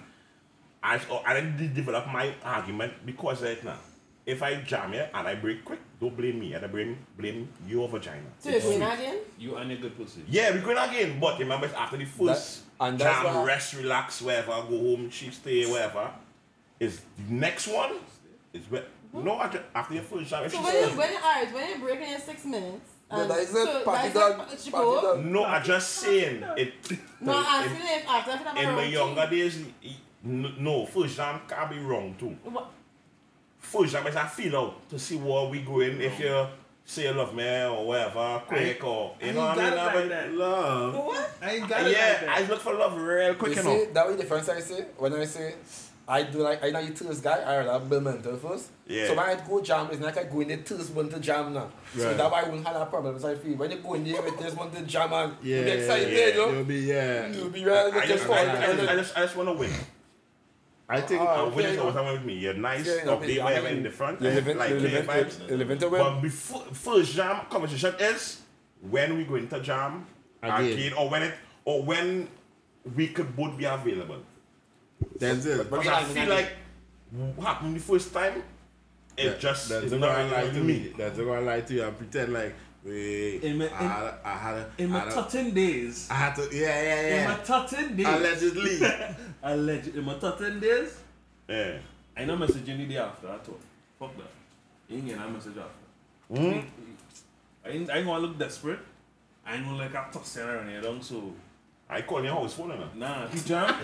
I 0.82 0.98
so 0.98 1.20
I 1.26 1.34
didn't 1.34 1.74
develop 1.74 2.06
my 2.08 2.32
argument 2.44 2.92
because 3.04 3.42
right 3.42 3.62
now. 3.64 3.78
If 4.26 4.42
I 4.42 4.56
jam 4.56 4.92
here 4.92 5.08
and 5.14 5.26
I 5.26 5.36
break 5.36 5.64
quick, 5.64 5.78
don't 5.98 6.14
blame 6.14 6.38
me. 6.38 6.52
And 6.52 6.62
I 6.62 6.68
blame 6.68 6.98
blame 7.16 7.48
your 7.66 7.88
vagina. 7.88 8.26
So 8.40 8.50
you're 8.50 8.60
going 8.60 8.82
again? 8.82 9.16
You 9.38 9.56
and 9.56 9.70
your 9.70 9.78
good 9.80 9.96
pussy. 9.96 10.20
Yeah, 10.28 10.50
we're 10.50 10.60
going 10.60 10.76
again, 10.76 11.18
but 11.18 11.38
remember 11.38 11.64
it's 11.64 11.74
after 11.74 11.96
the 11.96 12.04
first 12.04 12.60
That- 12.60 12.67
and 12.80 12.98
that's 12.98 13.22
jam, 13.24 13.34
why- 13.36 13.44
rest, 13.44 13.74
relax, 13.74 14.22
wherever, 14.22 14.52
go 14.52 14.78
home, 14.78 15.10
she 15.10 15.30
stay, 15.30 15.70
wherever. 15.70 16.10
Is 16.80 17.00
the 17.16 17.34
next 17.34 17.66
one 17.68 17.94
is 18.52 18.70
where 18.70 18.84
no 19.12 19.40
after, 19.40 19.64
after 19.74 19.94
your 19.94 20.02
first 20.04 20.30
jam. 20.30 20.44
If 20.44 20.52
So 20.52 20.58
she 20.58 20.64
when 20.64 20.74
you, 20.74 20.80
says, 20.84 20.96
when, 20.96 21.14
alright, 21.14 21.54
when 21.54 21.68
you're 21.70 21.78
breaking 21.78 22.14
in 22.14 22.20
six 22.20 22.44
minutes, 22.44 22.90
No, 23.10 23.20
and 23.22 23.30
that 23.30 23.34
um, 23.38 23.40
is 23.42 23.48
so 23.50 23.78
it. 23.78 23.84
Party 23.84 24.08
that's 24.10 24.14
dog. 24.14 24.72
Party 24.72 25.00
dog. 25.06 25.24
no, 25.24 25.44
I'm 25.44 25.64
just 25.64 25.90
saying 25.90 26.44
it. 26.56 26.74
No, 27.20 27.32
I'm 27.36 27.64
it- 27.64 27.72
asking 27.72 27.86
if 27.98 28.08
after 28.08 28.44
that 28.44 28.56
in 28.58 28.74
my 28.74 28.84
younger 28.84 29.28
days, 29.28 29.58
y- 29.82 29.90
n- 30.24 30.54
no, 30.60 30.86
first 30.86 31.16
jam 31.16 31.40
can 31.48 31.70
be 31.70 31.78
wrong 31.80 32.14
too. 32.18 32.36
What? 32.44 32.70
First 33.58 33.92
jam 33.92 34.06
is 34.06 34.14
I 34.16 34.26
feel 34.26 34.56
out 34.56 34.88
to 34.90 34.98
see 34.98 35.16
where 35.16 35.46
we 35.48 35.60
going. 35.62 36.00
If 36.00 36.20
you 36.20 36.46
say 36.88 37.04
you 37.04 37.12
love 37.12 37.34
me 37.34 37.44
or 37.64 37.86
whatever, 37.86 38.42
quick 38.46 38.82
or 38.82 39.14
you 39.20 39.32
know 39.32 39.40
what 39.46 39.58
I 39.58 39.62
ain't 39.66 39.74
mean. 39.74 39.76
got 39.76 39.94
it 39.94 39.98
like 40.00 40.08
that. 40.08 40.32
Love. 40.32 40.94
What? 40.96 41.30
I 41.42 41.50
ain't 41.54 41.68
got 41.68 41.86
it 41.86 41.92
yeah, 41.92 42.08
like 42.08 42.20
that. 42.20 42.28
I 42.38 42.48
look 42.48 42.60
for 42.60 42.74
love 42.74 43.00
real 43.00 43.34
quick, 43.34 43.50
You 43.56 43.62
you 43.62 43.68
know. 43.68 43.84
see, 43.84 43.92
that 43.92 44.06
way 44.06 44.12
the 44.16 44.22
difference 44.22 44.48
I 44.48 44.60
say, 44.60 44.86
when 44.96 45.12
I 45.12 45.24
say, 45.26 45.54
I 46.08 46.22
do 46.22 46.38
like, 46.38 46.64
I 46.64 46.70
know 46.70 46.78
you 46.78 46.94
toast 46.94 47.22
guy, 47.22 47.38
I 47.40 47.58
rather 47.66 47.84
build 47.84 48.04
mental 48.04 48.36
first. 48.38 48.70
Yeah. 48.86 49.08
So 49.08 49.14
when 49.14 49.26
I 49.26 49.34
go 49.46 49.60
jam, 49.60 49.88
it's 49.90 50.00
not 50.00 50.16
like 50.16 50.26
I 50.26 50.30
go 50.32 50.40
in 50.40 50.48
the 50.48 50.56
toast 50.56 50.90
one 50.94 51.10
to 51.10 51.20
jam 51.20 51.52
now. 51.52 51.68
So 51.94 52.06
Right. 52.08 52.16
that 52.16 52.30
why 52.30 52.40
I 52.40 52.44
wouldn't 52.44 52.66
have 52.66 52.76
that 52.76 52.88
problem. 52.88 53.18
So 53.20 53.28
I 53.30 53.34
feel, 53.34 53.56
when 53.58 53.70
you 53.70 53.76
go 53.76 53.92
in 53.92 54.04
there 54.04 54.22
with 54.22 54.38
this 54.38 54.54
one 54.54 54.70
to 54.70 54.80
jam 54.82 55.12
and 55.12 55.34
Yeah, 55.42 55.58
you 55.58 55.64
be 55.64 55.70
excited, 55.72 56.10
yeah, 56.10 56.26
you 56.28 56.34
know? 56.34 56.52
You'll 56.52 56.64
be, 56.64 56.74
yeah. 56.80 57.28
You'll 57.28 57.50
be 57.50 57.64
ready 57.66 57.90
to 57.92 57.98
I 57.98 58.06
just 58.06 58.26
just. 58.26 58.30
I, 58.30 58.36
I, 58.46 58.92
I 58.92 58.96
just, 58.96 59.18
I 59.18 59.20
just 59.20 59.36
want 59.36 59.50
to 59.50 59.52
win. 59.52 59.70
I 60.90 61.00
think, 61.02 61.20
and 61.20 61.54
win 61.54 61.66
okay, 61.66 61.70
is 61.70 61.76
you 61.76 61.82
always 61.82 62.12
with 62.12 62.24
me. 62.24 62.34
You're 62.34 62.54
nice, 62.54 62.86
Yeah, 62.86 62.94
you 62.94 63.04
know, 63.04 63.12
I 63.20 63.44
whatever 63.44 63.68
in 63.68 63.82
the 63.82 63.90
front, 63.90 64.20
You 64.22 64.28
and 64.28 64.58
like 64.58 64.70
you 64.70 64.80
live 64.80 65.04
vibes. 65.06 65.48
you 65.50 65.56
live 65.56 65.70
in 65.70 65.78
to 65.78 65.88
win. 65.90 66.00
But 66.00 66.20
before 66.22 66.62
first 66.72 67.12
jam 67.12 67.44
conversation 67.50 67.94
is 68.00 68.40
when 68.80 69.16
we 69.18 69.24
go 69.24 69.34
into 69.34 69.60
jam 69.60 70.06
Again. 70.42 70.72
again, 70.72 70.92
or 70.94 71.10
when 71.10 71.22
it 71.24 71.34
or 71.66 71.82
when 71.82 72.28
we 72.96 73.08
could 73.08 73.36
both 73.36 73.56
be 73.58 73.64
available. 73.66 74.22
that's 75.18 75.44
it. 75.46 75.68
But 75.70 75.80
Because 75.82 75.86
I 75.92 76.00
like- 76.02 76.06
feel 76.06 76.28
like 76.28 76.52
what 77.36 77.46
happened 77.46 77.76
the 77.76 77.80
first 77.80 78.12
time, 78.14 78.42
it 79.16 79.24
That- 79.30 79.40
just 79.40 79.68
that's 79.68 79.84
is 79.86 79.92
not 79.92 80.00
not 80.00 80.16
gonna 80.16 80.32
lie 80.32 80.48
to 80.54 80.60
me. 80.60 80.78
me. 80.78 80.94
That's 80.96 81.18
not 81.18 81.24
gonna 81.24 81.40
lie 81.42 81.60
to 81.60 81.74
you 81.74 81.82
and 81.82 81.98
pretend 81.98 82.32
like 82.32 82.54
wait, 82.84 83.42
In 83.42 83.58
my- 83.58 83.64
I 83.66 83.82
had, 83.82 84.02
a- 84.04 84.18
I 84.24 84.36
had, 84.36 84.56
a- 84.56 84.70
In 84.78 84.92
I 84.94 85.04
my 85.04 85.10
tutting 85.10 85.50
days. 85.54 86.08
I 86.10 86.14
had 86.14 86.34
to, 86.36 86.42
yeah, 86.52 86.82
yeah, 86.82 87.06
yeah. 87.08 87.22
In 87.22 87.28
my 87.30 87.44
tutting 87.44 87.96
days. 87.96 88.06
Allegedly. 88.06 88.78
Alleged. 89.42 89.96
In 89.96 90.04
my 90.04 90.14
tutting 90.14 90.60
days. 90.60 90.96
Yeah. 91.48 91.78
I 92.16 92.24
know 92.24 92.36
messaging 92.36 92.78
the 92.78 92.86
day 92.86 92.96
after 92.98 93.28
at 93.28 93.46
all. 93.48 93.58
Fuck 93.98 94.16
that. 94.16 94.24
You 94.88 94.98
ain't 94.98 95.08
that 95.18 95.32
message 95.32 95.56
after. 95.56 96.34
Hmm? 96.42 96.58
I 97.64 97.68
ain't, 97.70 97.90
I 97.90 97.96
ain't 97.98 98.06
gonna 98.06 98.18
look 98.26 98.38
desperate. 98.38 98.80
I 99.46 99.54
ain't 99.56 99.64
gonna 99.64 99.76
like 99.78 99.94
a 99.94 100.08
tossing 100.12 100.42
around 100.42 100.68
here, 100.68 100.80
don't 100.80 101.02
so. 101.02 101.32
I 101.90 102.02
call 102.02 102.22
your 102.22 102.34
house 102.34 102.52
phone, 102.54 102.68
now. 102.68 102.88
Nah, 102.94 103.26
he 103.28 103.40
jam. 103.40 103.74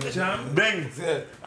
he 0.00 0.10
jam. 0.10 0.54
Bang! 0.54 0.88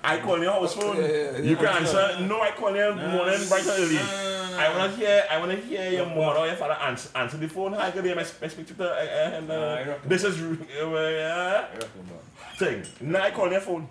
I 0.03 0.19
call 0.19 0.38
your 0.43 0.52
house 0.52 0.76
phone. 0.76 0.97
Yeah, 0.97 1.07
yeah, 1.07 1.31
yeah. 1.31 1.38
You 1.39 1.56
can 1.56 1.68
answer. 1.68 2.18
No, 2.22 2.41
I 2.41 2.52
call 2.52 2.76
your 2.76 2.93
Nah. 2.93 3.11
morning 3.14 3.39
bright 3.47 3.65
early. 3.68 3.95
Nah, 3.95 4.02
nah, 4.02 4.49
nah, 4.52 4.57
I 4.57 4.77
wanna 4.77 4.91
hear. 4.97 5.23
I 5.31 5.38
wanna 5.39 5.56
hear 5.56 5.91
your 5.91 6.06
mother 6.07 6.39
or 6.39 6.47
your 6.47 6.57
father 6.57 6.73
answer, 6.84 7.10
answer 7.15 7.38
the 7.38 7.47
phone. 7.47 7.72
Hi, 7.73 7.89
good 7.91 8.03
day. 8.03 8.14
My 8.14 8.26
my 8.41 8.47
speak 8.49 8.68
to 8.68 8.73
the. 8.73 8.89
Uh, 8.91 8.95
uh, 8.95 9.35
and, 9.38 9.47
Nah, 9.47 9.53
I 9.53 9.57
uh, 9.81 9.88
reckon. 9.88 10.10
this 10.10 10.23
is 10.26 10.41
uh, 10.41 11.68
I 11.73 12.57
thing. 12.57 12.84
Now 12.99 13.23
I 13.23 13.31
call 13.31 13.49
your 13.49 13.61
phone. 13.61 13.88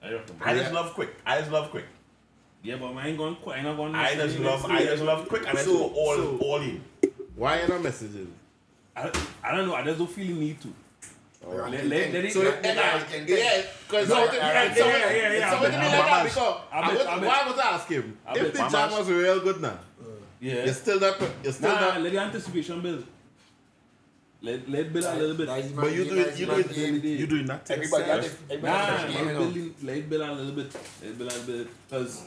I. 0.00 0.20
I 0.44 0.54
just 0.54 0.72
love 0.72 0.94
quick. 0.94 1.16
I 1.26 1.38
just 1.40 1.50
love 1.50 1.70
quick. 1.70 1.86
Yeah, 2.62 2.76
but 2.76 2.92
I 2.96 3.08
ain't 3.08 3.18
going 3.18 3.34
to 3.36 3.50
I 3.50 3.56
ain't 3.58 3.76
going 3.76 3.92
to 3.92 3.98
I 3.98 4.14
just 4.14 4.38
love. 4.38 4.64
I 4.66 4.84
just 4.84 5.02
love 5.02 5.28
quick, 5.28 5.42
and 5.48 5.50
I 5.50 5.62
just 5.62 5.64
So- 5.64 5.78
go 5.78 5.94
all 5.94 6.16
so- 6.16 6.38
all 6.42 6.60
in. 6.60 6.84
Why 7.34 7.60
you 7.62 7.68
not 7.68 7.80
messaging? 7.80 8.28
I, 9.04 9.10
I 9.44 9.56
don't 9.56 9.66
know. 9.68 9.74
I 9.74 9.82
just 9.84 9.98
don't 9.98 10.10
feel 10.10 10.26
the 10.26 10.32
need 10.34 10.60
to. 10.62 10.68
Let, 11.46 11.70
let, 11.70 12.12
let 12.12 12.24
it, 12.24 12.32
So, 12.32 12.40
let, 12.40 12.64
yeah, 12.64 13.02
can 13.10 13.26
yeah, 13.28 13.62
because 13.86 14.08
No, 14.08 14.14
so 14.26 14.32
yeah, 14.32 14.32
yeah, 14.34 14.64
yeah, 14.64 14.74
so 14.74 14.86
yeah, 14.86 14.96
it- 14.96 15.16
yeah, 15.16 15.38
yeah, 15.38 15.50
so 15.50 15.56
I 15.56 15.58
it 15.58 15.70
bet, 15.70 15.80
be 15.80 15.86
like 15.86 16.06
that 16.10 16.24
because 16.24 16.60
I 16.72 16.78
I 16.80 16.94
bet, 16.94 17.06
I 17.06 17.18
bet. 17.20 17.28
why 17.28 17.44
would 17.50 17.58
I 17.58 17.68
ask 17.76 17.88
him? 17.88 18.18
I 18.26 18.32
If 18.34 18.42
bet. 18.42 18.52
the 18.54 18.58
My 18.58 18.68
jam 18.68 18.90
was 18.90 19.08
real 19.08 19.40
good 19.40 19.60
now, 19.62 19.78
yeah. 20.40 20.64
you're 20.64 20.74
still 20.74 21.00
not, 21.00 21.20
you're 21.44 21.52
still 21.52 21.72
Nah, 21.74 21.80
not, 21.80 22.00
let 22.02 22.12
the 22.12 22.18
anticipation 22.18 22.80
build. 22.82 23.04
Let 24.40 24.68
let 24.68 24.92
build 24.92 25.04
a 25.04 25.16
little 25.16 25.36
bit. 25.36 25.46
That 25.46 25.58
is 25.60 25.72
But 25.72 25.92
you 25.92 26.04
man- 26.04 26.08
do 26.08 26.14
that 26.16 26.26
it, 26.28 26.32
is 26.34 26.40
you 26.40 26.46
do 26.46 26.52
man 26.52 26.60
it, 26.60 27.04
you 27.20 27.26
doing 27.26 27.46
that 27.46 27.64
to 27.66 27.72
Everybody 27.74 28.04
yourself? 28.04 28.24
has 28.24 28.32
a- 28.50 28.52
everybody 28.52 28.72
Nah, 28.78 28.84
has 28.86 29.04
a 29.04 29.12
game, 29.12 29.18
you 29.18 29.24
let 29.24 29.54
build, 29.54 29.82
let 29.84 30.10
build 30.10 30.22
a 30.22 30.32
little 30.32 30.52
bit. 30.60 30.72
Let 31.02 31.18
build 31.18 31.30
a 31.32 31.34
little 31.34 31.54
bit. 31.54 31.68
Because 31.88 32.22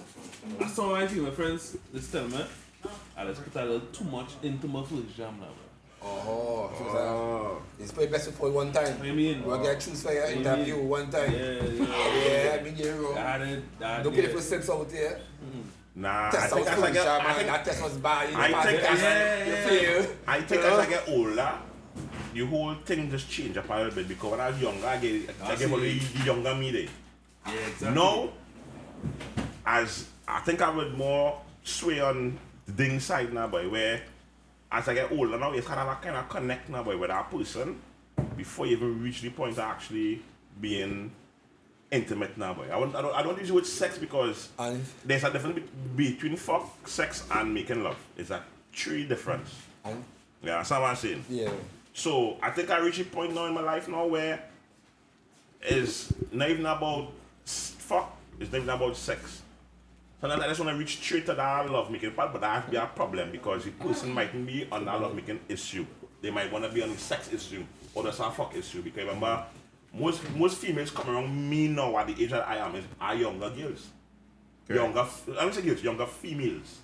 some 0.73 0.85
of 0.85 0.91
my 0.91 1.07
female 1.07 1.31
friends, 1.31 1.77
this 1.93 2.11
tell 2.11 2.27
me, 2.27 2.43
ah, 2.85 2.89
I 3.17 3.25
just 3.25 3.43
put 3.43 3.61
a 3.61 3.65
little 3.65 3.87
too 3.97 4.05
much 4.05 4.29
into 4.43 4.67
my 4.67 4.83
first 4.83 5.15
jam 5.15 5.35
now, 5.39 5.47
bro. 5.47 5.60
Oh, 6.03 6.71
so 6.77 6.83
it's, 6.85 6.95
Oh. 6.95 7.61
it's 7.79 7.91
play 7.91 8.07
best 8.07 8.31
for 8.31 8.49
one 8.49 8.71
time. 8.71 8.97
What 8.97 9.07
you 9.07 9.13
mean? 9.13 9.43
We'll 9.45 9.61
get 9.61 9.79
choose 9.79 10.01
for 10.03 10.11
your 10.13 10.27
you 10.29 10.37
interview 10.37 10.75
mean? 10.77 10.89
one 10.89 11.09
time. 11.11 11.31
Yeah, 11.31 11.63
yeah. 11.63 11.85
Yeah, 11.85 12.57
I 12.59 12.63
mean, 12.63 12.75
you 12.77 12.85
know. 12.85 13.13
I 13.15 13.19
had 13.21 13.41
it. 13.41 13.63
I 13.81 13.87
had 13.95 14.03
Don't 14.03 14.13
it. 14.15 14.25
pay 14.25 14.33
for 14.33 14.41
steps 14.41 14.69
out 14.69 14.89
there. 14.89 15.19
Nah, 15.93 16.27
I 16.27 16.31
think 16.31 16.67
as 16.67 16.67
I 16.67 16.87
for 16.87 16.93
get, 16.93 17.07
I 17.07 17.33
think, 17.33 17.47
That 17.47 17.65
test 17.65 17.83
was 17.83 17.97
bad. 17.97 18.29
You 18.31 18.37
I 18.37 18.51
pass 18.51 18.65
think 18.65 18.81
the 18.81 18.87
test, 18.87 19.03
as- 19.03 19.81
you 19.81 19.89
yeah. 19.99 20.05
I 20.27 20.41
think 20.41 20.61
as 20.63 20.79
I 20.79 20.85
get 20.89 21.09
older, 21.09 21.51
the 22.33 22.45
whole 22.45 22.75
thing 22.85 23.11
just 23.11 23.29
changed 23.29 23.57
up 23.57 23.69
a 23.69 23.75
little 23.75 23.91
bit 23.91 24.07
because 24.07 24.31
when 24.31 24.39
I 24.39 24.49
was 24.51 24.61
younger, 24.61 24.87
I 24.87 24.97
get, 24.97 25.29
I 25.43 25.45
I 25.51 25.55
get 25.55 25.69
see. 25.69 25.99
the, 25.99 25.99
the 26.19 26.25
younger 26.25 26.55
me 26.55 26.71
there. 26.71 26.81
Yeah, 27.45 27.53
exactly. 27.67 27.91
Now, 28.01 28.29
as 29.65 30.07
I 30.27 30.39
think 30.39 30.61
I 30.61 30.69
would 30.69 30.97
more 30.97 31.41
sway 31.63 31.99
on 31.99 32.39
the 32.65 32.71
ding 32.71 32.99
side 33.01 33.33
now, 33.33 33.47
boy, 33.47 33.67
where 33.69 34.01
as 34.71 34.87
I 34.87 34.93
get 34.93 35.11
older 35.11 35.37
now, 35.37 35.51
it's 35.51 35.67
kind 35.67 35.79
of 35.79 35.87
a 35.87 35.95
kind 36.01 36.15
of 36.15 36.29
connect 36.29 36.69
now, 36.69 36.83
boy, 36.83 36.97
with 36.97 37.09
that 37.09 37.29
person 37.29 37.79
before 38.37 38.65
you 38.65 38.77
even 38.77 39.01
reach 39.03 39.21
the 39.21 39.29
point 39.29 39.53
of 39.53 39.59
actually 39.59 40.21
being 40.59 41.11
intimate 41.91 42.37
now, 42.37 42.53
boy. 42.53 42.67
I, 42.71 42.77
won't, 42.77 42.95
I, 42.95 43.01
don't, 43.01 43.15
I 43.15 43.21
don't 43.23 43.37
use 43.37 43.49
the 43.49 43.53
word 43.53 43.65
sex 43.65 43.97
because 43.97 44.49
And, 44.57 44.83
there's 45.03 45.23
a 45.23 45.31
difference 45.31 45.59
between 45.95 46.37
fuck, 46.37 46.87
sex, 46.87 47.25
and 47.31 47.53
making 47.53 47.83
love. 47.83 47.97
It's 48.17 48.29
a 48.29 48.43
three 48.73 49.05
difference. 49.05 49.53
and, 49.83 50.03
Yeah, 50.41 50.57
that's 50.57 50.69
what 50.69 50.83
I'm 50.83 50.95
saying. 50.95 51.25
yeah. 51.29 51.51
So 51.93 52.37
I 52.41 52.51
think 52.51 52.69
I 52.69 52.79
reach 52.79 52.99
a 52.99 53.03
point 53.03 53.35
now 53.35 53.45
in 53.47 53.53
my 53.53 53.61
life 53.61 53.89
now 53.89 54.05
where 54.05 54.41
it's 55.61 56.13
not 56.31 56.49
even 56.49 56.65
about 56.65 57.11
fuck, 57.45 58.15
it's 58.39 58.49
not 58.51 58.59
even 58.59 58.69
about 58.69 58.95
sex. 58.95 59.40
Sometimes 60.21 60.43
I 60.43 60.47
just 60.49 60.59
want 60.59 60.71
to 60.71 60.77
reach 60.77 60.97
straight 60.97 61.25
to 61.25 61.33
that 61.33 61.71
love 61.71 61.89
making 61.89 62.11
part, 62.11 62.31
but 62.31 62.41
that 62.41 62.61
has 62.61 62.69
be 62.69 62.77
a 62.77 62.85
problem 62.85 63.31
because 63.31 63.65
the 63.65 63.71
person 63.71 64.13
mightn't 64.13 64.45
be 64.45 64.67
on 64.71 64.85
that 64.85 65.01
love 65.01 65.15
making 65.15 65.39
issue. 65.49 65.83
They 66.21 66.29
might 66.29 66.51
want 66.51 66.63
to 66.63 66.71
be 66.71 66.83
on 66.83 66.91
the 66.91 66.97
sex 66.97 67.33
issue 67.33 67.65
or 67.95 68.03
the 68.03 68.09
a 68.09 68.13
fuck 68.13 68.55
issue. 68.55 68.83
Because 68.83 69.05
remember, 69.05 69.43
most 69.91 70.21
most 70.35 70.57
females 70.57 70.91
come 70.91 71.09
around 71.09 71.49
me 71.49 71.67
now 71.69 71.97
at 71.97 72.05
the 72.05 72.23
age 72.23 72.29
that 72.29 72.47
I 72.47 72.57
am 72.57 72.75
is 72.75 72.85
are 72.99 73.15
younger 73.15 73.49
girls. 73.49 73.87
Younger, 74.69 75.07
I 75.31 75.41
don't 75.41 75.53
say 75.55 75.63
girls, 75.63 75.81
younger 75.81 76.05
females. 76.05 76.77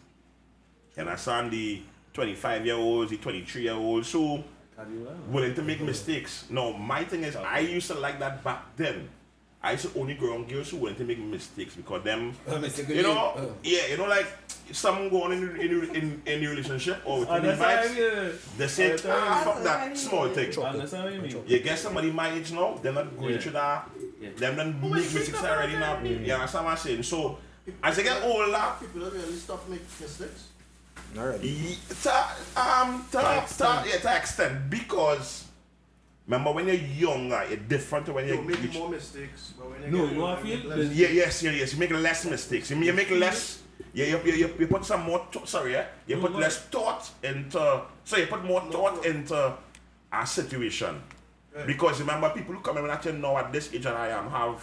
And 0.97 1.07
I 1.07 1.15
saw 1.15 1.47
the 1.47 1.83
25 2.13 2.65
year 2.65 2.75
olds, 2.75 3.11
the 3.11 3.17
23 3.17 3.61
year 3.61 3.73
olds. 3.73 4.07
So 4.07 4.43
willing 5.29 5.53
to 5.53 5.61
make 5.61 5.79
mistakes. 5.81 6.45
No, 6.49 6.73
my 6.73 7.03
thing 7.03 7.23
is, 7.23 7.35
I 7.35 7.59
used 7.59 7.87
to 7.87 7.93
like 7.93 8.19
that 8.19 8.43
back 8.43 8.75
then. 8.75 9.09
I 9.67 9.71
used 9.71 9.91
to 9.91 9.99
only 9.99 10.13
go 10.13 10.33
on 10.33 10.47
girls 10.47 10.69
who 10.69 10.77
willing 10.77 10.95
to 10.95 11.03
make 11.03 11.19
mistakes 11.19 11.75
because 11.75 12.01
them, 12.03 12.33
you 12.87 13.03
know, 13.03 13.33
Uh, 13.35 13.45
yeah, 13.63 13.87
you 13.91 13.97
know, 13.97 14.07
like 14.07 14.27
some 14.71 15.09
go 15.09 15.23
on 15.23 15.31
in 15.33 15.43
in 15.59 15.71
in, 15.99 16.05
in 16.25 16.39
the 16.41 16.47
relationship 16.47 17.01
or 17.05 17.19
with 17.19 17.27
the 17.27 17.33
Understand 17.35 17.59
what 17.59 17.69
I 17.69 17.87
vibes, 17.87 18.57
they 18.57 18.67
say, 18.67 18.85
Understand 18.85 19.13
what 19.13 19.23
I 19.23 19.27
ah, 19.27 19.43
fuck 19.43 19.63
that 19.63 19.97
small 19.97 20.27
thing. 20.29 20.57
Understand 20.57 21.03
what 21.21 21.49
You 21.51 21.59
get 21.59 21.77
somebody 21.79 22.11
my 22.11 22.29
age 22.31 22.51
now, 22.53 22.79
they're 22.81 22.93
not 22.93 23.09
going 23.19 23.33
Yeah. 23.33 23.39
through 23.41 23.51
that. 23.59 23.89
Yeah. 24.21 24.29
Them 24.37 24.55
done 24.55 24.71
make 24.81 25.13
mistakes 25.13 25.43
already 25.43 25.73
now. 25.73 25.99
Yeah, 26.01 26.37
that's 26.37 26.53
what 26.53 26.65
I'm 26.65 26.77
saying. 26.77 27.03
So 27.03 27.37
as 27.83 27.99
I 27.99 28.03
get 28.03 28.23
older, 28.23 28.63
People 28.79 29.01
don't 29.01 29.13
really 29.13 29.35
stop 29.35 29.67
making 29.67 29.85
mistakes. 29.99 30.43
Alright. 31.17 31.43
Ye- 31.43 31.79
To, 32.03 32.13
um, 32.55 33.05
to, 33.11 33.17
to, 33.17 33.83
yeah, 33.87 33.97
to 33.99 34.15
extent 34.15 34.69
because 34.69 35.46
remember 36.27 36.51
when 36.51 36.67
you're 36.67 36.75
younger, 36.75 37.41
it's 37.49 37.63
different 37.67 38.05
to 38.07 38.13
when 38.13 38.27
you're, 38.27 38.35
you're 38.35 38.43
make 38.45 38.73
more 38.73 38.89
mistakes, 38.89 39.53
but 39.57 39.69
when 39.71 39.81
you 39.83 39.89
No, 39.97 40.05
get 40.05 40.11
you 40.13 40.17
know 40.19 40.27
older, 40.27 40.35
what 40.35 40.45
I 40.45 40.47
you 40.49 40.57
feel? 40.57 40.69
make 40.69 40.77
less. 40.77 40.93
Yeah, 40.95 41.07
yes, 41.09 41.43
yeah, 41.43 41.51
yes. 41.51 41.73
You 41.73 41.79
make 41.79 41.91
less 41.91 42.25
mistakes. 42.25 42.71
You, 42.71 42.77
you 42.77 42.93
make 42.93 43.09
less. 43.11 43.61
Yeah, 43.93 44.05
you, 44.05 44.19
you, 44.25 44.33
you, 44.33 44.53
you 44.59 44.67
put 44.67 44.85
some 44.85 45.03
more. 45.03 45.25
Th- 45.31 45.47
sorry, 45.47 45.71
yeah. 45.73 45.85
You 46.05 46.17
put 46.17 46.33
Mhm. 46.33 46.39
less 46.39 46.59
thought 46.59 47.09
into. 47.23 47.81
So 48.03 48.17
you 48.17 48.27
put 48.27 48.43
more 48.43 48.61
More 48.61 48.71
thought 48.71 48.95
thought. 48.97 49.05
into 49.05 49.53
a 50.11 50.25
situation. 50.27 51.01
Right. 51.55 51.65
Because 51.65 51.99
remember, 52.01 52.29
people 52.29 52.53
who 52.55 52.61
come 52.61 52.77
in 52.77 52.89
at 52.89 53.05
you 53.05 53.13
now 53.13 53.37
at 53.37 53.51
this 53.51 53.73
age 53.73 53.83
that 53.83 53.95
I 53.95 54.09
am 54.09 54.29
have 54.29 54.61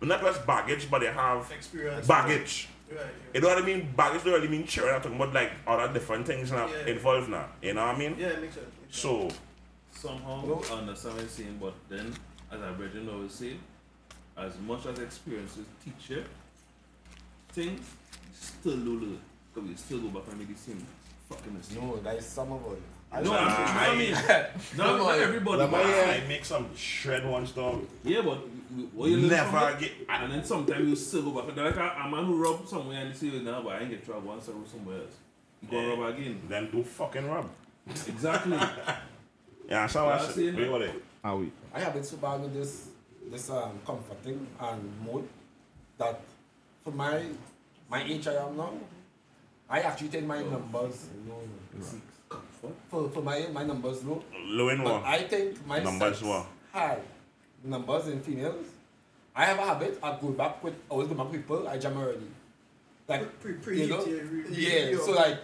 not 0.00 0.20
just 0.20 0.46
baggage, 0.46 0.90
but 0.90 1.00
they 1.00 1.06
have 1.12 1.50
Experience. 1.50 2.06
baggage. 2.06 2.68
Right, 2.90 3.00
yeah. 3.00 3.06
You 3.34 3.40
know 3.40 3.48
what 3.48 3.58
I 3.62 3.66
mean? 3.66 3.88
Baggage 3.96 4.22
don't 4.24 4.34
really 4.34 4.48
mean 4.48 4.66
children. 4.66 4.94
I'm 4.94 5.02
talking 5.02 5.16
about 5.16 5.32
like 5.34 5.52
other 5.66 5.92
different 5.92 6.26
things 6.26 6.52
now 6.52 6.66
Yeah. 6.68 6.86
involved 6.92 7.28
now. 7.30 7.46
You 7.62 7.74
know 7.74 7.86
what 7.86 7.94
I 7.96 7.98
mean? 7.98 8.16
Yeah, 8.18 8.28
it 8.28 8.40
makes 8.42 8.54
sense. 8.54 8.66
makes 8.80 8.96
sense. 8.98 9.02
So 9.02 9.30
somehow 10.04 10.60
I 10.70 10.78
understand 10.80 11.14
what 11.14 11.20
you're 11.22 11.28
saying, 11.30 11.58
but 11.60 11.74
then, 11.88 12.12
as 12.52 12.60
I 12.60 12.70
read 12.72 12.90
you 12.94 13.10
always 13.10 13.32
say, 13.32 13.54
as 14.36 14.52
much 14.66 14.86
as 14.86 14.98
experiences 14.98 15.64
teach 15.84 16.10
you 16.10 16.24
things, 17.52 17.80
you 17.80 18.34
still 18.34 18.76
do 18.76 19.14
it. 19.14 19.18
Because 19.54 19.70
you 19.70 19.76
still 19.76 20.00
go 20.00 20.08
back 20.18 20.28
and 20.30 20.38
make 20.40 20.48
the 20.54 20.60
same 20.60 20.84
fucking 21.28 21.54
mistake. 21.54 21.80
No, 21.80 21.96
that 21.96 22.16
is 22.16 22.26
some 22.26 22.52
of 22.52 22.60
it. 22.72 22.82
No, 23.12 23.18
I'm, 23.18 23.24
you 23.24 23.30
know 23.30 23.32
what 23.32 23.40
I 23.40 23.96
mean? 23.96 24.12
Not, 24.76 24.98
not 24.98 25.18
everybody. 25.18 25.58
But 25.58 25.70
but- 25.70 25.86
I 25.86 26.24
make 26.26 26.44
some 26.44 26.66
shred 26.76 27.24
ones 27.24 27.52
dog. 27.52 27.86
Yeah, 28.02 28.22
but 28.22 28.38
what 28.92 29.08
you 29.08 29.18
Never 29.28 29.50
from 29.50 29.68
it, 29.74 29.80
get. 29.80 29.92
and 30.08 30.32
then 30.32 30.44
sometimes 30.44 30.88
you 30.88 30.96
still 30.96 31.22
go 31.30 31.42
back. 31.42 31.56
Like 31.56 31.76
a, 31.76 32.02
a 32.04 32.10
man 32.10 32.24
who 32.24 32.42
rub 32.42 32.66
somewhere 32.66 32.98
and 33.02 33.10
you 33.10 33.14
say, 33.14 33.38
"Now, 33.38 33.62
but 33.62 33.76
I 33.76 33.80
ain't 33.82 33.90
get 33.90 34.04
trouble 34.04 34.22
once 34.30 34.48
I 34.48 34.52
rub 34.52 34.66
somewhere 34.68 34.98
else. 35.02 35.14
You 35.62 35.68
go 35.68 35.80
Yeah. 35.80 35.90
rub 36.04 36.18
again. 36.18 36.40
Then 36.48 36.70
do 36.72 36.82
fucking 36.82 37.28
rub. 37.30 37.48
Exactly. 38.08 38.58
Yeah, 39.68 39.86
so 39.86 40.06
I 40.06 40.18
That's 40.18 40.34
said. 40.34 40.44
it. 40.44 40.56
Wait, 40.56 40.70
what 40.70 40.82
it? 40.82 40.94
We? 41.24 41.52
I 41.72 41.80
have 41.80 41.94
been 41.94 42.04
so 42.04 42.16
bad 42.18 42.40
with 42.42 42.52
this, 42.54 42.88
this 43.30 43.48
um, 43.50 43.78
comforting 43.86 44.46
and 44.60 44.92
mode 45.04 45.26
that 45.98 46.20
for 46.82 46.90
my 46.92 47.22
my 47.88 48.02
age 48.04 48.26
I 48.26 48.34
am 48.34 48.56
now, 48.56 48.72
I 49.68 49.80
actually 49.80 50.08
take 50.08 50.26
my 50.26 50.42
numbers 50.42 51.08
low. 51.26 51.40
For, 52.90 53.08
for 53.10 53.22
my 53.22 53.46
my 53.52 53.64
numbers 53.64 54.04
low. 54.04 54.22
Low 54.46 54.68
in 54.68 54.78
But 54.82 54.92
what? 54.92 55.04
I 55.04 55.22
think 55.22 55.66
my 55.66 55.80
Numbers 55.80 56.18
sex 56.18 56.46
high 56.72 56.98
numbers 57.62 58.08
in 58.08 58.20
females. 58.20 58.66
I 59.36 59.46
have 59.46 59.58
a 59.58 59.62
habit 59.62 59.98
of 60.02 60.20
going 60.20 60.34
back 60.34 60.62
with 60.62 60.74
always 60.88 61.08
go 61.08 61.14
back 61.14 61.30
with 61.32 61.40
people 61.40 61.66
I 61.68 61.78
jam 61.78 61.96
already. 61.96 62.26
Like 63.08 63.40
Pre- 63.40 63.54
pre- 63.54 63.82
you 63.82 63.88
know? 63.88 64.04
yeah, 64.04 64.12
re- 64.14 64.44
yeah. 64.50 64.84
reheat 64.86 65.00
So 65.00 65.12
like 65.12 65.38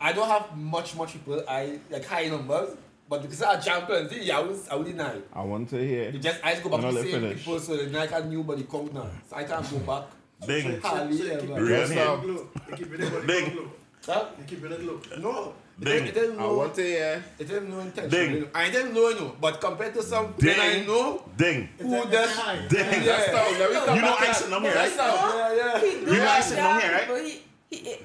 I 0.00 0.12
don't 0.12 0.28
have 0.28 0.56
much 0.56 0.94
much 0.96 1.12
people 1.12 1.42
I 1.48 1.78
like 1.90 2.04
high 2.04 2.28
numbers, 2.28 2.76
but 3.12 3.20
because 3.22 3.42
I 3.42 3.60
jam 3.60 3.84
plenty, 3.84 4.24
yeah, 4.24 4.38
I 4.38 4.40
was 4.48 4.60
I 4.70 4.74
would 4.76 4.86
deny. 4.86 5.16
I 5.34 5.42
want 5.42 5.68
to 5.68 5.76
hear. 5.90 6.08
You 6.14 6.18
just 6.18 6.40
I 6.42 6.52
just 6.52 6.62
go 6.64 6.70
back 6.70 6.80
to 6.80 6.92
the 6.96 7.02
same 7.02 7.12
finish. 7.20 7.38
people 7.38 7.58
so 7.60 7.76
then 7.76 7.94
I 7.94 8.06
can 8.06 8.32
nobody 8.32 8.62
count 8.64 8.94
now. 8.94 9.06
So 9.28 9.36
I 9.36 9.44
can't 9.44 9.70
go 9.70 9.78
back. 9.90 10.04
Ding. 10.48 10.80
So- 10.80 10.88
Hardly 10.88 11.18
so 11.18 11.24
you 11.24 11.32
ever. 11.32 11.64
Real 11.64 11.82
it 11.82 11.90
here. 11.90 12.04
low. 12.06 12.48
You 12.70 12.76
keep 12.78 12.92
it 12.94 13.00
on 13.04 13.26
Ding. 13.26 13.56
low. 13.56 13.68
Huh? 14.06 14.24
You 14.38 14.44
keep 14.50 14.64
it 14.64 14.70
low. 14.88 14.98
No. 15.26 15.52
It 15.80 15.84
Ding. 15.84 16.04
didn't, 16.04 16.08
it 16.08 16.14
didn't 16.20 16.40
I 16.40 16.46
want 16.46 16.74
to 16.74 16.82
hear. 16.82 17.24
It 17.38 17.46
didn't 17.48 17.68
know 17.70 17.80
intention. 17.80 18.10
Ding. 18.10 18.48
I 18.54 18.70
didn't 18.70 18.94
know, 18.94 19.08
you 19.10 19.20
know. 19.20 19.36
But 19.44 19.60
compared 19.60 19.92
to 19.98 20.02
some 20.02 20.26
men 20.40 20.56
I 20.58 20.86
know, 20.86 21.22
Ding. 21.36 21.68
who 21.78 21.90
does. 22.16 22.32
Ding. 22.72 22.80
Yeah. 22.80 23.04
That's 23.10 23.28
how. 23.36 23.58
Let 23.60 23.70
me 23.72 23.76
come 23.86 23.96
You 23.96 24.02
know 24.08 24.16
back 24.16 24.18
to 24.18 24.24
I 24.24 24.26
that. 24.32 24.36
sit 24.36 24.52
on 24.56 24.62
here, 24.62 24.74
That's 24.74 24.96
right? 24.96 25.10
how. 25.10 25.36
Yeah, 25.36 25.82
yeah. 25.84 26.12
You 26.12 26.18
know 26.24 26.30
I 26.38 26.40
sit 26.40 26.58
here, 26.58 26.92
right? 26.96 27.08
But 27.12 27.20
he, 27.26 27.42
he, 27.70 27.96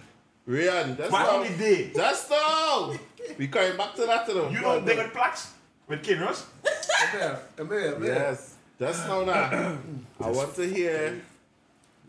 Rian, 0.48 0.96
that's 0.98 1.12
Back 1.12 1.26
how. 1.28 1.42
in 1.44 1.52
the 1.52 1.58
day. 1.58 1.92
That's 1.94 2.30
how. 2.30 2.94
We 3.38 3.48
coming 3.48 3.78
back 3.78 3.96
to 3.96 4.06
that, 4.06 4.28
you 4.28 4.36
know. 4.36 4.50
You 4.50 4.62
know 4.62 4.80
they 4.80 4.96
got 4.96 5.12
plaques 5.14 5.54
with 5.88 6.04
Kinross? 6.04 6.46
Come 6.64 7.20
here, 7.20 7.40
come 7.56 7.70
here, 7.70 7.92
come 7.94 8.04
here. 8.04 8.14
Yes. 8.14 8.56
That's 8.78 9.00
how 9.04 9.24
now. 9.26 9.78
I 10.22 10.30
want 10.30 10.56
to 10.56 10.64
hear. 10.68 11.22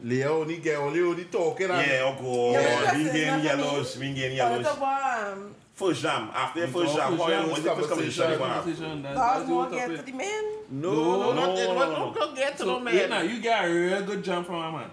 Leah 0.00 0.30
only 0.30 0.58
get 0.58 0.78
only 0.78 1.00
only 1.00 1.24
talking. 1.24 1.70
and- 1.70 1.86
Yeah, 1.86 2.16
oh 2.20 2.52
Yeah, 2.52 2.62
god. 2.62 2.84
but 2.86 2.96
We 2.96 3.02
that's 3.04 3.16
getting 3.16 3.44
yellows. 3.44 3.98
We 3.98 4.14
getting 4.14 4.36
yellows. 4.36 4.64
talk 4.66 4.76
about 4.76 5.32
um, 5.32 5.54
First 5.74 6.02
jam. 6.02 6.30
After 6.34 6.60
the 6.60 6.68
first 6.68 6.94
jam, 6.96 7.10
first 7.16 7.22
how 7.22 7.28
jam, 7.30 7.48
you 7.48 7.54
the 7.56 7.62
first 7.74 7.88
conversation. 7.88 8.22
conversation? 8.38 8.40
wow. 8.40 8.54
Conversation, 8.60 9.02
that- 9.02 9.14
that's 9.16 9.48
more 9.48 9.66
the 9.68 9.76
get 9.76 9.96
to 9.96 10.02
the 10.02 10.12
men. 10.12 10.44
No, 10.70 10.92
No, 10.94 11.18
no, 11.20 11.32
not 11.32 11.46
no, 11.46 11.56
it. 11.56 11.66
no, 11.68 11.74
What 11.74 11.88
no. 11.98 12.06
what 12.06 12.14
don't 12.14 12.36
get 12.36 12.52
to 12.58 12.62
So, 12.62 12.78
no 12.78 12.90
yeah, 12.90 13.06
now 13.06 13.20
you 13.22 13.40
get 13.40 13.64
a 13.64 13.68
real 13.72 14.02
good 14.04 14.22
jump 14.24 14.46
from 14.46 14.56
a 14.56 14.70
man. 14.72 14.90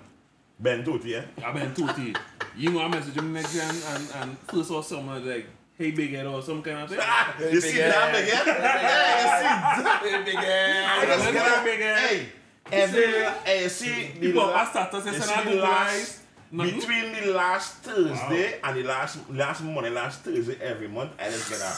Ben 0.60 0.84
Tuti, 0.84 1.10
yeah? 1.10 1.26
I 1.46 1.52
been 1.52 1.74
tutti. 1.74 2.16
You 2.58 2.72
know 2.72 2.82
I 2.82 2.88
message 2.88 3.16
him 3.16 3.34
next 3.34 3.54
day 3.54 3.60
and, 3.62 3.84
and, 3.94 4.12
and 4.30 4.38
first 4.48 4.72
or 4.72 4.82
someone 4.84 5.28
like, 5.28 5.46
Hey 5.78 5.92
big 5.92 6.12
head 6.12 6.26
oh, 6.26 6.36
or 6.36 6.42
some 6.42 6.64
kind 6.64 6.80
of 6.80 6.90
thing. 6.90 7.00
Ah, 7.02 7.36
hey, 7.38 7.52
you 7.52 7.60
see 7.60 7.78
that 7.80 8.14
big 8.14 8.32
head? 8.32 8.48
Hey, 8.48 9.20
you 9.20 9.28
see 9.36 9.44
that? 9.84 10.00
Hey 10.04 10.24
big 10.24 10.36
head. 10.36 10.86
Hey, 11.04 11.34
get 11.34 11.64
big 11.66 11.80
head. 11.82 11.98
Hey, 12.00 12.30
every, 12.72 13.04
hey, 13.44 13.64
you 13.64 13.70
see 13.70 14.32
the 14.32 14.34
last, 14.34 14.96
you 15.06 15.12
see 15.12 15.44
the 15.44 15.62
last, 15.62 16.22
between 16.50 17.12
the 17.12 17.34
last 17.34 17.74
Thursday 17.84 18.54
wow. 18.54 18.60
and 18.64 18.78
the 18.78 18.84
last, 18.84 19.30
last 19.30 19.64
Monday, 19.64 19.90
last 19.90 20.22
Thursday 20.22 20.58
every 20.62 20.88
month, 20.88 21.12
I 21.20 21.26
just 21.26 21.50
get 21.50 21.60
a. 21.60 21.74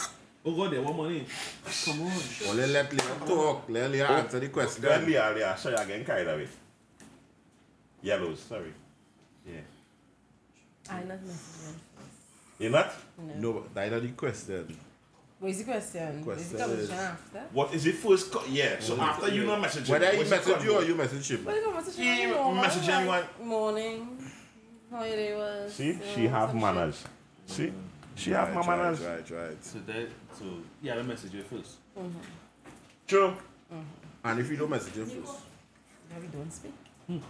Oh 0.46 0.54
God, 0.54 0.70
there, 0.70 0.80
what 0.80 0.94
money? 0.94 1.26
Come 1.84 2.02
on. 2.02 2.22
Only 2.48 2.66
let 2.68 2.92
Leah 2.92 3.26
talk. 3.26 3.64
Let 3.68 3.90
Leah 3.90 4.06
oh, 4.08 4.14
answer 4.14 4.38
the 4.38 4.48
question. 4.48 4.84
Let 4.84 5.04
Leah, 5.04 5.32
Leah, 5.34 5.56
sorry 5.58 5.74
again, 5.74 6.04
kind 6.04 6.28
of 6.28 6.38
it. 6.38 6.48
Yellows, 8.00 8.38
sorry. 8.38 8.72
Yeah. 9.44 9.60
I 10.88 11.02
not 11.02 11.18
messaging. 11.18 11.74
You 12.60 12.70
not? 12.70 12.94
No. 13.18 13.34
No, 13.34 13.52
but 13.52 13.74
that 13.74 13.92
is 13.92 14.02
the 14.02 14.08
question. 14.08 14.76
What 15.40 15.50
is 15.50 15.58
the 15.58 15.64
question? 15.64 16.24
What 16.24 16.38
is 16.38 16.50
the 16.50 16.56
Question 16.58 16.78
is- 16.78 16.88
conversation 16.88 16.98
after? 16.98 17.38
What 17.52 17.74
is 17.74 17.84
the 17.84 17.92
first? 17.92 18.32
Co- 18.32 18.44
yeah. 18.48 18.76
So 18.80 19.00
after 19.00 19.28
you 19.34 19.44
know 19.44 19.58
message 19.58 19.86
him, 19.86 19.92
Whether 19.92 20.10
he 20.10 20.18
what's 20.18 20.30
the 20.30 20.36
message 20.36 20.64
you 20.64 20.74
or 20.74 20.84
you 20.84 20.94
message 20.94 21.30
him. 21.30 21.44
What 21.44 21.54
is 21.56 21.64
the 21.64 21.70
conversation? 21.70 22.02
He 22.02 22.26
normal, 22.26 22.62
message 22.62 22.88
like, 22.88 22.96
anyone. 22.96 23.24
Morning. 23.42 24.18
How 24.90 25.04
your 25.04 25.16
day 25.16 25.34
was. 25.36 25.74
See, 25.74 25.92
uh, 25.92 26.14
she 26.14 26.22
know, 26.24 26.30
have 26.30 26.50
some 26.50 26.60
manners. 26.60 27.04
See, 27.46 27.72
she 28.14 28.30
have 28.30 28.54
my 28.54 28.66
manners. 28.66 29.00
Right, 29.00 29.30
right, 29.30 29.48
right. 29.48 29.64
So 29.64 29.78
that 29.86 30.08
so 30.38 30.44
yeah, 30.82 30.96
the 30.96 31.04
message 31.04 31.34
you 31.34 31.42
first. 31.42 31.76
Mm-hmm. 31.98 32.18
True. 33.06 33.28
Mm-hmm. 33.72 33.80
And 34.24 34.40
if 34.40 34.50
you 34.50 34.56
don't 34.56 34.70
message 34.70 34.94
him 34.94 35.06
first. 35.06 35.14
shit. 35.14 35.40
Yeah, 36.10 36.18
we 36.20 36.26
don't 36.28 36.52
speak. 36.52 36.74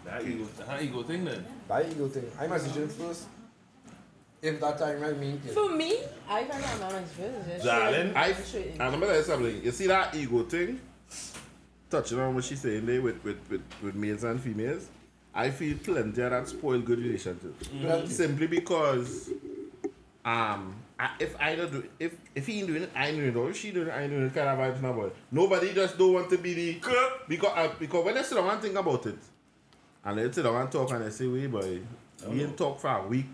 That 0.05 0.25
ego 0.27 0.45
that 0.67 0.83
ego 0.83 1.03
thing 1.03 1.25
then. 1.25 1.45
That 1.69 1.89
ego 1.91 2.09
thing. 2.09 2.31
I 2.39 2.47
message 2.47 2.75
him 2.75 2.89
first. 2.89 3.27
If 4.41 4.61
that 4.61 4.79
time 4.79 5.01
right 5.01 5.19
mean 5.19 5.41
it. 5.45 5.51
For 5.53 5.71
me, 5.71 5.99
I 6.29 6.45
find 6.45 6.65
out 6.65 6.81
my 6.81 7.01
message 7.01 7.17
first. 7.17 7.49
Just 7.49 7.65
Darling, 7.65 8.13
I, 8.15 8.29
and 8.29 8.83
I'm 8.83 8.93
gonna 8.93 9.07
tell 9.07 9.17
you 9.17 9.23
something. 9.23 9.65
You 9.65 9.71
see 9.73 9.87
that 9.89 10.15
ego 10.15 10.43
thing? 10.45 10.81
Touching 11.91 12.21
on 12.21 12.35
what 12.35 12.45
she's 12.45 12.61
saying 12.61 12.87
there 12.87 13.01
with, 13.03 13.23
with, 13.25 13.39
with, 13.51 13.63
with 13.83 13.95
males 13.95 14.23
and 14.23 14.41
females. 14.41 14.89
I 15.35 15.51
feel 15.51 15.77
plenty 15.79 16.23
of 16.23 16.31
that 16.31 16.49
spoil 16.49 16.81
good 16.81 16.99
relationships. 16.99 17.69
Plenty. 17.69 18.09
Simply 18.09 18.47
because 18.47 19.31
um 20.25 20.75
I, 21.01 21.11
if 21.21 21.41
I 21.41 21.55
don't 21.55 21.71
do 21.73 21.85
if 21.99 22.17
if 22.35 22.47
he 22.47 22.59
ain't 22.59 22.67
doing 22.69 22.83
it, 22.83 22.91
I 22.95 23.09
ain't 23.09 23.17
doing 23.17 23.29
it, 23.29 23.37
or 23.37 23.51
if 23.51 23.57
she 23.57 23.71
doing 23.71 23.89
it, 23.89 23.93
I 23.93 24.03
ain't 24.03 24.11
doing 24.11 24.27
it 24.27 24.35
kind 24.35 24.49
of 24.49 24.59
vibes 24.59 24.83
now 24.83 24.93
boy. 24.93 25.11
Nobody 25.31 25.73
just 25.73 25.97
don't 25.97 26.13
want 26.13 26.31
to 26.31 26.39
be 26.39 26.55
the 26.55 26.73
because 27.29 27.53
uh, 27.57 27.71
because 27.79 28.05
when 28.05 28.15
they 28.15 28.23
sit 28.23 28.35
down 28.37 28.51
and 28.51 28.61
think 28.61 28.77
about 28.77 29.07
it 29.07 29.19
and 30.05 30.19
they 30.19 30.31
sit 30.31 30.43
down 30.43 30.57
and 30.57 30.71
talk 30.71 30.91
and 30.91 31.05
they 31.05 31.11
say, 31.11 31.27
wait 31.27 31.51
boy, 31.51 31.81
we 32.29 32.43
ain't 32.43 32.57
talk 32.57 32.81
for 32.81 32.91
a 32.91 33.07
week. 33.07 33.27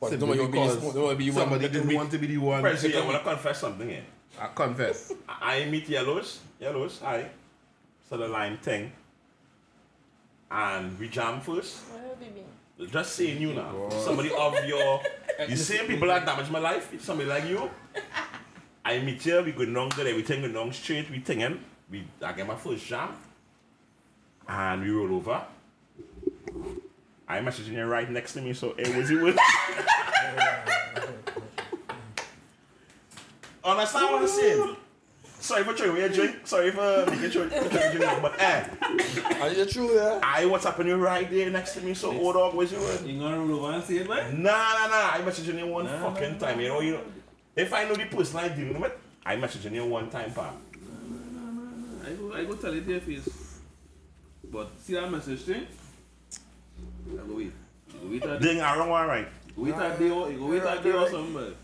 But 0.00 0.10
simply 0.10 0.28
don't 0.28 0.38
wanna 0.38 0.52
be- 0.52 0.58
because 0.58 0.94
don't 0.94 1.02
wanna 1.04 1.16
be 1.16 1.30
one 1.30 1.38
somebody 1.40 1.66
that 1.66 1.72
didn't 1.72 1.94
want 1.94 2.10
to 2.10 2.18
be 2.18 2.26
the 2.26 2.38
one. 2.38 2.60
President, 2.60 3.02
I 3.02 3.06
want 3.06 3.24
to 3.24 3.30
confess 3.30 3.60
something 3.60 3.88
here. 3.88 4.04
I 4.38 4.46
confess. 4.48 5.12
I 5.28 5.62
I 5.62 5.64
meet 5.66 5.88
yellows, 5.88 6.40
yellows, 6.60 7.00
I. 7.02 7.30
So 8.08 8.16
the 8.16 8.28
line 8.28 8.58
thing. 8.58 8.92
And 10.50 10.98
we 10.98 11.08
jam 11.08 11.40
first. 11.40 11.78
Well, 11.92 12.16
baby. 12.16 12.44
Just 12.92 13.16
saying 13.16 13.40
you 13.40 13.54
now. 13.54 13.88
Somebody 13.90 14.30
of 14.38 14.64
your 14.66 15.00
you 15.48 15.56
same 15.56 15.86
people 15.86 16.08
that 16.08 16.26
damage 16.26 16.50
my 16.50 16.58
life, 16.58 16.92
somebody 17.02 17.28
like 17.28 17.46
you. 17.46 17.70
I 18.84 19.00
meet 19.00 19.24
you, 19.26 19.42
we 19.42 19.52
go 19.52 19.64
down 19.64 19.88
good, 19.88 20.06
everything 20.06 20.42
go 20.42 20.52
down 20.52 20.72
straight, 20.72 21.10
we 21.10 21.18
thinking. 21.20 21.58
We 21.90 22.04
I 22.22 22.32
get 22.32 22.46
my 22.46 22.54
first 22.54 22.86
jam. 22.86 23.16
And 24.48 24.82
we 24.82 24.90
roll 24.90 25.16
over. 25.16 25.42
I 27.28 27.40
messaging 27.40 27.72
you 27.72 27.84
right 27.84 28.08
next 28.10 28.34
to 28.34 28.40
me, 28.40 28.52
so 28.52 28.74
hey, 28.78 28.96
was 28.96 29.10
it 29.10 29.20
with? 29.20 29.36
Understand 33.64 34.10
what 34.12 34.22
I'm 34.22 34.28
saying? 34.28 34.76
Sorry 35.40 35.64
for 35.64 35.74
throwing 35.74 35.96
your 35.96 36.08
drink. 36.08 36.46
Sorry 36.46 36.70
for 36.70 37.04
making 37.10 37.30
sure 37.30 37.48
for 37.48 37.64
throwing 37.68 37.98
your 37.98 38.06
drink. 38.06 38.22
But 38.22 38.40
eh, 38.40 38.68
Are 39.40 39.50
you 39.52 39.64
true, 39.66 39.94
yeah? 39.94 40.20
I 40.22 40.46
what's 40.46 40.64
happening 40.64 40.98
right 41.00 41.28
there 41.28 41.50
next 41.50 41.74
to 41.74 41.80
me, 41.82 41.94
so 41.94 42.16
old 42.16 42.34
dog, 42.34 42.54
where's 42.54 42.70
you 42.72 42.78
with? 42.78 43.06
You 43.06 43.18
gonna 43.18 43.38
roll 43.38 43.64
over 43.64 43.72
and 43.74 43.82
say 43.84 43.96
it, 43.98 44.08
man? 44.08 44.42
Nah, 44.42 44.50
nah, 44.50 44.86
nah. 44.86 45.10
I 45.14 45.20
messaging 45.24 45.58
you 45.58 45.66
one 45.66 45.84
Nah, 45.86 46.00
fucking 46.10 46.34
nah, 46.34 46.38
time. 46.46 46.56
nah, 46.58 46.62
You 46.62 46.68
know, 46.68 46.80
you 46.80 46.92
know. 46.92 47.00
If 47.56 47.72
I 47.72 47.84
know 47.84 47.94
the 47.94 48.06
person 48.06 48.38
I 48.38 48.48
dealing 48.48 48.80
with, 48.80 48.92
I 49.24 49.36
messaging 49.36 49.72
you 49.72 49.84
one 49.84 50.10
time, 50.10 50.32
pa. 50.32 50.52
I 52.06 52.10
go 52.12 52.32
I 52.34 52.44
go 52.44 52.54
tell 52.54 52.72
it 52.72 52.84
to 52.84 52.90
your 52.92 53.00
face. 53.00 53.28
But 54.50 54.70
see 54.80 54.94
that 54.94 55.10
message 55.10 55.40
thing? 55.40 55.66
I 57.12 57.26
go 57.26 57.34
wait. 57.36 57.52
You 58.02 58.20
go 58.20 58.28
wait. 58.28 58.40
Ding, 58.40 58.60
I 58.60 58.76
wrong 58.78 58.90
one 58.90 59.06
right. 59.08 59.28
You 59.56 59.62
wait 59.64 59.74
a 59.74 59.96
day 59.98 60.10
or 60.10 60.30
you 60.30 60.38
go 60.38 60.46
wait 60.46 60.62
or 60.62 61.10
something, 61.10 61.32
but 61.34 61.56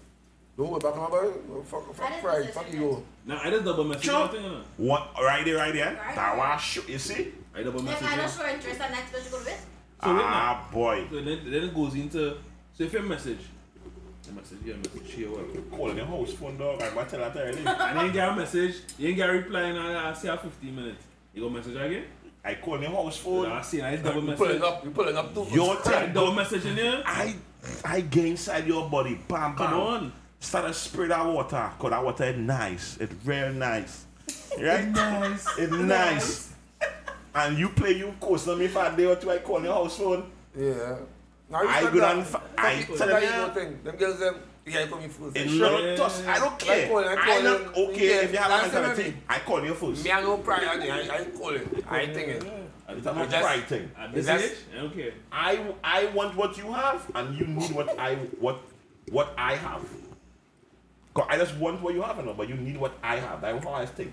Don't 0.57 0.71
go 0.71 0.79
back 0.79 0.95
on 0.97 1.01
my 1.01 1.09
boy. 1.09 1.63
Fuck, 1.65 1.95
fuck 1.95 2.09
didn't 2.09 2.23
pride. 2.23 2.39
message 2.41 2.55
Fuck 2.55 2.73
you. 2.73 3.05
now 3.27 3.41
I 3.43 3.51
just 3.51 3.65
double 3.65 3.85
message 3.85 4.05
Sure. 4.05 4.21
that 4.21 4.33
thing, 4.33 4.45
you 4.45 4.51
know. 4.51 4.63
One 4.77 5.03
right 5.23 5.45
there, 5.45 5.57
right 5.57 5.73
there. 5.73 5.95
Right 5.95 6.15
That 6.15 6.37
there. 6.37 6.39
was 6.39 6.61
shoot. 6.61 6.89
You 6.89 6.99
see? 6.99 7.33
I 7.55 7.63
double 7.63 7.83
message. 7.83 8.03
If 8.03 8.13
I 8.13 8.17
don't 8.17 8.31
show 8.31 8.49
interest 8.55 8.81
and 8.81 8.93
next 8.93 9.13
person 9.13 9.31
go 9.33 9.39
with, 9.39 9.67
So 10.03 10.15
wait 10.15 10.25
ah, 10.25 10.69
boy. 10.73 11.07
So 11.11 11.17
then, 11.17 11.51
then 11.51 11.63
it 11.65 11.75
goes 11.75 11.95
into 11.95 12.37
so 12.75 12.85
if 12.85 12.93
you 12.95 13.03
message, 13.03 13.39
you 14.27 14.33
message 14.33 14.59
you 14.65 14.75
message 14.75 15.13
here 15.13 15.31
well. 15.31 15.45
Calling 15.71 15.97
the 15.97 16.07
house 16.07 16.33
phone 16.33 16.57
dog. 16.57 16.81
I'm 16.81 16.93
about 16.93 17.09
to 17.11 17.17
tell 17.19 17.31
that 17.31 17.37
early. 17.37 17.59
And 17.59 17.99
then 17.99 18.13
get 18.13 18.29
a 18.31 18.35
message, 18.35 18.77
you 18.99 19.09
ain't 19.09 19.17
get 19.17 19.29
a 19.29 19.33
reply 19.33 19.65
in 19.65 19.77
I 19.77 20.13
see 20.15 20.29
a 20.29 20.37
15 20.39 20.75
minutes. 20.75 21.05
You 21.35 21.43
go 21.43 21.51
message 21.51 21.77
again? 21.77 22.05
I 22.45 22.55
call 22.57 22.79
the 22.79 22.89
house 22.89 23.17
So 23.21 23.25
phone. 23.45 23.53
I 23.53 23.63
see 23.63 23.81
I 23.83 23.97
double 23.97 24.21
You 24.21 24.27
message. 24.29 24.39
pulling 24.39 24.63
up. 24.63 24.85
You 24.85 24.91
pulling 24.91 25.17
up 25.17 25.35
too. 25.35 25.47
Your 25.53 25.77
I 25.79 25.81
thing, 25.83 26.13
double 26.13 26.33
message 26.33 26.65
in 26.67 26.77
here. 26.77 27.03
I, 27.07 27.37
I 27.85 28.01
get 28.01 28.25
inside 28.27 28.67
your 28.67 28.89
body. 28.91 29.15
Bam, 29.29 29.55
bam. 29.55 29.57
Come 29.57 29.75
on. 29.81 30.13
Start 30.41 30.67
to 30.67 30.75
spray 30.75 31.07
that 31.09 31.25
water. 31.25 31.71
Cause 31.79 31.91
that 31.91 32.05
water 32.05 32.25
is 32.25 32.37
nice. 32.37 32.97
It's 32.99 33.15
real 33.25 33.53
nice. 33.53 34.07
Right? 34.61 34.89
Nice. 34.89 35.47
It's 35.59 35.73
nice. 35.73 36.53
And 37.35 37.57
you 37.57 37.69
play 37.71 37.93
you 37.93 38.13
coast 38.21 38.49
on 38.49 38.59
me 38.59 38.67
for 38.69 38.85
a 38.85 38.95
day 38.95 39.07
or 39.07 39.17
two, 39.17 39.31
I 39.31 39.39
call 39.39 39.63
your 39.63 39.73
house 39.73 39.97
phone. 39.97 40.31
Yeah. 40.59 40.97
Now, 41.49 41.59
I 41.59 41.63
respect 41.63 41.95
go 41.95 42.01
that. 42.01 42.15
down. 42.15 42.25
fa- 42.25 42.31
Fuck 42.41 42.43
I 42.59 42.83
tell 42.83 43.07
that 43.07 43.21
them, 43.21 43.51
thing. 43.55 43.79
Them 43.85 43.97
girls, 43.97 44.19
them, 44.21 44.35
yeah, 44.67 44.87
come 44.87 45.01
in 45.01 45.11
first. 45.11 45.37
it's 45.37 45.53
Sure. 45.53 45.71
not 45.71 45.97
toss. 45.97 46.25
I 46.27 46.39
don't 46.39 46.59
care. 46.59 46.89
call, 46.89 46.99
I 47.05 47.13
I 47.13 47.17
call 47.17 47.43
not 47.43 47.61
him. 47.61 47.69
okay 47.89 48.09
Yeah, 48.09 48.21
if 48.23 48.33
you 48.33 48.39
have 48.39 48.47
a 48.47 48.55
last 48.55 48.73
time 48.73 48.85
I 48.85 48.87
mentality. 48.89 49.03
meet- 49.11 49.23
I 49.29 49.39
call 49.41 49.65
you 49.65 49.75
first. 49.75 50.05
Me, 50.05 50.11
I 50.13 50.21
no 50.23 50.37
pride. 50.39 50.65
I, 50.65 50.89
I, 50.89 51.19
I 51.21 51.25
call 51.27 51.51
it. 51.51 51.85
I 51.91 52.07
think 52.07 52.29
it. 52.29 52.45
It's 52.89 53.07
a 53.07 53.15
Just- 53.15 53.41
pride 53.43 53.65
thing. 53.69 53.91
At 53.99 54.13
this 54.15 54.27
That's- 54.27 54.51
age, 54.51 54.59
I 54.73 54.77
don't 54.83 54.95
care. 54.95 55.13
I 55.33 55.75
I 55.83 56.07
want 56.07 56.37
what 56.37 56.57
you 56.59 56.71
have, 56.73 57.11
and 57.15 57.37
you 57.39 57.47
need 57.47 57.71
what 57.73 57.99
I 57.99 58.17
what 58.39 58.61
what 59.11 59.33
I 59.39 59.57
have. 59.57 59.83
'Cause 61.15 61.27
I 61.29 61.37
just 61.39 61.55
want 61.57 61.83
what 61.83 61.93
you 61.95 62.03
have, 62.03 62.25
no, 62.25 62.33
but 62.35 62.49
you 62.49 62.55
need 62.55 62.77
what 62.79 62.95
I 63.03 63.17
have. 63.17 63.41
That's 63.43 63.63
how 63.65 63.73
I 63.75 63.87
think. 63.87 64.13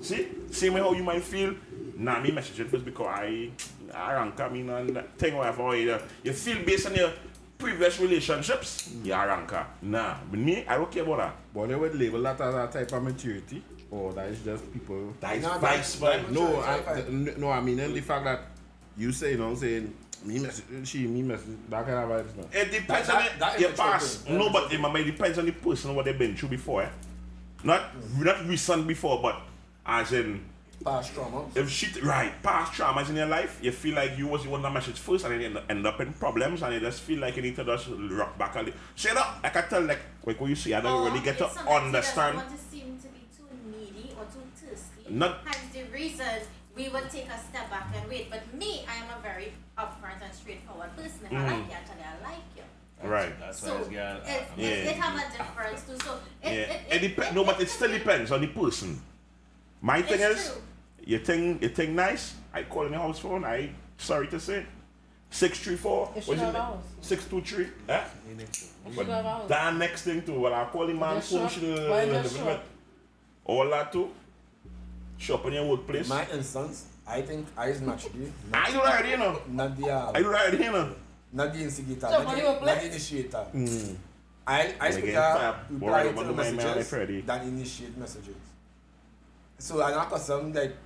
See, 0.00 0.28
same 0.50 0.74
way 0.74 0.80
how 0.80 0.92
you 0.92 1.02
might 1.02 1.22
feel. 1.22 1.54
Nah, 1.96 2.20
me 2.20 2.30
messaging 2.30 2.68
first 2.70 2.84
because 2.84 3.06
I 3.06 3.50
I 3.94 4.14
rank. 4.14 4.40
I 4.40 4.48
mean, 4.48 4.68
and 4.70 4.94
that 4.96 5.18
thing 5.18 5.36
whatever 5.36 5.76
you 5.76 5.98
you 6.22 6.32
feel 6.32 6.62
based 6.64 6.86
on 6.86 6.94
your 6.94 7.10
previous 7.58 7.98
relationships. 8.00 8.90
You 9.02 9.12
are 9.14 9.26
ranker. 9.28 9.66
Nah, 9.82 10.16
with 10.30 10.40
me, 10.40 10.64
I 10.66 10.76
don't 10.76 10.90
care 10.90 11.02
about 11.02 11.18
that. 11.18 11.36
But 11.54 11.68
they 11.68 11.74
would 11.74 11.94
label 11.94 12.22
that 12.22 12.40
as 12.40 12.54
a 12.54 12.66
type 12.68 12.92
of 12.92 13.02
maturity, 13.02 13.62
or 13.90 14.12
that 14.14 14.28
is 14.28 14.40
just 14.42 14.72
people. 14.72 15.12
That 15.20 15.36
is 15.36 15.42
Nah, 15.42 15.58
vice, 15.58 15.96
that- 15.96 16.22
man. 16.22 16.22
that- 16.22 16.40
No, 16.40 16.56
I, 16.60 16.74
it's 16.76 16.84
fine. 16.86 17.24
th- 17.24 17.36
no, 17.38 17.50
I 17.50 17.60
mean, 17.60 17.78
in 17.78 17.92
the 17.94 18.00
fact 18.00 18.24
that 18.24 18.40
you 18.96 19.12
say, 19.12 19.32
you 19.32 19.38
know, 19.38 19.54
saying 19.54 19.92
me 20.24 20.38
message, 20.38 20.64
she, 20.84 21.06
me 21.06 21.22
message, 21.22 21.56
that 21.68 21.84
kind 21.86 21.98
of 21.98 22.08
vibes. 22.10 22.36
No. 22.36 22.44
It 22.52 22.70
depends 22.70 23.06
That- 23.08 23.16
on 23.16 23.22
that- 23.22 23.32
it, 23.34 23.38
that 23.40 23.54
is 23.56 23.60
your 23.62 23.70
a 23.70 23.74
past. 23.74 24.26
true 24.26 24.36
thing. 24.36 24.38
No, 24.38 24.50
but 24.52 24.70
remember, 24.70 24.98
it 24.98 25.04
depends 25.04 25.38
on 25.38 25.46
the 25.46 25.52
person 25.52 25.94
what 25.94 26.04
they've 26.04 26.18
been 26.18 26.36
through 26.36 26.50
before. 26.50 26.82
Eh? 26.82 26.88
Not 27.64 27.82
not 28.18 28.46
recent 28.46 28.86
before, 28.86 29.20
but 29.20 29.40
as 29.84 30.12
in 30.12 30.44
Past 30.88 31.14
trauma. 31.14 31.44
if 31.54 31.68
shit 31.70 32.02
right 32.02 32.32
past 32.42 32.72
traumas 32.72 33.08
in 33.10 33.16
your 33.16 33.26
life, 33.26 33.58
you 33.62 33.72
feel 33.72 33.94
like 33.94 34.16
you 34.18 34.26
was 34.26 34.44
the 34.44 34.50
one 34.50 34.62
that 34.62 34.72
message 34.72 34.98
first, 34.98 35.24
and 35.24 35.34
then 35.34 35.40
you 35.40 35.46
end- 35.58 35.70
end 35.70 35.86
up 35.86 36.00
in 36.00 36.12
problems, 36.14 36.62
and 36.62 36.74
you 36.74 36.80
just 36.80 37.00
feel 37.02 37.20
like 37.20 37.36
you 37.36 37.42
need 37.42 37.56
to 37.56 37.64
just 37.64 37.88
rock 37.90 38.36
back 38.38 38.54
a 38.56 38.60
little. 38.60 38.74
Straight 38.94 39.16
up, 39.16 39.38
I 39.42 39.48
can 39.50 39.68
tell 39.68 39.82
like 39.82 40.00
like 40.24 40.40
what 40.40 40.48
you 40.50 40.56
see. 40.56 40.74
I 40.74 40.80
don't 40.80 40.92
Or 41.02 41.06
really 41.10 41.20
get 41.20 41.38
to 41.38 41.44
if 41.46 41.52
sometimes 41.52 41.80
he 41.80 41.86
understand. 41.86 42.36
doesn't 42.36 42.50
want 42.50 42.60
to 42.60 42.76
seem 42.76 42.98
to 42.98 43.08
be 43.08 43.20
too 43.36 43.48
needy 43.70 44.12
or 44.18 44.24
too 44.24 44.42
thirsty. 44.54 45.12
Not- 45.14 45.40
Hence 45.44 45.72
the 45.72 45.84
reason 45.92 46.26
we 46.76 46.88
would 46.88 47.10
take 47.10 47.26
a 47.28 47.38
step 47.38 47.70
back 47.70 47.86
and 47.94 48.08
wait. 48.08 48.30
But 48.30 48.42
me, 48.54 48.84
I 48.88 48.96
am 49.02 49.08
a 49.18 49.20
very 49.22 49.52
upfront 49.76 50.22
and 50.22 50.32
straightforward 50.32 50.94
person. 50.96 51.20
If 51.26 51.32
I 51.32 51.36
Mm. 51.36 51.44
like 51.46 51.70
you, 51.70 51.76
I 51.76 51.86
tell 51.88 51.96
you 51.98 52.04
I 52.04 52.30
like 52.30 52.44
you. 52.56 52.62
Right. 53.08 53.38
That's 53.40 53.60
So 53.60 53.74
why 53.74 53.80
it's 53.80 53.88
got. 53.90 54.16
it, 54.28 54.42
Yeah. 54.56 54.66
it, 54.66 54.86
it 54.88 54.96
have 54.96 55.14
a 55.16 55.36
difference 55.36 55.82
too. 55.86 55.98
So 56.04 56.18
it, 56.42 56.52
Yeah, 56.52 56.74
it, 56.74 56.80
it 56.90 56.98
depends. 57.08 57.34
No, 57.34 57.44
but 57.44 57.60
it 57.60 57.68
still 57.70 57.90
depends 57.90 58.30
on 58.32 58.40
the 58.40 58.48
person. 58.48 59.00
My 59.80 60.02
thing 60.02 60.18
is, 60.20 60.50
true. 60.52 60.62
You 61.08 61.18
think 61.18 61.62
you 61.62 61.70
think 61.70 61.90
nice. 61.92 62.34
I 62.52 62.64
call 62.64 62.84
in 62.84 62.92
the 62.92 62.98
house 62.98 63.18
phone. 63.18 63.42
I 63.42 63.70
sorry 63.96 64.28
to 64.28 64.38
say, 64.38 64.66
six 65.30 65.58
three 65.58 65.76
four. 65.76 66.12
If 66.14 66.24
she 66.24 66.30
What's 66.30 66.42
got 66.42 66.54
it? 66.54 66.60
ours. 66.60 66.84
Six 67.00 67.24
two 67.24 67.40
three. 67.40 67.68
Eh? 67.88 68.04
If 68.38 68.94
she 68.94 69.04
got 69.04 69.24
ours. 69.24 69.48
That 69.48 69.74
next 69.76 70.02
thing 70.02 70.20
too. 70.22 70.38
Well, 70.38 70.52
I 70.52 70.66
call 70.66 70.86
him 70.86 70.98
man 71.00 71.22
phone. 71.22 71.48
shop. 71.48 71.50
She 71.50 71.60
Why 71.88 72.06
just 72.06 72.36
shop? 72.36 72.62
all 73.46 73.70
that 73.70 73.90
too. 73.90 74.10
Shop 75.16 75.46
in 75.46 75.54
your 75.54 75.66
workplace. 75.70 76.08
My 76.10 76.28
instance, 76.30 76.84
I 77.06 77.22
think 77.22 77.46
I 77.56 77.68
is 77.68 77.80
naturally 77.80 78.30
I 78.52 78.66
do 78.66 78.72
that 78.74 78.82
already, 78.84 79.08
you 79.08 79.16
know. 79.16 79.40
not 79.48 79.76
the 79.80 79.90
uh, 79.90 80.12
I 80.14 80.22
do 80.22 80.30
that 80.30 80.40
already, 80.42 80.64
you 80.64 80.72
know. 80.72 80.94
not 81.32 81.52
the 81.54 81.60
instigator, 81.60 82.00
So 82.06 82.22
not 82.22 82.26
what 82.26 82.36
the, 82.60 82.66
not 82.66 82.80
the 82.80 82.86
initiator. 82.86 83.46
Mm. 83.54 83.96
I 84.46 84.74
I 84.78 84.90
speak 84.90 85.14
fire, 85.14 85.56
reply 85.70 85.90
worry 85.90 86.02
to 86.04 86.10
about 86.10 86.20
the 86.20 86.28
the 86.28 86.36
man, 86.36 86.56
man, 86.56 86.76
messages 86.76 87.26
than 87.26 87.40
initiate 87.48 87.96
messages. 87.96 88.36
So 89.58 89.82
I'm 89.82 89.94
not 89.94 90.10
custom 90.10 90.52
like 90.52 90.76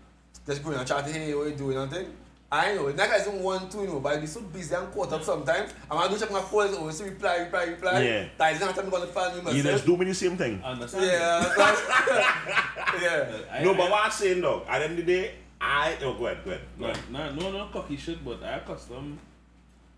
just 0.46 0.62
going 0.64 0.76
and 0.78 0.86
chat, 0.86 1.04
hey, 1.06 1.34
what 1.34 1.48
you 1.48 1.54
doing 1.54 1.76
and 1.76 1.90
thing. 1.90 2.06
I 2.50 2.74
know, 2.74 2.92
that 2.92 3.08
guys 3.08 3.24
don't 3.24 3.40
want 3.40 3.70
to, 3.70 3.78
you 3.78 3.86
know, 3.86 4.00
but 4.00 4.12
I 4.12 4.20
be 4.20 4.26
so 4.26 4.42
busy 4.42 4.74
and 4.74 4.92
caught 4.92 5.10
up 5.12 5.22
sometimes. 5.22 5.72
I'm 5.90 5.96
gonna 5.96 6.10
go 6.10 6.18
check 6.18 6.30
my 6.30 6.40
phone, 6.42 6.68
oh, 6.72 6.78
always 6.80 7.02
reply, 7.02 7.36
reply, 7.38 7.64
reply. 7.64 8.02
Yeah. 8.02 8.24
That 8.36 8.52
is 8.54 8.60
not 8.60 8.74
time 8.74 8.84
I'm 8.84 8.90
gonna 8.90 9.06
find 9.06 9.32
you 9.32 9.38
You 9.38 9.44
myself. 9.44 9.64
just 9.64 9.86
do 9.86 9.96
me 9.96 10.04
the 10.04 10.14
same 10.14 10.36
thing. 10.36 10.60
Understand? 10.62 11.04
Yeah, 11.06 11.54
that's- 11.56 13.02
yeah. 13.02 13.62
No, 13.64 13.72
but 13.74 13.90
what 13.90 14.04
I'm 14.04 14.10
saying 14.10 14.42
though, 14.42 14.64
at 14.68 14.80
the 14.80 14.84
end 14.84 14.98
of 14.98 15.06
the 15.06 15.12
day, 15.14 15.34
I 15.58 15.96
oh 16.02 16.12
go 16.14 16.26
ahead, 16.26 16.44
go 16.44 16.50
ahead. 16.50 16.62
Go 16.78 16.86
No, 16.86 16.92
ahead. 16.92 17.10
no, 17.10 17.50
no, 17.50 17.58
no 17.58 17.66
cocky 17.72 17.96
shit, 17.96 18.22
but 18.22 18.42
I 18.42 18.56
accustomed 18.56 19.18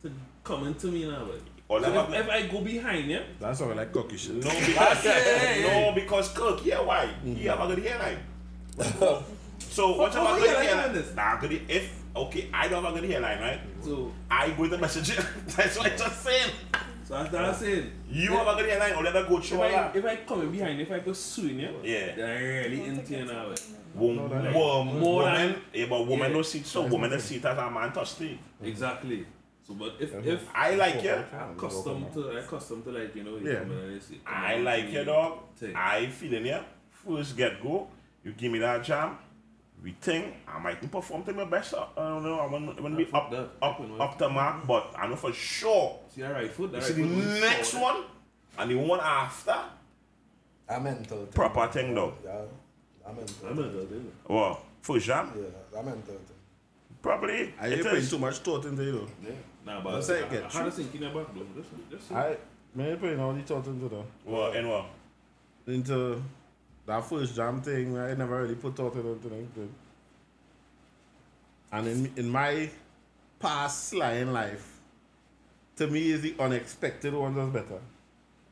to 0.02 0.12
coming 0.44 0.74
to 0.76 0.86
me 0.88 1.10
now, 1.10 1.24
but 1.24 1.40
All 1.66 1.80
So 1.82 1.86
I'm 2.06 2.12
if, 2.14 2.20
if 2.20 2.30
I 2.30 2.46
go 2.46 2.60
behind 2.60 3.10
yeah? 3.10 3.22
That's 3.40 3.62
all 3.62 3.74
like 3.74 3.92
cocky 3.92 4.16
shit. 4.16 4.34
No, 4.36 4.50
because 4.66 5.04
no, 5.04 5.92
because 5.92 6.28
Kirk, 6.28 6.64
yeah, 6.64 6.80
why? 6.82 7.08
He 7.24 7.46
have 7.46 7.58
a 7.60 7.74
good 7.74 7.84
hairline. 7.84 8.18
So 9.74 9.96
what 9.98 10.14
Oh, 10.16 10.20
about 10.22 10.40
yeah, 10.40 10.46
good 10.46 10.54
like 10.56 10.68
hairline? 10.68 10.94
this. 10.94 11.14
Nah, 11.14 11.36
good. 11.40 11.52
If 11.68 12.02
okay, 12.14 12.48
I 12.52 12.68
don't 12.68 12.84
have 12.84 12.94
a 12.94 13.00
good 13.00 13.10
hairline, 13.10 13.40
right? 13.40 13.60
so 13.82 14.12
I 14.30 14.50
go 14.50 14.68
to 14.68 14.78
message 14.78 15.08
you. 15.10 15.16
That's 15.56 15.76
what 15.78 15.90
I'm 15.92 15.98
just 15.98 16.22
saying. 16.22 16.50
so 17.06 17.14
that's 17.14 17.32
what 17.32 17.44
I'm 17.44 17.54
saying. 17.54 17.90
You 18.08 18.30
have 18.32 18.46
a 18.46 18.54
good 18.60 18.70
hairline, 18.70 18.94
or 18.94 19.02
let 19.02 19.14
her 19.14 19.24
go 19.28 19.38
If 19.38 19.44
through 19.46 19.58
all 19.58 19.64
I, 19.64 19.90
if 19.94 20.04
I 20.04 20.16
come 20.28 20.42
in 20.42 20.52
behind, 20.52 20.80
if 20.80 20.90
I 20.90 21.00
pursuing 21.00 21.58
you, 21.60 21.70
Yeah. 21.82 22.14
then 22.14 22.30
I 22.30 22.40
really 22.42 22.84
into 22.84 23.12
you 23.18 23.24
now. 23.24 23.50
eh. 23.50 23.56
Wom- 23.94 24.28
that 24.28 24.44
ain't- 24.46 24.54
wom- 24.56 24.98
More 25.00 25.22
woman, 25.22 25.34
than- 25.52 25.60
yeah, 25.72 25.86
but 25.88 26.06
woman 26.06 26.30
Yeah. 26.30 26.36
no 26.36 26.42
see 26.42 26.62
so 26.62 26.82
woman 26.86 27.10
no 27.10 27.18
see 27.18 27.36
it 27.36 27.44
as 27.44 27.58
a 27.58 27.70
man 27.70 27.92
thirsty. 27.92 28.38
Exactly. 28.62 29.26
So, 29.66 29.74
but 29.74 29.94
if 30.00 30.14
if 30.26 30.48
I 30.54 30.74
like 30.76 31.02
you. 31.02 31.12
I'm 31.12 31.50
accustomed 31.56 32.12
to, 32.14 32.30
I'm 32.30 32.36
accustomed 32.38 32.84
to 32.84 32.90
like 32.90 33.14
you 33.16 33.24
know, 33.24 33.36
you 33.36 33.50
Yeah. 33.52 33.58
come 33.60 33.70
in 33.72 33.78
and 33.78 34.02
see, 34.02 34.20
I 34.26 34.56
like 34.58 34.86
you 34.92 34.98
you, 35.00 35.04
dog. 35.04 35.38
thing. 35.56 35.74
I 35.76 36.06
feeling 36.06 36.46
you. 36.46 36.58
First 36.90 37.36
get 37.36 37.62
go. 37.62 37.88
You 38.24 38.32
give 38.32 38.50
me 38.52 38.58
that 38.60 38.82
jam. 38.82 39.18
We 39.84 39.94
think 40.00 40.34
I 40.48 40.58
might 40.58 40.90
perform 40.90 41.24
to 41.24 41.32
my 41.34 41.44
best. 41.44 41.74
I 41.74 41.84
don't 41.96 42.22
know. 42.22 42.40
I 42.40 42.46
want 42.46 42.74
to 42.74 42.90
be 42.96 43.04
fuck 43.04 43.24
up, 43.24 43.30
that. 43.32 43.48
up, 43.60 43.76
Fuck 43.78 44.00
up 44.00 44.18
to 44.18 44.28
mark, 44.30 44.66
but 44.66 44.94
I 44.96 45.06
know 45.06 45.14
for 45.16 45.30
sure. 45.34 46.00
See 46.08 46.22
that 46.22 46.32
right 46.32 46.50
foot, 46.50 46.72
that 46.72 46.78
You 46.78 46.82
right 46.82 46.94
see 46.96 47.02
foot 47.02 47.10
moves 47.10 47.40
next 47.42 47.70
forward. 47.72 47.94
one 47.94 48.04
and 48.58 48.70
the 48.70 48.74
one 48.76 49.00
after. 49.00 49.56
I 50.66 50.78
mental. 50.78 51.18
thing. 51.18 51.26
Proper 51.34 51.66
thing, 51.70 51.94
though. 51.94 52.14
Yeah, 52.24 52.40
I 53.06 53.12
mental. 53.12 53.46
I'm 53.46 53.56
thing. 53.86 54.12
Well, 54.26 54.62
first 54.80 55.04
jam, 55.04 55.30
Yeah, 55.36 55.78
I 55.78 55.82
mental. 55.82 56.00
thing. 56.02 56.18
probably. 57.02 57.52
I 57.60 57.66
it 57.66 57.72
ain't 57.74 57.82
putting 57.86 58.06
too 58.06 58.18
much 58.18 58.38
thought 58.38 58.64
into 58.64 58.82
it 58.82 58.92
though. 58.92 59.34
Nah, 59.66 59.82
but 59.82 59.90
Don't 59.92 60.02
say 60.02 60.20
it 60.20 60.24
I, 60.24 60.26
again. 60.28 60.44
I 60.44 60.56
had 60.56 60.64
to 60.64 60.70
think 60.70 60.94
in 60.94 61.00
the 61.02 61.10
though. 61.10 61.26
Just, 61.56 61.68
just 61.90 62.12
I 62.12 62.38
man 62.74 62.88
ain't 62.92 63.00
putting 63.00 63.20
all 63.20 63.34
the 63.34 63.42
thought 63.42 63.66
into 63.66 63.88
though. 63.90 64.06
Well, 64.24 64.52
and 64.52 64.70
what? 64.70 64.86
Into 65.66 66.22
that 66.86 67.04
first 67.04 67.34
jam 67.34 67.60
thing, 67.62 67.96
I 67.98 68.14
never 68.14 68.42
really 68.42 68.54
put 68.56 68.76
thought 68.76 68.94
into 68.94 69.28
it. 69.28 69.70
And 71.72 71.88
in 71.88 72.12
in 72.16 72.28
my 72.30 72.70
past 73.40 73.88
slying 73.88 74.32
life, 74.32 74.80
to 75.76 75.86
me 75.86 76.10
is 76.10 76.20
the 76.22 76.34
unexpected 76.38 77.14
one 77.14 77.34
that's 77.34 77.50
better. 77.52 77.80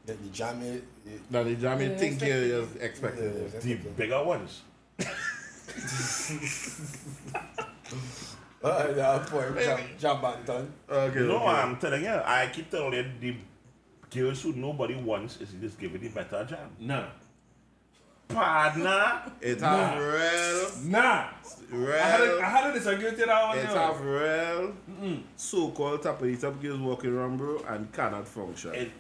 The, 0.05 0.15
the 0.15 0.29
jam 0.31 0.61
it, 0.63 0.83
it, 1.07 1.31
Than 1.31 1.45
the 1.47 1.55
jam 1.55 1.81
you 1.81 1.91
Yeah, 1.91 1.97
think 1.97 2.21
you 2.23 2.33
expected. 2.33 2.53
is 2.53 2.75
expected. 2.83 3.53
Yeah, 3.65 3.75
The 3.75 3.91
bigger 3.91 4.25
ones. 4.25 4.63
uh, 8.65 8.93
yeah, 8.97 9.25
point. 9.29 9.59
Jam, 9.61 9.81
jam 9.99 10.17
Banton. 10.17 10.67
Okay. 10.91 11.21
No, 11.21 11.37
okay. 11.37 11.47
I'm 11.47 11.77
telling 11.77 12.03
you, 12.03 12.21
I 12.25 12.49
keep 12.53 12.71
telling 12.71 12.95
you, 12.95 13.05
the 13.21 13.37
girls 14.11 14.43
who 14.43 14.53
nobody 14.55 14.95
wants 14.97 15.41
is 15.41 15.53
just 15.61 15.79
give 15.79 15.95
it 15.95 16.01
the 16.01 16.09
better 16.09 16.45
jam. 16.45 16.71
Nah. 16.81 17.05
Partner. 18.33 19.33
It 19.41 19.61
have 19.61 19.99
real, 19.99 20.91
Nah. 20.91 21.29
I 21.73 21.97
had 21.97 22.17
to, 22.19 22.41
I 22.41 22.45
had 22.45 22.73
to 22.73 22.79
disagree 22.79 23.05
with 23.07 23.19
that 23.19 23.49
one. 23.49 23.59
it 23.59 23.65
yo. 23.65 23.75
have 23.75 24.01
real 24.01 24.75
so-called 25.37 26.03
tappity 26.03 26.41
top 26.41 26.61
girls 26.61 26.79
walking 26.81 27.17
around, 27.17 27.39
bro, 27.39 27.65
and 27.69 27.91
cannot 27.93 28.29
function. 28.29 28.75
It, 28.75 28.91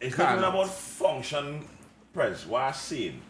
it's 0.00 0.16
not 0.16 0.32
even 0.38 0.44
about 0.44 0.68
function, 0.68 1.64
Press. 2.12 2.46
What 2.46 2.62
I'm 2.62 2.72
saying. 2.74 3.20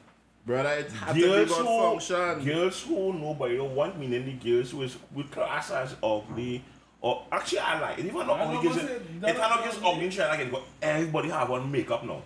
Brother, 0.44 0.70
it 0.70 0.90
had 0.92 1.09
to 1.09 1.14
be 1.14 1.20
Girls 1.22 1.50
about 1.50 1.66
who, 1.66 2.00
function. 2.00 2.44
girls 2.44 2.82
who 2.82 3.12
nobody 3.12 3.56
don't 3.56 3.74
want, 3.74 3.98
meaning 3.98 4.24
the 4.24 4.32
girls 4.32 4.70
who 4.70 4.82
is 4.82 4.96
with 5.14 5.30
class 5.30 5.70
as 5.70 5.94
ugly, 6.02 6.64
or 7.00 7.24
actually 7.30 7.59
I 7.59 7.80
like 7.80 7.98
it. 7.98 8.06
Even 8.06 8.26
not 8.26 8.30
I 8.40 8.44
ugly 8.44 8.62
girls, 8.62 8.76
what 8.76 8.90
it 8.90 9.02
I'm 9.22 9.28
it 9.28 9.38
not 9.38 9.64
just 9.64 9.82
what 9.82 9.92
ugly 9.92 10.05
and 10.05 10.12
try 10.12 10.28
like 10.28 10.40
it, 10.40 10.52
but 10.52 10.62
everybody 10.80 11.28
have 11.30 11.50
on 11.50 11.70
makeup 11.70 12.05
now. 12.05 12.22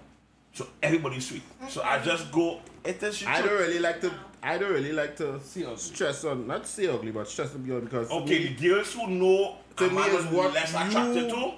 So 0.53 0.67
everybody's 0.83 1.27
sweet. 1.27 1.43
So 1.69 1.83
I 1.83 1.99
just 2.01 2.31
go, 2.31 2.61
it 2.85 3.03
is 3.03 3.25
I 3.27 3.43
don't 3.43 3.59
really 3.59 3.79
like 3.79 4.01
to. 4.03 4.13
I 4.43 4.59
don't 4.59 4.73
really 4.73 4.93
like 4.93 5.17
to 5.17 5.41
See 5.41 5.65
ugly. 5.65 5.77
stress 5.77 6.25
on, 6.25 6.47
not 6.49 6.67
say 6.67 6.89
ugly, 6.89 7.13
but 7.13 7.29
stress 7.29 7.51
the 7.51 7.59
girl 7.59 7.81
because 7.81 8.11
Okay, 8.11 8.39
me, 8.41 8.57
the 8.59 8.69
girls 8.69 8.93
who 8.93 9.07
know 9.09 9.57
To 9.77 9.89
me 9.89 9.95
man 9.95 10.11
is 10.11 10.25
is 10.25 10.33
what 10.33 10.53
less 10.53 10.73
you- 10.73 10.79
attracted 10.81 11.31
to, 11.31 11.53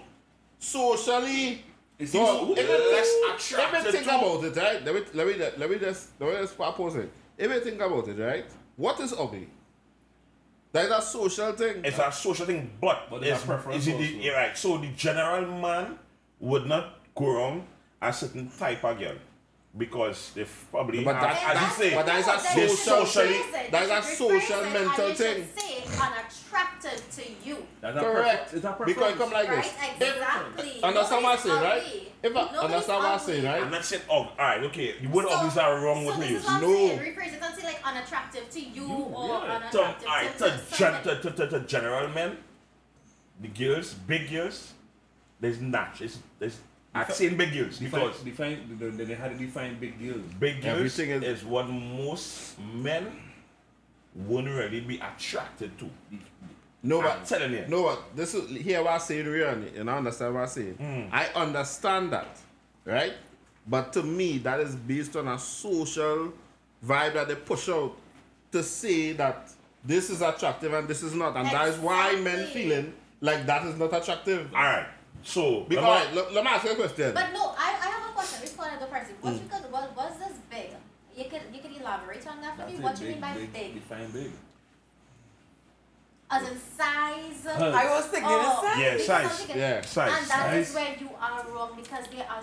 socially, 0.59 1.63
It's 1.99 2.13
dog, 2.13 2.51
easy. 2.51 2.61
if 2.61 2.69
you 2.69 2.93
less 2.93 3.11
think, 3.39 3.61
if 3.75 3.85
you 3.87 3.93
think 3.93 4.05
to. 4.05 4.15
about 4.19 4.45
it, 4.45 4.57
right? 4.57 4.85
Let 4.85 4.95
me 4.95 5.01
let 5.15 5.27
me 5.27 5.35
let 5.59 5.71
me 5.71 5.79
just 5.79 6.09
let 6.21 6.31
me 6.31 6.37
just 6.37 6.59
pause 6.59 6.97
it. 6.97 7.11
If 7.39 7.51
you 7.51 7.61
think 7.61 7.81
about 7.81 8.07
it, 8.09 8.19
right? 8.19 8.47
What 8.77 9.01
is 9.01 9.13
ugly? 9.13 9.49
That 10.73 10.87
is 10.87 10.91
a 10.91 11.03
social 11.03 11.53
thing. 11.53 11.83
It's 11.85 11.99
a 11.99 12.11
social 12.11 12.47
thing, 12.47 12.71
but, 12.81 13.07
But 13.09 13.23
it's 13.23 13.37
it's, 13.39 13.45
preference 13.47 13.83
is 13.83 13.89
it 13.89 13.99
the, 13.99 14.05
also. 14.07 14.19
yeah, 14.27 14.33
right? 14.33 14.57
So 14.59 14.79
the 14.79 14.89
general 14.89 15.47
man 15.61 15.99
would 16.41 16.67
not 16.67 16.99
go 17.15 17.27
wrong 17.33 17.67
a 18.03 18.13
certain 18.13 18.51
type 18.51 18.85
of 18.85 18.99
girl 18.99 19.15
because 19.77 20.31
they 20.35 20.47
probably 20.71 21.03
But 21.05 21.17
have, 21.17 21.23
that- 21.35 21.57
as 21.57 21.63
you 21.79 21.85
say, 21.91 21.95
but 21.97 22.07
that 22.07 22.21
is 22.21 22.27
a 22.29 22.57
No, 22.61 22.67
social 22.69 23.07
socially- 23.07 23.71
That 23.73 23.83
is 23.83 23.91
a 23.91 24.03
social 24.17 24.63
mental 24.71 25.09
you 25.09 25.15
thing. 25.15 25.49
say 25.57 25.83
unattracted 26.01 27.03
to 27.11 27.23
you. 27.49 27.67
That's 27.81 27.99
Correct. 27.99 28.51
prefer- 28.51 28.57
It's 28.57 28.65
a 28.81 28.85
Because 28.85 29.13
it 29.13 29.19
come 29.19 29.31
like 29.33 29.49
Right? 29.49 29.63
this. 29.99 30.09
Exactly. 30.11 30.83
Understand 30.83 31.25
what 31.25 31.39
I 31.39 31.43
say, 31.43 31.51
right? 31.51 31.83
If 32.23 32.31
I 32.37 32.41
Nobody's 32.41 32.61
understand 32.63 32.99
what 33.03 33.13
I 33.13 33.19
say, 33.19 33.45
right? 33.47 33.63
I'm 33.63 33.71
not 33.73 33.85
saying 33.85 34.03
oh, 34.09 34.15
all 34.15 34.31
right, 34.39 34.63
okay. 34.65 34.95
The 35.01 35.09
word 35.09 35.27
So- 35.29 35.35
obvious 35.35 35.57
are 35.57 35.81
wrong 35.81 36.05
with 36.05 36.19
me. 36.19 36.29
this 36.29 36.41
is 36.41 36.45
what 36.45 36.55
I'm 36.55 36.61
No. 36.63 36.69
saying. 36.77 36.99
Rephrase 37.01 37.35
it 37.35 37.43
and 37.43 37.55
say 37.61 37.67
like 37.67 37.81
unattractive 37.85 38.51
to 38.51 38.61
you, 38.61 38.87
or 38.89 39.29
yeah. 39.29 39.57
Unattractive 39.57 40.09
all 40.09 40.15
right, 40.15 40.39
to, 40.39 40.45
to, 40.45 40.57
to 40.71 40.77
gen, 40.79 41.03
to, 41.03 41.21
to, 41.21 41.31
to, 41.33 41.49
to 41.49 41.61
general 41.67 42.09
men, 42.11 42.39
the 43.41 43.49
girls, 43.49 43.93
big 43.95 44.31
girls, 44.31 44.73
there's 45.41 45.61
not. 45.61 45.99
There's, 45.99 46.19
there's, 46.39 46.59
I'm 46.95 47.11
saying 47.11 47.37
big 47.37 47.53
girls 47.53 47.79
Define, 47.79 48.01
because 48.01 48.21
define, 48.21 48.79
they, 48.79 48.91
they, 48.91 49.05
they 49.05 49.15
had 49.15 49.33
to 49.33 49.45
define 49.45 49.79
big 49.79 49.99
girls. 49.99 50.23
big 50.39 50.63
girls 50.63 50.77
Everything 50.77 51.11
is, 51.11 51.23
is- 51.23 51.45
what 51.45 51.69
most 51.69 52.59
men 52.61 53.21
wouldn't 54.15 54.55
really 54.55 54.81
be 54.81 54.97
attracted 55.01 55.77
to. 55.79 55.91
No, 56.83 56.99
I'm 57.01 57.05
but 57.19 57.27
telling 57.27 57.53
you. 57.53 57.65
No, 57.69 57.83
but 57.85 58.15
this 58.15 58.35
is 58.35 58.49
here 58.63 58.83
what 58.83 58.93
I'm 58.93 59.01
saying, 59.01 59.27
really, 59.27 59.77
and 59.77 59.91
I 59.91 59.97
understand 59.97 60.35
what 60.35 60.43
I'm 60.43 60.47
saying. 60.49 60.75
Hmm. 60.75 61.15
I 61.15 61.27
understand 61.35 62.13
that, 62.13 62.39
right? 62.85 63.15
But 63.67 63.93
to 63.95 64.03
me, 64.03 64.39
that 64.39 64.61
is 64.61 64.77
based 64.77 65.17
on 65.17 65.27
a 65.29 65.39
social 65.39 66.33
vibe 66.87 67.15
that 67.15 67.29
they 67.29 67.35
push 67.35 67.69
out 67.71 67.97
to 68.53 68.63
say 68.63 69.13
that 69.13 69.51
this 69.85 70.11
is 70.11 70.21
attractive 70.21 70.73
and 70.75 70.87
this 70.87 71.03
is 71.03 71.15
not, 71.15 71.37
and 71.37 71.49
that 71.49 71.69
is 71.69 71.79
why 71.79 72.15
men 72.17 72.47
feeling 72.49 72.93
like 73.21 73.47
that 73.47 73.67
is 73.67 73.77
not 73.79 73.93
attractive. 73.95 74.55
All 74.55 74.63
right. 74.63 74.87
So, 75.25 75.61
Because 75.69 75.69
remember- 75.69 75.89
alright, 75.89 76.15
let, 76.15 76.33
let 76.35 76.45
me 76.45 76.51
ask 76.51 76.65
you 76.65 76.73
a 76.73 76.75
question. 76.77 77.15
But 77.15 77.33
no, 77.33 77.55
I, 77.57 77.69
I 77.83 77.87
have 77.97 78.11
a 78.11 78.13
question 78.13 78.41
before 78.43 78.67
I 78.67 78.77
go 78.79 78.87
first. 78.87 79.11
What 79.21 79.33
Mm. 79.35 79.43
you 79.43 79.49
could 79.51 79.73
what 79.73 79.97
was 79.97 80.13
this 80.19 80.37
big? 80.51 80.71
You 81.17 81.25
could 81.31 81.43
you 81.55 81.61
could 81.63 81.81
elaborate 81.81 82.27
on 82.27 82.41
that 82.43 82.53
for 82.57 82.63
That's 82.63 82.73
me? 82.73 82.81
What 82.85 82.93
What 82.93 83.01
you 83.03 83.09
mean 83.09 83.21
by 83.21 83.33
big, 83.35 83.53
big? 83.53 83.75
Define 83.75 84.11
big. 84.11 84.31
As 86.31 86.43
in 86.49 86.59
size? 86.59 87.47
Huh. 87.47 87.73
I 87.75 87.85
was 87.91 88.07
thinking 88.07 88.31
Oh, 88.31 88.61
the 88.63 88.73
same. 88.75 88.83
Yeah, 88.83 89.05
size. 89.07 89.39
Thinking- 89.39 89.57
Yeah. 89.59 89.81
size. 89.83 90.13
And 90.21 90.31
that 90.31 90.55
is 90.55 90.69
Size. 90.69 90.75
where 90.75 90.97
you 91.01 91.11
are 91.21 91.45
wrong 91.53 91.71
because 91.77 92.07
there 92.09 92.27
are 92.31 92.43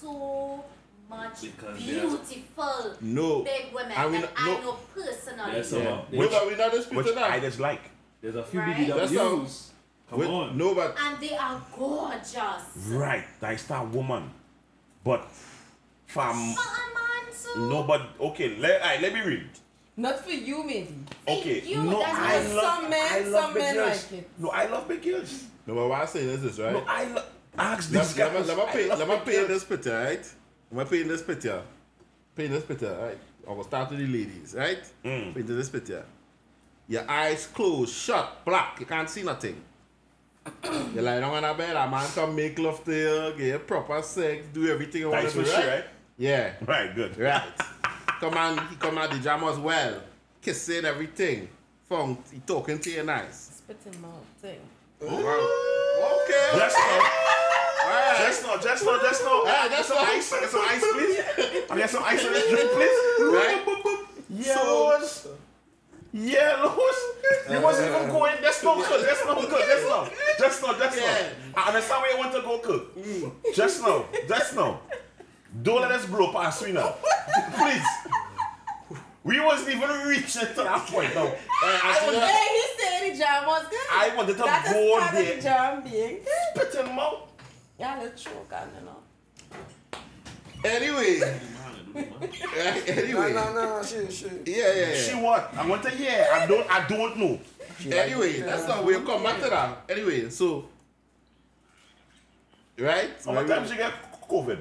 so 0.00 0.64
much 1.08 1.42
Because 1.42 1.82
beautiful 1.82 2.96
no, 3.00 3.40
big 3.42 3.74
women 3.74 3.92
I 3.96 4.08
mean, 4.08 4.20
that 4.22 4.30
I 4.36 4.60
know 4.60 4.78
personally. 4.94 5.52
There's 5.52 5.68
some, 5.68 5.82
Yeah. 5.82 5.90
uh, 5.90 6.02
which, 6.10 6.30
but 6.30 6.46
we 6.46 6.54
not 6.56 6.72
which 6.72 6.82
disputing 6.82 7.18
I 7.18 7.30
that. 7.38 7.42
just 7.42 7.60
like. 7.60 7.80
there's 8.22 8.36
a 8.36 8.42
few 8.44 8.60
Right. 8.60 8.86
That's 8.88 9.10
BBWs. 9.12 9.68
Come 10.12 10.20
We- 10.20 10.26
on. 10.26 10.58
No, 10.58 10.74
but 10.74 10.94
And 11.00 11.18
they 11.20 11.34
are 11.36 11.60
gorgeous. 11.76 12.36
Right. 12.88 13.24
That's 13.40 13.64
that 13.64 13.88
woman. 13.88 14.30
But, 15.02 15.26
fam, 16.06 16.54
But 16.54 16.64
a 16.64 16.94
man 16.94 17.34
too. 17.54 17.68
no, 17.70 17.82
but, 17.82 18.02
okay, 18.20 18.56
let, 18.58 18.82
all 18.82 18.88
right, 18.88 19.00
let 19.00 19.12
me 19.14 19.20
read. 19.22 19.48
Not 19.96 20.20
for 20.24 20.30
you, 20.30 20.62
maybe. 20.64 20.94
Okay, 21.26 21.62
you, 21.62 21.82
no, 21.82 21.98
that's 22.00 22.18
I 22.18 22.38
just 22.42 22.54
love, 22.54 22.80
some 22.80 22.90
men- 22.90 23.08
I 23.12 23.20
love 23.20 23.42
some 23.44 23.54
big 23.54 23.62
men 23.62 23.74
girls. 23.74 24.12
like 24.12 24.20
it. 24.20 24.30
No, 24.38 24.48
I 24.50 24.66
love 24.66 24.88
big 24.88 25.02
girls. 25.02 25.44
no, 25.66 25.74
but 25.74 25.88
what 25.88 26.00
I'm 26.02 26.06
saying 26.06 26.28
is 26.28 26.42
this, 26.42 26.58
right? 26.58 26.72
No, 26.72 26.84
I 26.86 27.04
love. 27.08 27.26
Ask 27.58 27.92
Let 27.92 28.02
these 28.06 28.16
let 28.16 28.32
me 28.32 28.38
let 28.40 28.56
me 28.56 28.62
I 28.62 28.66
pay 28.72 28.88
let 28.88 29.08
me 29.08 29.16
pay 29.24 29.32
girls. 29.36 29.48
this 29.48 29.64
picture, 29.64 29.98
right? 30.04 30.26
Let 30.72 30.90
me 30.90 30.96
paint 30.98 31.08
this 31.08 31.22
picture. 31.22 31.62
Paint 32.36 32.50
this 32.52 32.64
picture, 32.64 32.96
right? 32.98 33.18
I 33.46 33.52
will 33.52 33.64
start 33.64 33.90
with 33.90 33.98
the 33.98 34.06
ladies, 34.06 34.54
right? 34.56 34.82
Mm. 35.04 35.34
Paint 35.34 35.46
this 35.48 35.68
picture. 35.68 36.04
Your 36.88 37.04
eyes 37.10 37.46
closed, 37.48 37.94
shut, 37.94 38.42
black. 38.46 38.80
You 38.80 38.86
can't 38.86 39.10
see 39.10 39.22
nothing. 39.22 39.60
You 40.94 41.00
lie 41.02 41.20
down 41.20 41.34
on 41.34 41.44
a 41.44 41.54
bed, 41.54 41.76
a 41.76 41.88
man 41.88 42.06
come 42.14 42.34
make 42.34 42.58
love 42.58 42.82
to 42.84 42.92
you, 42.92 43.34
get 43.38 43.46
you 43.46 43.58
proper 43.60 44.02
sex, 44.02 44.46
do 44.52 44.68
everything 44.70 45.02
you 45.02 45.10
want 45.10 45.24
to 45.24 45.30
for 45.30 45.42
do, 45.44 45.50
right? 45.52 45.66
right? 45.68 45.84
Yeah, 46.18 46.52
Right, 46.66 46.94
good. 46.94 47.16
right. 47.18 47.42
come 48.20 48.34
on, 48.34 48.58
he 48.68 48.76
come 48.76 48.98
out 48.98 49.10
the 49.10 49.18
jam 49.18 49.42
as 49.44 49.58
well. 49.58 50.00
Kissing 50.40 50.84
everything. 50.84 51.48
Funk, 51.88 52.20
he 52.32 52.40
talking 52.40 52.78
to 52.78 52.90
you 52.90 53.02
nice. 53.02 53.62
Spit 53.64 53.78
him 53.84 54.04
out 54.04 54.24
thing. 54.40 54.60
Okay. 55.02 56.50
Just 56.58 56.76
now, 56.76 57.00
Alright. 57.84 58.16
just 58.18 58.42
now, 58.46 58.56
just 58.56 58.84
now, 58.84 58.98
just 59.00 59.24
now. 59.24 59.44
Hey, 59.44 59.52
ah, 59.54 59.66
Get 59.68 59.76
just 59.78 59.88
some 59.88 59.98
now. 59.98 60.12
ice, 60.12 60.30
get 60.32 60.50
some 60.50 60.60
ice, 60.64 60.84
please. 60.92 61.18
I 61.70 61.76
get 61.76 61.90
some 61.90 62.02
ice 62.04 62.24
on 62.26 62.32
this 62.32 62.48
drink, 62.50 62.70
please. 62.72 62.98
Right? 63.20 63.62
Yellows, 66.12 66.76
yellows. 66.76 67.50
You 67.50 67.60
wasn't 67.60 67.88
even 67.88 68.10
uh, 68.10 68.12
going. 68.12 68.34
That's 68.42 68.62
no 68.62 68.76
good. 68.76 69.06
That's 69.06 69.24
no 69.24 69.34
good. 69.40 69.64
That's 69.66 69.82
no. 69.84 70.08
Just 70.38 70.62
now. 70.62 70.78
Just 70.78 70.96
now. 70.98 71.28
I 71.56 71.68
understand 71.68 72.02
where 72.02 72.12
you 72.12 72.18
want 72.18 72.34
to 72.34 72.42
go, 72.42 72.58
cook. 72.58 72.96
Mm. 72.96 73.32
Just 73.54 73.80
now. 73.82 74.04
Just 74.28 74.54
now. 74.54 74.80
Don't 75.62 75.80
let 75.80 75.92
us 75.92 76.04
blow 76.06 76.32
past 76.32 76.64
we 76.64 76.72
now. 76.72 76.94
Please. 77.56 77.86
We 79.24 79.38
wasn't 79.40 79.76
even 79.76 79.88
reaching 80.06 80.42
to 80.46 80.54
that 80.64 80.86
point 80.88 81.14
now. 81.14 81.26
Uh, 81.26 81.30
I, 81.62 82.02
was, 82.06 82.16
Hey, 82.16 82.48
he 82.50 82.62
said 82.82 83.12
the 83.12 83.18
jam 83.18 83.46
was 83.46 83.66
good. 83.70 83.78
I 83.90 84.12
wanted 84.16 84.36
to 84.36 84.42
that 84.42 84.66
is 84.66 84.72
go 84.72 84.98
part 84.98 85.12
there. 85.12 85.30
of 85.30 85.36
the 85.36 85.42
jam 85.42 85.82
being 85.84 86.16
good. 86.54 86.70
spit 86.70 86.84
him 86.86 86.98
out. 86.98 87.28
Yeah, 87.78 87.98
let's 88.02 88.22
choke 88.22 88.52
on 88.52 88.68
you 88.78 88.84
know. 88.84 88.98
Anyway, 90.64 91.20
Man, 91.94 92.12
I 92.20 92.26
do, 92.26 92.38
man. 92.50 92.50
right, 92.56 92.88
No, 92.88 93.02
anyway. 93.02 93.32
no, 93.32 93.52
no, 93.52 93.82
she, 93.82 94.10
she. 94.10 94.26
Yeah, 94.46 94.72
yeah, 94.74 94.94
She 94.94 95.10
yeah. 95.12 95.22
what? 95.22 95.54
I 95.56 95.66
want 95.66 95.82
to 95.84 95.90
hear. 95.90 96.26
I 96.32 96.46
don't. 96.46 96.66
I 96.70 96.86
don't 96.88 97.16
know. 97.18 97.40
Anyway, 97.90 98.40
that's 98.40 98.66
not 98.68 98.84
we'll 98.84 99.02
come 99.02 99.22
back 99.22 99.40
to 99.40 99.48
that. 99.50 99.84
Anyway, 99.88 100.28
so 100.30 100.66
right? 102.78 103.10
How 103.24 103.32
many 103.32 103.48
times 103.48 103.70
you 103.70 103.76
get 103.76 103.92
COVID? 104.28 104.58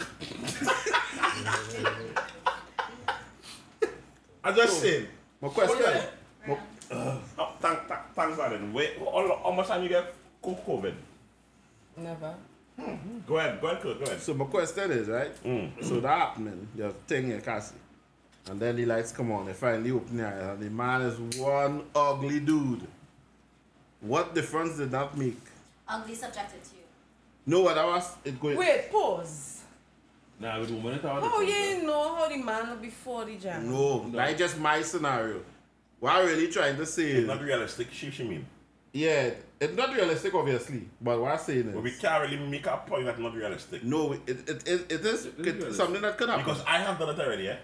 I 4.44 4.52
just 4.52 4.80
saying. 4.80 5.06
My 5.40 5.48
question. 5.48 6.02
Oh, 6.90 7.20
thank, 7.60 7.86
thank, 7.86 8.00
thanks, 8.14 8.38
Alan. 8.38 8.72
Wait, 8.72 8.98
how, 8.98 9.40
how 9.44 9.50
much 9.52 9.66
time 9.68 9.82
you 9.82 9.88
get 9.90 10.14
COVID? 10.42 10.94
Never. 11.96 12.34
Go 13.26 13.36
ahead, 13.36 13.60
go 13.60 13.66
ahead, 13.66 13.82
go 13.82 13.90
ahead. 13.90 14.20
So 14.20 14.34
my 14.34 14.44
question 14.44 14.90
is, 14.92 15.08
right? 15.08 15.44
Mm. 15.44 15.84
So 15.84 16.00
that 16.00 16.18
happening, 16.18 16.68
the 16.74 16.90
thing 17.06 17.30
in 17.30 17.40
Cassie. 17.40 17.74
And 18.48 18.58
then 18.58 18.76
the 18.76 18.86
lights 18.86 19.12
come 19.12 19.32
on, 19.32 19.46
they 19.46 19.52
finally 19.52 19.90
open 19.90 20.16
the 20.16 20.26
eyes, 20.26 20.42
and 20.42 20.62
the 20.62 20.70
man 20.70 21.02
is 21.02 21.38
one 21.38 21.82
ugly 21.94 22.40
dude. 22.40 22.86
What 24.00 24.34
difference 24.34 24.78
did 24.78 24.90
that 24.92 25.16
make? 25.16 25.40
Ugly 25.86 26.14
subjected 26.14 26.62
to 26.64 26.70
you. 26.76 26.82
No, 27.44 27.62
what 27.62 27.76
I 27.76 27.84
was 27.84 28.14
it 28.24 28.40
going 28.40 28.56
Wait, 28.56 28.90
pause. 28.90 29.62
Nah, 30.40 30.60
with 30.60 30.70
women, 30.70 30.94
it's 30.94 31.04
all 31.04 31.20
How 31.20 31.40
different, 31.40 31.48
you 31.48 31.86
know 31.86 32.14
how 32.14 32.28
the 32.28 32.36
man 32.36 32.70
look 32.70 32.80
before 32.80 33.24
the 33.24 33.36
jam? 33.36 33.70
No, 33.70 34.08
that's 34.08 34.38
just 34.38 34.58
my 34.58 34.80
scenario. 34.82 35.42
What 35.98 36.14
I'm 36.14 36.26
really 36.26 36.48
trying 36.48 36.76
to 36.76 36.86
say 36.86 37.10
It's 37.10 37.20
is 37.20 37.26
not 37.26 37.42
realistic, 37.42 37.88
she, 37.90 38.10
she 38.10 38.22
mean. 38.22 38.46
Yeah, 38.92 39.30
it's 39.60 39.76
not 39.76 39.94
realistic 39.94 40.34
obviously, 40.34 40.88
but 41.00 41.20
what 41.20 41.32
I'm 41.32 41.38
saying 41.38 41.72
But 41.72 41.82
we 41.82 41.90
is 41.90 41.98
can't 41.98 42.22
really 42.22 42.36
make 42.38 42.66
a 42.66 42.76
point 42.86 43.04
that's 43.06 43.18
not 43.18 43.34
realistic. 43.34 43.82
no, 43.84 44.12
it, 44.12 44.20
it, 44.28 44.48
it, 44.68 44.92
it 44.92 45.04
is 45.04 45.28
realistic. 45.36 45.72
something 45.74 46.00
that 46.02 46.16
could 46.18 46.28
happen. 46.28 46.44
Because 46.44 46.62
I 46.66 46.78
have 46.78 46.98
done 46.98 47.10
it 47.10 47.18
already, 47.20 47.48
eh? 47.48 47.56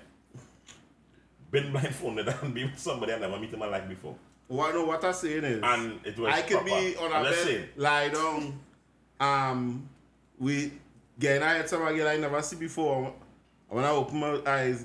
Been 1.50 1.70
blindfolded 1.70 2.28
and 2.28 2.52
be 2.54 2.64
with 2.64 2.78
somebody 2.78 3.12
I 3.12 3.18
never 3.18 3.38
met 3.38 3.52
in 3.52 3.58
my 3.58 3.66
life 3.68 3.88
before. 3.88 4.16
what 4.48 4.74
no, 4.74 4.84
what 4.84 5.04
I'm 5.04 5.12
saying 5.12 5.44
is 5.44 5.60
And 5.62 6.00
it 6.04 6.18
was 6.18 6.34
I 6.34 6.42
could 6.42 6.64
be 6.64 6.94
proper. 6.94 7.06
on 7.06 7.12
a 7.12 7.14
I'm 7.14 7.24
just 7.32 7.44
bed, 7.44 7.46
saying. 7.46 7.68
lie 7.76 8.08
down, 8.08 8.60
um, 9.20 9.88
with 10.38 10.72
getting 11.18 11.42
I 11.44 11.54
had 11.54 11.68
some 11.68 11.80
girl 11.80 12.08
I 12.08 12.16
never 12.16 12.42
see 12.42 12.56
before. 12.56 13.14
When 13.68 13.84
I 13.84 13.90
open 13.90 14.18
my 14.18 14.40
eyes, 14.46 14.84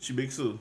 she 0.00 0.12
big 0.14 0.32
so. 0.32 0.58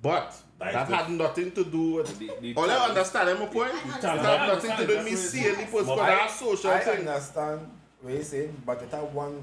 But 0.00 0.34
That 0.58 0.68
is 0.68 0.74
that 0.74 0.86
good. 0.88 0.96
had 0.96 1.10
nothing 1.10 1.50
to 1.52 1.64
do 1.64 1.92
with. 1.94 2.18
The- 2.18 2.30
the 2.40 2.54
All 2.56 2.64
I 2.64 2.74
talent- 2.74 2.90
understand, 2.90 3.38
my 3.40 3.46
point. 3.46 3.72
I 3.72 3.76
It 3.78 3.82
understand. 3.84 4.20
had 4.20 4.40
I 4.40 4.46
nothing 4.46 4.70
to 4.70 4.76
do 4.86 4.96
with 4.96 5.04
me 5.04 5.10
understand. 5.12 5.18
seeing 5.44 5.56
the 5.58 5.66
post, 5.72 5.86
But 5.86 5.96
but 5.96 6.08
I- 6.10 6.26
social 6.28 6.70
I 6.70 6.80
thing. 6.80 6.98
understand 7.08 7.70
what 8.00 8.14
you're 8.14 8.22
saying, 8.24 8.62
but 8.64 8.82
it 8.82 8.90
have 8.90 9.14
one, 9.14 9.36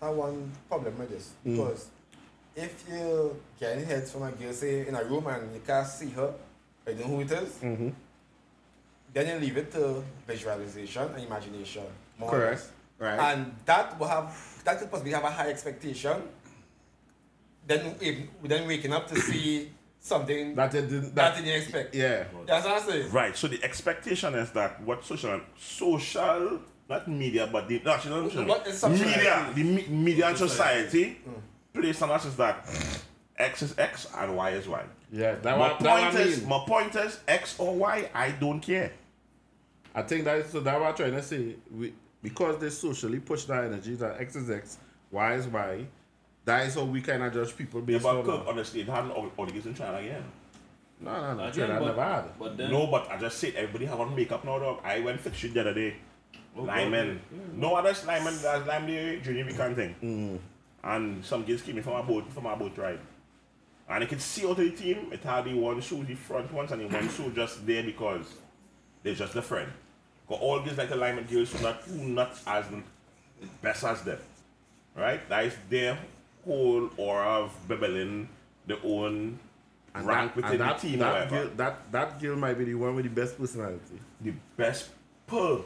it 0.00 0.04
have 0.04 0.14
one 0.14 0.52
problem 0.68 0.98
with 0.98 1.10
this. 1.10 1.30
Mm. 1.46 1.56
Because 1.56 1.86
if 2.54 2.84
you 2.88 3.40
getting 3.58 3.86
heads 3.86 4.12
from 4.12 4.22
a 4.24 4.30
girl, 4.32 4.52
say, 4.52 4.86
in 4.86 4.94
a 4.94 5.04
room 5.04 5.26
and 5.26 5.54
you 5.54 5.60
can't 5.66 5.86
see 5.86 6.10
her, 6.10 6.34
you 6.86 6.94
don't 6.94 7.00
know 7.00 7.16
who 7.16 7.20
it 7.22 7.32
is, 7.32 7.48
Mm-hmm. 7.62 7.88
then 9.14 9.26
you 9.26 9.40
leave 9.46 9.56
it 9.56 9.72
to 9.72 10.04
visualization 10.26 11.02
and 11.14 11.24
imagination. 11.24 11.84
more 12.18 12.30
Correct. 12.30 12.62
Right. 12.98 13.18
And 13.18 13.54
that 13.64 13.98
will 13.98 14.08
have, 14.08 14.36
that 14.64 14.78
could 14.78 14.90
possibly 14.90 15.12
have 15.12 15.24
a 15.24 15.30
high 15.30 15.48
expectation. 15.48 16.22
Then, 17.70 17.94
if, 18.00 18.16
then 18.42 18.66
waking 18.68 18.92
up 18.92 19.06
to 19.08 19.16
see 19.20 19.70
something 20.00 20.54
that, 20.56 20.72
that 20.72 20.88
didn't. 20.88 21.14
that 21.14 21.34
That, 21.34 21.38
you 21.38 21.44
didn't 21.44 21.62
expect. 21.62 21.94
yeah. 21.94 22.24
That's 22.46 22.64
what 22.66 22.82
I'm 22.82 22.88
saying. 22.90 23.12
Right, 23.12 23.36
so 23.36 23.46
the 23.48 23.62
expectation 23.62 24.34
is 24.34 24.50
that 24.52 24.82
what 24.82 25.04
social, 25.04 25.40
social, 25.58 26.60
not 26.88 27.06
media, 27.08 27.48
but 27.50 27.68
the, 27.68 27.80
no, 27.84 27.92
actually, 27.92 28.44
not 28.44 28.66
social, 28.66 28.72
society? 28.72 29.04
media, 29.04 29.52
the 29.54 29.62
me, 29.62 29.86
media 29.88 30.26
and 30.28 30.36
society 30.38 31.18
Mm. 31.28 31.42
place 31.82 32.02
on 32.02 32.10
us 32.10 32.24
is 32.24 32.36
that 32.36 32.66
X 33.36 33.62
is 33.62 33.78
X 33.78 34.08
and 34.18 34.36
Y 34.36 34.50
is 34.50 34.66
Y. 34.68 34.82
Yeah. 35.12 35.36
That 35.36 35.56
My 35.56 35.58
what, 35.58 35.70
point 35.78 35.82
what 35.82 36.14
I 36.16 36.18
is, 36.20 36.40
mean. 36.40 36.48
my 36.48 36.64
point 36.66 36.96
is 36.96 37.20
X 37.28 37.54
or 37.58 37.74
Y, 37.76 38.10
I 38.14 38.32
don't 38.32 38.60
care. 38.60 38.92
I 39.94 40.02
think 40.02 40.24
that 40.24 40.38
is 40.38 40.50
so 40.50 40.60
that 40.60 40.80
what 40.80 40.88
I'm 40.90 40.94
trying 40.96 41.12
to 41.12 41.22
say. 41.22 41.56
We 41.70 41.94
because 42.22 42.58
they 42.58 42.70
socially 42.70 43.18
push 43.20 43.44
that 43.44 43.64
energy 43.64 43.94
that 43.96 44.20
X 44.20 44.36
is 44.36 44.50
X, 44.50 44.78
Y 45.10 45.34
is 45.34 45.46
Y. 45.46 45.86
That 46.50 46.66
is 46.66 46.74
how 46.74 46.84
we 46.84 47.00
kind 47.00 47.22
of 47.22 47.32
judge 47.32 47.56
people 47.56 47.80
based 47.80 48.04
Yeah, 48.04 48.12
based 48.12 48.24
but 48.24 48.32
on. 48.32 48.38
Kirk, 48.38 48.48
honestly, 48.48 48.80
it 48.80 48.88
had 48.88 49.04
an 49.04 49.12
in 49.12 49.74
China 49.74 49.98
again. 49.98 50.24
No, 51.00 51.12
no, 51.12 51.34
no. 51.34 51.44
Again, 51.46 51.64
Again, 51.64 51.78
but- 51.78 51.86
never 51.86 52.02
had. 52.04 52.38
But 52.38 52.56
then, 52.56 52.70
No, 52.72 52.86
but 52.88 53.10
I 53.10 53.18
just 53.18 53.38
said 53.38 53.54
everybody 53.54 53.86
have 53.86 54.00
on 54.00 54.16
makeup 54.16 54.44
now, 54.44 54.58
dog. 54.58 54.80
I 54.84 54.98
went 55.00 55.20
fix 55.20 55.44
it 55.44 55.54
the 55.54 55.60
other 55.60 55.74
day. 55.74 55.96
Oh, 56.56 56.62
Lyman. 56.62 57.20
No 57.54 57.76
other 57.76 57.94
Lyman, 58.04 58.34
that's 58.42 58.66
Lyman 58.66 58.86
the 58.86 59.20
junior 59.22 59.44
weekend 59.46 59.76
thing. 59.76 59.94
Mm. 60.02 60.38
And 60.82 61.24
some 61.24 61.44
kids 61.44 61.62
came 61.62 61.76
in 61.76 61.84
from 61.84 61.92
our 61.94 62.02
boat, 62.02 62.30
from 62.32 62.46
our 62.46 62.56
boat 62.56 62.76
ride. 62.76 62.98
And 63.88 64.02
I 64.04 64.06
could 64.06 64.20
see 64.20 64.44
out 64.44 64.50
of 64.50 64.56
the 64.58 64.70
team, 64.70 65.12
it 65.12 65.22
had 65.22 65.44
the 65.44 65.54
one 65.54 65.80
shoe, 65.80 66.04
the 66.04 66.14
front 66.16 66.52
ones, 66.52 66.72
and 66.72 66.80
the 66.80 66.86
one 66.88 67.08
shoe 67.08 67.30
just 67.34 67.64
there 67.64 67.82
because 67.84 68.26
they're 69.02 69.14
just 69.14 69.34
the 69.34 69.42
friend. 69.42 69.70
Because 70.26 70.42
all 70.42 70.60
kids 70.62 70.78
like 70.78 70.88
the 70.88 70.96
Lyman 70.96 71.24
girls 71.24 71.52
who 71.52 71.62
not, 71.62 71.76
who 71.82 72.04
not 72.08 72.36
as 72.46 72.64
best 73.62 73.84
as 73.84 74.02
them. 74.02 74.18
Right? 74.96 75.26
That 75.28 75.44
is 75.44 75.54
their 75.68 75.96
whole 76.44 76.90
aura 76.96 77.44
of 77.44 77.52
bubbling 77.68 78.28
their 78.66 78.78
own 78.84 79.38
And 79.94 80.06
rank 80.06 80.34
that, 80.34 80.36
within 80.36 80.50
and 80.52 80.60
that, 80.60 80.78
the 80.80 80.88
team, 80.88 80.98
that, 81.00 81.14
however. 81.14 81.30
girl, 81.36 81.50
that 81.56 81.92
that 81.92 82.20
girl 82.20 82.36
might 82.36 82.56
be 82.58 82.64
the 82.64 82.74
one 82.74 82.94
with 82.96 83.04
the 83.04 83.10
best 83.20 83.38
personality. 83.38 83.98
the 84.20 84.32
best 84.56 84.88
pearl. 85.26 85.64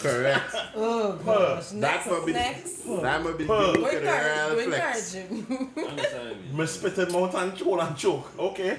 Correct. 0.00 0.54
Oh 0.76 1.18
Huh. 1.24 1.38
gosh. 1.56 1.68
that 1.70 1.74
Next, 1.76 2.06
might 2.10 2.26
be 2.26 2.32
next. 2.32 2.84
that 3.02 3.22
might 3.24 3.38
be 3.38 3.44
the 3.44 3.52
Huh. 3.54 3.72
girl 3.72 3.82
with 3.82 3.90
the 3.90 3.98
encourage, 3.98 4.48
go 4.48 4.56
real 4.56 4.68
flex. 4.70 5.14
encourage 5.14 5.46
him. 5.48 5.70
I 5.76 5.80
understand 5.90 6.36
what. 6.52 6.58
Me 6.58 6.66
spit 6.66 6.98
in 6.98 7.12
mouth 7.12 7.34
and 7.34 7.56
choke 7.56 7.82
and 7.82 7.96
choke. 7.96 8.38
Okay. 8.38 8.78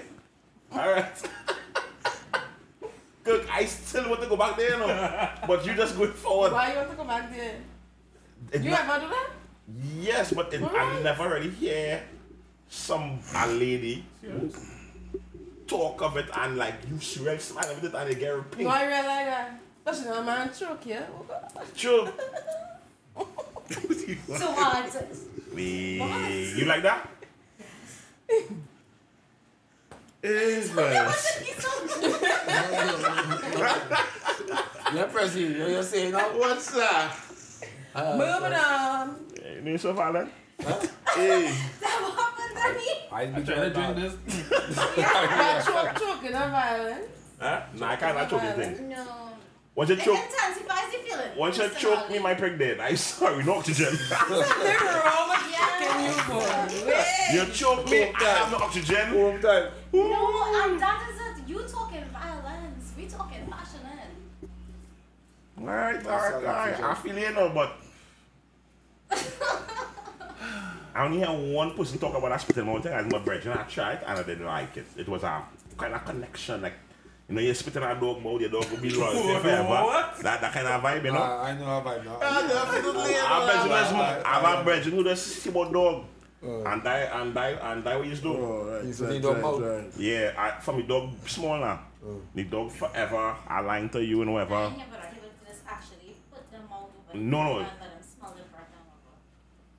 Alright. 0.73 1.29
Good. 3.23 3.45
I 3.51 3.65
still 3.65 4.09
want 4.09 4.21
to 4.21 4.27
go 4.27 4.37
back 4.37 4.55
there, 4.57 4.71
you 4.71 4.77
know. 4.79 5.29
But 5.47 5.65
you 5.65 5.73
just 5.73 5.97
going 5.97 6.11
forward. 6.13 6.53
Why 6.53 6.71
you 6.71 6.77
want 6.77 6.89
to 6.91 6.95
go 6.95 7.03
back 7.03 7.29
there? 7.35 7.55
It 8.53 8.61
You 8.63 8.71
not- 8.71 8.79
ever 8.87 8.99
do 9.05 9.09
that? 9.11 9.29
Yes, 9.99 10.31
but 10.33 10.53
it, 10.53 10.61
I 10.63 10.99
never 11.03 11.29
really 11.29 11.49
hear 11.49 12.03
some 12.69 13.19
a 13.35 13.47
lady 13.47 14.03
talk 15.67 16.01
of 16.01 16.15
it 16.17 16.25
and 16.33 16.57
like 16.57 16.75
you 16.89 17.23
real 17.25 17.39
smile 17.39 17.67
with 17.75 17.83
it 17.83 17.93
and 17.93 18.09
they 18.09 18.15
get 18.15 18.29
her 18.29 18.41
pink. 18.43 18.67
Why 18.67 18.83
you 18.83 18.87
realize 18.89 19.25
that? 19.25 19.59
That's 19.83 20.05
a 20.05 20.23
man 20.23 20.51
choke 20.57 20.83
here. 20.83 21.07
True. 21.75 22.07
So 24.37 24.51
hard. 24.53 24.89
to- 24.91 25.05
Me- 25.55 26.53
You 26.57 26.65
like 26.65 26.83
that? 26.83 27.09
Is 30.23 30.73
man. 30.73 30.93
Yeah, 34.93 35.07
Prezi, 35.11 35.41
you 35.41 35.49
know 35.57 35.67
you're 35.67 35.83
saying 35.83 36.11
now? 36.13 36.29
What's 36.37 36.71
that? 36.71 37.13
Ah, 37.99 38.11
Moving 38.15 38.53
on. 38.53 39.25
You 39.55 39.61
need 39.61 39.81
so 39.81 39.91
violent? 39.93 40.29
Hey, 41.17 41.49
That 41.81 42.13
happened, 42.13 42.53
Danny. 42.55 42.91
I 43.11 43.21
I'm 43.35 43.43
trying 43.45 43.61
to 43.61 43.69
drink 43.71 43.95
this. 43.95 44.13
But 44.85 45.65
choke, 45.65 45.99
choking 45.99 46.33
and 46.35 46.51
violence. 46.51 47.09
Huh? 47.39 47.61
Nah, 47.73 47.87
I 47.89 47.95
can't 47.95 48.29
choke 48.29 48.43
anything. 48.43 48.89
No. 48.89 49.05
Once 49.73 49.89
you 49.89 49.95
It 49.95 50.01
choke, 50.01 50.19
intensifies 50.19 50.91
the 50.91 50.97
feeling. 51.09 51.37
once 51.37 51.57
you 51.57 51.63
Mr. 51.63 51.77
choke 51.77 51.97
Holly. 51.99 52.13
me, 52.17 52.23
my 52.23 52.33
pregnant. 52.35 52.81
I'm 52.81 52.95
sorry, 52.97 53.43
no 53.43 53.55
oxygen. 53.55 53.95
Something 53.95 54.37
wrong 54.37 55.29
with 55.29 55.51
Yeah. 55.51 55.67
fucking 55.73 56.05
you, 56.05 56.15
boy. 56.29 56.91
Wait. 56.91 57.33
You 57.33 57.45
choke 57.53 57.89
me, 57.89 58.03
I 58.13 58.23
have 58.23 58.51
no 58.51 58.57
oxygen. 58.57 59.07
Home 59.09 59.41
time. 59.41 59.71
No, 59.93 60.63
and 60.65 60.79
that 60.79 61.09
is 61.09 61.39
it. 61.39 61.47
You 61.49 61.59
talking 61.67 62.03
violence. 62.13 62.91
We 62.95 63.05
talking 63.07 63.47
passionate. 63.49 64.11
Alright, 65.59 66.05
alright, 66.05 66.33
alright. 66.35 66.79
I 66.83 66.93
feel 66.95 67.17
you 67.17 67.33
know, 67.33 67.49
but 67.53 67.73
I 70.95 71.05
only 71.05 71.19
hear 71.19 71.27
one 71.27 71.75
person 71.75 71.99
talk 71.99 72.15
about 72.15 72.29
that 72.29 72.41
spitting 72.41 72.65
mountain 72.65 72.91
as 72.93 73.05
my 73.11 73.19
brethren. 73.19 73.57
I 73.57 73.63
tried 73.63 73.99
and 74.05 74.19
I 74.19 74.23
didn't 74.23 74.45
like 74.45 74.75
it. 74.77 74.85
It 74.97 75.07
was 75.07 75.23
a 75.23 75.43
kind 75.77 75.93
of 75.93 76.03
connection, 76.05 76.61
like 76.61 76.73
you 77.29 77.35
know, 77.35 77.41
you're 77.41 77.53
spitting 77.53 77.83
a 77.83 77.93
dog 77.99 78.23
mouth, 78.23 78.39
your 78.41 78.49
dog 78.49 78.65
will 78.71 78.77
be 78.79 78.89
loyal 78.89 79.11
to 79.13 79.39
forever. 79.41 79.67
What? 79.67 80.17
That 80.23 80.41
that 80.41 80.53
kind 80.53 80.65
of 80.67 80.81
vibe, 80.81 81.03
you 81.05 81.11
know. 81.11 81.19
Uh, 81.21 81.41
I 81.43 81.53
know 81.57 81.65
how 81.65 81.81
vibe 81.81 82.05
now. 82.05 82.17
I 82.21 82.47
definitely 82.47 83.15
Our 83.15 83.45
brethren, 83.45 83.69
know 83.69 83.83
is- 83.83 83.91
that. 83.91 84.25
I 84.25 84.39
have 84.39 84.59
a 84.59 84.63
brethren 84.63 84.95
who 84.95 85.03
just 85.03 85.25
see 85.27 85.49
about 85.49 85.71
dog. 85.73 86.03
Uh, 86.43 86.63
And 86.69 86.83
die 86.83 86.99
and 87.13 87.33
die 87.33 87.49
and 87.61 87.83
die 87.83 87.97
what 87.97 88.07
you 88.07 88.15
do. 88.15 88.33
Oh, 88.37 88.65
right, 88.71 88.85
He's 88.85 89.01
right, 89.01 89.21
dog 89.21 89.61
right, 89.61 89.83
right. 89.83 89.97
Yeah, 89.97 90.33
I, 90.37 90.61
for 90.61 90.73
me 90.77 90.83
dog 90.83 91.09
small 91.27 91.57
now. 91.59 91.79
Mm. 92.05 92.21
The 92.35 92.43
dog 92.43 92.71
forever 92.71 93.35
aligned 93.49 93.91
to 93.93 94.03
you 94.05 94.21
and 94.21 94.31
whatever. 94.33 94.53
Yeah, 94.77 94.83
but 94.91 94.99
he 95.13 95.51
actually 95.67 96.15
put 96.31 96.49
them 96.51 96.61
out 96.71 96.89
over 97.09 97.17
No, 97.17 97.43
no. 97.43 97.49
and 97.57 97.67
let 97.67 97.79
them 97.79 97.89
smell 98.05 98.31
the 98.37 98.43
breath 98.53 98.69
and 98.69 98.85
whatever. 98.85 99.17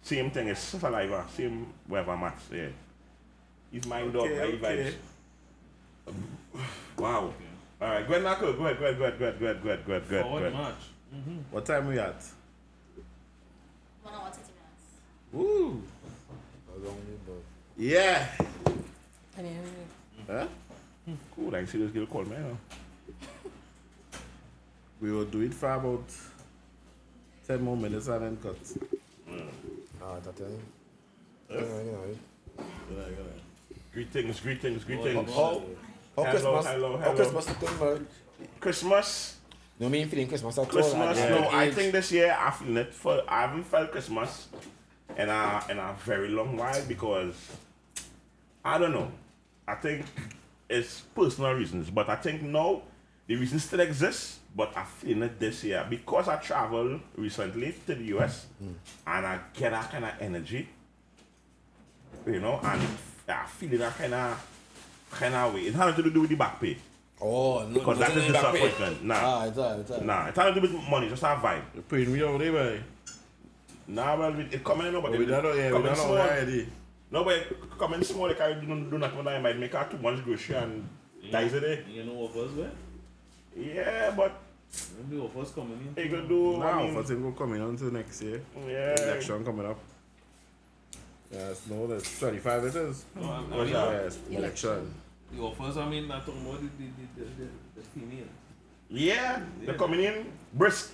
Same 0.08 0.30
thing, 0.30 0.48
it's 0.48 0.60
saliva, 0.60 1.26
same 1.36 1.66
whatever 1.86 2.16
match, 2.16 2.38
yeah. 2.50 2.68
He's 3.70 3.84
my 3.86 4.00
dog, 4.06 4.24
Okay, 4.24 4.38
my 4.38 4.68
okay. 4.68 4.94
vibes. 6.06 6.14
Wow. 6.96 7.34
Alright, 7.82 8.08
go 8.08 8.14
ahead, 8.14 8.22
Marco. 8.24 8.52
Go 8.54 8.64
ahead, 8.64 8.78
go 8.78 8.84
ahead, 8.86 8.98
go 8.98 9.04
ahead, 9.04 9.18
go 9.18 9.24
ahead, 9.26 9.38
go 9.38 9.46
ahead, 9.46 9.62
go 9.62 9.68
ahead, 9.68 9.86
go 9.86 9.92
ahead, 9.92 10.08
go 10.08 10.14
ahead. 10.16 10.24
Forward 10.24 10.40
Go 10.40 10.46
ahead. 10.46 10.52
march. 10.54 10.74
Mm-hmm. 11.14 11.36
What 11.50 11.66
time 11.66 11.88
we 11.88 11.98
at? 11.98 12.22
One 14.02 14.14
hour, 14.14 14.30
30 14.30 14.40
minutes. 14.40 14.86
Woo! 15.30 15.82
How 16.68 16.88
long 16.88 16.96
you 17.06 17.18
bought? 17.26 17.44
Yeah! 17.76 18.28
And 19.36 19.46
then, 19.46 19.64
Huh? 20.26 20.46
Cool, 21.36 21.54
I 21.54 21.58
can 21.58 21.66
see 21.66 21.78
this 21.78 21.90
girl 21.90 22.06
call 22.06 22.24
me. 22.24 22.34
You. 22.36 22.58
We 25.02 25.12
will 25.12 25.26
do 25.26 25.42
it 25.42 25.52
for 25.52 25.70
about 25.70 26.04
10 27.46 27.60
more 27.60 27.76
minutes 27.76 28.08
and 28.08 28.22
then 28.22 28.36
cut. 28.42 28.56
Ah, 30.02 30.18
that 30.20 30.36
thing. 30.36 30.62
Yeah, 31.50 31.56
you 31.60 31.64
know, 31.92 32.64
Good 32.88 32.98
night. 32.98 33.16
Greetings, 33.92 34.40
greetings, 34.40 34.82
Oh, 34.82 34.86
greetings. 34.86 35.34
How, 35.34 35.42
how 35.42 35.62
Hello, 36.16 36.30
Christmas, 36.30 36.66
hello, 36.66 36.96
how 36.96 37.02
hello. 37.04 37.14
Christmas 37.16 37.48
looking, 37.48 37.80
man? 37.80 38.06
Christmas, 38.60 39.36
No 39.80 39.88
mean 39.88 40.08
feeling 40.08 40.28
Christmas 40.28 40.58
at 40.58 40.60
all. 40.60 40.66
Christmas. 40.66 41.18
No, 41.18 41.24
that 41.40 41.54
I 41.54 41.70
think 41.70 41.92
this 41.92 42.12
year 42.12 42.36
I 42.38 42.50
feel 42.50 42.76
it 42.76 42.94
for 42.94 43.22
I 43.28 43.42
haven't 43.42 43.64
felt 43.64 43.90
Christmas 43.92 44.48
in 45.16 45.28
a 45.28 45.64
in 45.70 45.78
a 45.78 45.94
very 46.04 46.28
long 46.28 46.56
while 46.56 46.84
because 46.86 47.34
I 48.64 48.78
don't 48.78 48.92
know. 48.92 49.10
I 49.66 49.74
think 49.74 50.04
it's 50.68 51.00
personal 51.14 51.52
reasons, 51.52 51.90
but 51.90 52.08
I 52.08 52.16
think 52.16 52.42
now 52.42 52.82
the 53.26 53.36
reason 53.36 53.58
still 53.58 53.80
exists, 53.80 54.38
but 54.58 54.76
I 54.76 54.82
feel 54.84 55.22
it 55.22 55.38
this 55.38 55.62
year 55.62 55.86
because 55.88 56.26
I 56.28 56.36
traveled 56.36 57.00
recently 57.16 57.72
to 57.86 57.94
the 57.94 58.04
US 58.16 58.46
and 59.06 59.24
I 59.24 59.38
get 59.54 59.70
that 59.70 59.88
kind 59.92 60.04
of 60.04 60.10
energy, 60.20 60.68
you 62.26 62.40
know, 62.40 62.58
and 62.62 62.82
I 63.28 63.46
feel 63.46 63.78
that 63.78 63.96
kind 63.96 64.14
of 64.14 65.06
kind 65.12 65.34
of 65.34 65.54
way. 65.54 65.60
It 65.62 65.74
has 65.74 65.86
nothing 65.90 66.04
to 66.04 66.10
do 66.10 66.20
with 66.22 66.30
the 66.30 66.36
back 66.36 66.60
pay 66.60 66.76
Oh, 67.20 67.60
no. 67.66 67.72
because 67.74 67.98
that 68.00 68.08
nothing 68.08 68.22
is 68.22 68.26
in 68.26 68.32
back 68.32 68.52
way. 68.52 68.60
disappointment. 68.62 69.04
Nah. 69.04 69.14
Ah, 69.22 69.44
it's 69.46 69.58
alright, 69.58 69.80
it's 69.80 69.90
alright. 69.92 70.06
Nah, 70.06 70.22
it 70.26 70.36
has 70.36 70.36
nothing 70.36 70.62
to 70.62 70.68
do 70.68 70.76
with 70.76 70.88
money, 70.88 71.08
just 71.08 71.22
a 71.22 71.26
vibe. 71.26 71.62
You're 71.74 71.82
putting 71.84 72.12
me 72.12 72.22
out 72.24 72.38
there, 72.38 72.52
man. 72.52 72.84
Nah, 73.86 74.16
well, 74.18 74.38
it, 74.40 74.54
it 74.54 74.64
coming 74.64 74.92
no, 74.92 75.00
but 75.00 75.14
Oh, 75.14 75.18
we 75.18 75.24
don't 75.26 75.42
know, 75.44 75.52
yeah, 75.52 75.66
we 75.66 75.72
don't 75.72 75.84
know 75.84 75.94
small. 75.94 76.18
already. 76.18 76.68
No, 77.10 77.24
but 77.24 77.34
it 77.36 77.78
coming 77.78 78.02
small, 78.04 78.26
like 78.28 78.40
I 78.40 78.52
do, 78.54 78.66
do 78.66 78.98
not 78.98 79.16
when 79.16 79.28
I 79.28 79.38
might 79.40 79.58
make 79.58 79.74
out 79.74 79.90
two 79.90 79.98
months 79.98 80.20
grocery 80.22 80.56
and 80.56 80.88
dies 81.30 81.54
a 81.54 81.60
day. 81.60 81.84
You 81.90 82.04
know 82.04 82.12
offers 82.16 82.52
where? 82.52 82.70
Yeah, 83.56 84.12
but 84.16 84.32
The 85.10 85.18
offers 85.20 85.50
coming 85.50 85.92
in. 85.96 86.04
you 86.04 86.10
could 86.10 86.28
do, 86.28 86.58
Now, 86.58 86.80
I 86.80 86.82
mean, 86.84 86.94
for 86.94 87.02
thing 87.02 87.22
will 87.24 87.32
coming 87.32 87.60
on 87.62 87.76
to 87.76 87.84
next 87.92 88.20
year. 88.22 88.40
yeah. 88.66 88.94
Election 89.02 89.44
coming 89.44 89.66
up. 89.66 89.78
Yes, 91.30 91.62
no, 91.70 91.86
that's 91.86 92.18
25 92.18 92.64
it 92.64 92.74
is. 92.76 93.04
No, 93.14 93.22
I, 93.22 93.36
I 93.36 93.40
What's 93.40 93.52
mean, 93.64 93.72
that? 93.72 94.02
Yes, 94.04 94.18
election. 94.30 94.94
the 95.32 95.42
offers, 95.42 95.76
I 95.76 95.88
mean, 95.88 96.08
not 96.08 96.24
talking 96.26 96.42
about 96.46 96.60
the, 96.60 96.68
the, 96.78 96.84
the, 97.16 97.24
the, 97.24 97.30
the, 97.44 97.48
the 97.76 97.82
female. 97.82 98.26
Yeah, 98.90 99.40
they're 99.62 99.74
coming 99.74 100.00
in 100.04 100.26
brisk, 100.54 100.92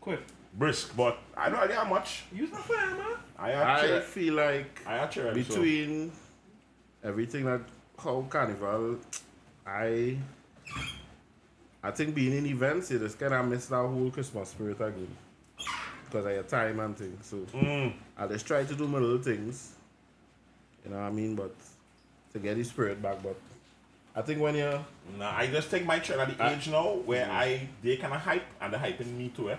Quick. 0.00 0.20
brisk, 0.54 0.96
but 0.96 1.18
I 1.36 1.50
don't 1.50 1.60
really 1.60 1.74
how 1.74 1.84
much. 1.84 2.24
you 2.32 2.42
use 2.44 2.52
my 2.52 2.60
fire, 2.60 2.90
man. 2.94 3.16
I 3.38 3.52
I 3.52 3.52
actually, 3.52 4.00
feel 4.00 4.34
like 4.34 4.80
I 4.86 4.94
actually, 4.96 5.34
between 5.34 6.12
everything 7.04 7.44
that 7.44 7.60
how 7.98 8.24
carnival, 8.30 8.96
I 9.66 10.16
I 11.86 11.90
think 11.92 12.14
being 12.14 12.32
in 12.36 12.46
events, 12.46 12.90
you 12.90 12.98
just 12.98 13.18
kind 13.18 13.32
of 13.32 13.46
miss 13.46 13.66
that 13.66 13.76
whole 13.76 14.10
Christmas 14.10 14.48
spirit 14.48 14.80
again 14.80 15.08
because 16.04 16.26
of 16.26 16.32
your 16.32 16.42
time 16.42 16.80
and 16.80 16.96
things. 16.96 17.24
So 17.26 17.46
So, 17.50 17.58
mm, 17.58 17.92
I 18.18 18.26
just 18.26 18.46
try 18.46 18.64
to 18.64 18.74
do 18.74 18.88
my 18.88 18.98
little 18.98 19.22
things, 19.22 19.74
you 20.84 20.90
know 20.90 20.96
what 20.98 21.04
I 21.06 21.10
mean, 21.10 21.34
but 21.36 21.54
to 22.32 22.38
get 22.40 22.56
the 22.56 22.64
spirit 22.64 23.00
back. 23.00 23.22
But 23.22 23.36
I 24.16 24.22
think 24.22 24.40
when 24.40 24.56
you're 24.56 24.84
nah, 25.18 25.30
I 25.36 25.46
just 25.46 25.70
take 25.70 25.84
my 25.86 25.98
trend 26.00 26.20
at 26.22 26.36
the 26.36 26.42
Ah. 26.44 26.50
age 26.50 26.68
now 26.68 26.94
where 27.04 27.30
I, 27.30 27.68
they 27.82 27.96
kind 27.98 28.14
of 28.14 28.20
hype 28.20 28.44
and 28.60 28.72
they're 28.72 28.80
hyping 28.80 29.12
me 29.16 29.28
too, 29.28 29.50
eh? 29.52 29.56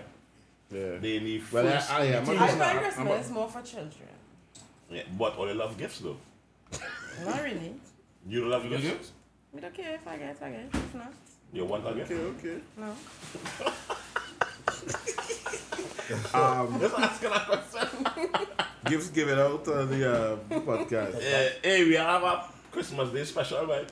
yeah, 0.70 0.98
They 0.98 1.20
need 1.20 1.42
Well, 1.50 1.66
I- 1.66 1.70
first 1.72 1.90
I 1.92 2.04
am. 2.04 2.22
meeting- 2.24 2.38
I 2.38 2.42
I'm 2.42 2.48
a- 2.48 2.58
find 2.58 2.62
I'm 2.62 2.76
a- 2.76 2.80
Christmas 2.80 3.26
is 3.26 3.32
more 3.32 3.48
for 3.48 3.62
children. 3.62 4.08
Yeah, 4.90 5.02
but 5.18 5.36
all 5.36 5.46
they 5.46 5.54
love 5.54 5.78
gifts 5.78 6.00
though. 6.00 6.18
Not 7.24 7.42
really. 7.42 7.74
You 8.28 8.40
don't 8.40 8.50
love 8.50 8.64
You 8.64 8.70
gifts? 8.70 8.82
gifts? 8.84 9.12
We 9.52 9.60
don't 9.62 9.72
care 9.74 9.94
if 9.94 10.06
I 10.06 10.16
get, 10.18 10.36
I 10.42 10.50
get. 10.50 10.66
If 10.74 10.94
not, 10.94 11.12
You 11.52 11.64
want 11.64 11.84
a 11.84 11.88
okay, 11.88 12.14
okay. 12.14 12.58
no. 12.76 12.94
Um, 16.32 16.80
Just 16.80 16.98
asking 16.98 17.30
a 17.30 17.40
question. 17.40 18.06
gifts 18.86 19.10
given 19.10 19.38
out 19.38 19.68
on 19.68 19.90
the 19.90 20.10
uh, 20.10 20.36
podcast. 20.60 21.16
Uh, 21.16 21.48
hey, 21.62 21.84
we 21.84 21.94
have 21.94 22.22
a 22.22 22.44
Christmas 22.70 23.10
Day 23.10 23.24
special, 23.24 23.66
right? 23.66 23.88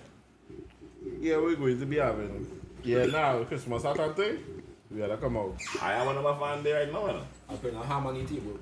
Yeah, 1.20 1.37
we're 1.37 1.57
going 1.57 1.78
to 1.78 1.87
be 1.87 1.97
having. 1.97 2.47
Yeah, 2.83 3.07
now 3.07 3.45
Christmas 3.45 3.83
hat 3.83 3.99
and 3.99 4.16
thing. 4.16 4.39
We 4.91 5.01
gotta 5.01 5.16
come 5.19 5.37
out. 5.37 5.57
I 5.83 5.93
have 5.93 6.07
one 6.07 6.16
of 6.16 6.24
my 6.24 6.39
fan 6.39 6.62
there 6.65 6.81
right 6.85 6.93
now. 6.93 7.07
you 7.07 7.12
know. 7.15 7.23
I'm 7.51 7.59
putting 7.59 7.78
a 7.78 7.85
ham 7.85 8.07
on 8.07 8.15
the 8.15 8.24
table. 8.24 8.59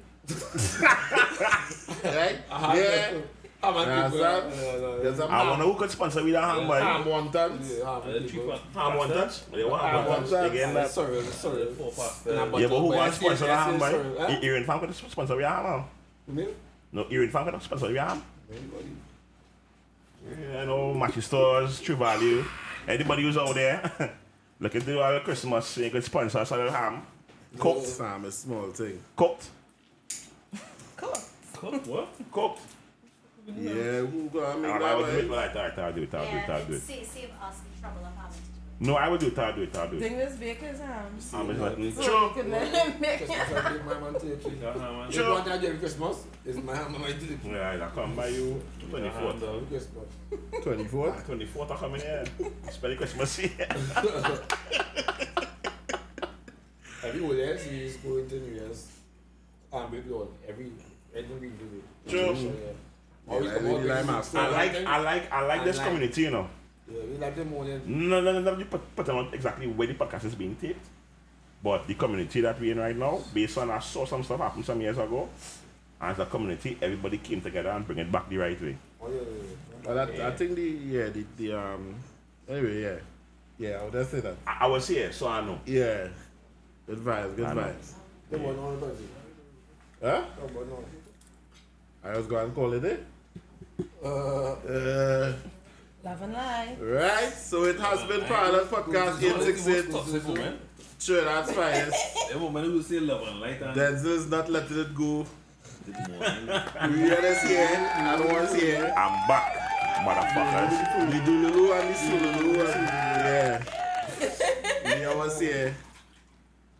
Right? 2.04 2.38
A 2.50 2.58
ham 2.58 2.76
Yeah. 2.76 3.20
Ham 3.64 3.76
on 3.76 3.86
Yeah, 3.88 4.08
the 4.08 4.16
table. 4.16 4.18
son. 4.24 4.50
Yeah, 4.50 4.64
yeah, 4.64 5.02
There's 5.02 5.18
yeah. 5.18 5.24
a 5.24 5.28
I 5.28 5.50
wonder 5.50 5.64
who 5.64 5.74
could 5.74 5.90
sponsor 5.90 6.24
with 6.24 6.34
a 6.34 6.40
ham, 6.40 6.66
boy. 6.66 6.80
ham 6.80 7.04
one 7.04 7.30
time. 7.32 7.60
Yeah, 7.62 7.76
ham 7.76 7.86
on 7.88 7.96
Uh, 7.96 8.00
the 8.06 8.12
the 8.12 8.28
table. 8.28 8.28
cheaper. 8.58 8.78
Ham 8.80 8.96
one 8.98 9.08
touch? 9.08 9.50
They 9.50 9.60
ham 9.62 9.70
Ham 9.70 9.94
one 9.94 10.06
one 10.08 10.20
touch. 10.22 10.30
touch. 10.30 10.50
Again, 10.52 10.74
that. 10.74 10.90
Sorry, 10.90 11.22
sorry. 11.22 11.66
Four 11.74 11.86
Nah, 11.86 12.02
pastel. 12.02 12.46
but- 12.50 12.60
Yeah, 12.60 12.66
but 12.68 12.78
who 12.78 12.88
but 12.88 12.96
wants 12.96 13.16
I 13.16 13.20
sponsor 13.20 13.36
see- 13.36 13.46
the 13.46 13.56
ham, 13.56 13.72
see- 13.72 13.78
boy? 13.78 13.90
sorry, 13.90 14.04
huh? 14.18 14.38
E- 14.42 14.46
Erin 14.46 14.64
Fan 14.64 14.80
could 14.80 14.94
sponsor 14.94 15.40
your 15.40 15.48
ham, 15.48 15.64
huh? 15.64 15.82
You 16.28 16.34
mean? 16.34 16.48
No, 16.92 17.02
Erin 17.10 17.30
Fan 17.30 17.44
could 17.50 17.62
sponsor 17.62 17.90
your 17.90 18.02
ham. 18.04 18.22
Anybody? 18.50 18.96
Yeah, 20.52 20.62
I 20.62 20.64
know, 20.64 20.94
Massy 20.94 21.20
Stores, 21.20 21.80
True 21.80 21.96
Value. 21.96 22.44
Anybody 22.88 23.22
who's 23.24 23.36
out 23.36 23.54
there 23.54 23.80
looking 24.60 24.80
to 24.80 24.86
do 24.86 25.00
all 25.00 25.20
Christmas, 25.20 25.76
you 25.76 25.90
could 25.90 26.04
sponsor 26.04 26.38
us 26.38 26.50
a 26.50 26.56
little 26.56 26.72
ham. 26.72 27.06
Cooked. 27.58 27.86
Sam 27.86 28.24
is 28.24 28.38
small 28.38 28.68
thing. 28.70 28.98
Cooked. 29.16 29.48
Cool. 30.96 31.12
Cook, 31.52 31.86
what? 31.86 32.08
Cooked. 32.32 32.60
Yeah, 33.46 34.00
who 34.00 34.30
gonna 34.32 34.58
make 34.58 34.70
Alright, 34.70 34.82
I 34.82 34.94
will 34.94 35.04
do 35.04 35.10
it. 35.10 35.28
that? 35.28 35.30
Alright, 35.30 35.56
alright, 35.56 35.78
I'll 35.78 35.92
do 35.92 36.02
it, 36.02 36.14
I'll 36.14 36.30
do 36.30 36.36
it, 36.36 36.48
I'll 36.48 36.64
do 36.64 36.72
it. 36.74 36.82
save, 36.82 37.06
save 37.06 37.30
us 37.42 37.58
the 37.60 37.80
trouble 37.80 38.06
of 38.06 38.14
having 38.16 38.32
to 38.32 38.38
do 38.80 38.86
No, 38.86 38.94
I 38.96 39.08
will 39.08 39.18
do 39.18 39.26
it, 39.26 39.38
I'll 39.38 39.54
do 39.54 39.62
it, 39.62 39.76
I'll 39.76 39.90
do 39.90 39.96
it. 39.96 40.00
Dingus 40.00 40.36
Baker's 40.36 40.80
hams. 40.80 41.34
I'm 41.34 41.46
just 41.48 41.60
letting 41.60 41.92
So 41.94 42.02
Sure. 42.02 42.28
you 42.28 42.34
can 42.42 42.50
let 42.50 42.74
him 42.74 43.00
make 43.00 43.18
Christmas 43.18 43.52
I 43.52 43.72
give 43.72 43.84
my 43.84 44.00
man 44.00 44.14
to 44.20 44.26
you. 44.26 44.36
Got 44.36 45.14
You 45.14 45.24
want 45.30 45.44
that 45.44 45.60
during 45.60 45.78
Christmas? 45.78 46.24
Is 46.46 46.56
my 46.56 46.74
ham 46.74 46.92
my 46.92 47.12
table. 47.12 47.38
Yeah, 47.50 47.78
I'll 47.84 47.90
come 47.90 48.16
by 48.16 48.28
you 48.28 48.62
24th. 48.90 49.40
dog. 49.40 49.68
Christmas. 49.68 50.04
24th? 50.64 51.24
24th 51.26 51.70
I 51.70 51.76
come 51.76 51.94
in 51.96 52.00
here. 52.00 52.24
Spend 52.70 52.96
Christmas 52.96 53.36
here. 53.36 53.68
Every 57.04 57.20
old 57.22 57.36
years 57.36 57.62
he 57.64 57.82
is 57.84 57.96
going 57.98 58.26
to 58.28 58.40
New 58.40 58.54
Year's. 58.54 58.88
Um, 59.72 59.90
baby 59.90 60.10
on 60.12 60.28
every 60.48 60.72
every 61.14 61.36
week 61.36 61.58
do 61.58 61.82
it. 62.08 62.10
Sure. 62.10 62.34
So, 63.28 63.40
yeah. 63.40 63.40
Yeah, 63.40 63.48
Always 63.48 63.50
I 63.50 63.56
come 63.56 63.66
really 63.66 63.88
like 63.88 63.98
with 63.98 64.06
my 64.06 64.18
this 64.20 64.34
I 64.34 64.48
like. 64.48 64.86
I 64.86 64.98
like, 65.00 65.32
I 65.32 65.46
like 65.46 65.60
I 65.60 65.64
this 65.64 65.76
like- 65.78 65.86
community, 65.86 66.20
you 66.22 66.30
know. 66.30 66.48
Yeah, 66.86 67.00
we 67.10 67.16
like 67.16 67.34
the 67.36 67.44
morning. 67.46 67.80
No, 67.86 68.20
no, 68.20 68.32
no, 68.32 68.40
no, 68.40 68.58
you 68.58 68.66
put, 68.66 68.94
put 68.94 69.08
on 69.08 69.32
exactly 69.32 69.66
where 69.66 69.86
the 69.88 69.94
podcast 69.94 70.24
is 70.26 70.34
being 70.34 70.54
taped. 70.56 70.86
But 71.62 71.86
the 71.86 71.94
community 71.94 72.42
that 72.42 72.60
we're 72.60 72.72
in 72.72 72.78
right 72.78 72.94
now, 72.94 73.22
based 73.32 73.56
on 73.56 73.70
I 73.70 73.78
saw 73.78 74.04
some 74.04 74.22
stuff 74.22 74.38
happen 74.40 74.62
some 74.62 74.78
years 74.82 74.98
ago, 74.98 75.30
as 75.98 76.18
a 76.18 76.26
community, 76.26 76.76
everybody 76.82 77.16
came 77.16 77.40
together 77.40 77.70
and 77.70 77.86
bring 77.86 78.00
it 78.00 78.12
back 78.12 78.28
the 78.28 78.36
right 78.36 78.60
way. 78.60 78.76
Oh 79.00 79.08
yeah, 79.08 79.14
yeah, 79.14 79.20
yeah. 79.22 79.86
Well, 79.86 79.94
that, 79.94 80.14
Yeah. 80.14 80.28
I 80.28 80.30
think 80.32 80.54
the, 80.56 80.62
yeah, 80.62 81.08
the, 81.08 81.24
the, 81.38 81.52
um, 81.58 81.94
anyway, 82.46 82.82
yeah. 82.82 82.96
Yeah, 83.56 83.78
I 83.80 83.84
would 83.84 83.92
just 83.94 84.10
say 84.10 84.20
that. 84.20 84.34
I, 84.46 84.56
I 84.60 84.66
was 84.66 84.86
here, 84.86 85.10
so 85.10 85.28
I 85.28 85.40
know. 85.40 85.58
Yeah. 85.64 86.08
Good 86.86 86.98
vibes, 86.98 87.36
good 87.36 87.46
I 87.46 87.54
know. 87.54 87.62
vibes. 87.62 87.92
They 88.30 88.36
want 88.36 88.58
on 88.58 88.74
the 88.80 88.86
birthday. 88.86 89.04
Huh? 90.02 90.24
Oh, 90.42 90.46
but 90.52 90.68
no. 90.68 90.84
I 92.04 92.16
was 92.18 92.26
going 92.26 92.48
to 92.50 92.54
call 92.54 92.72
it 92.74 92.84
it. 92.84 93.04
Uh, 94.04 94.06
Uh, 94.06 95.32
Love 96.04 96.22
and 96.22 96.32
lie. 96.34 96.76
right, 96.80 97.32
so 97.32 97.64
it 97.64 97.80
has 97.80 98.04
been 98.04 98.20
Parallel 98.22 98.66
Podcast 98.66 99.22
868. 99.22 99.90
Toxic 99.90 100.26
woman. 100.28 100.58
Sure, 100.98 101.24
that's 101.24 101.50
fine. 101.52 101.90
Every 102.30 102.40
woman 102.42 102.64
who 102.64 102.82
say 102.82 103.00
love 103.00 103.26
and 103.26 103.40
light 103.40 103.60
and 103.62 103.74
Denzel's 103.76 104.28
not 104.30 104.50
letting 104.50 104.78
it 104.80 104.94
go. 104.94 105.26
good 105.86 105.96
morning. 106.08 106.48
We 107.02 107.10
are 107.10 107.20
this 107.20 107.42
here, 107.42 107.68
and 107.96 108.24
one's 108.26 108.54
here. 108.54 108.92
I'm 108.96 109.26
back, 109.28 109.56
motherfuckers. 110.04 111.10
The 111.10 111.18
Dululu 111.24 111.80
and 111.80 111.88
the 111.88 111.98
Sululu 111.98 112.74
and 112.74 112.84
yeah. 113.24 115.08
We 115.10 115.16
was 115.16 115.40
here. 115.40 115.74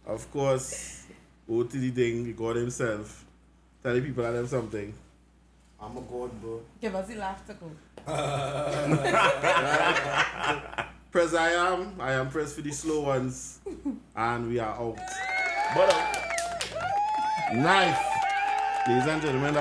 Of 0.07 0.31
course, 0.31 1.05
O 1.49 1.63
to 1.65 1.77
the 1.79 1.91
thing, 1.91 2.35
God 2.35 2.57
himself. 2.57 3.25
Telling 3.83 4.03
people 4.03 4.25
and 4.25 4.37
them 4.37 4.47
something. 4.47 4.93
I'm 5.85 5.99
a 5.99 6.01
god, 6.01 6.31
bro. 6.41 6.63
Give 6.81 6.95
us 6.95 7.07
the 7.09 7.17
laugh 7.17 7.45
to 7.47 7.53
go. 7.53 7.71
Press 11.13 11.35
I 11.35 11.51
am. 11.51 12.01
I 12.01 12.13
am 12.13 12.31
pressed 12.31 12.55
for 12.57 12.63
the 12.63 12.73
slow 12.73 13.03
ones. 13.03 13.61
And 14.17 14.49
we 14.49 14.59
are 14.61 14.75
out. 14.75 14.97
But 15.75 15.93
uh, 15.93 16.15
Knife. 17.53 17.99
Ladies 18.89 19.07
and 19.07 19.21
gentlemen, 19.21 19.53